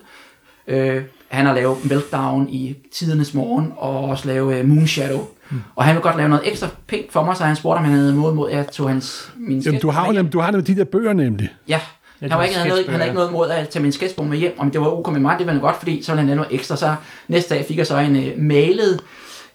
Øh, 0.67 1.01
han 1.27 1.45
har 1.45 1.53
lavet 1.53 1.77
Meltdown 1.89 2.49
i 2.49 2.75
tidernes 2.91 3.33
morgen, 3.33 3.73
og 3.77 4.03
også 4.03 4.27
lavet 4.27 4.65
Moonshadow. 4.65 5.27
Mm. 5.49 5.61
Og 5.75 5.83
han 5.83 5.95
vil 5.95 6.01
godt 6.01 6.17
lave 6.17 6.29
noget 6.29 6.47
ekstra 6.47 6.67
pænt 6.87 7.11
for 7.11 7.23
mig, 7.23 7.37
så 7.37 7.43
han 7.43 7.55
spurgte, 7.55 7.77
om 7.77 7.85
han 7.85 7.93
havde 7.93 8.13
mod 8.13 8.33
mod, 8.33 8.49
at 8.49 8.57
jeg 8.57 8.67
tog 8.67 8.89
hans, 8.89 9.31
min 9.37 9.59
Jamen, 9.59 9.81
du 9.81 9.89
har 9.89 10.11
nemlig, 10.11 10.33
du 10.33 10.39
har 10.39 10.51
nemlig 10.51 10.67
de 10.67 10.75
der 10.75 10.83
bøger 10.83 11.13
nemlig. 11.13 11.49
Ja, 11.67 11.79
han, 12.21 12.37
var 12.37 12.43
ikke, 12.43 12.55
han, 12.57 12.67
havde, 12.67 12.79
ikke- 12.79 12.91
han 12.91 12.99
havde 12.99 13.09
ikke 13.09 13.15
noget 13.17 13.29
imod 13.29 13.49
at 13.49 13.69
tage 13.69 13.83
min 13.83 13.91
sketchbog 13.91 14.25
med 14.27 14.37
hjem, 14.37 14.55
om 14.59 14.71
det 14.71 14.81
var 14.81 14.87
ok 14.87 15.11
med 15.11 15.19
mig, 15.19 15.35
det 15.39 15.47
var 15.47 15.59
godt, 15.59 15.75
fordi 15.75 16.03
så 16.03 16.11
ville 16.11 16.19
han 16.19 16.27
lave 16.27 16.35
noget 16.35 16.53
ekstra. 16.53 16.75
Så 16.75 16.95
næste 17.27 17.55
dag 17.55 17.65
fik 17.65 17.77
jeg 17.77 17.87
så 17.87 17.97
en 17.97 18.15
uh, 18.15 18.23
malet 18.37 18.99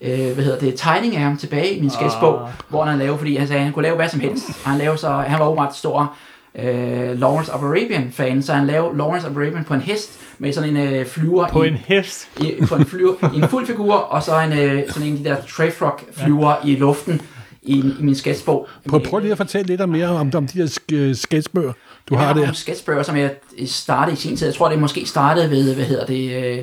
øh, 0.00 0.10
hvad 0.34 0.44
hedder 0.44 0.58
det, 0.58 0.74
tegning 0.76 1.16
af 1.16 1.22
ham 1.22 1.36
tilbage 1.36 1.74
i 1.74 1.80
min 1.80 1.90
sketchbog, 1.90 2.42
Ah. 2.42 2.48
hvor 2.68 2.84
han 2.84 2.98
lavede, 2.98 3.18
fordi 3.18 3.36
han 3.36 3.46
sagde, 3.48 3.58
at 3.58 3.64
han 3.64 3.72
kunne 3.72 3.82
lave 3.82 3.96
hvad 3.96 4.08
som 4.08 4.20
helst. 4.20 4.64
Han, 4.64 4.78
lavede 4.78 4.98
så, 4.98 5.08
han 5.10 5.40
var 5.40 5.46
åbenbart 5.48 5.76
stor 5.76 6.14
øh, 6.58 7.20
Lawrence 7.20 7.52
of 7.54 7.62
Arabian 7.62 8.08
fan, 8.12 8.42
så 8.42 8.52
han 8.52 8.66
lavede 8.66 8.98
Lawrence 8.98 9.28
of 9.28 9.36
Arabian 9.36 9.64
på 9.64 9.74
en 9.74 9.80
hest 9.80 10.10
med 10.38 10.52
sådan 10.52 10.76
en 10.76 10.94
øh, 10.94 11.06
flyver 11.06 11.48
På 11.48 11.62
i, 11.62 11.68
en 11.68 11.78
hest. 11.86 12.28
i, 12.40 12.54
på 12.68 12.74
en, 12.74 12.84
flyver, 12.86 13.14
i 13.34 13.36
en 13.36 13.48
fuld 13.48 13.66
figur, 13.66 13.94
og 13.94 14.22
så 14.22 14.40
en, 14.40 14.52
øh, 14.52 14.82
sådan 14.88 15.08
en 15.08 15.12
af 15.12 15.18
de 15.18 15.24
der 15.24 15.36
Trayfrog 15.56 16.00
flyver 16.12 16.54
ja. 16.64 16.70
i 16.70 16.76
luften 16.76 17.20
i, 17.62 17.78
i 17.78 18.02
min 18.02 18.14
sketchbog. 18.14 18.68
Prøv, 18.88 19.00
prøv 19.02 19.18
lige 19.20 19.32
at 19.32 19.36
fortælle 19.36 19.66
lidt 19.76 19.88
mere 19.88 20.08
om, 20.08 20.30
om 20.34 20.46
de 20.46 20.58
her 20.58 20.66
sk- 20.66 21.20
sketchbøger, 21.20 21.72
du 22.08 22.14
har 22.14 22.22
jeg 22.22 22.26
har 22.28 22.34
der. 22.34 22.40
nogle 22.40 22.56
sketchbøger, 22.56 23.02
som 23.02 23.16
jeg 23.16 23.34
startede 23.66 24.16
i 24.16 24.20
sin 24.20 24.36
tid. 24.36 24.46
Jeg 24.46 24.54
tror, 24.54 24.68
det 24.68 24.78
måske 24.78 25.06
startede 25.06 25.50
ved, 25.50 25.74
hvad 25.74 25.84
hedder 25.84 26.06
det, 26.06 26.44
øh, 26.44 26.58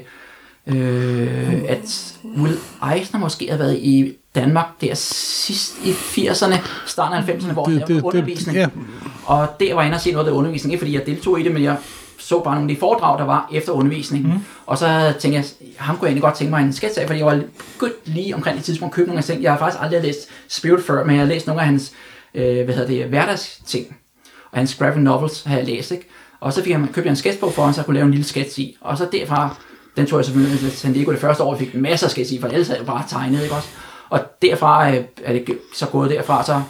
øh, 0.67 1.63
at 1.69 2.13
Will 2.37 2.57
Eisner 2.95 3.19
måske 3.19 3.47
har 3.51 3.57
været 3.57 3.77
i 3.77 4.13
Danmark 4.35 4.65
der 4.81 4.93
sidst 4.95 5.73
i 5.85 5.91
80'erne, 5.91 6.55
starten 6.85 7.17
af 7.17 7.21
90'erne, 7.23 7.51
hvor 7.53 7.65
Det- 7.65 7.79
det- 7.79 7.87
det- 7.87 8.01
undervisning. 8.01 8.57
ja. 8.57 8.67
Og 9.25 9.47
der 9.59 9.73
var 9.73 9.81
jeg 9.81 9.87
inde 9.87 9.95
og 9.95 10.01
se 10.01 10.11
noget 10.11 10.25
af 10.25 10.31
det 10.31 10.37
undervisning, 10.37 10.73
ikke 10.73 10.81
fordi 10.81 10.93
jeg 10.95 11.05
deltog 11.05 11.39
i 11.39 11.43
det, 11.43 11.51
men 11.51 11.63
jeg 11.63 11.77
så 12.17 12.39
bare 12.43 12.55
nogle 12.55 12.69
af 12.71 12.75
de 12.75 12.79
foredrag, 12.79 13.19
der 13.19 13.25
var 13.25 13.49
efter 13.53 13.71
undervisningen. 13.71 14.31
Mm. 14.33 14.39
Og 14.65 14.77
så 14.77 15.13
tænkte 15.19 15.37
jeg, 15.37 15.45
ham 15.77 15.97
kunne 15.97 16.05
jeg 16.05 16.09
egentlig 16.09 16.21
godt 16.23 16.35
tænke 16.35 16.51
mig 16.51 16.61
en 16.61 16.73
sketch 16.73 17.01
af, 17.01 17.07
fordi 17.07 17.19
jeg 17.19 17.25
var 17.27 17.41
begyndt 17.73 17.95
lige 18.05 18.35
omkring 18.35 18.57
det 18.57 18.65
tidspunkt 18.65 18.93
at 18.93 18.95
købe 18.95 19.07
nogle 19.07 19.17
af 19.17 19.23
ting. 19.23 19.43
Jeg 19.43 19.51
har 19.51 19.59
faktisk 19.59 19.83
aldrig 19.83 20.01
læst 20.01 20.19
Spirit 20.49 20.83
før, 20.83 21.05
men 21.05 21.15
jeg 21.15 21.21
har 21.25 21.27
læst 21.29 21.47
nogle 21.47 21.61
af 21.61 21.67
hans 21.67 21.91
øh, 22.35 22.65
hvad 22.65 22.75
hedder 22.75 22.87
det, 22.87 23.05
hverdagsting. 23.05 23.97
Og 24.53 24.59
hans 24.59 24.75
graphic 24.75 25.03
novels 25.03 25.43
har 25.43 25.57
jeg 25.57 25.65
læst, 25.65 25.91
ikke? 25.91 26.09
Og 26.39 26.53
så 26.53 26.63
fik 26.63 26.71
jeg, 26.71 26.79
købte 26.79 27.01
jeg 27.01 27.09
en 27.09 27.15
sketchbog 27.15 27.53
for 27.53 27.63
ham, 27.63 27.73
så 27.73 27.81
jeg 27.81 27.85
kunne 27.85 27.93
lave 27.93 28.05
en 28.05 28.11
lille 28.11 28.25
sketch 28.25 28.59
i. 28.59 28.77
Og 28.81 28.97
så 28.97 29.07
derfra, 29.11 29.55
den 29.97 30.05
tog 30.05 30.19
jeg 30.19 30.25
selvfølgelig 30.25 30.59
til 30.59 30.71
San 30.71 30.93
Diego 30.93 31.11
det 31.11 31.19
første 31.19 31.43
år, 31.43 31.53
og 31.53 31.59
fik 31.59 31.75
masser 31.75 32.07
af 32.07 32.11
sketch 32.11 32.33
i, 32.33 32.41
for 32.41 32.47
ellers 32.47 32.67
havde 32.67 32.79
jeg 32.79 32.87
bare 32.87 33.03
tegnet, 33.07 33.43
ikke 33.43 33.55
også? 33.55 33.67
Og 34.09 34.19
derfra 34.41 34.89
øh, 34.89 35.03
er 35.23 35.33
det 35.33 35.57
så 35.73 35.87
gået 35.87 36.09
derfra, 36.09 36.43
så 36.43 36.53
er 36.53 36.61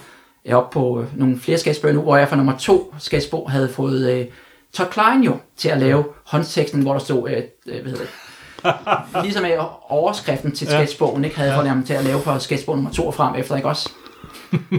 jeg 0.46 0.58
oppe 0.58 0.74
på 0.74 1.02
øh, 1.02 1.20
nogle 1.20 1.40
flere 1.40 1.58
sketchbøger 1.58 1.96
nu, 1.96 2.02
hvor 2.02 2.18
jeg 2.18 2.30
for 2.30 2.36
nummer 2.36 2.58
to 2.58 2.96
sketchbog 3.00 3.52
havde 3.52 3.70
fået 3.70 4.12
øh, 4.12 4.26
Todd 4.74 4.90
Klein 4.90 5.24
jo 5.24 5.38
til 5.58 5.70
at 5.70 5.80
lave 5.80 6.04
håndteksten, 6.26 6.82
hvor 6.82 6.94
der 6.94 7.00
stod, 7.00 7.30
øh, 7.30 7.44
øh, 7.66 7.82
hvad 7.82 7.92
hedder 7.92 8.06
det, 8.06 9.24
ligesom 9.24 9.46
overskriften 9.90 10.52
til 10.52 10.68
sketchbogen, 10.68 11.24
ikke 11.26 11.38
havde 11.38 11.50
jeg 11.50 11.58
fået 11.58 11.70
ham 11.70 11.84
til 11.84 11.94
at 11.94 12.04
lave 12.04 12.22
på 12.22 12.40
sketchbog 12.40 12.76
nummer 12.76 12.92
to 12.92 13.08
og 13.08 13.14
frem 13.14 13.36
efter, 13.36 13.56
ikke 13.56 13.68
også? 13.68 13.90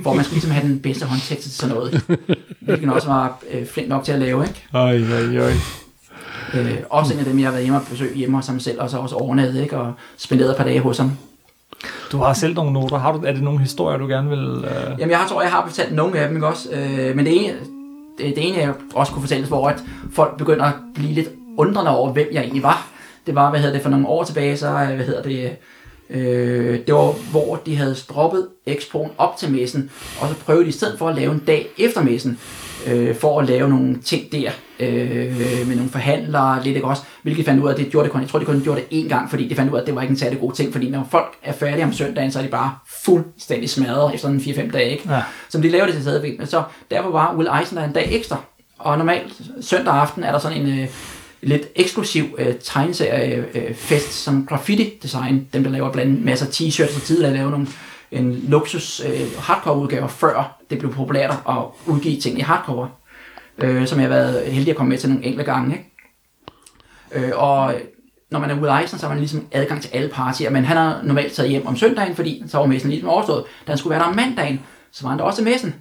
Hvor 0.02 0.14
man 0.14 0.24
skulle 0.24 0.34
ligesom 0.34 0.50
have 0.50 0.68
den 0.68 0.80
bedste 0.80 1.06
håndtekst 1.06 1.42
til 1.42 1.52
sådan 1.52 1.74
noget. 1.74 2.02
Hvilken 2.60 2.90
også 2.90 3.08
var 3.08 3.38
øh, 3.50 3.66
flink 3.66 3.88
nok 3.88 4.04
til 4.04 4.12
at 4.12 4.18
lave, 4.18 4.42
ikke? 4.42 4.64
Oj, 4.72 4.80
oj, 4.80 5.38
oj. 5.38 5.52
Øh, 6.54 6.76
også 6.90 7.12
en 7.14 7.18
af 7.18 7.24
dem, 7.24 7.38
jeg 7.38 7.46
har 7.46 7.52
været 7.52 7.64
hjemme 7.64 7.78
og 7.78 7.86
besøgt 7.90 8.14
hjemme 8.14 8.36
hos 8.36 8.46
ham 8.46 8.60
selv, 8.60 8.80
og 8.80 8.90
så 8.90 8.98
også 8.98 9.16
overnattet, 9.16 9.62
ikke? 9.62 9.78
Og 9.78 9.92
spenderet 10.16 10.50
et 10.50 10.56
par 10.56 10.64
dage 10.64 10.80
hos 10.80 10.98
ham. 10.98 11.12
Du 12.12 12.18
har 12.18 12.32
selv 12.32 12.54
nogle 12.54 12.72
noter. 12.72 12.98
Har 12.98 13.12
du, 13.12 13.22
er 13.26 13.32
det 13.32 13.42
nogle 13.42 13.60
historier, 13.60 13.98
du 13.98 14.06
gerne 14.06 14.28
vil... 14.30 14.64
Øh... 14.64 14.98
Jamen, 14.98 15.10
jeg 15.10 15.26
tror, 15.28 15.42
jeg 15.42 15.50
har 15.50 15.66
fortalt 15.66 15.94
nogle 15.94 16.18
af 16.18 16.28
dem, 16.28 16.36
ikke 16.36 16.46
også? 16.46 16.68
Øh, 16.72 17.16
men 17.16 17.26
det 17.26 17.44
ene, 17.44 17.54
det, 18.18 18.36
det 18.36 18.48
ene, 18.48 18.58
jeg 18.58 18.74
også 18.94 19.12
kunne 19.12 19.22
fortælle, 19.22 19.46
hvor 19.46 19.68
at 19.68 19.82
folk 20.12 20.36
begynder 20.38 20.64
at 20.64 20.74
blive 20.94 21.12
lidt 21.12 21.28
undrende 21.58 21.96
over, 21.96 22.12
hvem 22.12 22.28
jeg 22.32 22.40
egentlig 22.40 22.62
var. 22.62 22.86
Det 23.26 23.34
var, 23.34 23.50
hvad 23.50 23.60
hedder 23.60 23.74
det, 23.74 23.82
for 23.82 23.90
nogle 23.90 24.08
år 24.08 24.24
tilbage, 24.24 24.56
så, 24.56 24.68
øh, 24.68 24.94
hvad 24.94 25.06
hedder 25.06 25.22
det, 25.22 25.56
øh, 26.14 26.78
det 26.86 26.94
var, 26.94 27.30
hvor 27.30 27.56
de 27.66 27.76
havde 27.76 27.96
droppet 28.08 28.48
Expoen 28.66 29.10
op 29.18 29.36
til 29.36 29.50
messen, 29.50 29.90
og 30.20 30.28
så 30.28 30.34
prøvede 30.34 30.64
de 30.64 30.68
i 30.68 30.72
stedet 30.72 30.98
for 30.98 31.08
at 31.08 31.16
lave 31.16 31.32
en 31.32 31.42
dag 31.46 31.66
efter 31.78 32.02
messen, 32.02 32.38
øh, 32.86 33.16
for 33.16 33.40
at 33.40 33.48
lave 33.48 33.68
nogle 33.68 33.98
ting 34.04 34.32
der, 34.32 34.50
øh, 34.80 35.68
med 35.68 35.76
nogle 35.76 35.90
forhandlere, 35.90 36.62
lidt 36.64 36.76
ikke 36.76 36.88
også, 36.88 37.02
hvilket 37.22 37.44
fandt 37.44 37.62
ud 37.62 37.68
af, 37.68 37.72
at 37.72 37.78
det 37.78 37.90
gjorde 37.90 38.04
det 38.04 38.12
kun, 38.12 38.20
jeg 38.20 38.28
tror, 38.28 38.38
de 38.38 38.44
kun 38.44 38.60
gjorde 38.62 38.80
det 38.80 39.04
én 39.04 39.08
gang, 39.08 39.30
fordi 39.30 39.48
de 39.48 39.54
fandt 39.54 39.72
ud 39.72 39.76
af, 39.76 39.80
at 39.80 39.86
det 39.86 39.94
var 39.94 40.02
ikke 40.02 40.12
en 40.12 40.18
særlig 40.18 40.40
god 40.40 40.52
ting, 40.52 40.72
fordi 40.72 40.90
når 40.90 41.08
folk 41.10 41.34
er 41.42 41.52
færdige 41.52 41.84
om 41.84 41.92
søndagen, 41.92 42.32
så 42.32 42.38
er 42.38 42.42
de 42.42 42.48
bare 42.48 42.74
fuldstændig 43.04 43.70
smadret 43.70 44.14
efter 44.14 44.28
en 44.28 44.40
4-5 44.40 44.70
dage, 44.70 44.90
ikke? 44.90 45.12
Ja. 45.12 45.22
som 45.48 45.62
de 45.62 45.68
laver 45.68 45.84
det 45.84 45.94
til 45.94 46.02
stadigvæk. 46.02 46.40
Så 46.44 46.62
derfor 46.90 47.10
var 47.10 47.34
Will 47.36 47.48
Eisner 47.60 47.84
en 47.84 47.92
dag 47.92 48.08
ekstra. 48.10 48.36
Og 48.78 48.98
normalt 48.98 49.40
søndag 49.60 49.94
aften 49.94 50.24
er 50.24 50.32
der 50.32 50.38
sådan 50.38 50.60
en 50.60 50.78
øh, 50.78 50.88
lidt 51.44 51.62
eksklusiv 51.76 52.24
øh, 52.38 52.54
tegneserie 52.62 53.34
øh, 53.36 53.44
øh, 53.54 53.74
fest, 53.74 54.12
som 54.12 54.46
graffiti 54.46 54.98
design, 55.02 55.48
dem 55.52 55.64
der 55.64 55.70
laver 55.70 55.92
blandt 55.92 56.10
andet 56.10 56.24
masser 56.24 56.46
af 56.46 56.50
t-shirts 56.50 56.96
og 56.96 57.02
tidligere 57.02 57.34
lavet 57.34 57.50
nogle 57.50 57.66
en 58.10 58.44
luksus 58.48 59.00
øh, 59.00 59.38
hardcover 59.38 59.82
udgaver, 59.82 60.08
før 60.08 60.58
det 60.70 60.78
blev 60.78 60.92
populært 60.92 61.30
at 61.48 61.56
udgive 61.86 62.20
ting 62.20 62.38
i 62.38 62.42
hardcover, 62.42 62.88
øh, 63.58 63.86
som 63.86 64.00
jeg 64.00 64.08
har 64.08 64.14
været 64.14 64.46
heldig 64.46 64.70
at 64.70 64.76
komme 64.76 64.90
med 64.90 64.98
til 64.98 65.08
nogle 65.08 65.24
enkelte 65.24 65.52
gange. 65.52 65.76
Ikke? 65.76 67.26
Øh, 67.26 67.32
og 67.34 67.74
når 68.30 68.38
man 68.40 68.50
er 68.50 68.54
Will 68.54 68.82
Eisner, 68.82 68.98
så 68.98 69.06
har 69.06 69.14
man 69.14 69.18
ligesom 69.18 69.46
adgang 69.52 69.82
til 69.82 69.90
alle 69.92 70.08
partier, 70.08 70.50
men 70.50 70.64
han 70.64 70.76
har 70.76 71.00
normalt 71.02 71.32
taget 71.32 71.50
hjem 71.50 71.66
om 71.66 71.76
søndagen, 71.76 72.16
fordi 72.16 72.42
så 72.48 72.58
var 72.58 72.66
messen 72.66 72.90
ligesom 72.90 73.08
overstået. 73.08 73.44
Da 73.66 73.72
han 73.72 73.78
skulle 73.78 73.90
være 73.90 74.00
der 74.00 74.06
om 74.08 74.16
mandagen, 74.16 74.60
så 74.92 75.02
var 75.02 75.10
han 75.10 75.18
der 75.18 75.24
også 75.24 75.36
til 75.36 75.50
messen. 75.52 75.74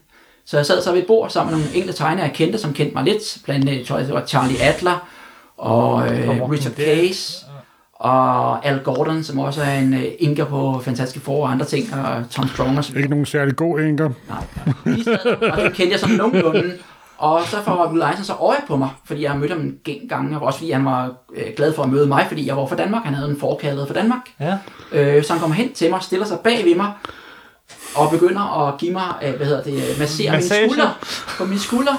Så 0.46 0.58
jeg 0.58 0.66
sad 0.66 0.82
så 0.82 0.92
ved 0.92 1.02
et 1.02 1.08
bord 1.08 1.30
sammen 1.30 1.56
med 1.56 1.62
nogle 1.62 1.76
enkelte 1.76 1.98
tegnere, 1.98 2.26
jeg 2.26 2.36
kendte, 2.36 2.58
som 2.58 2.74
kendte 2.74 2.96
mig 2.96 3.04
lidt. 3.04 3.38
Blandt 3.46 3.70
andet, 3.70 3.88
tror 3.88 3.98
det 3.98 4.14
var 4.14 4.26
Charlie 4.26 4.62
Adler 4.62 5.08
og 5.58 6.08
øh, 6.08 6.30
Richard. 6.52 6.74
Case. 6.74 7.46
og 7.94 8.66
Al 8.66 8.80
Gordon, 8.84 9.24
som 9.24 9.40
også 9.40 9.62
er 9.62 9.74
en 9.74 9.94
øh, 9.94 10.04
inker 10.20 10.46
på 10.46 10.82
Fantastiske 10.86 11.26
Four 11.26 11.46
og 11.46 11.52
andre 11.52 11.66
ting, 11.66 11.94
og 11.94 12.30
Tom 12.30 12.48
Strong 12.48 12.78
og 12.78 12.86
Ikke 12.96 13.10
nogen 13.10 13.26
særlig 13.26 13.56
god 13.56 13.80
enker. 13.80 14.10
Nej. 14.30 14.44
De 14.96 15.04
sad, 15.04 15.26
og 15.52 15.58
det 15.58 15.74
kendte 15.74 15.92
jeg 15.92 16.00
sådan 16.00 16.16
nogenlunde. 16.16 16.74
Og 17.18 17.42
så 17.46 17.58
får 17.66 17.90
Will 17.92 18.04
Eisner 18.10 18.24
så 18.26 18.34
øje 18.34 18.58
på 18.68 18.76
mig, 18.78 18.90
fordi 19.06 19.22
jeg 19.22 19.32
har 19.32 19.38
mødt 19.38 19.52
ham 19.52 19.60
en 19.86 20.08
gang, 20.10 20.36
og 20.36 20.42
også 20.42 20.60
fordi 20.60 20.72
han 20.72 20.86
var 20.86 21.12
øh, 21.36 21.44
glad 21.58 21.74
for 21.74 21.84
at 21.84 21.90
møde 21.90 22.08
mig, 22.08 22.26
fordi 22.28 22.48
jeg 22.48 22.58
var 22.58 22.66
fra 22.66 22.76
Danmark. 22.76 23.04
Han 23.04 23.14
havde 23.14 23.30
en 23.30 23.40
forkaldet 23.40 23.88
for 23.88 23.94
Danmark. 23.94 24.22
Ja. 24.40 24.58
Øh, 24.92 25.24
så 25.24 25.34
han 25.34 25.40
kommer 25.40 25.56
hen 25.56 25.74
til 25.74 25.90
mig, 25.90 26.02
stiller 26.04 26.26
sig 26.26 26.40
bag 26.40 26.66
ved 26.66 26.76
mig, 26.76 26.92
og 27.96 28.12
begynder 28.12 28.68
at 28.68 28.78
give 28.78 28.92
mig, 28.94 29.04
øh, 29.24 29.34
hvad 29.36 29.48
hedder 29.48 29.64
det, 29.64 29.74
øh, 29.74 30.00
massere 30.00 30.30
mine 30.32 30.38
Massage. 30.38 30.70
skuldre 30.70 30.92
på 31.38 31.46
mine 31.46 31.60
skuldre. 31.60 31.98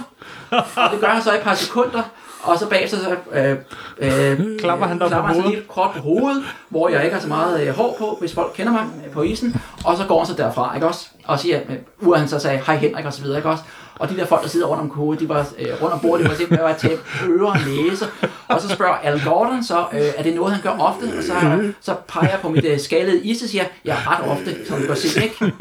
Og 0.51 0.91
det 0.93 1.01
gør 1.01 1.07
han 1.09 1.23
så 1.23 1.33
i 1.33 1.37
et 1.37 1.43
par 1.43 1.55
sekunder, 1.55 2.03
og 2.45 2.59
så 2.59 2.69
bagefter 2.69 2.97
så 2.99 3.17
øh, 3.33 3.57
øh, 3.99 4.59
Klapper 4.59 4.87
han 4.87 4.99
på 4.99 5.07
klapper 5.07 5.29
han 5.29 5.35
så 5.37 5.41
hovedet? 5.43 5.59
lige 5.59 5.69
kort 5.69 5.91
på 5.97 6.01
hovedet, 6.03 6.43
hvor 6.69 6.89
jeg 6.89 7.05
ikke 7.05 7.15
har 7.15 7.23
så 7.23 7.29
meget 7.29 7.67
øh, 7.67 7.75
hår 7.75 7.97
på, 7.99 8.17
hvis 8.21 8.35
folk 8.35 8.53
kender 8.57 8.73
mig 8.73 8.85
øh, 9.07 9.13
på 9.13 9.23
isen, 9.23 9.57
og 9.85 9.97
så 9.97 10.05
går 10.05 10.19
han 10.19 10.27
så 10.27 10.35
derfra, 10.35 10.75
ikke 10.75 10.87
også? 10.87 11.07
Og 11.25 11.39
siger, 11.41 11.61
øh, 11.69 11.77
ude 12.01 12.19
han 12.19 12.29
så 12.29 12.39
sagde, 12.39 12.61
hej 12.67 12.77
Henrik 12.77 13.05
og 13.05 13.13
så 13.13 13.23
videre, 13.23 13.39
ikke 13.39 13.49
også? 13.49 13.65
Og 13.99 14.11
de 14.11 14.17
der 14.17 14.27
folk, 14.27 14.43
der 14.43 14.49
sidder 14.49 14.67
rundt 14.67 14.83
om 14.83 14.91
hovedet, 14.91 15.21
de 15.21 15.29
var 15.29 15.47
øh, 15.59 15.69
rundt 15.83 15.95
om 15.95 16.01
bordet, 16.01 16.25
de 16.25 16.31
var 16.31 16.37
simpelthen 16.37 16.69
at 16.69 16.77
tage 16.77 16.97
ører 17.29 17.47
og 17.51 17.57
næse. 17.67 18.07
Og 18.49 18.61
så 18.61 18.69
spørger 18.69 18.95
Al 18.95 19.21
Gordon 19.25 19.65
så, 19.65 19.85
øh, 19.93 20.01
er 20.17 20.23
det 20.23 20.35
noget, 20.35 20.53
han 20.55 20.63
gør 20.63 20.71
ofte? 20.85 21.05
Og 21.19 21.23
så, 21.23 21.33
så 21.81 21.95
peger 22.09 22.31
jeg 22.31 22.39
på 22.43 22.49
mit 22.49 22.65
øh, 22.65 22.81
skalede 22.81 23.25
is 23.25 23.43
og 23.43 23.49
siger, 23.49 23.65
ja, 23.85 23.97
ret 24.07 24.31
ofte, 24.31 24.67
som 24.69 24.81
du 24.81 24.87
kan 24.87 24.97
se, 24.97 25.23
ikke? 25.25 25.53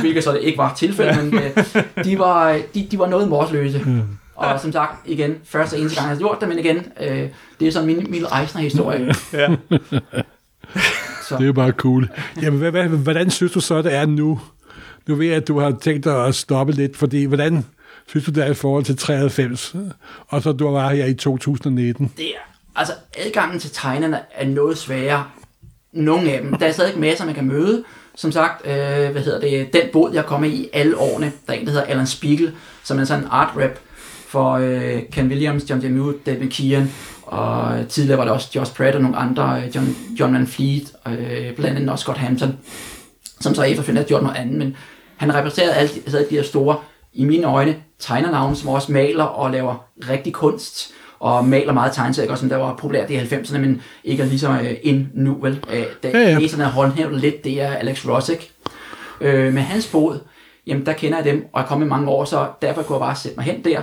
Hvilket 0.00 0.24
så 0.24 0.32
det 0.32 0.40
ikke 0.40 0.58
var 0.58 0.74
tilfældet, 0.76 1.24
men 1.24 1.34
øh, 1.34 2.04
de, 2.04 2.18
var, 2.18 2.58
de, 2.74 2.86
de 2.90 2.98
var 2.98 3.06
noget 3.06 3.28
morsløse. 3.28 3.86
Og 4.34 4.60
som 4.60 4.72
sagt, 4.72 5.08
igen, 5.08 5.36
første 5.44 5.74
og 5.74 5.80
eneste 5.80 5.96
gang, 5.96 6.08
jeg 6.08 6.16
har 6.16 6.18
gjort 6.18 6.40
det, 6.40 6.48
men 6.48 6.58
igen, 6.58 6.76
øh, 7.00 7.28
det 7.60 7.68
er 7.68 7.72
sådan 7.72 7.86
min 7.86 8.06
Mille 8.10 8.40
Eisner-historie. 8.40 9.14
ja. 9.32 9.48
Så. 11.28 11.34
Det 11.34 11.42
er 11.42 11.46
jo 11.46 11.52
bare 11.52 11.70
cool. 11.70 12.08
Jamen, 12.42 12.58
hvad, 12.58 12.70
hvad, 12.70 12.88
hvordan 12.88 13.30
synes 13.30 13.52
du 13.52 13.60
så, 13.60 13.82
det 13.82 13.94
er 13.94 14.06
nu? 14.06 14.40
Nu 15.06 15.14
ved 15.14 15.26
jeg, 15.26 15.36
at 15.36 15.48
du 15.48 15.58
har 15.58 15.76
tænkt 15.82 16.04
dig 16.04 16.26
at 16.26 16.34
stoppe 16.34 16.72
lidt, 16.72 16.96
fordi 16.96 17.24
hvordan 17.24 17.64
synes 18.06 18.24
du, 18.24 18.30
det 18.30 18.44
er 18.44 18.50
i 18.50 18.54
forhold 18.54 18.84
til 18.84 18.96
93, 18.96 19.74
og 20.28 20.42
så 20.42 20.52
du 20.52 20.70
var 20.70 20.90
her 20.90 21.04
i 21.04 21.14
2019? 21.14 22.12
det 22.16 22.26
er, 22.26 22.38
altså 22.76 22.92
adgangen 23.18 23.58
til 23.60 23.70
tegnerne 23.70 24.20
er 24.34 24.46
noget 24.46 24.78
sværere. 24.78 25.24
Nogle 25.92 26.32
af 26.32 26.42
dem. 26.42 26.54
Der 26.54 26.66
er 26.66 26.72
stadig 26.72 26.98
masser, 26.98 27.24
man 27.24 27.34
kan 27.34 27.44
møde. 27.44 27.84
Som 28.14 28.32
sagt, 28.32 28.66
øh, 28.66 28.72
hvad 29.10 29.22
hedder 29.22 29.40
det, 29.40 29.72
den 29.72 29.82
båd, 29.92 30.10
jeg 30.12 30.26
kommer 30.26 30.48
i 30.48 30.68
alle 30.72 30.98
årene, 30.98 31.32
der 31.46 31.52
er 31.52 31.56
en, 31.56 31.66
der 31.66 31.72
hedder 31.72 31.86
Alan 31.86 32.06
Spiegel, 32.06 32.52
som 32.84 32.98
er 32.98 33.04
sådan 33.04 33.24
en 33.24 33.28
art 33.30 33.48
rap 33.56 33.78
for 34.34 34.52
øh, 34.52 35.02
Ken 35.12 35.28
Williams, 35.28 35.70
John 35.70 35.82
Demuth, 35.82 36.18
David 36.26 36.46
McKeon, 36.46 36.90
og 37.22 37.88
tidligere 37.88 38.18
var 38.18 38.24
der 38.24 38.32
også 38.32 38.48
Josh 38.54 38.74
Pratt 38.74 38.96
og 38.96 39.02
nogle 39.02 39.16
andre, 39.16 39.62
øh, 39.62 39.76
John, 39.76 39.96
John 40.20 40.34
Van 40.34 40.46
Fleet, 40.46 40.92
øh, 41.06 41.56
blandt 41.56 41.76
andet 41.76 41.90
også 41.90 42.02
Scott 42.02 42.18
Hampton, 42.18 42.58
som 43.40 43.54
så 43.54 43.62
efterfølgende 43.62 44.02
har 44.02 44.08
gjort 44.08 44.22
noget 44.22 44.36
andet, 44.36 44.58
men 44.58 44.76
han 45.16 45.34
repræsenterede 45.34 45.74
alle 45.74 45.90
de, 45.94 46.26
de 46.30 46.36
her 46.36 46.42
store, 46.42 46.76
i 47.12 47.24
mine 47.24 47.46
øjne, 47.46 47.76
tegnernavne, 47.98 48.56
som 48.56 48.68
også 48.68 48.92
maler 48.92 49.24
og 49.24 49.50
laver 49.50 49.84
rigtig 50.10 50.32
kunst, 50.32 50.92
og 51.20 51.44
maler 51.44 51.72
meget 51.72 51.92
tegneserier, 51.92 52.34
som 52.34 52.48
der 52.48 52.56
var 52.56 52.76
populært 52.76 53.10
i 53.10 53.16
90'erne, 53.16 53.58
men 53.58 53.82
ikke 54.04 54.22
er 54.22 54.26
lige 54.26 54.38
så 54.38 54.50
øh, 54.50 54.74
ind 54.82 55.06
nu, 55.14 55.38
vel? 55.42 55.64
Øh, 55.72 55.84
det 56.02 56.14
Ja, 56.14 56.18
ja. 56.18 56.38
der 56.38 56.64
har 56.64 56.70
håndhævet 56.70 57.20
lidt, 57.20 57.44
det 57.44 57.62
er 57.62 57.68
Alex 57.68 58.06
Rosick. 58.06 58.50
Øh, 59.20 59.54
med 59.54 59.62
hans 59.62 59.86
båd, 59.86 60.20
jamen 60.66 60.86
der 60.86 60.92
kender 60.92 61.18
jeg 61.18 61.24
dem, 61.24 61.46
og 61.52 61.60
jeg 61.60 61.68
kommet 61.68 61.86
i 61.86 61.88
mange 61.88 62.08
år, 62.08 62.24
så 62.24 62.46
derfor 62.62 62.82
kunne 62.82 62.96
jeg 62.96 63.00
bare 63.00 63.16
sætte 63.16 63.36
mig 63.36 63.44
hen 63.44 63.64
der, 63.64 63.82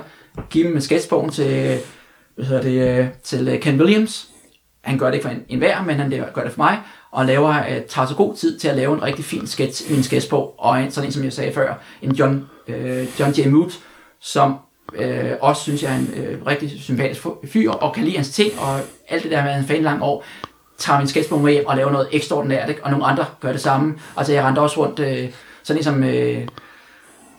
give 0.49 0.67
dem 0.67 0.75
en 0.75 0.82
sketchbogen 0.82 1.32
til, 1.32 1.79
hvad 2.36 2.45
hedder 2.45 2.61
det, 2.61 3.09
til 3.23 3.47
øh, 3.47 3.59
Ken 3.59 3.82
Williams. 3.82 4.27
Han 4.82 4.97
gør 4.97 5.05
det 5.05 5.13
ikke 5.13 5.27
for 5.27 5.36
en, 5.49 5.59
hver, 5.59 5.84
men 5.84 5.99
han 5.99 6.23
gør 6.34 6.43
det 6.43 6.51
for 6.51 6.61
mig, 6.61 6.79
og 7.11 7.25
laver, 7.25 7.49
øh, 7.49 7.82
tager 7.89 8.07
så 8.07 8.15
god 8.15 8.36
tid 8.36 8.59
til 8.59 8.67
at 8.67 8.75
lave 8.75 8.93
en 8.93 9.03
rigtig 9.03 9.25
fin 9.25 9.47
sketch 9.47 9.91
i 9.91 9.93
min 9.93 10.03
sketchbog, 10.03 10.55
og 10.57 10.82
en, 10.82 10.91
sådan 10.91 11.07
en, 11.07 11.11
som 11.11 11.23
jeg 11.23 11.34
sagde 11.34 11.53
før, 11.53 11.73
en 12.01 12.11
John, 12.11 12.49
øh, 12.67 13.07
John 13.19 13.32
J. 13.32 13.49
Moot, 13.49 13.79
som 14.19 14.55
øh, 14.93 15.32
også 15.41 15.61
synes 15.61 15.84
jeg 15.84 15.91
er 15.91 15.97
en 15.97 16.13
øh, 16.15 16.45
rigtig 16.47 16.82
sympatisk 16.82 17.25
fyr, 17.47 17.71
og 17.71 17.93
kan 17.93 18.03
lide 18.03 18.15
hans 18.15 18.29
ting, 18.29 18.59
og 18.59 18.79
alt 19.07 19.23
det 19.23 19.32
der 19.32 19.43
med 19.43 19.55
en 19.55 19.65
fan 19.65 19.84
lang 19.84 20.03
år, 20.03 20.25
tager 20.77 20.99
min 20.99 21.07
sketchbog 21.07 21.41
med 21.41 21.53
hjem 21.53 21.65
og 21.67 21.75
laver 21.75 21.91
noget 21.91 22.07
ekstraordinært, 22.11 22.69
ikke? 22.69 22.84
og 22.84 22.91
nogle 22.91 23.05
andre 23.05 23.25
gør 23.41 23.51
det 23.51 23.61
samme. 23.61 23.99
Altså 24.17 24.34
jeg 24.34 24.43
rendte 24.43 24.59
også 24.59 24.86
rundt, 24.86 24.99
øh, 24.99 25.29
sådan 25.63 25.79
en 25.79 25.84
som 25.84 26.03
øh, 26.03 26.47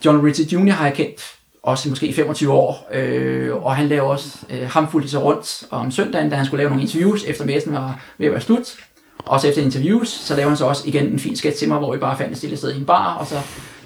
John 0.05 0.27
Ritchie 0.27 0.59
Jr. 0.59 0.73
har 0.73 0.87
jeg 0.87 0.95
kendt, 0.95 1.35
også 1.63 1.89
i 1.89 1.91
måske 1.91 2.13
25 2.13 2.53
år, 2.53 2.89
øh, 2.95 3.65
og 3.65 3.77
han 3.77 3.89
laver 3.89 4.03
også, 4.03 4.39
øh, 4.51 4.71
ham 4.71 4.91
fulgte 4.91 5.11
sig 5.11 5.23
rundt 5.23 5.65
om 5.71 5.91
søndagen, 5.91 6.31
da 6.31 6.37
han 6.37 6.47
skulle 6.47 6.59
lave 6.59 6.71
nogle 6.71 6.83
interviews, 6.83 7.25
efter 7.25 7.45
messen 7.45 7.73
var 7.73 8.01
ved 8.19 8.27
at 8.27 8.33
være 8.33 8.41
slut. 8.41 8.75
Også 9.19 9.49
efter 9.49 9.63
interviews, 9.63 10.09
så 10.09 10.37
laver 10.37 10.49
han 10.49 10.57
så 10.57 10.65
også 10.65 10.83
igen 10.87 11.07
en 11.07 11.19
fin 11.19 11.37
sketch 11.37 11.59
til 11.59 11.69
mig, 11.69 11.79
hvor 11.79 11.93
vi 11.93 11.99
bare 11.99 12.19
fandt 12.19 12.33
et 12.33 12.39
stille 12.39 12.57
sted 12.57 12.75
i 12.75 12.79
en 12.79 12.85
bar, 12.85 13.15
og 13.15 13.27
så 13.27 13.35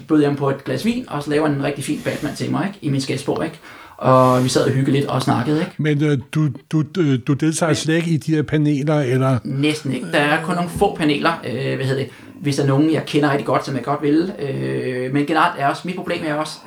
bød 0.07 0.19
jeg 0.19 0.29
ham 0.29 0.35
på 0.35 0.49
et 0.49 0.63
glas 0.63 0.85
vin, 0.85 1.05
og 1.09 1.23
så 1.23 1.29
laver 1.29 1.47
han 1.47 1.57
en 1.57 1.63
rigtig 1.63 1.83
fin 1.83 2.01
Batman 2.03 2.35
til 2.35 2.51
mig, 2.51 2.67
ikke? 2.67 2.79
i 2.81 2.89
min 2.89 3.01
sketchbog, 3.01 3.45
ikke? 3.45 3.59
Og 3.97 4.43
vi 4.43 4.49
sad 4.49 4.65
og 4.65 4.71
hyggede 4.71 4.91
lidt 4.91 5.05
og 5.05 5.21
snakkede, 5.21 5.59
ikke? 5.59 5.71
Men 5.77 6.03
øh, 6.03 6.17
du, 6.31 6.49
du, 6.71 6.83
øh, 6.97 7.19
du 7.27 7.33
deltager 7.33 7.73
slet 7.73 7.95
ikke 7.95 8.11
i 8.11 8.17
de 8.17 8.35
her 8.35 8.41
paneler, 8.41 8.99
eller... 8.99 9.39
Næsten 9.43 9.93
ikke. 9.93 10.11
Der 10.11 10.19
er 10.19 10.43
kun 10.43 10.55
nogle 10.55 10.69
få 10.69 10.95
paneler, 10.95 11.31
øh, 11.47 11.75
hvad 11.75 11.85
hedder 11.85 12.03
det, 12.03 12.11
hvis 12.41 12.55
der 12.55 12.63
er 12.63 12.67
nogen, 12.67 12.93
jeg 12.93 13.03
kender 13.05 13.31
rigtig 13.31 13.45
godt, 13.45 13.65
som 13.65 13.75
jeg 13.75 13.83
godt 13.83 14.01
vil. 14.01 14.31
Øh, 14.39 15.13
men 15.13 15.25
generelt 15.25 15.53
er 15.57 15.67
også, 15.67 15.81
mit 15.85 15.95
problem 15.95 16.19
er 16.25 16.33
også, 16.33 16.57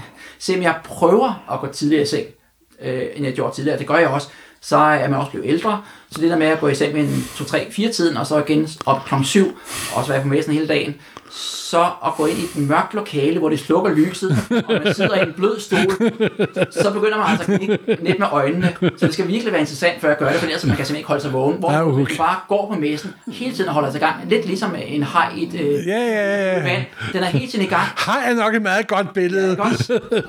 selvom 0.40 0.62
jeg 0.62 0.74
prøver 0.84 1.44
at 1.52 1.60
gå 1.60 1.66
tidligere 1.66 2.02
i 2.02 2.06
seng, 2.06 2.26
øh, 2.82 3.06
end 3.14 3.24
jeg 3.24 3.34
gjorde 3.34 3.54
tidligere, 3.54 3.78
det 3.78 3.86
gør 3.86 3.96
jeg 3.96 4.08
også, 4.08 4.28
så 4.60 4.76
er 4.76 5.08
man 5.08 5.18
også 5.18 5.30
blevet 5.30 5.46
ældre. 5.46 5.82
Så 6.10 6.20
det 6.20 6.30
der 6.30 6.36
med 6.36 6.46
at 6.46 6.60
gå 6.60 6.68
i 6.68 6.74
seng 6.74 6.92
med 6.92 7.02
en 7.02 7.08
2-3-4 7.08 7.92
tiden, 7.92 8.16
og 8.16 8.26
så 8.26 8.38
igen 8.38 8.68
op 8.86 9.04
kl. 9.04 9.14
7, 9.24 9.58
og 9.94 10.04
så 10.04 10.12
være 10.12 10.22
på 10.22 10.28
messen 10.28 10.52
hele 10.54 10.68
dagen, 10.68 11.00
så 11.32 11.82
at 12.06 12.12
gå 12.16 12.26
ind 12.26 12.38
i 12.38 12.42
et 12.44 12.68
mørkt 12.68 12.94
lokale, 12.94 13.38
hvor 13.38 13.48
det 13.48 13.58
slukker 13.60 13.90
lyset, 13.94 14.38
og 14.50 14.80
man 14.84 14.94
sidder 14.94 15.14
i 15.14 15.22
en 15.22 15.32
blød 15.36 15.60
stol, 15.60 15.78
så 16.70 16.90
begynder 16.92 17.18
man 17.18 17.26
altså 17.28 17.52
at 17.52 17.98
lidt 18.02 18.18
med 18.18 18.26
øjnene. 18.32 18.72
Så 18.96 19.06
det 19.06 19.14
skal 19.14 19.28
virkelig 19.28 19.52
være 19.52 19.60
interessant, 19.60 20.00
før 20.00 20.08
jeg 20.08 20.18
gør 20.18 20.28
det, 20.28 20.36
for 20.36 20.46
ellers 20.46 20.64
man 20.66 20.76
kan 20.76 20.86
simpelthen 20.86 20.96
ikke 20.96 21.08
holde 21.08 21.22
sig 21.22 21.32
vågen. 21.32 21.58
Hvor 21.58 21.72
Ja, 21.72 21.86
okay. 21.86 21.96
man 21.98 22.06
bare 22.18 22.36
går 22.48 22.72
på 22.74 22.80
messen, 22.80 23.14
hele 23.32 23.54
tiden 23.54 23.68
og 23.68 23.74
holder 23.74 23.90
sig 23.90 23.98
i 23.98 24.04
gang. 24.04 24.14
Lidt 24.28 24.46
ligesom 24.46 24.74
en 24.86 25.02
haj 25.02 25.32
i 25.36 25.42
et 25.46 25.54
øh, 25.54 25.86
Ja, 25.86 25.98
ja, 25.98 26.52
ja. 26.54 26.62
vand. 26.62 26.82
Den 27.12 27.22
er 27.22 27.26
hele 27.26 27.46
tiden 27.50 27.64
i 27.64 27.68
gang. 27.68 27.82
Har 27.96 28.20
er 28.20 28.34
nok 28.34 28.54
et 28.54 28.62
meget 28.62 28.86
godt 28.86 29.12
billede. 29.14 29.52
Er 29.52 29.62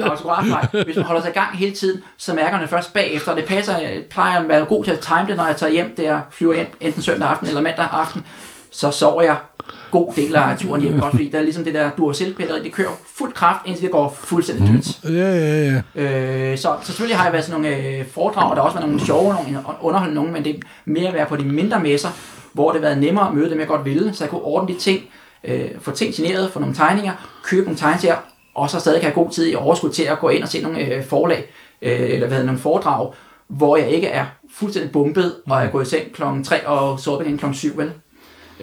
også 0.09 0.25
ret 0.25 0.47
fejl. 0.71 0.83
Hvis 0.85 0.95
man 0.95 1.05
holder 1.05 1.21
sig 1.21 1.29
i 1.29 1.33
gang 1.33 1.57
hele 1.57 1.71
tiden, 1.75 2.01
så 2.17 2.33
mærker 2.33 2.51
man 2.51 2.61
det 2.61 2.69
først 2.69 2.93
bagefter. 2.93 3.31
Og 3.31 3.37
det 3.37 3.45
passer, 3.45 3.73
plejer 4.09 4.39
at 4.39 4.47
være 4.49 4.65
god 4.65 4.83
til 4.83 4.91
at 4.91 4.99
time 4.99 5.25
det, 5.27 5.37
når 5.37 5.45
jeg 5.45 5.55
tager 5.55 5.71
hjem, 5.71 5.93
der 5.97 6.19
flyver 6.31 6.53
hjem 6.55 6.67
enten 6.81 7.01
søndag 7.01 7.29
aften 7.29 7.47
eller 7.47 7.61
mandag 7.61 7.85
aften. 7.91 8.25
Så 8.71 8.91
sover 8.91 9.21
jeg 9.21 9.37
god 9.91 10.13
del 10.15 10.35
af 10.35 10.57
turen 10.57 10.81
hjem, 10.81 10.99
godt, 10.99 11.11
fordi 11.11 11.29
der 11.29 11.37
er 11.37 11.43
ligesom 11.43 11.63
det 11.63 11.73
der 11.73 11.89
duracell-pilleri, 11.97 12.63
det 12.63 12.73
kører 12.73 12.89
fuld 13.15 13.33
kraft, 13.33 13.59
indtil 13.65 13.83
det 13.83 13.91
går 13.91 14.17
fuldstændig 14.23 14.67
dødt. 14.67 15.03
Ja, 15.03 15.35
ja, 15.35 15.81
ja. 15.95 16.51
Øh, 16.51 16.57
så, 16.57 16.75
så 16.81 16.85
selvfølgelig 16.85 17.17
har 17.17 17.23
jeg 17.23 17.33
været 17.33 17.45
sådan 17.45 17.61
nogle 17.61 17.77
øh, 17.77 18.07
foredrag, 18.07 18.49
og 18.49 18.55
der 18.55 18.61
har 18.61 18.69
også 18.69 18.77
været 18.79 18.89
nogle 18.89 19.05
sjove, 19.05 19.33
nogle 19.33 19.59
underholdende 19.81 20.15
nogle, 20.15 20.31
men 20.31 20.43
det 20.43 20.55
er 20.55 20.59
mere 20.85 21.07
at 21.07 21.13
være 21.13 21.25
på 21.25 21.35
de 21.35 21.43
mindre 21.43 21.79
messer, 21.79 22.09
hvor 22.53 22.71
det 22.71 22.81
har 22.81 22.87
været 22.87 23.01
nemmere 23.01 23.27
at 23.27 23.33
møde 23.33 23.49
dem, 23.49 23.59
jeg 23.59 23.67
godt 23.67 23.85
ville, 23.85 24.13
så 24.13 24.23
jeg 24.23 24.29
kunne 24.29 24.41
ordne 24.41 24.73
de 24.73 24.79
ting, 24.79 25.01
øh, 25.43 25.69
få 25.81 25.91
ting 25.91 26.13
signeret, 26.13 26.51
få 26.51 26.59
nogle 26.59 26.75
tegninger, 26.75 27.11
købe 27.43 27.63
nogle 27.63 27.77
tegneserier, 27.77 28.15
og 28.55 28.69
så 28.69 28.79
stadig 28.79 29.01
have 29.01 29.13
god 29.13 29.29
tid 29.29 29.51
i 29.51 29.55
overskud 29.55 29.89
til 29.89 30.03
at 30.03 30.19
gå 30.19 30.29
ind 30.29 30.43
og 30.43 30.49
se 30.49 30.61
nogle 30.61 30.79
øh, 30.79 31.05
forlag, 31.05 31.45
øh, 31.81 31.99
eller 32.01 32.27
hvad 32.27 32.29
hedder, 32.29 32.45
nogle 32.45 32.59
foredrag, 32.59 33.13
hvor 33.47 33.77
jeg 33.77 33.89
ikke 33.89 34.07
er 34.07 34.25
fuldstændig 34.55 34.91
bumpet, 34.91 35.35
og 35.49 35.61
jeg 35.61 35.71
går 35.71 35.81
i 35.81 35.85
seng 35.85 36.13
klokken 36.13 36.43
3 36.43 36.67
og 36.67 36.99
sover 36.99 37.21
igen 37.21 37.37
klokken 37.37 37.55
7, 37.55 37.77
vel? 37.77 37.91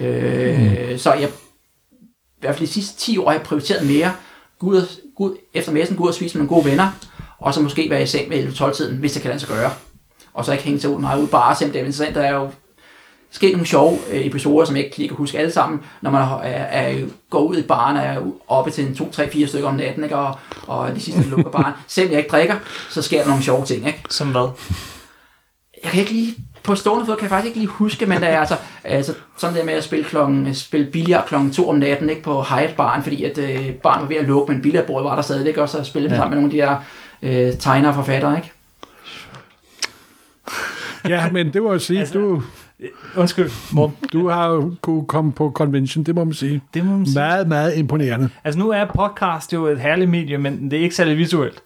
Øh, 0.01 0.99
Så 0.99 1.13
jeg, 1.13 1.29
i 1.29 2.41
hvert 2.41 2.55
fald 2.55 2.67
de 2.67 2.73
sidste 2.73 2.99
10 2.99 3.19
år 3.19 3.27
har 3.27 3.33
jeg 3.33 3.43
prioriteret 3.43 3.87
mere, 3.87 4.13
gå 4.59 4.67
ud, 4.67 4.77
og, 4.77 4.89
gå 5.17 5.25
ud 5.25 5.37
efter 5.55 5.73
messen, 5.73 5.97
gå 5.97 6.03
ud 6.05 6.09
og 6.09 6.15
spise 6.15 6.39
med 6.39 6.47
nogle 6.47 6.63
gode 6.63 6.71
venner, 6.71 6.91
og 7.39 7.55
så 7.55 7.61
måske 7.61 7.91
være 7.91 8.03
i 8.03 8.07
seng 8.07 8.31
ved 8.31 8.47
11-12 8.47 8.77
tiden, 8.77 8.99
hvis 8.99 9.13
det 9.13 9.23
kan 9.23 9.29
lade 9.29 9.41
sig 9.41 9.49
gøre. 9.49 9.71
Og 10.35 10.45
så 10.45 10.53
ikke 10.53 10.65
hænge 10.65 10.81
sig 10.81 10.91
ud 10.91 11.01
meget 11.01 11.23
ud 11.23 11.27
bare, 11.29 11.57
selvom 11.57 11.73
det 11.73 11.79
er 11.79 11.85
interessant, 11.85 12.15
der 12.15 12.23
er 12.23 12.35
jo 12.35 12.51
sket 13.31 13.53
nogle 13.53 13.67
sjove 13.67 13.99
øh, 14.11 14.27
episoder, 14.27 14.65
som 14.65 14.77
jeg 14.77 14.85
ikke 14.85 14.97
lige 14.97 15.09
kan 15.09 15.17
huske 15.17 15.39
alle 15.39 15.53
sammen, 15.53 15.81
når 16.01 16.11
man 16.11 16.23
er, 16.23 16.39
er, 16.39 16.65
er, 16.65 17.07
går 17.31 17.41
ud 17.41 17.57
i 17.57 17.63
baren 17.63 17.97
og 17.97 18.03
er 18.03 18.23
oppe 18.49 18.71
til 18.71 18.87
en 18.87 18.95
2, 18.95 19.11
3, 19.11 19.31
4 19.31 19.47
stykker 19.47 19.69
om 19.69 19.75
natten, 19.75 20.05
ikke? 20.05 20.17
Og, 20.17 20.39
og 20.67 20.95
de 20.95 21.01
sidste 21.01 21.23
lukker 21.23 21.51
baren. 21.51 21.75
Selvom 21.89 22.13
jeg 22.13 22.19
ikke 22.19 22.31
drikker, 22.31 22.57
så 22.91 23.03
sker 23.03 23.21
der 23.21 23.29
nogle 23.29 23.43
sjove 23.43 23.65
ting. 23.65 23.87
Ikke? 23.87 24.03
Som 24.11 24.31
hvad? 24.31 24.49
Jeg 25.85 25.91
kan 25.93 26.01
ikke 26.01 26.13
lige, 26.13 26.35
på 26.69 26.75
stående 26.75 27.07
fod 27.07 27.17
kan 27.17 27.23
jeg 27.23 27.31
faktisk 27.31 27.47
ikke 27.47 27.59
lige 27.59 27.69
huske, 27.69 28.07
men 28.07 28.21
der 28.21 28.27
er 28.27 28.41
altså, 28.41 28.57
altså 28.85 29.15
sådan 29.37 29.57
der 29.57 29.65
med 29.65 29.75
at 29.75 29.85
spille, 29.85 30.05
klokken, 30.05 30.55
spille 30.55 30.87
billiard 30.87 31.27
klokken 31.27 31.51
2 31.51 31.69
om 31.69 31.77
natten 31.77 32.11
ikke, 32.11 32.23
på 32.23 32.43
Hyatt 32.43 32.77
baren, 32.77 33.03
fordi 33.03 33.25
at 33.25 33.39
øh, 33.39 33.71
baren 33.71 34.03
var 34.03 34.09
ved 34.09 34.17
at 34.17 34.27
lukke, 34.27 34.53
men 34.53 34.63
billiardbordet 34.63 35.05
var 35.05 35.15
der 35.15 35.23
stadig, 35.23 35.49
ikke? 35.49 35.63
og 35.63 35.69
så 35.69 35.85
spille 35.85 36.11
ja. 36.11 36.17
sammen 36.17 36.31
med 36.31 36.43
nogle 36.43 36.63
af 36.63 36.81
de 37.23 37.33
der 37.33 37.47
øh, 37.49 37.59
tegnere 37.59 37.91
og 37.91 37.95
forfattere. 37.95 38.37
Ikke? 38.37 38.53
Ja, 41.09 41.31
men 41.31 41.53
det 41.53 41.63
må 41.63 41.73
jeg 41.73 41.81
sige, 41.81 42.01
Altså, 42.01 42.19
du, 42.19 42.43
Undskyld, 43.17 43.51
Morten. 43.73 44.09
du 44.13 44.29
har 44.29 44.49
jo 44.49 44.75
kunne 44.83 45.07
komme 45.07 45.33
på 45.33 45.53
convention, 45.55 46.05
det 46.05 46.15
må 46.15 46.25
man 46.25 46.35
sige. 46.35 46.63
Det 46.75 46.85
må 46.85 46.97
man 46.97 47.07
sige. 47.07 47.19
Meget, 47.19 47.49
meget 47.49 47.77
imponerende. 47.77 48.29
Altså 48.45 48.59
nu 48.59 48.71
er 48.71 48.85
podcast 48.85 49.53
jo 49.53 49.67
et 49.67 49.81
herligt 49.81 50.11
medie, 50.11 50.39
men 50.39 50.71
det 50.71 50.79
er 50.79 50.83
ikke 50.83 50.95
særlig 50.95 51.19
visuelt. 51.19 51.63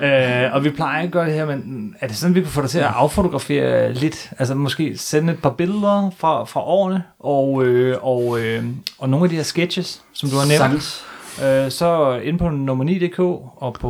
Øh, 0.00 0.54
og 0.54 0.64
vi 0.64 0.70
plejer 0.70 1.02
ikke 1.02 1.06
at 1.06 1.12
gøre 1.12 1.26
det 1.26 1.34
her, 1.34 1.46
men 1.46 1.94
er 2.00 2.06
det 2.06 2.16
sådan, 2.16 2.34
vi 2.34 2.40
kunne 2.40 2.50
få 2.50 2.62
dig 2.62 2.70
til 2.70 2.78
at 2.78 2.92
affotografere 2.94 3.92
lidt? 3.92 4.30
Altså 4.38 4.54
måske 4.54 4.98
sende 4.98 5.32
et 5.32 5.42
par 5.42 5.50
billeder 5.50 6.10
fra, 6.16 6.44
fra 6.44 6.60
årene, 6.60 7.02
og, 7.18 7.64
øh, 7.64 7.96
og, 8.02 8.40
øh, 8.40 8.64
og 8.98 9.08
nogle 9.08 9.24
af 9.24 9.30
de 9.30 9.36
her 9.36 9.42
sketches, 9.42 10.02
som 10.12 10.28
du 10.28 10.36
har 10.36 10.46
nævnt. 10.46 10.58
Sagtens. 10.58 11.04
Øh, 11.44 11.70
så 11.70 12.20
ind 12.24 12.38
på 12.38 12.48
nummer 12.48 12.84
9.dk 12.84 13.18
og 13.56 13.74
på 13.74 13.88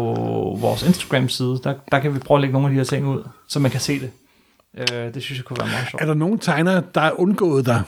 vores 0.61 0.83
Instagram-side, 0.83 1.61
der, 1.65 1.75
der 1.93 1.99
kan 1.99 2.15
vi 2.15 2.19
prøve 2.19 2.39
at 2.39 2.41
lægge 2.41 2.53
nogle 2.53 2.69
af 2.69 2.71
de 2.71 2.77
her 2.77 2.85
ting 2.85 3.07
ud, 3.07 3.23
så 3.49 3.61
man 3.61 3.71
kan 3.71 3.81
se 3.81 4.01
det. 4.01 4.11
Øh, 4.79 5.15
det 5.15 5.23
synes 5.23 5.39
jeg 5.39 5.45
kunne 5.45 5.59
være 5.61 5.69
meget 5.69 5.89
sjovt. 5.91 6.03
Er 6.03 6.07
der 6.07 6.15
nogen 6.15 6.39
tegner, 6.39 6.81
der 6.81 7.01
er 7.01 7.21
undgået 7.21 7.67
dig, 7.67 7.83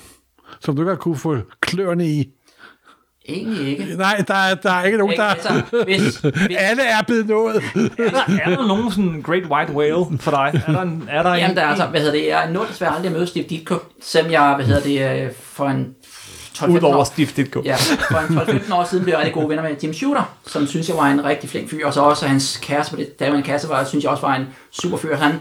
som 0.60 0.76
du 0.76 0.82
ikke 0.82 0.90
har 0.90 0.96
kunne 0.96 1.16
få 1.16 1.36
kløerne 1.60 2.08
i? 2.08 2.32
Egentlig 3.28 3.68
ikke. 3.68 3.96
Nej, 3.96 4.24
der 4.28 4.34
er, 4.34 4.54
der 4.54 4.70
er 4.70 4.84
ikke 4.84 4.98
nogen, 4.98 5.12
Ikke? 5.12 5.22
der... 5.22 5.28
Altså, 5.28 5.62
hvis, 5.84 6.16
hvis, 6.46 6.56
Alle 6.58 6.82
er 6.82 7.02
blevet 7.06 7.26
nået. 7.26 7.56
Er 7.74 8.10
der, 8.10 8.22
er 8.42 8.56
der 8.56 8.66
nogen 8.66 8.90
sådan 8.90 9.22
great 9.22 9.44
white 9.44 9.72
whale 9.72 10.18
for 10.20 10.30
dig? 10.30 10.62
Er 10.66 10.72
der, 10.72 10.82
en, 10.82 11.08
er 11.10 11.22
der 11.22 11.32
en, 11.32 11.40
Jamen, 11.40 11.56
der 11.56 11.62
er 11.62 11.66
altså, 11.66 11.86
hvad 11.86 12.00
hedder 12.00 12.14
det, 12.14 12.26
jeg 12.26 12.50
nåede 12.50 12.68
desværre 12.68 12.94
aldrig 12.94 13.06
at 13.06 13.12
møde 13.12 13.26
Steve 13.26 13.44
Ditko, 13.44 13.74
selvom 14.02 14.32
jeg, 14.32 14.54
hvad 14.54 14.66
hedder 14.66 14.80
det, 14.80 15.24
øh, 15.24 15.32
for 15.42 15.66
en 15.66 15.94
12 16.54 16.70
Udover 16.70 17.04
Steve 17.04 17.28
Ditko. 17.36 17.62
ja, 17.64 17.76
for 18.10 18.18
en 18.18 18.58
12-15 18.58 18.74
år 18.74 18.84
siden 18.84 19.04
blev 19.04 19.12
jeg 19.12 19.18
rigtig 19.18 19.34
gode 19.34 19.48
venner 19.48 19.62
med 19.62 19.76
Jim 19.82 19.94
Shooter, 19.94 20.36
som 20.46 20.66
synes 20.66 20.88
jeg 20.88 20.96
var 20.96 21.06
en 21.06 21.24
rigtig 21.24 21.50
flink 21.50 21.70
fyr, 21.70 21.86
og 21.86 21.94
så 21.94 22.00
også 22.00 22.26
hans 22.26 22.58
kæreste 22.62 22.94
på 22.94 22.96
det 22.96 23.20
daværende 23.20 23.42
kæreste 23.42 23.68
var, 23.68 23.84
synes 23.84 24.04
jeg 24.04 24.10
også 24.10 24.26
var 24.26 24.34
en 24.34 24.46
super 24.70 24.96
fyr. 24.96 25.16
Han, 25.16 25.34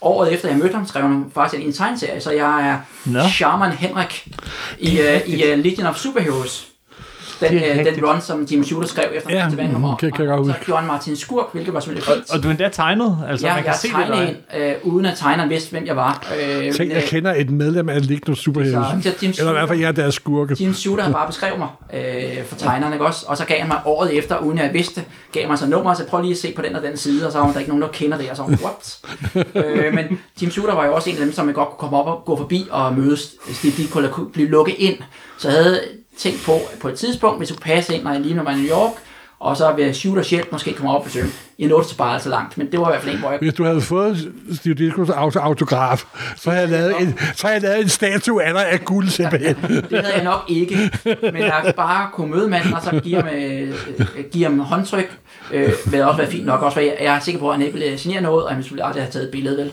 året 0.00 0.32
efter 0.32 0.48
jeg 0.48 0.58
mødte 0.58 0.74
ham, 0.74 0.86
skrev 0.86 1.02
han 1.02 1.24
faktisk 1.34 1.62
en 1.62 1.72
tegneserie, 1.72 2.20
så 2.20 2.30
jeg 2.30 2.68
er 2.68 2.78
Nå. 3.04 3.28
Shaman 3.28 3.72
Henrik 3.72 4.28
i, 4.78 5.00
uh, 5.00 5.28
i 5.28 5.52
uh, 5.52 5.58
Legion 5.58 5.86
of 5.86 5.96
Superheroes. 5.96 6.73
Den, 7.40 7.52
Det 7.52 7.62
rigtigt. 7.78 7.96
den 7.96 8.04
run, 8.06 8.20
som 8.20 8.42
Jim 8.50 8.64
Shooter 8.64 8.88
skrev 8.88 9.04
efter 9.14 9.30
Ja, 9.34 9.46
tilbage 9.50 9.68
mhm, 9.68 9.74
kommer. 9.74 9.96
kan- 9.96 10.12
kan 10.12 10.20
jeg 10.24 10.28
godt 10.28 10.40
og 10.48 10.54
så 10.54 10.64
gjorde 10.66 10.80
han 10.80 10.86
Martin 10.88 11.16
Skurk, 11.16 11.46
hvilket 11.52 11.74
var 11.74 11.80
selvfølgelig 11.80 12.06
fint. 12.14 12.30
Og 12.32 12.42
du 12.42 12.48
er 12.48 12.50
endda 12.50 12.68
tegnet, 12.68 13.18
altså 13.28 13.46
Ja, 13.46 13.54
man 13.54 13.62
kan 13.62 13.70
jeg 13.72 13.78
se 13.78 13.88
det 13.88 13.96
tegnede 13.96 14.34
der. 14.52 14.58
en, 14.58 14.62
øh, 14.62 14.74
uden 14.94 15.06
at 15.06 15.16
tegneren 15.18 15.50
vidste, 15.50 15.70
hvem 15.70 15.86
jeg 15.86 15.96
var. 15.96 16.26
Øh, 16.40 16.72
Tænk, 16.72 16.90
jeg 16.90 16.96
øh, 16.96 17.02
kender 17.08 17.34
et 17.36 17.50
medlem 17.50 17.88
af 17.88 18.06
Ligno 18.06 18.34
Superheroes. 18.34 19.04
Så, 19.04 19.12
Jim 19.22 19.30
Eller 19.38 19.50
i 19.50 19.52
hvert 19.54 19.68
fald, 19.68 19.80
jeg 19.80 19.88
er 19.88 19.92
deres 19.92 20.14
skurke. 20.14 20.56
Jim 20.60 20.74
Shooter 20.74 21.02
havde 21.02 21.14
bare 21.14 21.26
beskrevet 21.26 21.58
mig 21.58 21.68
øh, 21.94 22.44
for 22.46 22.56
tegneren, 22.56 22.92
ikke 22.92 23.04
også? 23.06 23.24
Og 23.28 23.36
så 23.36 23.44
gav 23.44 23.58
han 23.58 23.68
mig 23.68 23.78
året 23.84 24.18
efter, 24.18 24.38
uden 24.38 24.58
jeg 24.58 24.70
vidste, 24.72 25.02
gav 25.32 25.48
mig 25.48 25.58
så 25.58 25.66
nummer, 25.66 25.94
så 25.94 26.04
prøv 26.06 26.20
lige 26.22 26.32
at 26.32 26.38
se 26.38 26.52
på 26.56 26.62
den 26.62 26.76
og 26.76 26.82
den 26.82 26.96
side, 26.96 27.26
og 27.26 27.32
så 27.32 27.38
var 27.38 27.52
der 27.52 27.58
ikke 27.58 27.70
nogen, 27.70 27.82
der 27.82 27.88
kender 27.88 28.18
det, 28.18 28.30
og 28.30 28.36
så 28.36 28.42
var 28.42 28.58
what? 28.64 28.98
øh, 29.54 29.94
men 29.94 30.04
Jim 30.42 30.50
Shooter 30.50 30.74
var 30.74 30.86
jo 30.86 30.94
også 30.94 31.10
en 31.10 31.16
af 31.16 31.22
dem, 31.22 31.32
som 31.32 31.46
jeg 31.46 31.54
godt 31.54 31.68
kunne 31.68 31.78
komme 31.78 31.96
op 31.96 32.06
og 32.06 32.22
gå 32.26 32.36
forbi 32.36 32.66
og 32.70 32.94
møde 32.94 33.16
Steve 33.52 33.72
Ditko, 33.76 33.98
eller 33.98 34.10
kunne 34.10 34.30
blive 34.32 34.48
lukket 34.48 34.74
ind. 34.78 34.96
Så 35.38 35.50
havde 35.50 35.80
tænk 36.18 36.44
på, 36.44 36.60
på 36.80 36.88
et 36.88 36.98
tidspunkt, 36.98 37.38
hvis 37.38 37.48
du 37.48 37.54
passer 37.54 37.74
passe 37.74 37.94
ind, 37.94 38.02
når 38.02 38.12
jeg 38.12 38.20
lige 38.20 38.36
var 38.44 38.50
i 38.50 38.54
New 38.54 38.70
York, 38.70 38.92
og 39.44 39.56
så 39.56 39.72
ved 39.76 39.94
Shooters 39.94 40.30
hjælp 40.30 40.52
måske 40.52 40.72
komme 40.72 40.90
op 40.90 40.98
og 41.00 41.04
besøge. 41.04 41.26
Jeg 41.58 41.68
nåede 41.68 41.88
til 41.88 41.96
bare 41.96 42.20
så 42.20 42.28
langt, 42.28 42.58
men 42.58 42.72
det 42.72 42.80
var 42.80 42.88
i 42.88 42.92
hvert 42.92 43.02
fald 43.02 43.14
en, 43.14 43.20
hvor 43.20 43.30
jeg 43.30 43.38
Hvis 43.38 43.54
du 43.54 43.64
havde 43.64 43.80
fået 43.80 44.32
Steve 44.54 45.14
auto 45.14 45.38
autograf, 45.38 46.04
så 46.36 46.50
havde 46.50 46.62
jeg 46.62 46.70
lavet 46.70 46.94
en, 47.00 47.18
så 47.34 47.46
havde 47.46 47.54
jeg 47.54 47.62
lavet 47.62 47.82
en 47.82 47.88
statue 47.88 48.42
af 48.42 48.52
dig 48.52 48.70
af 48.70 48.84
guld 48.84 49.08
simpelthen. 49.08 49.56
Det 49.90 50.00
havde 50.04 50.14
jeg 50.14 50.24
nok 50.24 50.44
ikke, 50.48 50.90
men 51.22 51.36
jeg 51.42 51.72
bare 51.76 52.08
kunne 52.12 52.30
møde 52.30 52.48
manden, 52.48 52.74
og 52.74 52.82
så 52.82 53.00
give 53.00 53.16
ham, 53.16 53.28
øh, 53.34 53.74
øh, 53.98 54.24
give 54.32 54.44
ham 54.44 54.58
håndtryk, 54.58 55.18
øh, 55.52 55.72
vil 55.86 56.02
også 56.02 56.16
være 56.16 56.30
fint 56.30 56.46
nok. 56.46 56.62
Også, 56.62 56.80
jeg, 56.80 56.96
jeg 57.00 57.16
er 57.16 57.20
sikker 57.20 57.40
på, 57.40 57.48
at 57.48 57.56
han 57.56 57.66
ikke 57.66 57.78
ville 57.78 57.98
signere 57.98 58.22
noget, 58.22 58.44
og 58.44 58.50
han 58.54 58.62
selvfølgelig 58.62 58.86
aldrig 58.86 59.02
have 59.02 59.12
taget 59.12 59.24
et 59.24 59.30
billede, 59.32 59.56
vel. 59.56 59.72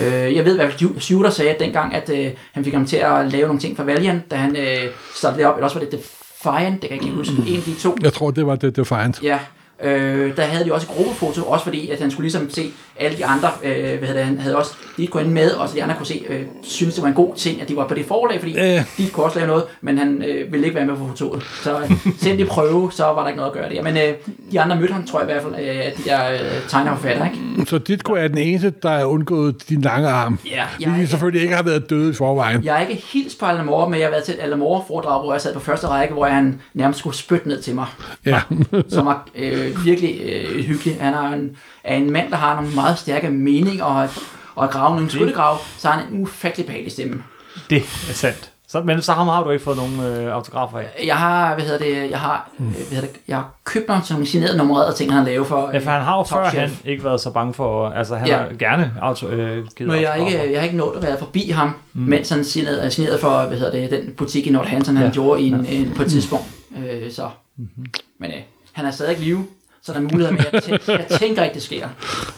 Øh, 0.00 0.36
jeg 0.36 0.44
ved, 0.44 0.56
hvad 0.56 1.00
Shooter 1.00 1.30
sagde 1.30 1.54
dengang, 1.60 1.94
at 1.94 2.10
øh, 2.10 2.30
han 2.52 2.64
fik 2.64 2.74
ham 2.74 2.86
til 2.86 2.96
at 2.96 3.32
lave 3.32 3.46
nogle 3.46 3.60
ting 3.60 3.76
for 3.76 3.84
Valiant, 3.84 4.30
da 4.30 4.36
han 4.36 4.56
øh, 4.56 4.90
startede 5.14 5.38
det 5.38 5.46
op, 5.46 5.54
eller 5.54 5.64
også 5.64 5.78
var 5.78 5.86
det 5.86 6.00
Defiant, 6.46 6.82
det 6.82 6.90
kan 6.90 6.98
jeg 6.98 7.04
ikke 7.04 7.16
huske, 7.16 7.34
en 7.46 7.56
af 7.56 7.62
de 7.62 7.74
to. 7.74 7.96
Jeg 8.02 8.12
tror, 8.12 8.30
det 8.30 8.46
var 8.46 8.56
det, 8.56 8.76
var 8.76 8.84
Ja, 9.22 9.38
øh, 9.82 10.36
der 10.36 10.42
havde 10.42 10.64
de 10.64 10.74
også 10.74 10.86
et 10.90 10.96
gruppefoto, 10.96 11.42
også 11.42 11.64
fordi, 11.64 11.90
at 11.90 12.00
han 12.00 12.10
skulle 12.10 12.24
ligesom 12.24 12.50
se 12.50 12.72
alle 12.98 13.16
de 13.18 13.24
andre, 13.26 13.48
øh, 13.64 13.72
hvad 13.98 14.08
hedder 14.08 14.14
det, 14.14 14.24
han 14.24 14.38
havde 14.38 14.56
også 14.56 14.74
de 14.96 15.06
kunne 15.06 15.22
ind 15.22 15.32
med, 15.32 15.50
og 15.50 15.68
så 15.68 15.74
de 15.74 15.82
andre 15.82 15.94
kunne 15.96 16.06
se, 16.06 16.22
øh, 16.28 16.42
synes 16.62 16.94
det 16.94 17.02
var 17.02 17.08
en 17.08 17.14
god 17.14 17.34
ting, 17.36 17.60
at 17.62 17.68
de 17.68 17.76
var 17.76 17.86
på 17.88 17.94
det 17.94 18.06
forlag, 18.06 18.38
fordi 18.40 18.58
Øh. 18.58 18.80
de 18.98 19.08
kunne 19.12 19.26
også 19.26 19.38
lave 19.38 19.46
noget, 19.48 19.64
men 19.80 19.98
han 19.98 20.22
øh, 20.28 20.52
ville 20.52 20.66
ikke 20.66 20.76
være 20.76 20.86
med 20.86 20.96
på 20.96 21.06
fotoet. 21.08 21.42
Så 21.62 21.78
øh, 21.80 21.90
selvom 22.18 22.38
de 22.38 22.44
prøve, 22.44 22.92
så 22.92 23.04
var 23.04 23.20
der 23.20 23.28
ikke 23.28 23.36
noget 23.36 23.50
at 23.52 23.58
gøre 23.58 23.70
der. 23.70 23.82
Men 23.82 23.96
øh, 23.96 24.14
de 24.52 24.60
andre 24.60 24.76
mødte 24.76 24.92
ham, 24.92 25.06
tror 25.06 25.20
jeg 25.20 25.30
i 25.30 25.32
hvert 25.32 25.42
fald, 25.42 25.54
øh, 25.54 25.86
at 25.86 25.96
de 25.96 26.02
der 26.04 26.32
øh, 26.32 26.38
tegner 26.68 26.90
og 26.90 26.96
forfatter, 26.98 27.24
ikke? 27.24 27.70
Så 27.70 27.78
Ditko 27.78 28.12
er 28.12 28.28
den 28.28 28.38
eneste, 28.38 28.72
der 28.82 28.90
er 28.90 29.04
undgået 29.04 29.68
din 29.68 29.80
lange 29.80 30.08
arm. 30.08 30.38
Ja, 30.50 30.64
Fordi 30.64 31.00
de 31.00 31.06
selvfølgelig 31.06 31.42
ikke 31.42 31.54
har 31.56 31.62
været 31.62 31.90
døde 31.90 32.10
i 32.10 32.14
forvejen. 32.14 32.64
Jeg 32.64 32.82
er 32.82 32.86
ikke 32.86 33.02
helt 33.12 33.36
på 33.40 33.46
Alan 33.46 33.66
Moore, 33.66 33.90
men 33.90 33.98
jeg 34.00 34.06
har 34.06 34.10
været 34.10 34.24
til 34.24 34.34
et 34.34 34.40
Alan 34.40 34.58
Moore 34.58 34.82
foredrag, 34.88 35.22
hvor 35.22 35.32
jeg 35.32 35.40
sad 35.40 35.54
på 35.54 35.60
første 35.60 35.86
række, 35.86 36.14
hvor 36.14 36.26
han 36.26 36.60
nærmest 36.74 36.98
skulle 36.98 37.16
spytte 37.16 37.48
ned 37.48 37.62
til 37.62 37.74
mig. 37.74 37.86
Ja. 38.26 38.40
som 38.88 39.06
er 39.06 39.28
øh, 39.36 39.84
virkelig 39.84 40.20
øh, 40.22 40.64
hyggelig. 40.64 40.96
Han 41.00 41.14
er 41.14 41.32
en, 41.32 41.56
er 41.86 41.96
en 41.96 42.10
mand, 42.12 42.30
der 42.30 42.36
har 42.36 42.54
nogle 42.60 42.74
meget 42.74 42.98
stærke 42.98 43.30
meninger, 43.30 43.84
og, 43.84 44.08
og 44.54 44.70
grave 44.70 44.94
nogle 44.96 45.10
skyttegrav, 45.10 45.58
så 45.78 45.88
har 45.88 45.98
han 46.00 46.12
en 46.14 46.22
ufattelig 46.22 46.66
behagelig 46.66 46.92
stemme. 46.92 47.22
Det 47.70 47.76
er 47.76 48.12
sandt. 48.12 48.50
Så, 48.68 48.82
men 48.82 49.02
så 49.02 49.12
ham 49.12 49.28
har 49.28 49.42
du 49.44 49.50
ikke 49.50 49.64
fået 49.64 49.76
nogen 49.76 50.00
øh, 50.00 50.32
autografer 50.34 50.78
af. 50.78 50.86
Jeg 51.06 51.16
har, 51.16 51.54
hvad 51.54 51.64
hedder 51.64 51.78
det, 51.78 52.10
jeg 52.10 52.18
har, 52.20 52.50
øh, 52.60 52.66
hvad 52.66 52.74
hedder 52.90 53.00
det, 53.00 53.10
jeg 53.28 53.36
har 53.36 53.50
købt 53.64 53.88
nogle 53.88 54.04
sådan 54.04 54.26
signerede 54.26 54.56
nummererede 54.58 54.96
ting, 54.96 55.12
han 55.12 55.24
laver 55.24 55.44
for. 55.44 55.70
Ja, 55.72 55.78
for 55.78 55.90
han 55.90 56.02
har 56.02 56.14
jo 56.16 56.20
øh, 56.20 56.26
før 56.26 56.44
han 56.60 56.70
ikke 56.84 57.04
været 57.04 57.20
så 57.20 57.30
bange 57.30 57.54
for, 57.54 57.88
altså 57.88 58.16
han 58.16 58.28
Ja. 58.28 58.36
har 58.36 58.48
gerne 58.58 58.92
auto, 59.02 59.28
øh, 59.28 59.66
givet 59.76 59.92
Men 59.92 60.02
jeg 60.02 60.10
har, 60.12 60.26
ikke, 60.26 60.52
jeg 60.52 60.60
har 60.60 60.64
ikke 60.64 60.76
nået 60.76 60.96
at 60.96 61.02
være 61.02 61.18
forbi 61.18 61.50
ham, 61.50 61.70
mm. 61.92 62.02
mens 62.02 62.28
han 62.28 62.44
signerede, 62.44 62.90
signerede 62.90 63.18
for, 63.18 63.46
hvad 63.46 63.58
hedder 63.58 63.72
det, 63.72 63.90
den 63.90 64.12
butik 64.16 64.46
i 64.46 64.50
Northampton, 64.50 64.96
han 64.96 65.02
Ja. 65.04 65.08
ja. 65.08 65.14
gjorde 65.14 65.40
i 65.42 65.46
en, 65.48 65.66
en, 65.66 65.92
på 65.96 66.02
et 66.02 66.10
tidspunkt. 66.10 66.44
Øh, 66.78 67.12
så. 67.12 67.28
Mhm. 67.56 67.86
Men 68.20 68.30
øh, 68.30 68.36
han 68.72 68.86
er 68.86 68.90
stadig 68.90 69.18
live, 69.18 69.46
så 69.86 69.92
der 69.92 69.98
er 69.98 70.02
mulighed 70.02 70.30
med, 70.32 70.40
jeg, 70.52 70.62
tæ- 70.64 70.92
jeg 70.92 71.06
tænker 71.20 71.42
ikke, 71.44 71.54
det 71.54 71.62
sker. 71.62 71.88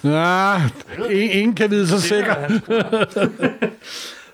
Ja, 0.05 0.55
ingen, 1.11 1.31
ingen 1.31 1.55
kan 1.55 1.71
vide 1.71 1.89
sig 1.89 2.03
sikker. 2.03 2.35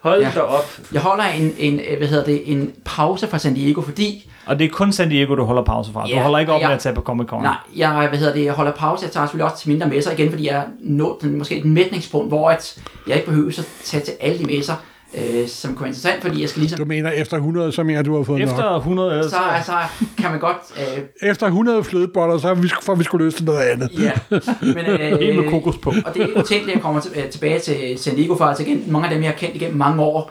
Hold 0.01 0.21
Ja. 0.23 0.31
da 0.35 0.41
op. 0.41 0.79
Jeg 0.93 1.01
holder 1.01 1.25
en, 1.25 1.55
en, 1.59 1.81
hvad 1.99 2.09
hedder 2.09 2.25
det, 2.25 2.43
en 2.53 2.73
pause 2.85 3.29
fra 3.29 3.39
San 3.39 3.55
Diego, 3.55 3.81
fordi 3.81 4.31
Og 4.47 4.59
det 4.59 4.65
er 4.65 4.69
kun 4.69 4.93
San 4.93 5.09
Diego, 5.09 5.35
du 5.35 5.45
holder 5.45 5.63
pause 5.65 5.93
fra. 5.93 6.03
Du 6.03 6.09
Ja, 6.09 6.23
holder 6.23 6.39
ikke 6.39 6.53
op 6.53 6.61
ja. 6.61 6.67
med 6.67 6.75
at 6.75 6.81
tage 6.81 6.95
på 6.95 7.01
Comic 7.01 7.27
Con. 7.27 7.43
Nej, 7.43 7.55
jeg, 7.77 8.07
hvad 8.09 8.19
hedder 8.19 8.33
det, 8.35 8.45
jeg 8.45 8.53
holder 8.53 8.73
pause. 8.73 9.05
Jeg 9.05 9.13
tager 9.13 9.27
selvfølgelig 9.27 9.45
også 9.45 9.59
til 9.63 9.71
mindre 9.71 9.87
messer 9.89 10.11
igen, 10.13 10.31
fordi 10.31 10.47
jeg 10.47 10.57
er 10.57 10.63
nået 10.81 11.17
den, 11.21 11.39
måske 11.39 11.57
et 11.59 11.65
mætningspunkt, 11.65 12.29
hvor 12.31 12.51
at 12.51 12.79
jeg 13.07 13.17
ikke 13.17 13.29
behøver 13.29 13.49
at 13.59 13.67
tage 13.85 14.05
til 14.05 14.15
alle 14.21 14.39
de 14.39 14.45
messer, 14.45 14.75
øh, 15.19 15.49
som 15.49 15.71
kunne 15.75 15.81
være 15.81 15.89
interessant, 15.89 16.23
fordi 16.23 16.41
jeg 16.41 16.49
skal 16.49 16.61
ligesom... 16.61 16.79
Du 16.79 16.85
mener, 16.85 17.11
efter 17.11 17.37
100, 17.37 17.73
så 17.73 17.83
mener 17.83 18.03
du 18.03 18.17
har 18.17 18.23
fået 18.25 18.41
nok. 18.41 18.49
Efter 18.49 18.77
100 18.77 19.19
øl, 19.19 19.31
Så 19.31 19.37
altså, 19.57 19.73
kan 20.19 20.31
man 20.31 20.41
godt... 20.41 20.57
Øh, 20.97 21.29
Efter 21.31 21.47
100 21.47 21.85
flødeboller, 21.85 22.39
så 22.39 22.55
vi, 22.55 22.71
for 22.83 22.95
vi 22.95 23.05
skulle 23.05 23.25
løse 23.25 23.37
til 23.37 23.45
noget 23.47 23.61
andet. 23.61 23.91
ja, 23.99 24.13
men... 24.61 24.77
Øh, 25.01 25.37
med 25.37 25.51
kokos 25.51 25.77
på. 25.79 25.91
Og 26.07 26.15
det 26.15 26.23
er 26.23 26.27
ikke 26.27 26.41
utænkeligt, 26.41 26.69
at 26.69 26.75
jeg 26.75 26.83
kommer 26.83 27.01
til, 27.01 27.11
øh, 27.17 27.29
tilbage 27.31 27.59
til 27.59 27.99
San 27.99 28.15
Diego 28.17 28.37
for, 28.37 28.45
altså 28.45 28.63
igen, 28.63 28.85
mange 28.93 29.09
af 29.09 29.15
dem, 29.15 29.23
jeg 29.23 29.31
har 29.31 29.37
kendt 29.39 29.57
igennem 29.57 29.79
mange 29.79 30.03
år, 30.03 30.31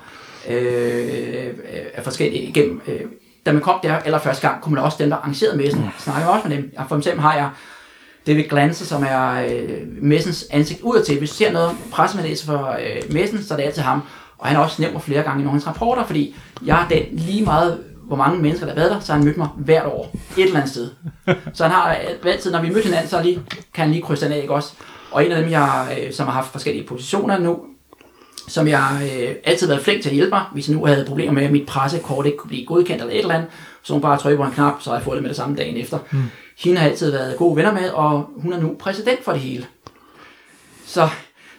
øh, 0.49 0.55
øh, 0.57 1.53
er 1.93 2.03
forskellige 2.03 2.43
igennem... 2.43 2.81
Øh, 2.87 2.99
da 3.45 3.51
man 3.51 3.61
kom 3.61 3.79
der 3.83 3.95
allerførste 3.95 4.47
gang, 4.47 4.61
kunne 4.61 4.75
man 4.75 4.83
også 4.83 4.97
dem, 5.01 5.09
der 5.09 5.17
arrangerede 5.17 5.57
messen, 5.57 5.85
snakke 5.99 6.29
også 6.29 6.47
med 6.47 6.57
dem. 6.57 6.71
Jeg- 6.77 6.85
For 6.89 6.97
eksempel 6.97 7.21
har 7.21 7.33
jeg 7.35 7.49
David 8.27 8.43
Glanse, 8.43 8.85
som 8.85 9.03
er 9.09 9.31
øh, 9.45 9.69
messens 10.01 10.45
ansigt 10.51 10.81
udadtil. 10.81 11.17
Hvis 11.17 11.29
du 11.29 11.35
ser 11.35 11.51
noget 11.51 11.71
pressemeddelelse 11.91 12.45
for 12.45 12.77
øh, 12.79 13.13
messen, 13.13 13.43
så 13.43 13.53
er 13.53 13.57
det 13.57 13.63
altid 13.65 13.81
ham. 13.81 14.01
Og 14.43 14.49
han 14.49 14.55
har 14.55 14.63
også 14.63 14.81
nævnt 14.81 14.93
mig 14.93 15.01
flere 15.01 15.23
gange 15.23 15.41
i 15.41 15.43
nogle 15.43 15.57
af 15.57 15.63
hans 15.63 15.67
rapporter, 15.67 16.05
fordi 16.05 16.35
jeg 16.65 16.83
er 16.83 16.87
den 16.87 17.03
lige 17.11 17.43
meget, 17.43 17.83
hvor 18.07 18.15
mange 18.15 18.41
mennesker, 18.41 18.65
der 18.65 18.73
har 18.73 18.79
været 18.79 18.91
der, 18.91 18.99
så 18.99 19.13
han 19.13 19.23
mødt 19.23 19.37
mig 19.37 19.47
hvert 19.57 19.85
år, 19.85 20.11
et 20.37 20.43
eller 20.43 20.55
andet 20.55 20.71
sted. 20.71 20.89
Så 21.53 21.63
han 21.63 21.71
har 21.71 21.95
altid, 22.25 22.51
når 22.51 22.61
vi 22.61 22.69
mødte 22.69 22.83
hinanden, 22.83 23.09
så 23.09 23.21
lige, 23.21 23.41
kan 23.73 23.83
han 23.83 23.91
lige 23.91 24.01
krydse 24.01 24.25
den 24.25 24.33
af, 24.33 24.41
ikke 24.41 24.53
også? 24.53 24.73
Og 25.11 25.25
en 25.25 25.31
af 25.31 25.41
dem, 25.41 25.51
jeg, 25.51 25.97
øh, 25.99 26.13
som 26.13 26.25
har 26.25 26.33
haft 26.33 26.51
forskellige 26.51 26.87
positioner 26.87 27.37
nu, 27.37 27.59
som 28.47 28.67
jeg 28.67 28.89
øh, 29.01 29.35
altid 29.43 29.67
har 29.67 29.73
været 29.73 29.83
flink 29.83 30.01
til 30.01 30.09
at 30.09 30.15
hjælpe 30.15 30.29
mig, 30.29 30.43
hvis 30.53 30.69
jeg 30.69 30.77
nu 30.77 30.85
havde 30.85 31.05
problemer 31.05 31.33
med, 31.33 31.43
at 31.43 31.51
mit 31.51 31.65
pressekort 31.65 32.25
ikke 32.25 32.37
kunne 32.37 32.49
blive 32.49 32.65
godkendt 32.65 33.01
eller 33.01 33.13
et 33.13 33.19
eller 33.19 33.35
andet, 33.35 33.49
så 33.83 33.93
hun 33.93 34.01
bare 34.01 34.17
trykke 34.17 34.37
på 34.37 34.43
en 34.43 34.51
knap, 34.51 34.73
så 34.81 34.89
har 34.89 34.97
jeg 34.97 35.03
fået 35.03 35.15
det 35.15 35.23
med 35.23 35.29
det 35.29 35.37
samme 35.37 35.55
dagen 35.55 35.77
efter. 35.77 35.99
Mm. 36.11 36.23
Hende 36.57 36.77
har 36.77 36.89
altid 36.89 37.11
været 37.11 37.37
gode 37.37 37.55
venner 37.55 37.73
med, 37.73 37.89
og 37.89 38.29
hun 38.37 38.53
er 38.53 38.59
nu 38.59 38.75
præsident 38.79 39.23
for 39.23 39.31
det 39.31 39.41
hele. 39.41 39.65
Så, 40.85 41.09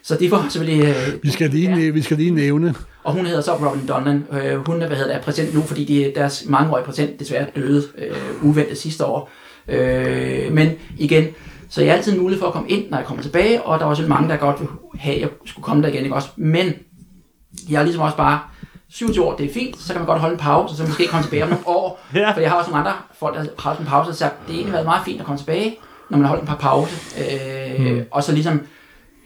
så 0.05 0.17
det 0.21 0.31
var 0.31 0.49
selvfølgelig... 0.49 0.87
Øh, 0.87 1.23
Vi 1.23 1.31
skal 1.31 1.51
lige, 1.51 1.77
ja. 1.77 1.91
vi 1.91 2.03
skal 2.03 2.17
lige 2.17 2.31
nævne. 2.31 2.75
Og 3.05 3.13
hun 3.13 3.27
hedder 3.27 3.41
så 3.41 3.55
Robin 3.55 3.89
Donnan. 3.89 4.27
Øh, 4.33 4.67
hun 4.67 4.83
er, 4.83 4.87
hvad 4.87 4.97
hedder 4.97 5.13
det, 5.13 5.21
er 5.21 5.23
præsident 5.23 5.55
nu, 5.55 5.63
fordi 5.63 5.85
de, 5.85 6.13
deres 6.15 6.45
mangeårige 6.49 6.85
præsident 6.85 7.21
desværre 7.21 7.47
døde 7.57 7.85
øh, 7.99 8.17
uventet 8.43 8.79
sidste 8.79 9.05
år. 9.05 9.31
Øh, 9.69 10.53
men 10.53 10.73
igen, 10.99 11.27
så 11.69 11.83
jeg 11.83 11.93
har 11.93 11.97
altid 11.97 12.19
mulighed 12.19 12.41
for 12.41 12.47
at 12.47 12.53
komme 12.53 12.69
ind, 12.69 12.91
når 12.91 12.99
jeg 12.99 13.07
kommer 13.07 13.23
tilbage, 13.23 13.63
og 13.63 13.79
der 13.79 13.85
er 13.85 13.89
også 13.89 14.03
mange, 14.03 14.29
der 14.29 14.37
godt 14.37 14.61
vil 14.61 14.69
have, 14.99 15.15
at 15.17 15.21
jeg 15.21 15.29
skulle 15.45 15.65
komme 15.65 15.83
der 15.83 15.89
igen, 15.89 16.03
ikke 16.03 16.15
også? 16.15 16.29
Men 16.37 16.73
jeg 17.71 17.79
er 17.79 17.83
ligesom 17.83 18.03
også 18.03 18.17
bare 18.17 18.41
27 18.89 19.25
år, 19.25 19.37
det 19.37 19.51
er 19.51 19.55
fint, 19.55 19.81
så 19.81 19.93
kan 19.93 20.01
man 20.01 20.07
godt 20.07 20.21
holde 20.21 20.33
en 20.33 20.41
pause, 20.41 20.73
og 20.73 20.77
så 20.77 20.83
måske 20.83 21.07
komme 21.07 21.25
tilbage 21.25 21.43
om 21.43 21.49
nogle 21.49 21.69
år. 21.69 22.01
Ja. 22.15 22.31
For 22.33 22.41
jeg 22.41 22.51
har 22.51 22.59
også 22.59 22.71
nogle 22.71 22.87
andre 22.87 22.99
folk, 23.19 23.35
der 23.35 23.41
har 23.41 23.49
holdt 23.59 23.81
en 23.81 23.87
pause, 23.87 24.11
og 24.11 24.15
sagt, 24.17 24.35
det 24.41 24.47
har 24.47 24.55
egentlig 24.55 24.73
været 24.73 24.85
meget 24.85 25.05
fint 25.05 25.21
at 25.21 25.27
komme 25.27 25.39
tilbage, 25.39 25.77
når 26.11 26.19
man 26.19 26.25
har 26.25 26.29
holdt 26.29 26.43
en 26.43 26.49
par 26.49 26.57
pause. 26.57 26.95
Øh, 27.21 27.95
mm. 27.95 28.03
Og 28.11 28.25
så 28.25 28.33
ligesom 28.33 28.61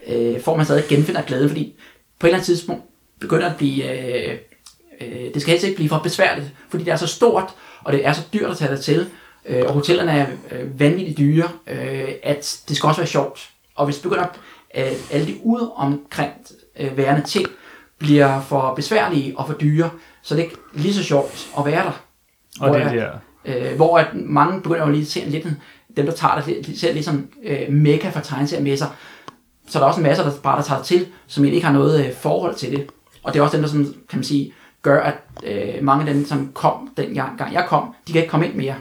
øh, 0.09 0.41
får 0.41 0.57
man 0.57 0.65
stadig 0.65 0.85
genfinder 0.89 1.23
glæde, 1.23 1.49
fordi 1.49 1.75
på 2.19 2.27
et 2.27 2.29
eller 2.29 2.37
andet 2.37 2.47
tidspunkt 2.47 2.83
begynder 3.21 3.51
at 3.51 3.57
blive, 3.57 3.85
øh, 4.31 4.39
øh, 5.01 5.35
det 5.35 5.43
skal 5.43 5.51
helst 5.51 5.65
ikke 5.65 5.77
blive 5.77 5.89
for 5.89 5.99
besværligt, 5.99 6.49
fordi 6.69 6.85
det 6.85 6.93
er 6.93 6.97
så 6.97 7.07
stort, 7.07 7.55
og 7.85 7.93
det 7.93 8.07
er 8.07 8.13
så 8.13 8.23
dyrt 8.33 8.51
at 8.51 8.57
tage 8.57 8.71
det 8.71 8.81
til, 8.81 9.07
øh, 9.47 9.63
og 9.67 9.73
hotellerne 9.73 10.13
er 10.13 10.27
øh, 10.53 10.81
vanvittigt 10.81 11.19
dyre, 11.19 11.49
øh, 11.67 12.09
at 12.23 12.61
det 12.69 12.77
skal 12.77 12.87
også 12.87 13.01
være 13.01 13.09
sjovt 13.09 13.51
Og 13.75 13.85
hvis 13.85 13.97
det 13.97 14.03
begynder, 14.03 14.27
at 14.71 14.97
alle 15.11 15.27
de 15.27 15.37
ude 15.43 15.73
omkring 15.73 16.33
øh, 16.81 16.97
værende 16.97 17.27
ting 17.27 17.47
bliver 17.99 18.41
for 18.41 18.75
besværlige 18.75 19.39
og 19.39 19.47
for 19.47 19.55
dyre, 19.55 19.91
så 20.23 20.35
det 20.35 20.41
er 20.41 20.45
ikke 20.45 20.57
lige 20.75 20.95
så 20.95 21.03
sjovt 21.03 21.49
at 21.59 21.65
være 21.65 21.85
der. 21.85 22.03
Og 22.61 22.69
Hvor 22.69 22.79
det 22.79 22.87
er 22.87 22.93
der. 22.93 23.19
Øh, 23.45 23.77
hvor 23.77 23.99
at 23.99 24.07
mange 24.15 24.63
begynder 24.63 24.87
jo 24.87 24.93
lige 24.93 25.03
at 25.03 25.09
se 25.09 25.21
lidt, 25.21 25.47
dem 25.97 26.07
der 26.07 26.13
tager 26.13 26.41
det, 26.41 26.67
de 26.67 26.79
ser 26.79 26.93
ligesom 26.93 27.29
øh, 27.45 27.73
mega 27.73 28.09
for 28.09 28.21
sig. 28.77 28.89
Så 29.69 29.79
er 29.79 29.83
der 29.83 29.87
også 29.87 30.01
en 30.01 30.07
masse, 30.07 30.23
der 30.23 30.31
bare 30.43 30.57
der 30.57 30.63
tager 30.63 30.79
det 30.79 30.87
til, 30.87 31.07
som 31.27 31.45
egentlig 31.45 31.57
ikke 31.57 31.67
har 31.67 31.75
noget 31.75 32.07
øh, 32.07 32.15
forhold 32.15 32.55
til 32.55 32.71
det. 32.71 32.87
Og 33.23 33.33
det 33.33 33.39
er 33.39 33.43
også 33.43 33.57
dem, 33.57 33.63
der 33.63 33.69
sådan, 33.69 33.95
kan 34.09 34.19
man 34.19 34.25
sige, 34.25 34.53
gør, 34.83 35.01
at 35.01 35.15
øh, 35.45 35.85
mange 35.85 36.09
af 36.09 36.15
dem, 36.15 36.27
som 36.27 36.51
kom 36.55 36.91
den 36.97 37.15
gang, 37.15 37.53
jeg 37.53 37.65
kom, 37.69 37.95
de 38.07 38.13
kan 38.13 38.21
ikke 38.23 38.31
komme 38.31 38.47
ind 38.47 38.55
mere. 38.55 38.75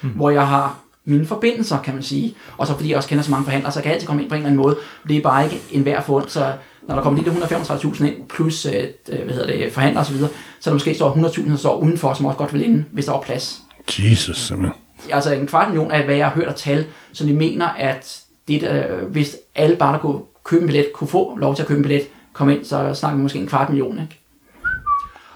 Hmm. 0.00 0.10
Hvor 0.10 0.30
jeg 0.30 0.48
har 0.48 0.78
mine 1.04 1.26
forbindelser, 1.26 1.82
kan 1.82 1.94
man 1.94 2.02
sige. 2.02 2.34
Og 2.56 2.66
så 2.66 2.74
fordi 2.74 2.88
jeg 2.88 2.96
også 2.96 3.08
kender 3.08 3.24
så 3.24 3.30
mange 3.30 3.44
forhandlere, 3.44 3.72
så 3.72 3.80
kan 3.80 3.86
jeg 3.86 3.94
altid 3.94 4.06
komme 4.06 4.22
ind 4.22 4.30
på 4.30 4.34
en 4.34 4.40
eller 4.40 4.50
anden 4.50 4.62
måde. 4.62 4.76
Det 5.08 5.16
er 5.16 5.22
bare 5.22 5.44
ikke 5.44 5.60
en 5.72 5.82
hver 5.82 6.00
fund, 6.00 6.28
så 6.28 6.52
når 6.88 6.94
der 6.94 7.02
kommer 7.02 7.22
lige 7.22 7.30
de 7.30 7.36
135.000 7.36 8.04
ind, 8.04 8.28
plus 8.28 8.66
øh, 8.66 8.72
øh, 9.08 9.24
hvad 9.24 9.34
hedder 9.34 9.46
det, 9.46 9.72
forhandlere 9.72 10.00
osv., 10.00 10.16
så, 10.16 10.28
så 10.60 10.70
er 10.70 10.72
der 10.72 10.72
måske 10.72 10.94
står 10.94 11.14
100.000, 11.14 11.50
der 11.50 11.56
står 11.56 11.78
udenfor, 11.78 12.14
som 12.14 12.26
også 12.26 12.38
godt 12.38 12.52
vil 12.52 12.64
ind, 12.64 12.84
hvis 12.92 13.04
der 13.04 13.12
var 13.12 13.20
plads 13.20 13.60
Jesus, 13.98 14.38
simpelthen. 14.38 14.80
altså 15.12 15.32
en 15.32 15.46
kvart 15.46 15.68
million 15.68 15.90
af, 15.90 16.04
hvad 16.04 16.14
jeg 16.14 16.26
har 16.26 16.34
hørt 16.34 16.48
og 16.48 16.56
tal, 16.56 16.86
så 17.12 17.26
de 17.26 17.32
mener, 17.32 17.68
at 17.68 18.20
det, 18.48 18.60
der, 18.60 18.96
hvis 19.04 19.36
alle 19.54 19.76
bare, 19.76 19.92
der 19.92 19.98
kunne 19.98 20.20
købe 20.44 20.60
en 20.62 20.66
billet, 20.66 20.92
kunne 20.94 21.08
få 21.08 21.36
lov 21.38 21.54
til 21.54 21.62
at 21.62 21.68
købe 21.68 21.78
en 21.78 21.82
billet, 21.82 22.08
komme 22.32 22.56
ind, 22.56 22.64
så 22.64 22.94
snakker 22.94 23.16
vi 23.16 23.22
måske 23.22 23.38
en 23.38 23.46
kvart 23.46 23.68
million, 23.68 24.00
ikke? 24.02 24.20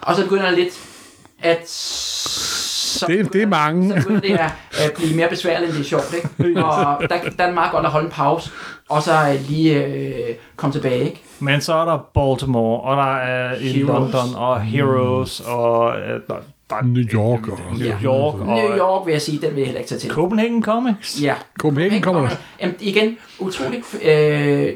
Og 0.01 0.15
så 0.17 0.23
begynder 0.23 0.49
det 0.49 0.59
lidt 0.59 0.79
at... 1.43 1.69
Så 1.69 3.07
Det- 3.09 3.33
det 3.33 3.43
er 3.43 3.47
mange. 3.47 3.89
Så 3.89 3.95
begynder 4.09 4.21
det 4.21 4.31
at, 4.31 4.51
at 4.85 4.93
blive 4.97 5.17
mere 5.17 5.29
besværligt, 5.29 5.69
end 5.69 5.77
det 5.79 5.85
er 5.85 5.89
sjovt, 5.89 6.15
ikke? 6.15 6.65
Og 6.65 7.01
der, 7.01 7.07
der 7.09 7.17
er 7.39 7.47
det 7.47 7.55
meget 7.55 7.73
godt 7.73 7.87
at 7.87 7.93
holde 7.93 8.05
en 8.07 8.11
pause, 8.13 8.51
og 8.89 9.03
så 9.03 9.13
øh, 9.13 9.49
lige 9.49 9.85
øh, 9.85 10.35
komme 10.57 10.73
tilbage, 10.73 11.05
ikke? 11.05 11.23
Men 11.41 11.61
så 11.61 11.75
er 11.75 11.85
der 11.85 11.99
Baltimore, 12.15 12.81
og 12.81 12.97
der 12.97 13.17
er 13.17 13.57
i. 13.61 13.73
London, 13.83 14.35
og 14.37 14.61
Heroes, 14.63 15.41
og 15.41 15.97
øh, 16.01 16.21
der, 16.29 16.35
der 16.71 16.77
er 16.77 16.83
New 16.83 17.03
York 17.03 17.49
og... 17.49 17.59
New 17.79 17.87
Ja. 17.87 17.95
York, 18.05 18.35
og 18.41 18.47
New 18.47 18.77
York, 18.79 19.07
vil 19.07 19.13
jeg 19.13 19.23
sige, 19.23 19.39
den 19.41 19.51
vil 19.51 19.57
jeg 19.59 19.67
heller 19.67 19.79
ikke 19.81 19.89
tage 19.89 19.99
til. 19.99 20.11
Copenhagen 20.11 20.63
Comics. 20.63 21.23
Ja. 21.23 21.35
Copenhagen 21.61 22.03
kommer 22.03 22.21
der. 22.29 22.37
Jamen, 22.61 22.75
igen, 22.81 23.17
utroligt, 23.39 23.85
øh, 24.05 24.73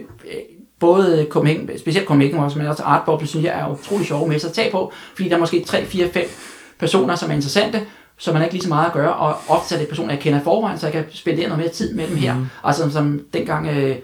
både 0.81 1.27
Copenhagen, 1.31 1.71
specielt 1.79 2.07
Copenhagen 2.09 2.39
også, 2.39 2.59
men 2.59 2.67
også 2.67 2.83
Art 2.83 3.03
Bubble, 3.07 3.29
synes 3.29 3.45
jeg 3.47 3.61
er 3.61 3.71
utrolig 3.73 4.07
sjove 4.07 4.29
med 4.29 4.45
at 4.45 4.53
tage 4.53 4.71
på, 4.71 4.93
fordi 5.17 5.29
der 5.29 5.35
er 5.35 5.41
måske 5.41 5.65
3, 5.67 5.85
4, 5.85 6.09
5 6.09 6.25
personer, 6.79 7.15
som 7.15 7.31
er 7.31 7.35
interessante, 7.35 7.81
så 8.19 8.33
man 8.33 8.37
har 8.37 8.45
ikke 8.45 8.55
lige 8.55 8.63
så 8.63 8.69
meget 8.69 8.87
at 8.87 8.93
gøre, 8.93 9.13
og 9.15 9.37
ofte 9.49 9.75
er 9.75 9.79
det 9.79 9.89
personer, 9.89 10.11
jeg 10.11 10.21
kender 10.21 10.41
i 10.41 10.45
forvejen, 10.45 10.79
så 10.79 10.87
jeg 10.87 10.93
kan 10.93 11.05
spendere 11.11 11.49
noget 11.49 11.59
mere 11.59 11.73
tid 11.73 11.95
med 11.95 12.09
dem 12.09 12.17
her. 12.17 12.35
Mm. 12.35 12.47
Altså 12.65 12.91
som 12.91 13.21
dengang, 13.33 13.69
øh, 13.69 13.97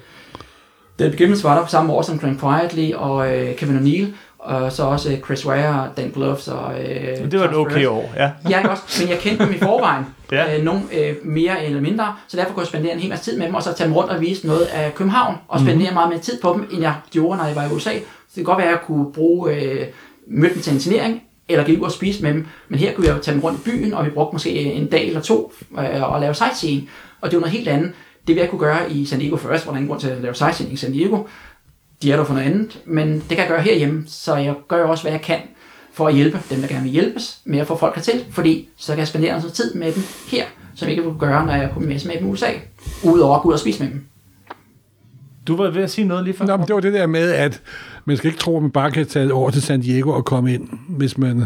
David 0.98 1.16
Gibbons 1.16 1.44
var 1.44 1.54
der 1.56 1.62
på 1.62 1.68
samme 1.70 1.92
år 1.92 2.02
som 2.02 2.18
Grant 2.18 2.40
Quietly 2.40 2.92
og 2.94 3.34
øh, 3.36 3.56
Kevin 3.56 3.78
O'Neill, 3.78 4.06
og 4.38 4.72
så 4.72 4.82
også 4.82 5.12
øh, 5.12 5.18
Chris 5.18 5.46
Ware, 5.46 5.90
Dan 5.96 6.10
Gloves 6.14 6.48
og... 6.48 6.80
Øh, 6.80 7.30
Det 7.30 7.40
var 7.40 7.48
et 7.48 7.54
okay 7.54 7.86
år, 7.86 8.12
ja. 8.16 8.30
Ja, 8.50 8.68
også? 8.68 8.82
Men 9.02 9.08
jeg 9.10 9.18
kendte 9.18 9.44
dem 9.44 9.54
i 9.54 9.58
forvejen. 9.58 10.04
Ja. 10.32 10.58
øh, 10.58 10.64
nogle 10.64 10.82
øh, 10.92 11.16
mere 11.24 11.64
eller 11.64 11.80
mindre. 11.80 12.16
Så 12.28 12.36
derfor 12.36 12.52
kunne 12.52 12.60
jeg 12.60 12.66
spendere 12.68 12.92
en 12.92 12.98
hel 12.98 13.10
masse 13.10 13.30
tid 13.30 13.38
med 13.38 13.46
dem, 13.46 13.54
og 13.54 13.62
så 13.62 13.74
tage 13.74 13.86
dem 13.86 13.96
rundt 13.96 14.10
og 14.10 14.20
vise 14.20 14.46
noget 14.46 14.62
af 14.62 14.94
København, 14.94 15.36
og 15.48 15.60
spendere 15.60 15.90
mm. 15.90 15.94
meget 15.94 16.08
mere 16.08 16.18
tid 16.18 16.40
på 16.40 16.52
dem, 16.52 16.68
end 16.72 16.80
jeg 16.82 16.94
gjorde, 17.10 17.38
når 17.38 17.44
jeg 17.44 17.56
var 17.56 17.64
i 17.64 17.74
USA. 17.74 17.90
Så 17.92 18.34
det 18.34 18.34
kan 18.34 18.44
godt 18.44 18.58
være, 18.58 18.66
at 18.66 18.72
jeg 18.72 18.80
kunne 18.86 19.12
bruge 19.12 19.54
øh, 19.54 19.86
møde 20.26 20.54
dem 20.54 20.62
til 20.62 20.72
en 20.72 20.80
turnering, 20.80 21.22
eller 21.48 21.66
gå 21.66 21.72
ud 21.72 21.80
og 21.80 21.92
spise 21.92 22.22
med 22.22 22.34
dem. 22.34 22.46
Men 22.68 22.78
her 22.78 22.94
kunne 22.94 23.06
jeg 23.06 23.16
jo 23.16 23.22
tage 23.22 23.34
dem 23.34 23.42
rundt 23.42 23.58
i 23.60 23.70
byen, 23.70 23.94
og 23.94 24.04
vi 24.04 24.10
brugte 24.10 24.34
måske 24.34 24.50
en 24.50 24.86
dag 24.86 25.06
eller 25.06 25.20
to 25.20 25.52
øh, 25.78 26.12
og 26.12 26.20
lave 26.20 26.34
sightseeing. 26.34 26.90
Og 27.20 27.30
det 27.30 27.36
var 27.36 27.40
noget 27.40 27.52
helt 27.52 27.68
andet. 27.68 27.92
Det 28.26 28.34
vil 28.34 28.40
jeg 28.40 28.50
kunne 28.50 28.58
gøre 28.58 28.92
i 28.92 29.06
San 29.06 29.18
Diego 29.18 29.36
først, 29.36 29.64
hvor 29.64 29.72
der 29.72 29.76
er 29.76 29.80
ingen 29.80 29.88
grund 29.88 30.00
til 30.00 30.08
at 30.08 30.20
lave 30.20 30.34
sightseeing 30.34 30.72
i 30.72 30.76
San 30.76 30.92
Diego. 30.92 31.22
De 32.02 32.12
er 32.12 32.16
der 32.16 32.24
for 32.24 32.34
noget 32.34 32.46
andet, 32.46 32.78
men 32.84 33.14
det 33.14 33.28
kan 33.28 33.38
jeg 33.38 33.48
gøre 33.48 33.62
herhjemme, 33.62 34.04
så 34.06 34.36
jeg 34.36 34.54
gør 34.68 34.84
også, 34.84 35.04
hvad 35.04 35.12
jeg 35.12 35.20
kan 35.20 35.38
for 35.98 36.08
at 36.08 36.14
hjælpe 36.14 36.38
dem, 36.50 36.60
der 36.60 36.68
gerne 36.68 36.82
vil 36.82 36.92
hjælpes 36.92 37.38
med 37.44 37.58
at 37.58 37.66
få 37.66 37.76
folk 37.76 37.94
hertil, 37.94 38.24
fordi 38.30 38.68
så 38.76 38.92
kan 38.92 38.98
jeg 38.98 39.08
spendere 39.08 39.38
noget 39.38 39.52
tid 39.52 39.74
med 39.74 39.92
dem 39.92 40.02
her, 40.30 40.44
som 40.74 40.88
jeg 40.88 40.90
ikke 40.90 41.02
kunne 41.02 41.18
gøre, 41.18 41.46
når 41.46 41.52
jeg 41.52 41.64
er 41.64 41.72
på 41.72 41.80
messe 41.80 42.08
med 42.08 42.16
dem 42.16 42.26
i 42.26 42.30
USA, 42.30 42.46
udover 43.04 43.36
at 43.36 43.42
gå 43.42 43.48
ud 43.48 43.52
og 43.52 43.58
spise 43.58 43.82
med 43.82 43.90
dem. 43.90 44.04
Du 45.46 45.56
var 45.56 45.70
ved 45.70 45.82
at 45.82 45.90
sige 45.90 46.04
noget 46.04 46.24
lige 46.24 46.34
før. 46.36 46.46
Nå, 46.46 46.56
men 46.56 46.66
det 46.66 46.74
var 46.74 46.80
det 46.80 46.92
der 46.92 47.06
med, 47.06 47.32
at 47.32 47.62
man 48.04 48.16
skal 48.16 48.28
ikke 48.28 48.40
tro, 48.40 48.56
at 48.56 48.62
man 48.62 48.70
bare 48.70 48.90
kan 48.90 49.06
tage 49.06 49.32
over 49.32 49.50
til 49.50 49.62
San 49.62 49.80
Diego 49.80 50.10
og 50.10 50.24
komme 50.24 50.54
ind, 50.54 50.68
hvis 50.88 51.18
man... 51.18 51.44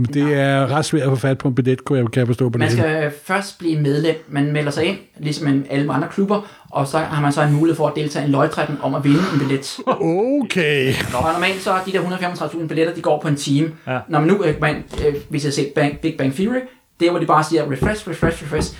Men 0.00 0.14
det 0.14 0.34
er 0.34 0.66
ret 0.66 0.84
svært 0.84 1.02
at 1.02 1.08
få 1.08 1.16
fat 1.16 1.38
på 1.38 1.48
en 1.48 1.54
billet, 1.54 1.84
kunne 1.84 1.98
jeg, 1.98 2.06
kan 2.12 2.20
jeg 2.20 2.26
forstå 2.26 2.48
på 2.48 2.58
Man 2.58 2.68
det. 2.68 2.78
skal 2.78 3.12
først 3.24 3.58
blive 3.58 3.80
medlem, 3.80 4.24
man 4.28 4.52
melder 4.52 4.70
sig 4.70 4.84
ind, 4.84 4.96
ligesom 5.18 5.46
en- 5.48 5.66
alle 5.70 5.92
andre 5.92 6.08
klubber, 6.12 6.40
og 6.70 6.86
så 6.86 6.98
har 6.98 7.22
man 7.22 7.32
så 7.32 7.42
en 7.42 7.52
mulighed 7.52 7.76
for 7.76 7.86
at 7.88 7.92
deltage 7.96 8.22
i 8.22 8.26
en 8.26 8.32
løgtrækning 8.32 8.82
om 8.82 8.94
at 8.94 9.04
vinde 9.04 9.18
en 9.34 9.38
billet. 9.38 9.78
Okay. 9.86 10.92
Og 11.14 11.32
normalt 11.32 11.62
så 11.62 11.70
er 11.72 11.80
de 11.86 11.92
der 11.92 12.00
135.000 12.00 12.66
billetter, 12.66 12.94
de 12.94 13.00
går 13.00 13.20
på 13.20 13.28
en 13.28 13.36
time. 13.36 13.68
Ja. 13.86 13.98
Når 14.08 14.18
man 14.20 14.28
nu, 14.28 14.44
øh, 14.44 14.60
man, 14.60 14.84
øh, 15.06 15.14
hvis 15.28 15.44
jeg 15.44 15.52
ser 15.52 15.64
Bang, 15.74 15.98
Big 15.98 16.14
Bang 16.18 16.34
Theory, 16.34 16.60
det 17.00 17.06
er, 17.06 17.10
hvor 17.10 17.20
de 17.20 17.26
bare 17.26 17.44
siger, 17.44 17.62
refresh, 17.72 18.08
refresh, 18.08 18.42
refresh. 18.42 18.76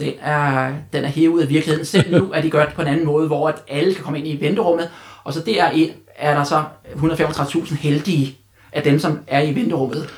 Den 0.00 0.12
er, 0.22 0.72
den 0.92 1.04
er 1.04 1.08
hævet 1.08 1.28
ud 1.34 1.40
af 1.40 1.48
virkeligheden. 1.48 1.86
Selv 1.86 2.18
nu 2.18 2.30
er 2.34 2.40
de 2.42 2.50
gjort 2.50 2.72
på 2.74 2.82
en 2.82 2.88
anden 2.88 3.06
måde, 3.06 3.26
hvor 3.26 3.48
at 3.48 3.54
alle 3.68 3.94
kan 3.94 4.04
komme 4.04 4.18
ind 4.18 4.28
i 4.28 4.38
venterummet. 4.46 4.90
Og 5.24 5.32
så 5.32 5.40
der 5.46 5.62
er, 5.62 5.70
er 6.16 6.34
der 6.34 6.44
så 6.44 6.62
135.000 6.96 7.74
heldige 7.76 8.36
af 8.72 8.82
dem, 8.82 8.98
som 8.98 9.18
er 9.26 9.42
i 9.42 9.54
venterummet, 9.54 10.08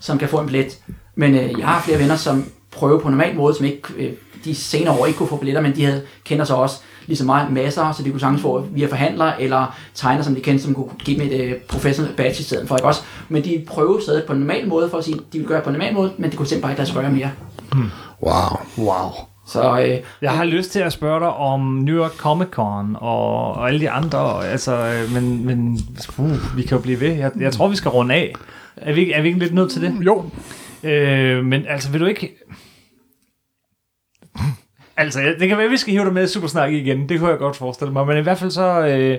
som 0.00 0.18
kan 0.18 0.28
få 0.28 0.38
en 0.38 0.46
billet. 0.46 0.78
Men 1.14 1.34
øh, 1.34 1.58
jeg 1.58 1.66
har 1.66 1.82
flere 1.82 1.98
venner, 1.98 2.16
som 2.16 2.44
prøver 2.72 3.00
på 3.00 3.08
normal 3.08 3.36
måde, 3.36 3.54
som 3.54 3.66
ikke, 3.66 3.82
øh, 3.96 4.12
de 4.44 4.54
senere 4.54 4.98
år 4.98 5.06
ikke 5.06 5.18
kunne 5.18 5.28
få 5.28 5.36
billetter, 5.36 5.62
men 5.62 5.76
de 5.76 5.84
havde, 5.84 6.02
kender 6.24 6.44
så 6.44 6.54
også 6.54 6.76
ligesom 7.06 7.26
mig 7.26 7.46
masser, 7.50 7.92
så 7.92 8.02
de 8.02 8.10
kunne 8.10 8.20
sagtens 8.20 8.42
få 8.42 8.60
via 8.70 8.86
forhandlere, 8.86 9.42
eller 9.42 9.76
tegner, 9.94 10.22
som 10.22 10.34
de 10.34 10.40
kendte, 10.40 10.64
som 10.64 10.74
kunne 10.74 10.88
give 11.04 11.20
dem 11.20 11.30
et 11.30 11.40
øh, 11.40 11.54
professionelt 11.68 12.16
badge 12.16 12.40
i 12.40 12.42
stedet 12.42 12.68
for, 12.68 12.76
ikke 12.76 12.86
også? 12.86 13.02
Men 13.28 13.44
de 13.44 13.64
prøvede 13.68 14.02
stadig 14.02 14.24
på 14.26 14.32
en 14.32 14.38
normal 14.38 14.68
måde, 14.68 14.90
for 14.90 14.98
at 14.98 15.04
sige, 15.04 15.14
de 15.16 15.22
ville 15.32 15.48
gøre 15.48 15.56
det 15.56 15.64
på 15.64 15.70
en 15.70 15.76
normal 15.76 15.94
måde, 15.94 16.12
men 16.18 16.30
det 16.30 16.38
kunne 16.38 16.46
simpelthen 16.46 16.62
bare 16.62 16.72
ikke 16.72 16.80
lade 16.80 16.90
sig 16.90 17.02
gøre 17.02 17.12
mere. 17.12 17.30
Wow. 18.22 18.86
Wow. 18.86 19.10
Så 19.46 19.80
øh, 19.80 19.98
Jeg 20.22 20.30
har 20.30 20.44
lyst 20.44 20.70
til 20.72 20.78
at 20.78 20.92
spørge 20.92 21.20
dig 21.20 21.28
om 21.28 21.60
New 21.60 21.96
York 21.96 22.16
Comic 22.16 22.48
Con 22.48 22.96
og, 23.00 23.54
og 23.54 23.68
alle 23.68 23.80
de 23.80 23.90
andre, 23.90 24.46
altså, 24.48 24.76
øh, 24.76 25.12
men, 25.14 25.46
men 25.46 25.80
uh, 26.18 26.56
vi 26.56 26.62
kan 26.62 26.76
jo 26.76 26.82
blive 26.82 27.00
ved. 27.00 27.12
Jeg, 27.12 27.30
jeg 27.40 27.52
tror, 27.52 27.68
vi 27.68 27.76
skal 27.76 27.88
runde 27.88 28.14
af. 28.14 28.34
Er 28.76 28.92
vi, 28.92 29.00
ikke- 29.00 29.12
er 29.12 29.22
vi 29.22 29.28
ikke 29.28 29.40
lidt 29.40 29.54
nødt 29.54 29.70
til 29.70 29.82
det? 29.82 29.94
Jo, 30.00 30.24
Øh, 30.82 31.44
men 31.44 31.66
altså, 31.68 31.90
vil 31.90 32.00
du 32.00 32.06
ikke... 32.06 32.36
Altså, 34.96 35.20
det 35.40 35.48
kan 35.48 35.56
være, 35.56 35.66
at 35.66 35.72
vi 35.72 35.76
skal 35.76 35.92
hive 35.92 36.04
dig 36.04 36.12
med 36.12 36.24
i 36.24 36.26
Supersnak 36.26 36.72
igen. 36.72 37.08
Det 37.08 37.18
kunne 37.18 37.30
jeg 37.30 37.38
godt 37.38 37.56
forestille 37.56 37.92
mig. 37.92 38.06
Men 38.06 38.18
i 38.18 38.20
hvert 38.20 38.38
fald 38.38 38.50
så... 38.50 38.86
Øh, 38.86 39.18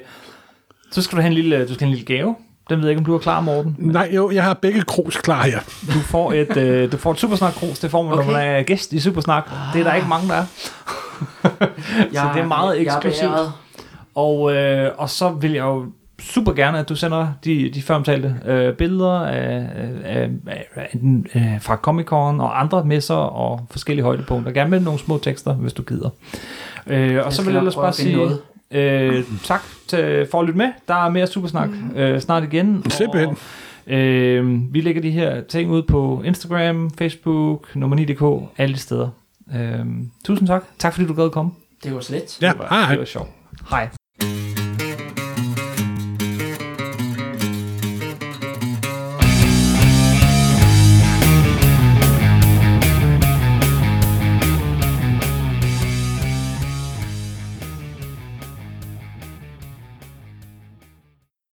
så 0.91 1.01
skal 1.01 1.15
du 1.15 1.21
have 1.21 1.27
en 1.29 1.33
lille, 1.33 1.59
du 1.67 1.73
skal 1.73 1.79
have 1.79 1.91
en 1.91 1.97
lille 1.97 2.05
gave. 2.17 2.35
Den 2.69 2.77
ved 2.79 2.85
jeg 2.85 2.89
ikke, 2.91 2.99
om 2.99 3.05
du 3.05 3.13
er 3.15 3.19
klar, 3.19 3.41
Morten. 3.41 3.75
nej, 3.79 4.11
jo, 4.15 4.31
jeg 4.31 4.43
har 4.43 4.53
begge 4.53 4.81
krus 4.81 5.17
klar 5.17 5.43
her. 5.43 5.59
Du 5.93 5.99
får 5.99 6.33
et, 6.33 6.57
øh, 6.57 6.91
du 6.91 6.97
får 6.97 7.11
et 7.11 7.19
Supersnak-krus. 7.19 7.79
Det 7.79 7.91
får 7.91 8.03
man, 8.03 8.13
okay. 8.13 8.25
når 8.25 8.31
man 8.31 8.47
er 8.47 8.63
gæst 8.63 8.93
i 8.93 8.99
Supersnak. 8.99 9.49
Det 9.73 9.79
er 9.79 9.83
der 9.83 9.93
ikke 9.93 10.07
mange, 10.07 10.27
der 10.27 10.33
er. 10.35 10.45
så 12.13 12.29
det 12.33 12.41
er 12.41 12.47
meget 12.47 12.81
eksklusivt. 12.81 13.31
Og, 14.15 14.53
øh, 14.55 14.91
og 14.97 15.09
så 15.09 15.29
vil 15.29 15.51
jeg 15.51 15.61
jo 15.63 15.85
super 16.21 16.53
gerne, 16.53 16.79
at 16.79 16.89
du 16.89 16.95
sender 16.95 17.27
de, 17.45 17.69
de 17.73 17.81
føromtalte 17.81 18.35
øh, 18.45 18.73
billeder 18.73 19.11
af, 19.11 19.67
af, 20.03 20.29
af, 20.47 20.65
af, 20.75 20.89
enten, 20.93 21.27
øh, 21.35 21.61
fra 21.61 21.75
Comic 21.75 22.05
Con 22.05 22.41
og 22.41 22.59
andre 22.59 22.85
messer 22.85 23.15
og 23.15 23.65
forskellige 23.71 24.03
højdepunkter. 24.03 24.51
Gerne 24.51 24.69
med 24.69 24.79
nogle 24.79 24.99
små 24.99 25.17
tekster, 25.17 25.53
hvis 25.53 25.73
du 25.73 25.81
gider. 25.83 26.09
Øh, 26.87 27.25
og 27.25 27.33
så 27.33 27.43
vil 27.43 27.51
jeg 27.51 27.57
ellers 27.59 27.75
bare 27.75 27.93
sige 27.93 28.15
noget. 28.15 28.39
øh, 28.71 29.23
tak 29.43 29.61
til, 29.87 30.27
for 30.31 30.39
at 30.39 30.45
lytte 30.45 30.57
med. 30.57 30.67
Der 30.87 31.05
er 31.05 31.09
mere 31.09 31.27
Supersnak 31.27 31.69
øh, 31.95 32.19
snart 32.21 32.43
igen. 32.43 32.89
Simpelthen. 32.89 33.29
Og, 33.87 33.93
øh, 33.93 34.73
vi 34.73 34.81
lægger 34.81 35.01
de 35.01 35.11
her 35.11 35.41
ting 35.41 35.71
ud 35.71 35.81
på 35.83 36.21
Instagram, 36.25 36.89
Facebook, 36.97 37.75
nummer 37.75 37.97
9.dk, 37.97 38.49
alle 38.57 38.73
de 38.75 38.79
steder. 38.79 39.09
Øh, 39.55 39.79
tusind 40.25 40.47
tak. 40.47 40.63
Tak 40.79 40.93
fordi 40.93 41.07
du 41.07 41.13
gad 41.13 41.25
at 41.25 41.31
komme. 41.31 41.51
Det 41.83 41.93
var 41.95 42.01
slet. 42.01 42.41
Ja, 42.41 42.49
Det 42.49 42.59
var, 42.59 42.67
hej. 42.69 42.89
det 42.89 42.99
var 42.99 43.05
sjovt. 43.05 43.29
Hej. 43.69 43.89